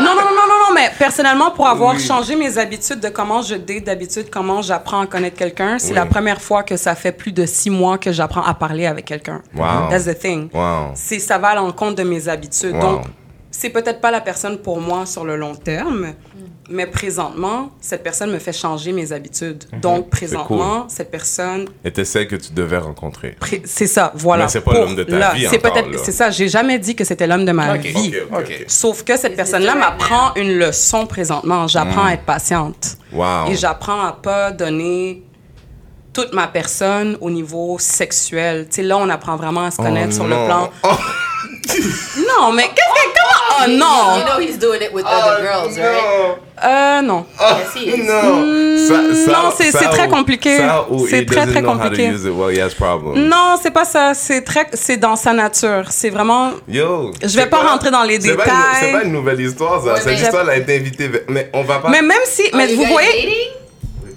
non. 0.00 0.14
non, 0.14 0.14
non, 0.14 0.24
non, 0.24 0.58
non, 0.68 0.74
mais 0.74 0.90
personnellement, 0.98 1.50
pour 1.50 1.68
avoir 1.68 1.94
oui. 1.94 2.00
changé 2.00 2.34
mes 2.34 2.56
habitudes 2.56 3.00
de 3.00 3.10
comment 3.10 3.42
je 3.42 3.54
date 3.56 3.84
d'habitude, 3.84 4.30
comment 4.30 4.62
j'apprends 4.62 5.02
à 5.02 5.06
connaître 5.06 5.36
quelqu'un, 5.36 5.78
c'est 5.78 5.88
oui. 5.88 5.96
la 5.96 6.06
première 6.06 6.40
fois 6.40 6.62
que 6.62 6.78
ça 6.78 6.94
fait 6.94 7.12
plus 7.12 7.32
de 7.32 7.44
six 7.44 7.68
mois 7.68 7.98
que 7.98 8.10
j'apprends 8.10 8.42
à 8.42 8.54
parler 8.54 8.86
avec 8.86 9.04
quelqu'un. 9.04 9.42
Wow. 9.54 9.90
That's 9.90 10.06
the 10.06 10.18
thing. 10.18 10.48
Wow. 10.50 10.92
C'est, 10.94 11.18
ça 11.18 11.36
va 11.36 11.48
à 11.48 11.54
l'encontre 11.56 11.96
de 11.96 12.04
mes 12.04 12.26
habitudes. 12.26 12.74
Wow. 12.76 12.80
Donc, 12.80 13.04
c'est 13.50 13.70
peut-être 13.70 14.00
pas 14.00 14.10
la 14.10 14.20
personne 14.20 14.58
pour 14.58 14.80
moi 14.80 15.06
sur 15.06 15.24
le 15.24 15.36
long 15.36 15.54
terme, 15.54 16.12
mais 16.70 16.86
présentement, 16.86 17.70
cette 17.80 18.02
personne 18.02 18.30
me 18.30 18.38
fait 18.38 18.52
changer 18.52 18.92
mes 18.92 19.12
habitudes. 19.12 19.64
Donc, 19.80 20.10
présentement, 20.10 20.84
cette 20.88 21.10
personne, 21.10 21.66
Était 21.84 22.04
celle 22.04 22.28
que 22.28 22.36
tu 22.36 22.52
devais 22.52 22.76
rencontrer. 22.76 23.36
pré- 23.40 23.62
c'est 23.64 23.86
ça, 23.86 24.12
voilà. 24.14 24.44
Mais 24.44 24.50
c'est 24.50 24.60
pas 24.60 24.74
l'homme 24.74 24.94
de 24.94 25.02
ta 25.04 25.16
là, 25.18 25.32
vie 25.34 25.46
C'est 25.48 25.58
peut-être, 25.60 25.98
c'est 26.04 26.12
ça. 26.12 26.30
J'ai 26.30 26.48
jamais 26.48 26.78
dit 26.78 26.94
que 26.94 27.04
c'était 27.04 27.26
l'homme 27.26 27.46
de 27.46 27.52
ma 27.52 27.76
vie. 27.78 28.14
Sauf 28.66 29.02
que 29.02 29.16
cette 29.16 29.34
personne-là 29.36 29.74
m'apprend 29.74 30.34
une 30.36 30.58
leçon 30.58 31.06
présentement. 31.06 31.66
J'apprends 31.68 32.04
Mm. 32.04 32.08
à 32.08 32.12
être 32.14 32.24
patiente. 32.24 32.98
Wow. 33.12 33.48
Et 33.50 33.56
j'apprends 33.56 34.02
à 34.02 34.12
pas 34.12 34.50
donner 34.52 35.22
toute 36.12 36.32
ma 36.34 36.48
personne 36.48 37.16
au 37.22 37.30
niveau 37.30 37.76
sexuel. 37.78 38.66
Tu 38.68 38.76
sais, 38.76 38.82
là, 38.82 38.98
on 38.98 39.08
apprend 39.08 39.36
vraiment 39.36 39.62
à 39.64 39.70
se 39.70 39.76
connaître 39.78 40.08
Oh 40.10 40.14
sur 40.16 40.24
non. 40.26 40.40
le 40.40 40.46
plan. 40.46 40.70
Oh, 40.82 40.88
Non, 42.16 42.52
mais 42.52 42.64
qu'est-ce 42.64 43.02
que. 43.02 43.08
Comment? 43.08 43.44
Oh 43.60 43.70
You 43.70 43.76
non! 43.78 44.24
know 44.24 44.38
he's 44.40 44.58
doing 44.58 44.80
it 44.82 44.92
with 44.92 45.04
other 45.04 45.42
girls, 45.42 45.76
right? 45.78 46.36
Euh, 46.64 47.02
non. 47.02 47.24
Yes, 47.40 47.74
he 47.74 47.88
is. 47.88 48.02
non. 48.06 48.78
Ça- 48.88 49.24
ça- 49.24 49.32
non, 49.32 49.50
c'est- 49.56 49.72
très 49.90 50.08
compliqué. 50.08 50.58
C'est 51.08 51.26
très, 51.26 51.46
très 51.46 51.62
compliqué. 51.62 52.10
well. 52.24 52.72
Non, 53.16 53.56
c'est 53.62 53.70
pas 53.70 53.84
ça. 53.84 54.12
C'est 54.14 54.42
très, 54.42 54.66
c'est 54.72 54.96
dans 54.96 55.16
sa 55.16 55.32
nature. 55.32 55.84
C'est 55.90 56.10
vraiment. 56.10 56.52
Yo. 56.68 57.12
Je 57.22 57.36
vais 57.36 57.46
pas 57.46 57.58
rentrer 57.68 57.90
dans 57.90 58.02
les 58.04 58.18
détails. 58.18 58.50
C'est 58.80 58.92
pas 58.92 59.02
une 59.04 59.12
nouvelle 59.12 59.40
histoire, 59.40 59.82
ça. 59.82 59.92
Ouais, 59.92 59.98
Cette 59.98 60.06
mais- 60.06 60.14
histoire, 60.20 60.42
elle 60.44 60.50
a 60.50 60.56
été 60.56 60.76
invitée. 60.76 61.10
Mais 61.28 61.50
on 61.52 61.62
va 61.64 61.78
pas. 61.78 61.88
Mais 61.90 62.02
même 62.02 62.18
si, 62.24 62.42
Are 62.52 62.56
mais 62.56 62.72
you 62.72 62.76
vous 62.78 62.84
voyez, 62.86 63.08
dating? 63.08 63.50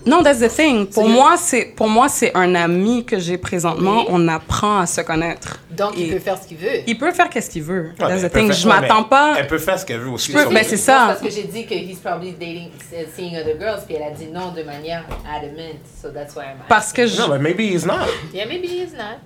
Non, 0.05 0.23
that's 0.23 0.39
the 0.39 0.49
thing. 0.49 0.87
Pour 0.87 1.07
moi, 1.07 1.35
c'est, 1.37 1.65
pour 1.75 1.87
moi, 1.87 2.09
c'est 2.09 2.35
un 2.35 2.55
ami 2.55 3.05
que 3.05 3.19
j'ai 3.19 3.37
présentement. 3.37 3.99
Oui. 4.01 4.05
On 4.09 4.27
apprend 4.27 4.79
à 4.79 4.85
se 4.85 5.01
connaître. 5.01 5.57
Donc, 5.71 5.93
il 5.97 6.11
peut 6.11 6.19
faire 6.19 6.37
ce 6.41 6.47
qu'il 6.47 6.57
veut. 6.57 6.81
Il 6.87 6.97
peut 6.97 7.11
faire 7.11 7.29
qu'est-ce 7.29 7.49
qu'il 7.49 7.63
veut. 7.63 7.91
Ouais, 7.99 8.07
mais 8.07 8.07
That's 8.21 8.21
the 8.23 8.33
thing. 8.33 8.47
faire- 8.47 8.55
Je 8.55 8.67
ouais, 8.69 8.81
m'attends 8.81 9.01
mais 9.03 9.09
pas. 9.09 9.35
Elle 9.39 9.47
peut 9.47 9.57
faire 9.57 9.79
ce 9.79 9.85
qu'elle 9.85 9.99
veut 9.99 10.09
aussi. 10.09 10.31
peux- 10.31 10.41
sur- 10.41 10.49
ben, 10.51 10.63
c'est 10.67 10.77
ça. 10.77 11.05
Parce 11.07 11.21
que 11.21 11.29
j'ai 11.29 11.43
dit 11.43 11.65
que 11.65 11.73
he's 11.73 11.99
probably 11.99 12.31
dating, 12.33 12.69
uh, 12.93 13.05
seeing 13.15 13.35
other 13.37 13.57
girls, 13.59 13.81
puis 13.85 13.95
elle 13.95 14.03
a 14.03 14.11
dit 14.11 14.27
non 14.27 14.51
de 14.51 14.63
manière 14.63 15.05
adamant. 15.29 15.77
So 16.01 16.09
that's 16.09 16.35
why 16.35 16.43
I'm 16.43 16.57
Parce 16.67 16.91
que 16.91 17.07
je, 17.07 17.19
Non, 17.21 17.29
mais 17.29 17.39
maybe 17.39 17.61
he's 17.63 17.85
not. 17.85 18.07
Yeah, 18.33 18.45
maybe 18.47 18.65
he's 18.67 18.93
not. 18.93 19.17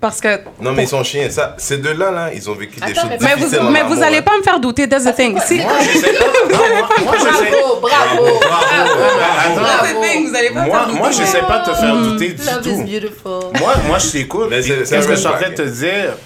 Parce 0.00 0.20
que. 0.20 0.40
Non, 0.60 0.72
mais 0.72 0.84
ils 0.84 0.88
sont 0.88 1.02
chiens. 1.02 1.28
Ça, 1.30 1.54
ces 1.58 1.78
deux-là, 1.78 2.10
là, 2.10 2.30
ils 2.34 2.48
ont 2.50 2.54
vécu 2.54 2.78
des 2.80 2.94
choses 2.94 3.04
mais- 3.08 3.16
vous, 3.34 3.36
difficiles 3.36 3.60
en 3.60 3.70
mais 3.70 3.82
vous 3.82 3.92
amour, 3.94 4.04
allez 4.04 4.18
hein. 4.18 4.22
pas 4.22 4.36
me 4.38 4.42
faire 4.42 4.60
douter. 4.60 4.88
That's 4.88 5.04
the 5.04 5.14
thing. 5.14 5.38
Si. 5.44 5.58
Moi, 5.60 5.72
je 5.80 5.98
sais 5.98 6.12
pas. 6.12 6.24
Non, 6.48 6.58
moi, 6.58 6.88
moi, 7.04 7.14
je 7.18 7.22
sais. 7.24 7.50
Bravo, 7.50 7.80
bravo, 7.80 8.24
bravo, 8.38 9.02
Attends. 9.38 9.60
bravo. 9.60 10.28
Vous 10.28 10.34
allez 10.36 10.50
pas 10.50 10.60
me 10.62 10.66
Moi, 10.66 10.76
faire 10.78 10.86
douter. 10.86 10.98
moi 10.98 11.10
j'essaie 11.10 11.40
pas 11.40 11.58
de 11.60 11.70
te 11.70 11.76
faire 11.76 11.96
douter 11.96 12.28
du 12.32 12.44
Love 12.44 12.66
is 12.66 12.70
tout. 12.70 12.82
beautiful. 12.82 13.60
Moi, 13.60 13.74
moi, 13.86 13.98
je 13.98 14.10
t'écoute. 14.10 14.48
Qu'est-ce 14.50 15.06
que 15.08 15.14
je 15.14 15.16
suis 15.16 15.26
en 15.26 15.32
train 15.32 15.50
de 15.50 15.54
te 15.54 15.62
dire, 15.62 16.16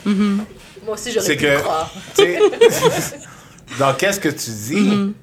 Moi 0.85 0.95
aussi, 0.95 1.13
j'aurais 1.13 1.27
c'est 1.27 1.37
pu 1.37 1.47
croire. 1.63 1.91
tu 2.17 2.23
sais, 2.25 2.39
dans 3.79 3.95
qu'est-ce 3.95 4.21
que 4.21 4.29
tu 4.29 4.51
dis, 4.51 5.15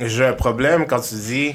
j'ai 0.00 0.26
un 0.26 0.32
problème 0.32 0.86
quand 0.86 1.00
tu 1.00 1.14
dis, 1.14 1.54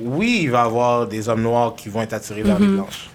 oui, 0.00 0.40
il 0.44 0.50
va 0.50 0.58
y 0.62 0.62
avoir 0.66 1.06
des 1.06 1.28
hommes 1.28 1.42
noirs 1.42 1.74
qui 1.76 1.88
vont 1.88 2.02
être 2.02 2.12
attirés 2.14 2.42
vers 2.42 2.58
les 2.58 2.66
blanches. 2.66 3.07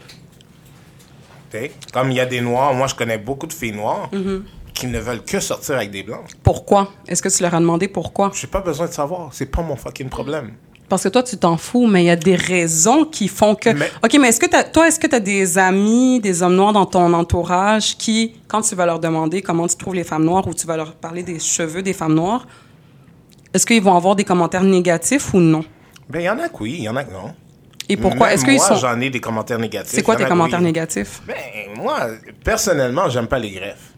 Comme 1.93 2.11
il 2.11 2.17
y 2.17 2.19
a 2.19 2.25
des 2.25 2.41
noirs, 2.41 2.73
moi, 2.73 2.87
je 2.87 2.95
connais 2.95 3.17
beaucoup 3.17 3.47
de 3.47 3.53
filles 3.53 3.73
noires 3.73 4.09
qui 4.73 4.87
ne 4.87 4.99
veulent 4.99 5.23
que 5.23 5.39
sortir 5.39 5.75
avec 5.75 5.91
des 5.91 6.03
blancs. 6.03 6.25
Pourquoi? 6.41 6.91
Est-ce 7.07 7.21
que 7.21 7.29
tu 7.29 7.43
leur 7.43 7.53
as 7.53 7.59
demandé 7.59 7.87
pourquoi? 7.87 8.31
J'ai 8.33 8.47
pas 8.47 8.61
besoin 8.61 8.87
de 8.87 8.91
savoir. 8.93 9.29
C'est 9.31 9.45
pas 9.45 9.61
mon 9.61 9.75
fucking 9.75 10.09
problème. 10.09 10.53
Parce 10.89 11.03
que 11.03 11.09
toi, 11.09 11.23
tu 11.23 11.37
t'en 11.37 11.57
fous, 11.57 11.87
mais 11.87 12.03
il 12.03 12.07
y 12.07 12.09
a 12.09 12.15
des 12.15 12.35
raisons 12.35 13.05
qui 13.05 13.27
font 13.27 13.55
que. 13.55 13.69
Mais- 13.69 13.89
Ok, 14.03 14.15
mais 14.19 14.29
est-ce 14.29 14.39
que 14.39 14.71
toi, 14.71 14.87
est-ce 14.87 14.99
que 14.99 15.07
tu 15.07 15.15
as 15.15 15.19
des 15.19 15.57
amis, 15.57 16.19
des 16.19 16.43
hommes 16.43 16.55
noirs 16.55 16.73
dans 16.73 16.85
ton 16.85 17.13
entourage 17.13 17.97
qui, 17.97 18.35
quand 18.47 18.61
tu 18.61 18.75
vas 18.75 18.85
leur 18.85 18.99
demander 18.99 19.41
comment 19.41 19.65
tu 19.67 19.75
trouves 19.75 19.95
les 19.95 20.03
femmes 20.03 20.25
noires 20.25 20.45
ou 20.47 20.53
tu 20.53 20.67
vas 20.67 20.75
leur 20.77 20.93
parler 20.95 21.23
des 21.23 21.39
cheveux 21.39 21.81
des 21.81 21.93
femmes 21.93 22.13
noires, 22.15 22.45
est-ce 23.53 23.65
qu'ils 23.65 23.81
vont 23.81 23.95
avoir 23.95 24.15
des 24.15 24.23
commentaires 24.23 24.63
négatifs 24.63 25.33
ou 25.33 25.39
non? 25.39 25.63
Ben, 26.09 26.19
il 26.19 26.25
y 26.25 26.29
en 26.29 26.37
a 26.39 26.49
que 26.49 26.57
oui, 26.63 26.75
il 26.79 26.83
y 26.83 26.89
en 26.89 26.95
a 26.95 27.03
que 27.03 27.13
non. 27.13 27.33
Et 27.89 27.97
pourquoi? 27.97 28.33
Est-ce 28.33 28.45
qu'ils 28.45 28.59
sont 28.59 28.75
j'en 28.75 28.99
ai 29.01 29.09
des 29.09 29.19
commentaires 29.19 29.59
négatifs. 29.59 29.93
C'est 29.93 30.03
quoi 30.03 30.15
tes 30.15 30.25
commentaires 30.25 30.59
oui. 30.59 30.65
négatifs? 30.65 31.21
Ben, 31.27 31.35
moi, 31.77 32.07
personnellement, 32.43 33.09
j'aime 33.09 33.27
pas 33.27 33.39
les 33.39 33.51
greffes. 33.51 33.93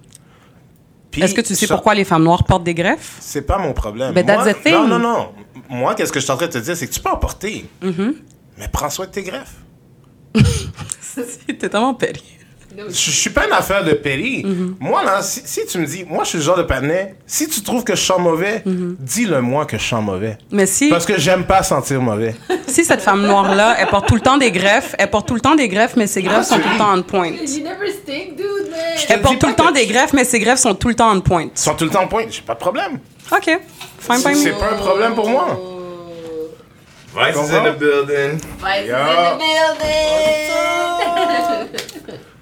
Est-ce 1.18 1.34
que 1.34 1.42
tu 1.42 1.56
sais 1.56 1.66
ça- 1.66 1.76
pourquoi 1.76 1.96
les 1.96 2.04
femmes 2.04 2.24
noires 2.24 2.44
portent 2.44 2.64
des 2.64 2.74
greffes? 2.74 3.18
C'est 3.20 3.44
pas 3.44 3.58
mon 3.58 3.74
problème. 3.74 4.14
Moi- 4.14 4.54
the 4.54 4.64
thing. 4.64 4.74
Non, 4.74 4.88
non, 4.88 5.00
non. 5.00 5.32
Moi, 5.70 5.96
qu'est-ce 5.96 6.12
que 6.12 6.20
je 6.20 6.26
suis 6.26 6.32
en 6.34 6.38
train 6.38 6.48
de 6.48 6.52
te 6.52 6.58
dire, 6.58 6.76
c'est 6.76 6.88
que 6.88 6.94
tu 6.94 7.00
peux 7.00 7.10
en 7.10 7.18
porter. 7.18 7.66
Mm-hmm. 7.82 8.14
Mais 8.58 8.68
prends 8.68 8.90
soin 8.90 9.06
de 9.06 9.12
tes 9.12 9.24
greffes. 9.24 9.56
T'es 11.48 11.70
tellement 11.70 11.94
péri. 11.94 12.35
Je, 12.90 12.94
je 12.94 13.12
suis 13.12 13.30
pas 13.30 13.46
une 13.48 13.54
affaire 13.54 13.84
de 13.84 13.94
péri. 13.94 14.44
Mm-hmm. 14.44 14.76
Moi, 14.80 15.04
là, 15.04 15.22
si, 15.22 15.42
si 15.46 15.66
tu 15.66 15.78
me 15.78 15.86
dis, 15.86 16.04
moi, 16.08 16.24
je 16.24 16.30
suis 16.30 16.38
le 16.40 16.44
genre 16.44 16.58
de 16.58 16.64
panais, 16.64 17.16
si 17.26 17.48
tu 17.48 17.62
trouves 17.62 17.84
que 17.84 17.96
je 17.96 18.02
sens 18.02 18.20
mauvais, 18.20 18.62
Mm-hmm. 18.66 18.96
dis-le 19.00 19.42
moi 19.42 19.66
que 19.66 19.78
je 19.78 19.84
sens 19.84 20.04
mauvais. 20.04 20.38
Mais 20.52 20.66
si, 20.66 20.90
Parce 20.90 21.06
que 21.06 21.18
j'aime 21.20 21.46
pas 21.46 21.64
sentir 21.64 22.02
mauvais. 22.02 22.36
si 22.68 22.84
cette 22.86 23.02
femme 23.02 23.22
noire-là, 23.26 23.76
elle 23.80 23.88
porte 23.88 24.08
tout 24.08 24.16
le 24.16 24.22
temps 24.22 24.38
des 24.38 24.52
greffes, 24.52 24.96
elle 24.98 25.10
porte 25.10 25.28
tout 25.28 25.36
le 25.36 25.42
temps 25.42 25.56
des 25.56 25.68
greffes, 25.68 25.96
mais 25.96 26.08
ses 26.08 26.24
greffes 26.24 26.48
sont 26.48 26.60
tout 26.60 26.70
le 26.72 26.78
temps 26.78 26.94
on 26.98 27.02
point. 27.04 27.30
You 27.30 27.64
never 27.64 27.92
stink, 27.92 28.36
dude, 28.38 28.70
man. 28.72 28.80
Elle 29.10 29.18
te 29.18 29.22
porte 29.24 29.40
tout 29.40 29.48
le 29.48 29.56
temps 29.56 29.72
des 29.72 29.86
greffes, 29.88 30.14
mais 30.14 30.24
ses 30.26 30.40
greffes 30.40 30.60
sont 30.60 30.76
tout 30.76 30.90
le 30.90 30.96
temps 30.96 31.12
on 31.16 31.22
point. 31.22 31.44
Ils 31.56 31.60
sont 31.60 31.76
tout 31.76 31.86
le 31.86 31.90
temps 31.92 32.04
en 32.04 32.08
point. 32.08 32.26
J'ai 32.30 32.42
pas 32.42 32.54
de 32.56 32.60
problème. 32.60 33.00
OK. 33.32 33.60
Fine 34.00 34.22
by 34.24 34.36
C'est 34.36 34.52
pas 34.52 34.72
un 34.74 34.78
problème 34.78 35.16
pour 35.16 35.30
moi. 35.30 35.48
Vice 37.18 37.36
is 37.36 37.56
in 37.56 37.64
the 37.74 37.78
building. 37.80 38.40
Vice 38.60 38.84
is 38.84 38.88
Yeah. 38.88 39.34
in 39.34 39.38
the 39.38 39.40
building. 39.40 39.86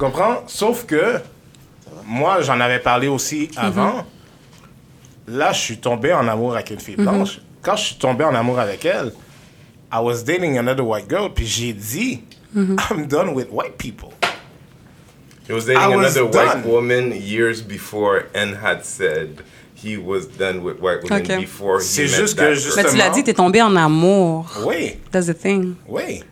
Tu 0.00 0.06
comprends? 0.06 0.44
Sauf 0.46 0.86
que 0.86 1.20
moi, 2.06 2.40
j'en 2.40 2.58
avais 2.58 2.78
parlé 2.78 3.06
aussi 3.06 3.50
avant. 3.54 4.06
Là, 5.28 5.52
je 5.52 5.60
suis 5.60 5.76
tombé 5.76 6.10
en 6.14 6.26
amour 6.26 6.54
avec 6.54 6.70
une 6.70 6.80
fille 6.80 6.96
blanche. 6.96 7.40
Quand 7.60 7.76
je 7.76 7.84
suis 7.84 7.96
tombé 7.96 8.24
en 8.24 8.34
amour 8.34 8.58
avec 8.58 8.82
elle, 8.86 9.12
I 9.92 9.98
was 10.00 10.22
dating 10.24 10.56
another 10.56 10.86
white 10.86 11.06
girl, 11.10 11.28
puis 11.34 11.44
j'ai 11.44 11.74
dit, 11.74 12.22
I'm 12.56 13.06
done 13.06 13.34
with 13.34 13.48
white 13.50 13.76
people. 13.76 14.08
He 15.46 15.52
was 15.52 15.66
dating 15.66 15.82
I 15.82 15.88
was 15.94 16.16
another 16.16 16.30
done. 16.30 16.46
white 16.46 16.66
woman 16.66 17.12
years 17.12 17.60
before 17.60 18.22
and 18.34 18.54
had 18.54 18.82
said 18.84 19.42
he 19.74 19.98
was 19.98 20.26
done 20.26 20.62
with 20.62 20.80
white 20.80 21.02
women 21.02 21.22
Okay. 21.22 21.40
before 21.40 21.80
he 21.80 21.84
C'est 21.84 22.02
met 22.04 22.08
juste 22.08 22.36
that 22.38 22.46
que 22.46 22.54
girl. 22.54 22.72
Mais 22.76 22.90
tu 22.90 22.96
l'as 22.96 23.10
dit, 23.10 23.22
t'es 23.22 23.34
tombé 23.34 23.60
en 23.60 23.76
amour. 23.76 24.46
Oui, 24.64 24.96
That's 25.10 25.26
the 25.26 25.36
thing. 25.38 25.74
oui. 25.86 26.22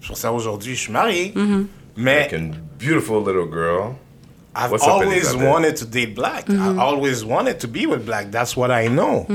C'est 0.00 0.06
pour 0.06 0.16
ça 0.16 0.32
aujourd'hui, 0.32 0.74
je 0.74 0.80
suis 0.80 0.92
marié. 0.92 1.32
Mm-hmm. 1.36 1.58
Mais 1.58 1.66
Like 2.04 2.32
a 2.32 2.40
beautiful 2.78 3.22
little 3.22 3.46
girl. 3.46 3.96
I've 4.54 4.70
What's 4.72 4.84
always 4.86 5.34
wanted 5.34 5.76
to 5.76 5.84
date 5.84 6.14
black. 6.14 6.48
I 6.50 6.76
always 6.78 7.24
wanted 7.24 7.58
to 7.60 7.68
be 7.68 7.86
with 7.86 8.04
black. 8.04 8.30
That's 8.30 8.56
what 8.56 8.70
I 8.70 8.88
know. 8.88 9.26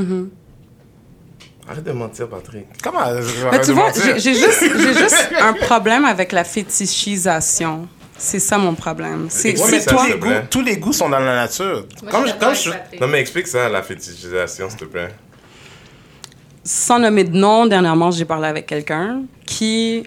Arrête 1.68 1.84
de 1.84 1.92
mentir, 1.94 2.28
Patrick. 2.30 2.68
Comment 2.84 3.00
Mais 3.52 3.62
tu 3.62 3.72
vois, 3.72 3.92
j'ai 3.92 4.20
j'ai 4.20 4.36
juste, 4.36 4.62
j'ai 4.62 4.94
juste 5.04 5.30
un 5.42 5.54
problème 5.54 6.06
avec 6.06 6.32
la 6.32 6.44
fétichisation. 6.44 7.88
C'est 8.18 8.40
ça 8.40 8.58
mon 8.58 8.76
problème. 8.76 9.28
C'est 9.30 9.56
ça, 9.58 9.92
toi. 9.92 10.04
tous, 10.04 10.06
s'il 10.06 10.14
les 10.14 10.20
goûts, 10.20 10.30
tous 10.50 10.62
les 10.62 10.78
goûts 10.78 10.94
sont 10.94 11.10
dans 11.10 11.20
la 11.20 11.36
nature. 11.36 11.86
Moi, 12.04 12.12
Comme, 12.12 12.28
je 12.28 12.34
je- 12.34 12.70
comme. 12.70 13.00
Non, 13.02 13.08
mais 13.08 13.20
explique 13.20 13.48
ça, 13.48 13.68
la 13.68 13.82
fétichisation, 13.82 14.70
s'il 14.70 14.78
te 14.80 14.86
plaît. 14.86 15.10
Sans 16.64 17.00
nommer 17.00 17.24
de 17.24 17.36
nom, 17.36 17.66
dernièrement, 17.66 18.12
j'ai 18.12 18.26
parlé 18.26 18.48
avec 18.48 18.68
quelqu'un 18.68 19.24
qui, 19.46 20.04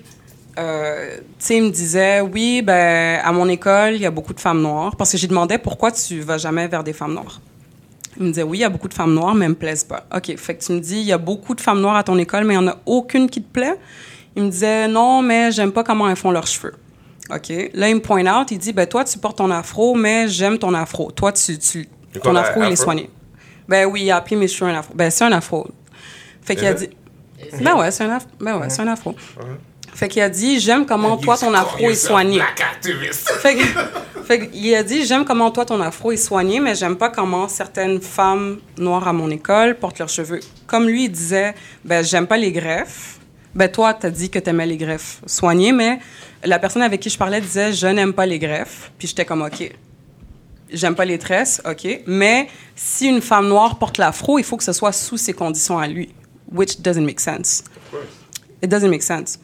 euh, 0.59 1.17
tu 1.19 1.23
sais, 1.39 1.57
il 1.59 1.63
me 1.65 1.71
disait, 1.71 2.21
oui, 2.21 2.63
ben, 2.63 3.21
à 3.25 3.33
mon 3.33 3.49
école, 3.49 3.95
il 3.95 4.01
y 4.01 4.07
a 4.07 4.11
beaucoup 4.11 4.35
de 4.35 4.41
femmes 4.41 4.61
noires. 4.61 4.97
Parce 4.97 5.13
que 5.13 5.19
j'ai 5.19 5.27
demandé 5.29 5.59
pourquoi 5.59 5.93
tu 5.93 6.21
vas 6.21 6.39
jamais 6.39 6.67
vers 6.69 6.83
des 6.85 6.93
femmes 6.93 7.15
noires. 7.15 7.41
Il 8.17 8.25
me 8.25 8.29
disait, 8.31 8.43
oui, 8.43 8.59
il 8.59 8.61
y 8.63 8.65
a 8.65 8.69
beaucoup 8.69 8.89
de 8.89 8.95
femmes 8.95 9.15
noires, 9.15 9.35
mais 9.35 9.45
elles 9.45 9.53
me 9.53 9.57
plaisent 9.57 9.85
pas. 9.85 10.07
OK, 10.15 10.37
fait 10.37 10.57
que 10.57 10.65
tu 10.65 10.73
me 10.73 10.81
dis, 10.81 10.97
il 11.01 11.07
y 11.07 11.13
a 11.13 11.19
beaucoup 11.19 11.55
de 11.55 11.61
femmes 11.61 11.81
noires 11.81 11.97
à 11.97 12.03
ton 12.03 12.19
école, 12.19 12.45
mais 12.45 12.55
il 12.55 12.59
n'y 12.59 12.65
en 12.65 12.69
a 12.69 12.77
aucune 12.87 13.31
qui 13.31 13.41
te 13.43 13.51
plaît? 13.53 13.79
Il 14.35 14.43
me 14.45 14.51
disait, 14.51 14.89
non, 14.89 15.23
mais 15.23 15.53
j'aime 15.53 15.73
pas 15.73 15.85
comment 15.85 16.09
elles 16.09 16.17
font 16.17 16.31
leurs 16.33 16.47
cheveux. 16.47 16.75
OK. 17.31 17.53
Là, 17.75 17.89
il 17.89 17.95
me 17.97 18.01
point 18.01 18.27
out, 18.27 18.51
il 18.51 18.59
dit, 18.59 18.73
ben, 18.73 18.87
toi, 18.87 19.05
tu 19.05 19.19
portes 19.19 19.39
ton 19.39 19.51
afro, 19.51 19.95
mais 19.95 20.27
j'aime 20.29 20.59
ton 20.59 20.75
afro. 20.75 21.11
Toi, 21.13 21.33
tu, 21.33 21.57
ton 22.23 22.35
afro, 22.37 22.63
il 22.63 22.71
est 22.71 22.73
afro? 22.73 22.85
soigné. 22.85 23.11
Ben 23.69 23.85
oui, 23.87 24.03
il 24.05 24.11
a 24.11 24.17
appelé 24.17 24.35
mes 24.37 24.49
cheveux 24.49 24.71
un 24.71 24.79
afro. 24.79 24.95
Ben, 24.95 25.11
c'est 25.11 25.25
un 25.25 25.33
afro. 25.33 25.69
Fait 26.43 26.57
qu'il 26.57 26.67
a 26.67 26.73
dit, 26.73 26.85
it? 26.85 27.63
ben 27.63 27.77
ouais, 27.77 27.91
c'est 27.91 28.05
un, 28.05 28.17
af- 28.17 28.27
ben 28.41 28.57
ouais, 28.59 28.71
c'est 28.71 28.81
un 28.81 28.89
afro. 28.89 29.15
Fait 29.99 30.07
qu'il 30.09 30.23
a 30.23 30.29
dit, 30.29 30.61
j'aime 30.61 30.87
comment 30.87 31.17
toi, 31.17 31.37
ton 31.37 31.53
afro 31.55 31.91
est 31.91 31.95
soigné. 31.97 32.39
Fait 33.43 33.57
que- 33.57 34.23
fait 34.25 34.49
qu'il 34.49 34.75
a 34.77 34.83
dit, 34.85 35.05
j'aime 35.05 35.25
comment 35.25 35.51
toi, 35.51 35.65
ton 35.65 35.81
afro 35.81 36.13
est 36.13 36.17
soigné, 36.17 36.61
mais 36.61 36.77
j'aime 36.77 36.97
pas 36.97 37.09
comment 37.11 37.49
certaines 37.49 38.01
femmes 38.01 38.59
noires 38.77 39.09
à 39.09 39.13
mon 39.13 39.29
école 39.31 39.75
portent 39.77 39.99
leurs 39.99 40.09
cheveux. 40.09 40.39
Comme 40.69 40.87
lui, 40.87 41.07
il 41.07 41.09
disait, 41.11 41.53
ben, 41.85 42.05
j'aime 42.05 42.29
pas 42.29 42.37
les 42.37 42.53
greffes. 42.53 43.19
Ben, 43.57 43.69
toi, 43.69 43.93
t'as 43.93 44.11
dit 44.11 44.31
que 44.31 44.39
t'aimais 44.39 44.67
les 44.67 44.77
greffes 44.77 45.21
soignées, 45.27 45.73
mais 45.73 45.99
la 46.45 46.61
personne 46.61 46.83
avec 46.83 47.01
qui 47.01 47.11
je 47.11 47.19
parlais 47.19 47.41
disait, 47.41 47.73
je 47.73 47.89
n'aime 47.89 48.13
pas 48.13 48.27
les 48.27 48.39
greffes. 48.39 48.93
Puis 48.99 49.09
j'étais 49.09 49.25
comme, 49.25 49.43
OK. 49.43 49.69
J'aime 50.71 50.95
pas 50.95 51.07
les 51.07 51.19
tresses, 51.19 51.61
OK. 51.69 52.03
Mais 52.07 52.47
si 52.77 53.09
une 53.09 53.21
femme 53.23 53.49
noire 53.49 53.79
porte 53.81 53.99
l'afro, 53.99 54.39
il 54.39 54.45
faut 54.45 54.57
que 54.59 54.65
ce 54.65 54.73
soit 54.75 54.93
sous 54.93 55.17
ses 55.17 55.33
conditions 55.33 55.77
à 55.79 55.89
lui. 55.89 56.15
Which 56.53 56.81
doesn't 56.83 57.05
make 57.05 57.19
sense. 57.19 57.65
It 58.63 58.71
doesn't 58.71 58.91
make 58.91 59.03
sense. 59.03 59.41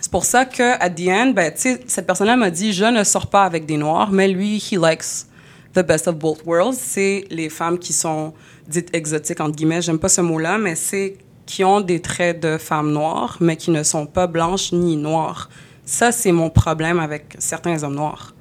C'est 0.00 0.10
pour 0.10 0.24
ça 0.24 0.44
que, 0.44 0.80
at 0.80 0.90
the 0.90 1.08
end, 1.08 1.32
ben, 1.34 1.52
cette 1.56 2.06
personne-là 2.06 2.36
m'a 2.36 2.50
dit, 2.50 2.72
je 2.72 2.84
ne 2.84 3.02
sors 3.04 3.28
pas 3.28 3.44
avec 3.44 3.66
des 3.66 3.76
noirs, 3.76 4.12
mais 4.12 4.28
lui, 4.28 4.58
he 4.58 4.78
likes 4.78 5.26
the 5.74 5.80
best 5.86 6.08
of 6.08 6.16
both 6.16 6.42
worlds, 6.44 6.78
c'est 6.78 7.24
les 7.30 7.48
femmes 7.48 7.78
qui 7.78 7.92
sont 7.92 8.32
dites 8.66 8.94
exotiques, 8.94 9.40
entre 9.40 9.56
guillemets, 9.56 9.82
j'aime 9.82 9.98
pas 9.98 10.08
ce 10.08 10.20
mot-là, 10.20 10.58
mais 10.58 10.74
c'est 10.74 11.18
qui 11.44 11.64
ont 11.64 11.80
des 11.80 12.00
traits 12.00 12.40
de 12.40 12.58
femmes 12.58 12.92
noires, 12.92 13.36
mais 13.40 13.56
qui 13.56 13.70
ne 13.70 13.82
sont 13.82 14.06
pas 14.06 14.26
blanches 14.26 14.72
ni 14.72 14.96
noires. 14.96 15.48
Ça, 15.88 16.10
c'est 16.10 16.32
mon 16.32 16.50
problème 16.50 16.98
avec 16.98 17.36
certains 17.38 17.80
hommes 17.84 17.94
noirs. 17.94 18.34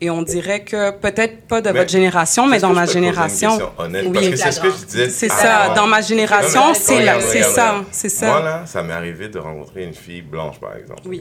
Et 0.00 0.10
on 0.10 0.22
dirait 0.22 0.62
que 0.64 0.92
peut-être 0.92 1.46
pas 1.48 1.60
de 1.60 1.68
Hmm. 1.68 1.72
Mais 1.72 1.78
votre 1.80 1.90
génération, 1.90 2.46
mais 2.46 2.60
dans 2.60 2.72
ma 2.72 2.86
génération. 2.86 3.58
honnête? 3.78 4.04
oui. 4.06 4.12
Parce 4.12 4.28
que 4.28 4.36
c'est 4.36 4.52
ce 4.52 4.60
que 4.60 4.70
je 4.70 4.84
disais. 4.86 5.10
C'est 5.10 5.28
ça. 5.28 5.74
Dans 5.74 5.86
ma 5.88 6.00
génération, 6.00 6.72
c'est 6.72 7.04
ça. 7.42 7.84
C'est 7.90 8.08
ça. 8.08 8.26
Moi, 8.26 8.40
là, 8.42 8.66
ça 8.66 8.82
m'est 8.84 8.92
arrivé 8.92 9.28
de 9.28 9.38
rencontrer 9.40 9.84
une 9.84 9.92
fille 9.94 10.22
blanche, 10.22 10.60
par 10.60 10.76
exemple. 10.76 11.02
Oui. 11.06 11.20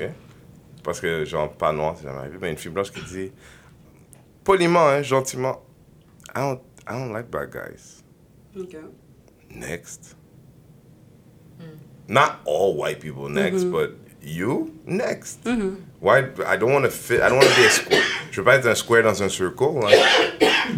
Parce 0.83 0.99
que, 0.99 1.25
genre, 1.25 1.51
pas 1.53 1.71
noire, 1.73 1.95
c'est 1.97 2.03
jamais 2.07 2.19
arrivé, 2.19 2.37
mais 2.39 2.51
une 2.51 2.57
fille 2.57 2.71
blanche 2.71 2.91
qui 2.91 3.01
dit, 3.01 3.31
poliment, 4.43 4.87
hein, 4.89 5.01
gentiment, 5.01 5.61
I 6.35 6.39
don't, 6.39 6.59
I 6.87 6.91
don't 6.93 7.13
like 7.13 7.29
black 7.31 7.49
guys. 7.51 8.03
Ok. 8.59 8.75
Next. 9.49 10.15
Not 12.07 12.41
all 12.45 12.75
white 12.77 12.99
people 12.99 13.29
next, 13.29 13.63
Mm-hmm. 13.63 13.71
but 13.71 13.97
you 14.23 14.79
next. 14.85 15.43
Mm-hmm. 15.43 15.75
Why? 15.99 16.29
I 16.45 16.57
don't 16.57 16.71
want 16.71 16.85
to 16.85 16.91
fit. 16.91 17.21
I 17.21 17.29
don't 17.29 17.37
want 17.39 17.49
to 17.49 17.55
be 17.55 17.65
a 17.65 17.69
square. 17.81 18.03
Je 18.31 18.41
veux 18.41 18.45
pas 18.45 18.55
être 18.55 18.67
un 18.67 18.75
square 18.75 19.03
dans 19.03 19.21
un 19.21 19.29
circle. 19.29 19.79
like, 19.81 19.99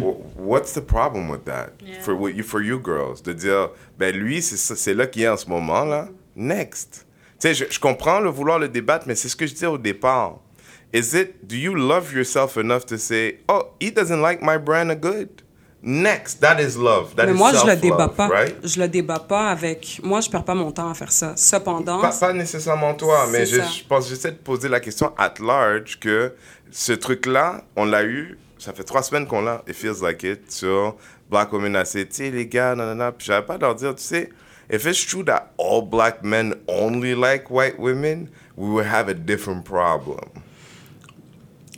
what's 0.36 0.72
the 0.72 0.80
problem 0.80 1.28
with 1.28 1.44
that? 1.46 1.70
For 2.02 2.14
what 2.14 2.34
you, 2.34 2.42
for 2.42 2.60
you 2.60 2.80
girls, 2.82 3.20
de 3.22 3.32
dire, 3.32 3.70
ben 3.98 4.14
lui, 4.14 4.42
c'est 4.42 4.56
c'est 4.56 4.94
là 4.94 5.06
qu'il 5.06 5.22
est 5.22 5.28
en 5.28 5.36
ce 5.36 5.48
moment 5.48 5.84
là. 5.84 6.04
Mm-hmm. 6.04 6.12
Next. 6.36 7.06
Tu 7.38 7.48
sais, 7.48 7.54
je, 7.54 7.64
je 7.70 7.78
comprends 7.80 8.20
le 8.20 8.30
vouloir 8.30 8.58
le 8.58 8.68
débattre, 8.68 9.06
mais 9.06 9.14
c'est 9.14 9.28
ce 9.28 9.36
que 9.36 9.46
je 9.46 9.52
disais 9.52 9.66
au 9.66 9.78
départ. 9.78 10.40
Is 10.92 11.14
it? 11.14 11.46
Do 11.46 11.56
you 11.56 11.74
love 11.74 12.12
yourself 12.14 12.56
enough 12.56 12.86
to 12.86 12.96
say, 12.96 13.40
oh, 13.48 13.74
he 13.80 13.90
doesn't 13.90 14.22
like 14.22 14.40
my 14.42 14.56
brand 14.56 14.90
of 14.90 15.00
good? 15.00 15.42
Next, 15.88 16.40
that 16.40 16.58
is 16.60 16.76
love. 16.76 17.14
That 17.14 17.26
Mais 17.26 17.32
is 17.32 17.36
moi, 17.36 17.52
je 17.52 17.64
le 17.64 17.76
débat 17.76 18.08
pas. 18.08 18.26
right? 18.26 18.56
Je 18.66 18.80
le 18.80 18.88
débat 18.88 19.20
pas 19.20 19.50
avec. 19.50 20.00
Moi, 20.02 20.20
je 20.20 20.28
perds 20.28 20.42
pas 20.44 20.56
mon 20.56 20.72
temps 20.72 20.90
à 20.90 20.94
faire 20.94 21.12
ça. 21.12 21.34
Cependant, 21.36 22.00
Pas, 22.00 22.10
pas 22.10 22.32
nécessairement 22.32 22.92
toi, 22.94 23.28
mais 23.30 23.46
je, 23.46 23.60
je 23.60 23.84
pense 23.88 24.08
j'essaie 24.08 24.32
de 24.32 24.36
poser 24.36 24.68
la 24.68 24.80
question 24.80 25.12
at 25.16 25.34
large 25.40 26.00
que 26.00 26.34
ce 26.72 26.90
truc-là, 26.92 27.62
on 27.76 27.84
l'a 27.84 28.02
eu, 28.02 28.36
ça 28.58 28.72
fait 28.72 28.82
trois 28.82 29.04
semaines 29.04 29.28
qu'on 29.28 29.42
l'a, 29.42 29.62
it 29.68 29.76
feels 29.76 30.02
like 30.02 30.24
it, 30.24 30.50
sur 30.50 30.96
Black 31.30 31.52
Women 31.52 31.76
assez, 31.76 32.04
tu 32.08 32.16
sais, 32.16 32.30
les 32.32 32.48
gars, 32.48 32.74
nanana, 32.74 33.12
puis 33.12 33.28
j'avais 33.28 33.46
pas 33.46 33.56
leur 33.56 33.76
dire, 33.76 33.94
tu 33.94 34.02
sais, 34.02 34.28
if 34.68 34.84
it's 34.86 35.06
true 35.06 35.24
that 35.24 35.52
all 35.56 35.82
black 35.82 36.24
men 36.24 36.56
only 36.66 37.14
like 37.14 37.48
white 37.48 37.78
women, 37.78 38.28
we 38.56 38.68
would 38.68 38.86
have 38.86 39.08
a 39.08 39.14
different 39.14 39.62
problem. 39.62 40.18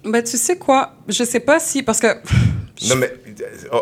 ben, 0.02 0.22
tu 0.24 0.38
sais 0.38 0.56
quoi? 0.56 0.92
Je 1.08 1.24
sais 1.24 1.40
pas 1.40 1.60
si. 1.60 1.82
Parce 1.82 2.00
que. 2.00 2.06
Non, 2.88 2.96
mais 2.96 3.10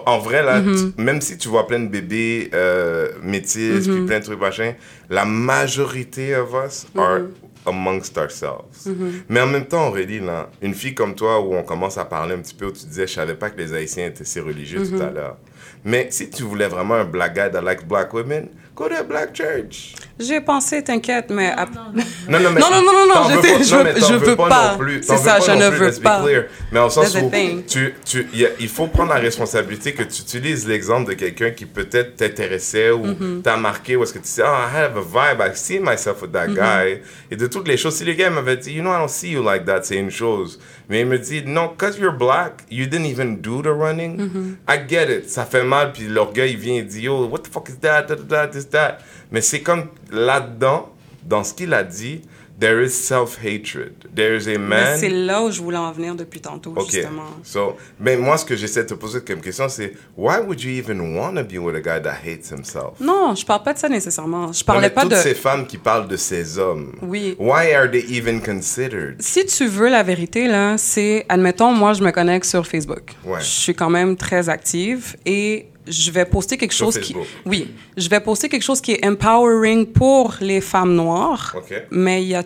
en 0.07 0.19
vrai, 0.19 0.43
là, 0.43 0.63
tu- 0.63 1.01
même 1.03 1.21
si 1.21 1.37
tu 1.37 1.49
vois 1.49 1.67
plein 1.67 1.81
de 1.81 1.89
bébés 1.89 2.51
euh, 2.55 3.11
métis, 3.23 3.87
Mm-hmm. 3.87 3.95
puis 3.97 4.07
plein 4.07 4.19
de 4.21 4.25
trucs 4.25 4.41
machin, 4.41 4.75
la 5.11 5.25
majorité 5.25 6.35
of 6.37 6.51
us 6.55 6.87
Mm-hmm. 6.95 7.01
are 7.01 7.21
amongst 7.67 8.17
ourselves. 8.17 8.89
Mais 9.29 9.41
en 9.41 9.49
même 9.49 9.67
temps, 9.67 9.89
Aurélie, 9.89 10.21
là, 10.21 10.49
une 10.63 10.73
fille 10.75 10.95
comme 10.95 11.15
toi, 11.17 11.41
où 11.41 11.55
on 11.55 11.63
commence 11.65 11.99
à 11.99 12.05
parler 12.05 12.35
un 12.35 12.39
petit 12.39 12.55
peu, 12.55 12.67
où 12.67 12.73
tu 12.73 12.87
disais, 12.87 13.07
je 13.09 13.13
savais 13.15 13.35
pas 13.35 13.51
que 13.51 13.59
les 13.61 13.75
Haïtiens 13.75 14.07
étaient 14.07 14.25
si 14.25 14.39
religieux 14.41 14.87
tout 14.89 15.03
à 15.03 15.11
l'heure. 15.11 15.37
Mais 15.85 16.07
si 16.11 16.31
tu 16.31 16.43
voulais 16.45 16.69
vraiment 16.69 16.95
un 16.95 17.05
black 17.05 17.35
guy 17.35 17.51
that 17.53 17.61
likes 17.63 17.85
black 17.87 18.13
women, 18.15 18.49
go 18.77 18.89
to 18.89 18.95
a 18.95 19.03
black 19.03 19.33
church. 19.35 19.95
J'ai 20.19 20.41
pensé, 20.41 20.83
t'inquiète, 20.85 21.31
mais. 21.31 21.55
Non, 21.57 21.65
non, 22.41 22.51
mais 22.53 22.61
Non, 22.61 22.71
non, 22.71 22.83
non, 22.83 23.07
non, 23.07 23.29
je 23.29 23.35
veux 23.37 23.65
je 23.65 24.13
non, 24.13 24.19
veux- 24.19 24.37
pas. 24.37 24.73
non 24.73 24.79
plus, 24.79 25.03
C'est 25.03 25.17
ça, 25.17 25.39
je 25.41 25.51
ne 25.53 25.69
veux 25.71 25.93
pas. 26.01 26.25
Mais 26.73 26.79
en 26.81 26.89
sens 26.91 27.15
où 27.17 27.31
tu, 27.67 27.95
tu, 28.05 28.27
il 28.61 28.69
faut 28.69 28.87
prendre 28.87 29.11
la 29.13 29.19
responsabilité 29.21 29.93
que 29.93 30.03
tu 30.05 30.23
utilises 30.23 30.67
l'exemple 30.69 31.09
de 31.11 31.15
quelqu'un 31.15 31.51
qui 31.51 31.65
peut-être 31.67 32.17
t'intéressait 32.17 32.91
ou 32.91 33.07
Mm-hmm. 33.07 33.43
t'a 33.43 33.57
marqué 33.57 33.95
ou 33.97 34.03
est-ce 34.03 34.13
que 34.13 34.19
tu 34.19 34.27
sais, 34.29 34.43
oh, 34.45 34.47
I 34.49 34.77
have 34.77 34.97
a 34.97 35.01
vibe, 35.01 35.41
I 35.41 35.57
see 35.57 35.79
myself 35.81 36.21
with 36.23 36.33
Mm-hmm. 36.33 36.55
that 36.57 36.85
guy. 36.85 37.01
Et 37.31 37.37
de 37.37 37.47
toutes 37.47 37.69
les 37.69 37.77
choses, 37.77 37.95
si 37.97 38.05
le 38.05 38.13
gars 38.15 38.29
m'avait 38.31 38.57
dit, 38.59 38.73
you 38.73 38.83
know, 38.83 38.91
I 38.93 38.99
don't 38.99 39.09
see 39.09 39.31
you 39.33 39.43
like 39.43 39.65
that, 39.65 39.83
c'est 39.85 39.97
une 39.97 40.11
chose. 40.11 40.59
Mais 40.89 41.01
il 41.01 41.07
me 41.07 41.19
dit, 41.19 41.43
non, 41.47 41.69
because 41.77 41.99
you're 41.99 42.13
black, 42.17 42.65
you 42.71 42.87
didn't 42.87 43.07
even 43.07 43.37
do 43.41 43.63
the 43.63 43.67
running. 43.69 44.19
Mm-hmm. 44.19 44.57
I 44.69 44.79
get 44.89 45.11
it, 45.11 45.31
ça 45.31 45.45
fait 45.45 45.63
mal, 45.65 45.93
puis 45.93 46.05
l'orgueil 46.09 46.53
il 46.53 46.59
vient 46.59 46.75
et 46.77 46.83
dit, 46.83 47.03
yo, 47.03 47.27
what 47.27 47.41
the 47.41 47.49
fuck 47.53 47.69
is 47.69 47.77
that, 47.81 48.05
that, 48.05 48.17
that, 48.29 48.49
that. 48.71 48.99
Mais 49.31 49.41
c'est 49.41 49.61
comme 49.61 49.87
là-dedans, 50.11 50.93
dans 51.25 51.45
ce 51.45 51.55
qu'il 51.55 51.73
a 51.75 51.83
dit, 51.83 52.23
there 52.59 52.83
is 52.83 52.89
self-hatred. 52.91 53.93
There 54.15 54.37
is 54.37 54.47
a 54.49 54.53
mais 54.53 54.59
man. 54.59 54.99
c'est 54.99 55.11
là 55.11 55.43
où 55.43 55.51
je 55.51 55.61
voulais 55.61 55.77
en 55.77 55.93
venir 55.93 56.15
depuis 56.15 56.41
tantôt, 56.41 56.73
Ok. 56.77 56.91
justement. 56.91 57.25
So, 57.43 57.77
mais 58.01 58.17
moi, 58.17 58.39
ce 58.39 58.45
que 58.47 58.57
j'essaie 58.57 58.85
de 58.85 58.89
te 58.89 58.95
poser 58.95 59.21
comme 59.23 59.41
question, 59.43 59.69
c'est 59.69 59.93
why 60.17 60.37
would 60.47 60.63
you 60.63 60.71
even 60.71 61.17
want 61.19 61.35
to 61.35 61.43
be 61.45 61.59
with 61.59 61.75
a 61.77 61.81
guy 61.81 62.03
that 62.03 62.15
hates 62.25 62.51
himself? 62.51 62.99
Non, 63.01 63.35
je 63.35 63.45
parle 63.45 63.63
pas 63.63 63.75
de 63.75 63.79
ça 63.79 63.89
nécessairement. 63.91 64.53
Je 64.53 64.61
Non, 64.61 64.65
parlais 64.67 64.83
mais 64.89 64.91
pas 64.91 65.03
toutes 65.03 65.11
de. 65.11 65.17
ces 65.17 65.35
femmes 65.35 65.67
qui 65.67 65.77
parlent 65.77 66.09
de 66.09 66.17
ces 66.17 66.59
hommes. 66.59 66.93
Oui. 67.03 67.37
Why 67.39 67.73
are 67.75 67.91
they 67.91 68.05
even 68.17 68.41
considered? 68.41 69.17
Si 69.21 69.45
tu 69.45 69.67
veux 69.67 69.89
la 69.89 70.03
vérité, 70.03 70.47
là, 70.49 70.79
c'est, 70.79 71.27
admettons, 71.29 71.73
moi, 71.73 71.93
je 71.93 72.03
me 72.03 72.11
connecte 72.11 72.47
sur 72.47 72.67
Facebook. 72.67 73.13
Ouais. 73.25 73.41
Je 73.41 73.45
suis 73.47 73.75
quand 73.75 73.91
même 73.91 74.17
très 74.17 74.49
active 74.49 75.15
et 75.27 75.67
je 75.87 76.11
vais 76.11 76.25
poster 76.25 76.57
quelque 76.57 76.75
Sur 76.75 76.87
chose 76.87 76.99
qui... 76.99 77.15
Oui. 77.45 77.75
Je 77.97 78.09
vais 78.09 78.21
poster 78.21 78.49
quelque 78.49 78.63
chose 78.63 78.81
qui 78.81 78.93
est 78.93 79.07
empowering 79.07 79.87
pour 79.87 80.35
les 80.41 80.61
femmes 80.61 80.95
noires. 80.95 81.57
Mais 81.91 82.23
il 82.23 82.29
y 82.29 82.35
a 82.35 82.45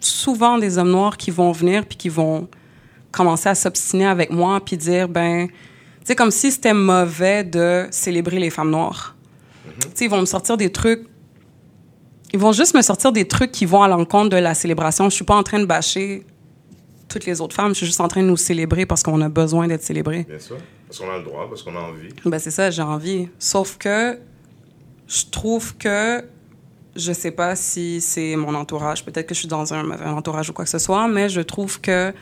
souvent 0.00 0.58
des 0.58 0.78
hommes 0.78 0.90
noirs 0.90 1.16
qui 1.16 1.30
vont 1.30 1.52
venir 1.52 1.84
puis 1.86 1.96
qui 1.96 2.08
vont 2.08 2.48
commencer 3.10 3.48
à 3.48 3.54
s'obstiner 3.54 4.06
avec 4.06 4.30
moi 4.30 4.60
puis 4.60 4.76
dire, 4.76 5.08
ben... 5.08 5.48
C'est 6.02 6.16
comme 6.16 6.30
si 6.30 6.50
c'était 6.50 6.74
mauvais 6.74 7.44
de 7.44 7.86
célébrer 7.90 8.38
les 8.38 8.50
femmes 8.50 8.70
noires. 8.70 9.14
Tu 9.80 9.88
sais, 9.94 10.04
ils 10.06 10.10
vont 10.10 10.20
me 10.20 10.26
sortir 10.26 10.56
des 10.56 10.72
trucs 10.72 11.06
ils 12.32 12.38
vont 12.38 12.52
juste 12.52 12.74
me 12.74 12.82
sortir 12.82 13.12
des 13.12 13.26
trucs 13.26 13.50
qui 13.50 13.66
vont 13.66 13.82
à 13.82 13.88
l'encontre 13.88 14.30
de 14.30 14.36
la 14.36 14.54
célébration. 14.54 15.10
Je 15.10 15.14
suis 15.14 15.24
pas 15.24 15.34
en 15.34 15.42
train 15.42 15.58
de 15.58 15.64
bâcher 15.64 16.24
toutes 17.08 17.26
les 17.26 17.40
autres 17.40 17.56
femmes. 17.56 17.70
Je 17.70 17.78
suis 17.78 17.86
juste 17.86 18.00
en 18.00 18.08
train 18.08 18.22
de 18.22 18.28
nous 18.28 18.36
célébrer 18.36 18.86
parce 18.86 19.02
qu'on 19.02 19.20
a 19.20 19.28
besoin 19.28 19.66
d'être 19.66 19.82
célébrés. 19.82 20.26
Bien 20.28 20.38
sûr. 20.38 20.56
Parce 20.90 20.98
qu'on 20.98 21.10
a 21.12 21.18
le 21.18 21.22
droit, 21.24 21.48
parce 21.48 21.62
qu'on 21.62 21.76
a 21.76 21.80
envie. 21.80 22.08
Ben 22.24 22.40
c'est 22.40 22.50
ça, 22.50 22.68
j'ai 22.68 22.82
envie. 22.82 23.28
Sauf 23.38 23.78
que 23.78 24.18
je 25.06 25.24
trouve 25.30 25.76
que 25.76 26.24
je 26.96 27.12
sais 27.12 27.30
pas 27.30 27.54
si 27.54 28.00
c'est 28.00 28.34
mon 28.34 28.56
entourage. 28.56 29.04
Peut-être 29.04 29.28
que 29.28 29.34
je 29.34 29.38
suis 29.40 29.48
dans 29.48 29.72
un 29.72 29.88
entourage 30.16 30.50
ou 30.50 30.52
quoi 30.52 30.64
que 30.64 30.70
ce 30.70 30.80
soit, 30.80 31.06
mais 31.06 31.28
je 31.28 31.42
trouve 31.42 31.80
que 31.80 32.12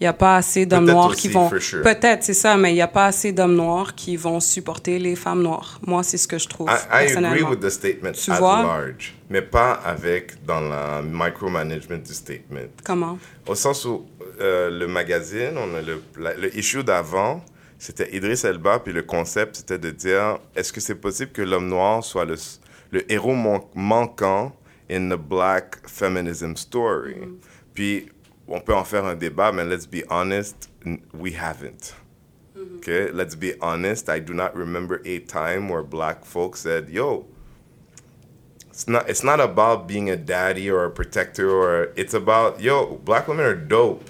il 0.00 0.04
y 0.04 0.06
a 0.06 0.14
pas 0.14 0.36
assez 0.36 0.64
d'hommes 0.66 0.84
noirs 0.86 1.08
aussi, 1.08 1.22
qui 1.22 1.28
vont. 1.28 1.50
sure. 1.58 1.82
Peut-être, 1.82 2.22
c'est 2.22 2.34
ça, 2.34 2.56
mais 2.56 2.72
il 2.72 2.76
y 2.76 2.82
a 2.82 2.88
pas 2.88 3.06
assez 3.06 3.32
d'hommes 3.32 3.54
noirs 3.56 3.94
qui 3.94 4.16
vont 4.16 4.40
supporter 4.40 4.98
les 4.98 5.14
femmes 5.16 5.42
noires. 5.42 5.78
Moi, 5.86 6.02
c'est 6.02 6.18
ce 6.18 6.28
que 6.28 6.38
je 6.38 6.48
trouve 6.48 6.68
I, 6.68 6.72
I 6.72 6.76
agree 6.76 7.06
personnellement. 7.06 7.50
with 7.50 7.60
the 7.60 7.70
statement 7.70 8.12
Tu 8.12 8.30
at 8.30 8.38
vois? 8.38 8.62
large, 8.62 9.14
mais 9.30 9.40
pas 9.42 9.72
avec 9.72 10.42
dans 10.44 10.60
la 10.60 11.00
micromanagement 11.02 11.96
du 11.98 12.12
statement. 12.14 12.68
Comment? 12.84 13.18
Au 13.46 13.54
sens 13.54 13.84
où 13.86 14.06
euh, 14.40 14.70
le 14.70 14.86
magazine, 14.86 15.52
on 15.56 15.74
a 15.74 15.80
le, 15.82 16.02
la- 16.18 16.34
le 16.34 16.54
issue 16.56 16.82
d'avant, 16.84 17.42
c'était 17.78 18.14
Idriss 18.14 18.44
Elba, 18.44 18.78
puis 18.78 18.92
le 18.92 19.02
concept, 19.02 19.56
c'était 19.56 19.78
de 19.78 19.90
dire 19.90 20.38
est-ce 20.54 20.72
que 20.72 20.80
c'est 20.80 20.94
possible 20.94 21.32
que 21.32 21.42
l'homme 21.42 21.68
noir 21.68 22.04
soit 22.04 22.24
le, 22.24 22.36
le 22.90 23.10
héros 23.12 23.34
manquant 23.74 24.56
in 24.90 25.08
the 25.08 25.18
black 25.18 25.86
feminism 25.88 26.56
story? 26.56 27.16
Puis 27.74 28.08
on 28.48 28.60
peut 28.60 28.74
en 28.74 28.84
faire 28.84 29.04
un 29.04 29.14
débat, 29.14 29.52
mais 29.52 29.64
let's 29.64 29.86
be 29.86 30.04
honest, 30.08 30.70
we 31.12 31.34
haven't. 31.34 31.94
Okay, 32.76 33.10
let's 33.12 33.34
be 33.34 33.54
honest. 33.60 34.08
I 34.08 34.20
do 34.20 34.32
not 34.32 34.54
remember 34.54 35.02
a 35.04 35.18
time 35.20 35.68
where 35.68 35.82
black 35.82 36.24
folks 36.24 36.60
said, 36.60 36.88
"Yo, 36.88 37.26
it's 38.76 38.86
not 38.86 39.08
it's 39.08 39.24
not 39.24 39.40
about 39.40 39.88
being 39.88 40.10
a 40.10 40.16
daddy 40.16 40.70
or 40.70 40.84
a 40.84 40.90
protector 40.90 41.50
or 41.50 41.92
it's 41.96 42.12
about 42.12 42.60
yo 42.60 43.00
black 43.04 43.26
women 43.26 43.46
are 43.46 43.54
dope 43.54 44.04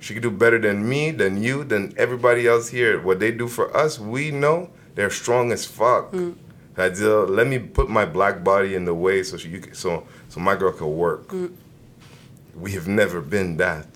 she 0.00 0.14
could 0.14 0.22
do 0.22 0.30
better 0.30 0.58
than 0.60 0.86
me 0.88 1.10
than 1.10 1.42
you 1.42 1.64
than 1.64 1.92
everybody 1.96 2.46
else 2.46 2.68
here 2.70 2.98
what 3.00 3.18
they 3.18 3.32
do 3.32 3.48
for 3.48 3.74
us 3.76 3.98
we 3.98 4.30
know 4.30 4.68
they're 4.94 5.10
strong 5.10 5.50
as 5.52 5.64
fuck 5.66 6.10
c'est-à-dire 6.76 7.26
let 7.28 7.46
me 7.46 7.58
put 7.58 7.88
my 7.88 8.04
black 8.06 8.42
body 8.44 8.74
in 8.76 8.84
the 8.84 8.94
way 8.94 9.22
so 9.24 9.36
she, 9.36 9.48
you 9.48 9.60
can, 9.60 9.74
so 9.74 10.04
so 10.28 10.38
my 10.40 10.54
girl 10.56 10.72
can 10.72 10.86
work 10.96 11.32
we 12.54 12.72
have 12.72 12.86
never 12.88 13.20
been 13.20 13.56
that 13.56 13.86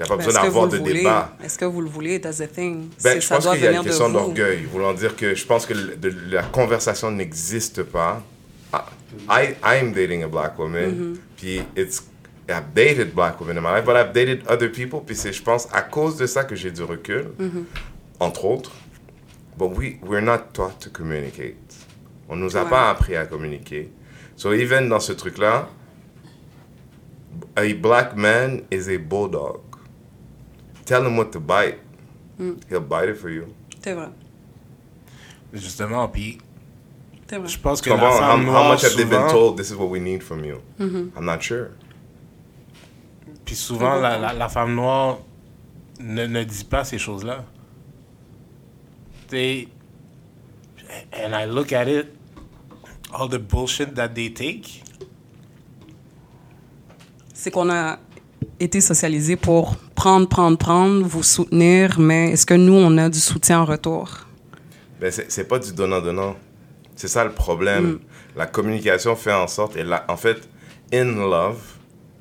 il 0.00 0.04
n'y 0.04 0.06
a 0.06 0.08
pas 0.08 0.16
Ben, 0.16 0.26
besoin 0.26 0.28
Est-ce 0.28 0.38
que 0.38 0.40
vous 0.40 0.44
d'avoir 0.44 0.68
de 0.68 0.76
voulez? 0.78 0.92
débat 0.94 1.36
Est-ce 1.42 1.58
que 1.58 1.64
vous 1.64 1.80
le 1.82 1.88
voulez? 1.88 2.20
That's 2.20 2.38
the 2.38 2.46
thing. 2.52 2.90
ben, 3.02 3.20
je 3.20 3.26
ça 3.26 3.34
pense 3.36 3.48
qu'il 3.50 3.64
y 3.64 3.66
a 3.66 3.72
une 3.72 3.82
question 3.82 4.08
d'orgueil, 4.10 4.64
voulant 4.64 4.94
dire 4.94 5.16
que 5.16 5.34
je 5.34 5.44
pense 5.44 5.66
que 5.66 5.74
le- 5.74 5.96
de- 5.96 6.14
la 6.30 6.44
conversation 6.44 7.10
n'existe 7.10 7.82
pas. 7.82 8.22
I, 9.28 9.54
I 9.64 9.76
am 9.80 9.92
dating 9.92 10.22
a 10.22 10.28
black 10.28 10.56
woman, 10.56 10.90
Mm-hmm. 10.92 11.16
puis 11.36 11.62
it's, 11.76 12.04
I've 12.48 12.72
dated 12.74 13.14
black 13.14 13.40
women 13.40 13.56
in 13.58 13.62
my 13.62 13.70
life, 13.76 13.84
but 13.84 13.96
I've 13.96 14.12
dated 14.12 14.46
other 14.48 14.68
people, 14.70 15.00
puis 15.04 15.14
c'est, 15.14 15.32
je 15.32 15.42
pense, 15.42 15.68
à 15.72 15.82
cause 15.82 16.16
de 16.16 16.26
ça 16.26 16.44
que 16.44 16.54
j'ai 16.56 16.70
du 16.70 16.82
recul, 16.82 17.34
Mm-hmm. 17.38 17.64
entre 18.20 18.44
autres. 18.46 18.72
But 19.58 19.76
we, 19.76 19.98
we're 20.02 20.22
not 20.22 20.54
taught 20.54 20.80
to 20.80 20.90
communicate. 20.90 21.56
On 22.28 22.36
nous 22.36 22.56
a 22.56 22.62
Ouais. 22.64 22.70
pas 22.70 22.90
appris 22.90 23.16
à 23.16 23.26
communiquer. 23.26 23.90
So 24.36 24.52
even 24.54 24.88
dans 24.88 25.00
ce 25.00 25.12
truc-là, 25.12 25.68
a 27.56 27.72
black 27.74 28.14
man 28.16 28.62
is 28.70 28.88
a 28.88 28.98
bulldog. 28.98 29.60
Tell 30.84 31.04
him 31.04 31.16
what 31.16 31.32
to 31.32 31.40
bite. 31.40 31.78
Mm. 32.38 32.60
He'll 32.70 32.80
bite 32.80 33.08
it 33.10 33.16
for 33.18 33.30
you. 33.30 33.46
C'est 33.82 33.94
vrai. 33.94 34.08
Justement, 35.52 36.08
puis 36.08 36.38
je 37.30 37.58
pense 37.58 37.80
que? 37.80 37.90
How, 37.90 37.96
how 37.96 38.36
noire, 38.36 38.68
much 38.72 38.82
have 38.82 38.94
they 38.96 39.04
been 39.04 39.28
told 39.28 39.56
this 39.56 39.70
is 39.70 39.76
what 39.76 39.88
we 39.90 39.98
need 40.00 40.22
from 40.22 40.44
you? 40.44 40.60
Mm-hmm. 40.78 41.16
I'm 41.18 41.24
not 41.24 41.42
sure. 41.42 41.70
Puis 43.48 43.56
souvent 43.56 43.94
la, 43.94 44.18
la, 44.18 44.34
la 44.34 44.48
femme 44.50 44.74
noire 44.74 45.20
ne, 46.00 46.26
ne 46.26 46.44
dit 46.44 46.64
pas 46.64 46.84
ces 46.84 46.98
choses-là. 46.98 47.46
They, 49.28 49.68
and 51.14 51.32
I 51.32 51.46
look 51.46 51.72
at 51.72 51.88
it, 51.88 52.08
all 53.10 53.26
the 53.26 53.38
bullshit 53.38 53.94
that 53.94 54.10
they 54.10 54.30
take. 54.30 54.82
C'est 57.32 57.50
qu'on 57.50 57.70
a 57.70 57.98
été 58.60 58.82
socialisé 58.82 59.36
pour 59.36 59.76
prendre, 59.94 60.28
prendre, 60.28 60.58
prendre, 60.58 61.06
vous 61.06 61.22
soutenir, 61.22 61.98
mais 61.98 62.32
est-ce 62.32 62.44
que 62.44 62.52
nous, 62.52 62.74
on 62.74 62.98
a 62.98 63.08
du 63.08 63.18
soutien 63.18 63.60
en 63.60 63.64
retour? 63.64 64.26
Ben, 65.00 65.10
c'est 65.10 65.32
c'est 65.32 65.48
pas 65.48 65.58
du 65.58 65.72
donnant-donnant. 65.72 66.36
C'est 66.96 67.08
ça 67.08 67.24
le 67.24 67.32
problème. 67.32 68.00
La 68.36 68.44
communication 68.44 69.16
fait 69.16 69.32
en 69.32 69.48
sorte, 69.48 69.74
et 69.78 69.84
la, 69.84 70.04
en 70.08 70.18
fait, 70.18 70.46
in 70.92 71.06
love, 71.14 71.77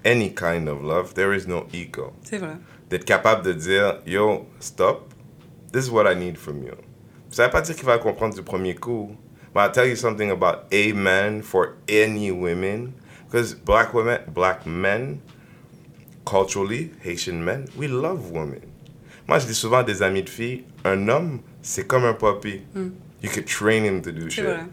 any 0.07 0.29
kind 0.29 0.69
of 0.69 0.81
love, 0.81 1.13
there 1.15 1.33
is 1.33 1.45
no 1.47 1.67
ego. 1.73 2.13
C'est 2.23 2.37
vrai. 2.39 2.57
D'être 2.89 3.05
capable 3.05 3.43
de 3.43 3.53
dire, 3.53 3.99
yo, 4.05 4.45
stop, 4.59 5.13
this 5.73 5.85
is 5.85 5.91
what 5.91 6.07
I 6.07 6.13
need 6.15 6.37
from 6.37 6.63
you. 6.63 6.75
Ça 7.29 7.45
veut 7.45 7.51
pas 7.51 7.61
dire 7.61 7.75
qu'il 7.75 7.85
va 7.85 7.97
comprendre 7.97 8.33
du 8.35 8.41
premier 8.41 8.73
coup. 8.75 9.15
But 9.53 9.59
I'll 9.61 9.71
tell 9.71 9.85
you 9.87 9.95
something 9.95 10.31
about 10.31 10.67
a 10.71 10.93
man 10.93 11.41
for 11.41 11.75
any 11.89 12.31
women. 12.31 12.93
Because 13.25 13.53
black 13.53 13.93
women, 13.93 14.19
black 14.33 14.65
men, 14.65 15.21
culturally, 16.25 16.91
Haitian 17.01 17.43
men, 17.43 17.67
we 17.75 17.87
love 17.89 18.31
women. 18.31 18.61
Moi, 19.27 19.39
je 19.39 19.47
dis 19.47 19.55
souvent 19.55 19.79
à 19.79 19.83
des 19.83 20.01
amis 20.01 20.23
de 20.23 20.29
filles, 20.29 20.63
un 20.85 21.09
homme, 21.09 21.41
c'est 21.61 21.85
comme 21.85 22.05
un 22.05 22.13
puppy. 22.13 22.61
You 23.21 23.29
could 23.29 23.45
train 23.45 23.83
him 23.83 24.01
to 24.03 24.11
do 24.13 24.29
shit. 24.29 24.45
vrai. 24.45 24.65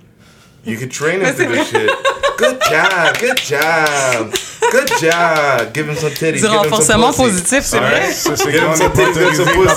You 0.65 0.77
could 0.79 0.93
train 0.93 1.21
him 1.23 1.35
to 1.37 1.45
do 1.47 1.65
shit. 1.65 1.91
Good 2.39 2.61
job, 2.71 3.19
good 3.19 3.37
job, 3.39 4.33
good 4.75 4.91
job. 4.99 5.73
Give 5.73 5.89
him 5.89 5.97
some 5.97 6.11
titties. 6.11 6.43
Du 6.43 6.49
give 6.49 6.65
him 6.65 6.83
some 6.83 7.01
renforcement 7.01 7.13
pussy. 7.13 7.23
positif, 7.23 7.65
c'est 7.65 7.79
vrai? 7.79 8.13
C'est 8.13 8.51
Give 8.51 8.63
him 8.63 8.69
quand 8.69 8.77
some 8.77 8.93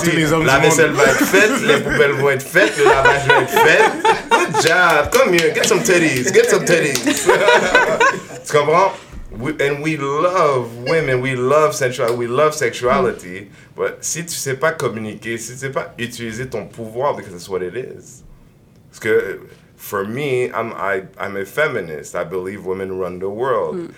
titties, 0.02 0.44
La 0.44 0.58
vaisselle 0.58 0.92
va 0.92 1.04
être 1.04 1.24
faite, 1.24 1.60
les 1.62 1.80
poubelles 1.80 2.12
vont 2.12 2.30
être 2.30 2.46
faites, 2.46 2.76
le 2.78 2.84
lavage 2.84 3.26
va 3.26 3.42
être 3.42 3.50
fait. 3.50 3.82
Good 4.30 4.62
job, 4.62 5.10
come 5.12 5.34
here, 5.34 5.54
get 5.54 5.66
some 5.66 5.82
titties, 5.82 6.32
get 6.32 6.50
some 6.50 6.64
titties. 6.64 7.04
tu 8.46 8.52
comprends? 8.52 8.92
We, 9.30 9.52
and 9.60 9.82
we 9.82 9.96
love 9.96 10.76
women, 10.88 11.20
we 11.20 11.36
love 11.36 11.74
sensuality, 11.74 12.16
we 12.16 12.26
love 12.26 12.54
sexuality. 12.54 13.50
But 13.76 14.04
si 14.04 14.24
tu 14.24 14.34
sais 14.34 14.56
pas 14.56 14.72
communiquer, 14.72 15.38
si 15.38 15.52
tu 15.52 15.58
sais 15.58 15.70
pas 15.70 15.94
utiliser 15.98 16.48
ton 16.48 16.66
pouvoir, 16.66 17.14
because 17.14 17.32
that's 17.32 17.48
what 17.48 17.62
it 17.62 17.76
is. 17.76 18.24
Parce 18.90 18.98
que 18.98 19.40
for 19.76 20.04
me, 20.04 20.50
I'm 20.50 20.72
I, 20.72 21.04
I'm 21.18 21.36
a 21.36 21.44
feminist. 21.44 22.16
I 22.16 22.24
believe 22.24 22.66
women 22.66 22.98
run 22.98 23.20
the 23.20 23.30
world. 23.30 23.94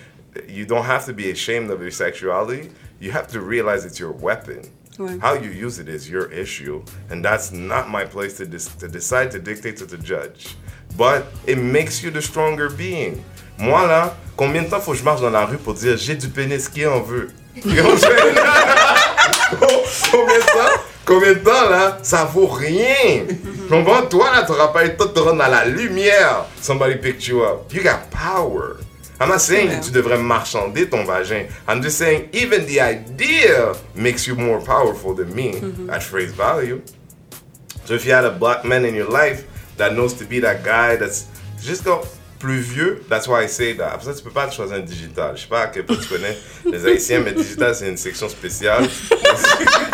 You 0.47 0.65
don't 0.65 0.85
have 0.85 1.05
to 1.05 1.13
be 1.13 1.29
ashamed 1.31 1.71
of 1.71 1.81
your 1.81 1.91
sexuality. 1.91 2.69
You 2.99 3.11
have 3.11 3.27
to 3.29 3.41
realize 3.41 3.85
it's 3.85 3.99
your 3.99 4.11
weapon. 4.11 4.61
Ouais. 4.97 5.19
How 5.19 5.33
you 5.33 5.49
use 5.49 5.79
it 5.79 5.87
is 5.89 6.09
your 6.09 6.31
issue, 6.31 6.83
and 7.09 7.23
that's 7.23 7.51
not 7.51 7.89
my 7.89 8.05
place 8.05 8.37
to, 8.37 8.45
dis- 8.45 8.73
to 8.79 8.87
decide 8.87 9.31
to 9.31 9.39
dictate 9.39 9.77
to 9.77 9.85
the 9.85 9.97
judge. 9.97 10.55
But 10.97 11.25
it 11.47 11.57
makes 11.57 12.03
you 12.03 12.11
the 12.11 12.21
stronger 12.21 12.69
being. 12.69 13.23
Moi 13.57 13.87
là, 13.87 14.13
combien 14.37 14.63
de 14.63 14.69
temps 14.69 14.79
faut 14.81 14.91
que 14.91 14.97
je 14.97 15.03
marche 15.03 15.21
dans 15.21 15.29
la 15.29 15.45
rue 15.45 15.57
pour 15.57 15.73
dire 15.73 15.97
j'ai 15.97 16.15
du 16.15 16.27
pénis 16.29 16.67
qui 16.69 16.85
en 16.85 17.01
veut? 17.01 17.29
You 17.55 17.81
know 17.81 17.83
what 17.83 17.93
I'm 17.93 17.99
saying? 17.99 18.35
combien 20.11 20.39
de 20.39 20.45
temps? 20.45 20.81
Combien 21.05 21.33
de 21.33 21.39
temps 21.39 21.69
là? 21.69 21.97
Ça 22.01 22.23
vaut 22.25 22.47
rien. 22.47 23.25
Comprends? 23.69 24.05
Toi 24.07 24.31
là, 24.31 24.43
t'auras 24.43 24.69
pas 24.69 24.85
eu 24.85 24.89
le 24.89 24.97
temps 24.97 25.05
de 25.05 25.11
te 25.11 25.19
rendre 25.19 25.37
dans 25.37 25.47
la 25.49 25.65
lumière. 25.65 26.45
Somebody 26.61 26.95
picked 26.95 27.27
you 27.27 27.41
up. 27.43 27.73
You 27.73 27.83
got 27.83 28.09
power. 28.09 28.77
I'm 29.21 29.29
not 29.29 29.41
saying 29.41 29.69
que 29.69 29.85
tu 29.85 29.91
devrais 29.91 30.17
marchander 30.17 30.89
ton 30.89 31.05
vagin. 31.05 31.47
I'm 31.67 31.83
just 31.83 31.99
saying 31.99 32.29
even 32.33 32.65
the 32.65 32.81
idea 32.81 33.75
makes 33.93 34.25
you 34.25 34.35
more 34.35 34.59
powerful 34.59 35.13
than 35.13 35.31
me 35.35 35.61
at 35.91 36.01
face 36.01 36.31
value. 36.31 36.81
So 37.85 37.93
if 37.93 38.03
you 38.03 38.13
had 38.13 38.25
a 38.25 38.31
black 38.31 38.65
man 38.65 38.83
in 38.83 38.95
your 38.95 39.09
life 39.09 39.45
that 39.77 39.93
knows 39.93 40.15
to 40.15 40.25
be 40.25 40.39
that 40.39 40.63
guy 40.63 40.95
that's 40.95 41.27
just 41.61 41.85
go 41.85 42.03
plus 42.39 42.63
vieux, 42.63 43.05
that's 43.09 43.27
why 43.27 43.43
I 43.43 43.45
say 43.45 43.73
that. 43.73 43.93
Après 43.93 44.05
ça, 44.05 44.15
tu 44.17 44.23
peux 44.23 44.31
pas 44.31 44.47
te 44.47 44.55
choisir 44.55 44.77
un 44.77 44.79
digital. 44.79 45.35
Je 45.35 45.41
sais 45.43 45.47
pas 45.47 45.65
à 45.65 45.67
quel 45.67 45.85
point 45.85 45.97
tu 45.97 46.07
connais 46.07 46.35
les 46.65 46.83
Haïtiens, 46.83 47.19
mais 47.19 47.33
digital, 47.33 47.75
c'est 47.75 47.89
une 47.89 47.97
section 47.97 48.27
spéciale. 48.27 48.89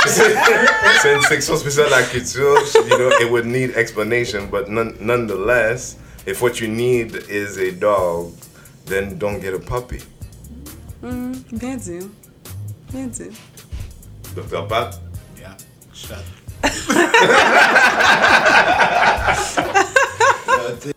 c'est 0.06 1.14
une 1.14 1.22
section 1.24 1.58
spéciale 1.58 1.88
de 1.88 1.92
la 1.92 2.04
culture. 2.04 2.58
You 2.90 2.98
know, 2.98 3.10
it 3.20 3.30
would 3.30 3.46
need 3.46 3.76
explanation, 3.76 4.48
but 4.50 4.70
none, 4.70 4.96
nonetheless, 5.02 5.98
if 6.26 6.42
what 6.42 6.62
you 6.62 6.70
need 6.70 7.14
is 7.28 7.58
a 7.58 7.72
dog, 7.74 8.32
Then 8.88 9.20
don't 9.20 9.42
get 9.42 9.54
a 9.54 9.60
puppy. 9.60 10.02
Mm, 11.02 11.46
they 11.50 11.76
do. 11.76 12.10
They 12.90 13.08
do. 13.08 13.34
Dr. 14.34 14.66
Pat? 14.68 14.98
Yeah, 15.38 15.58
shut. 15.94 16.24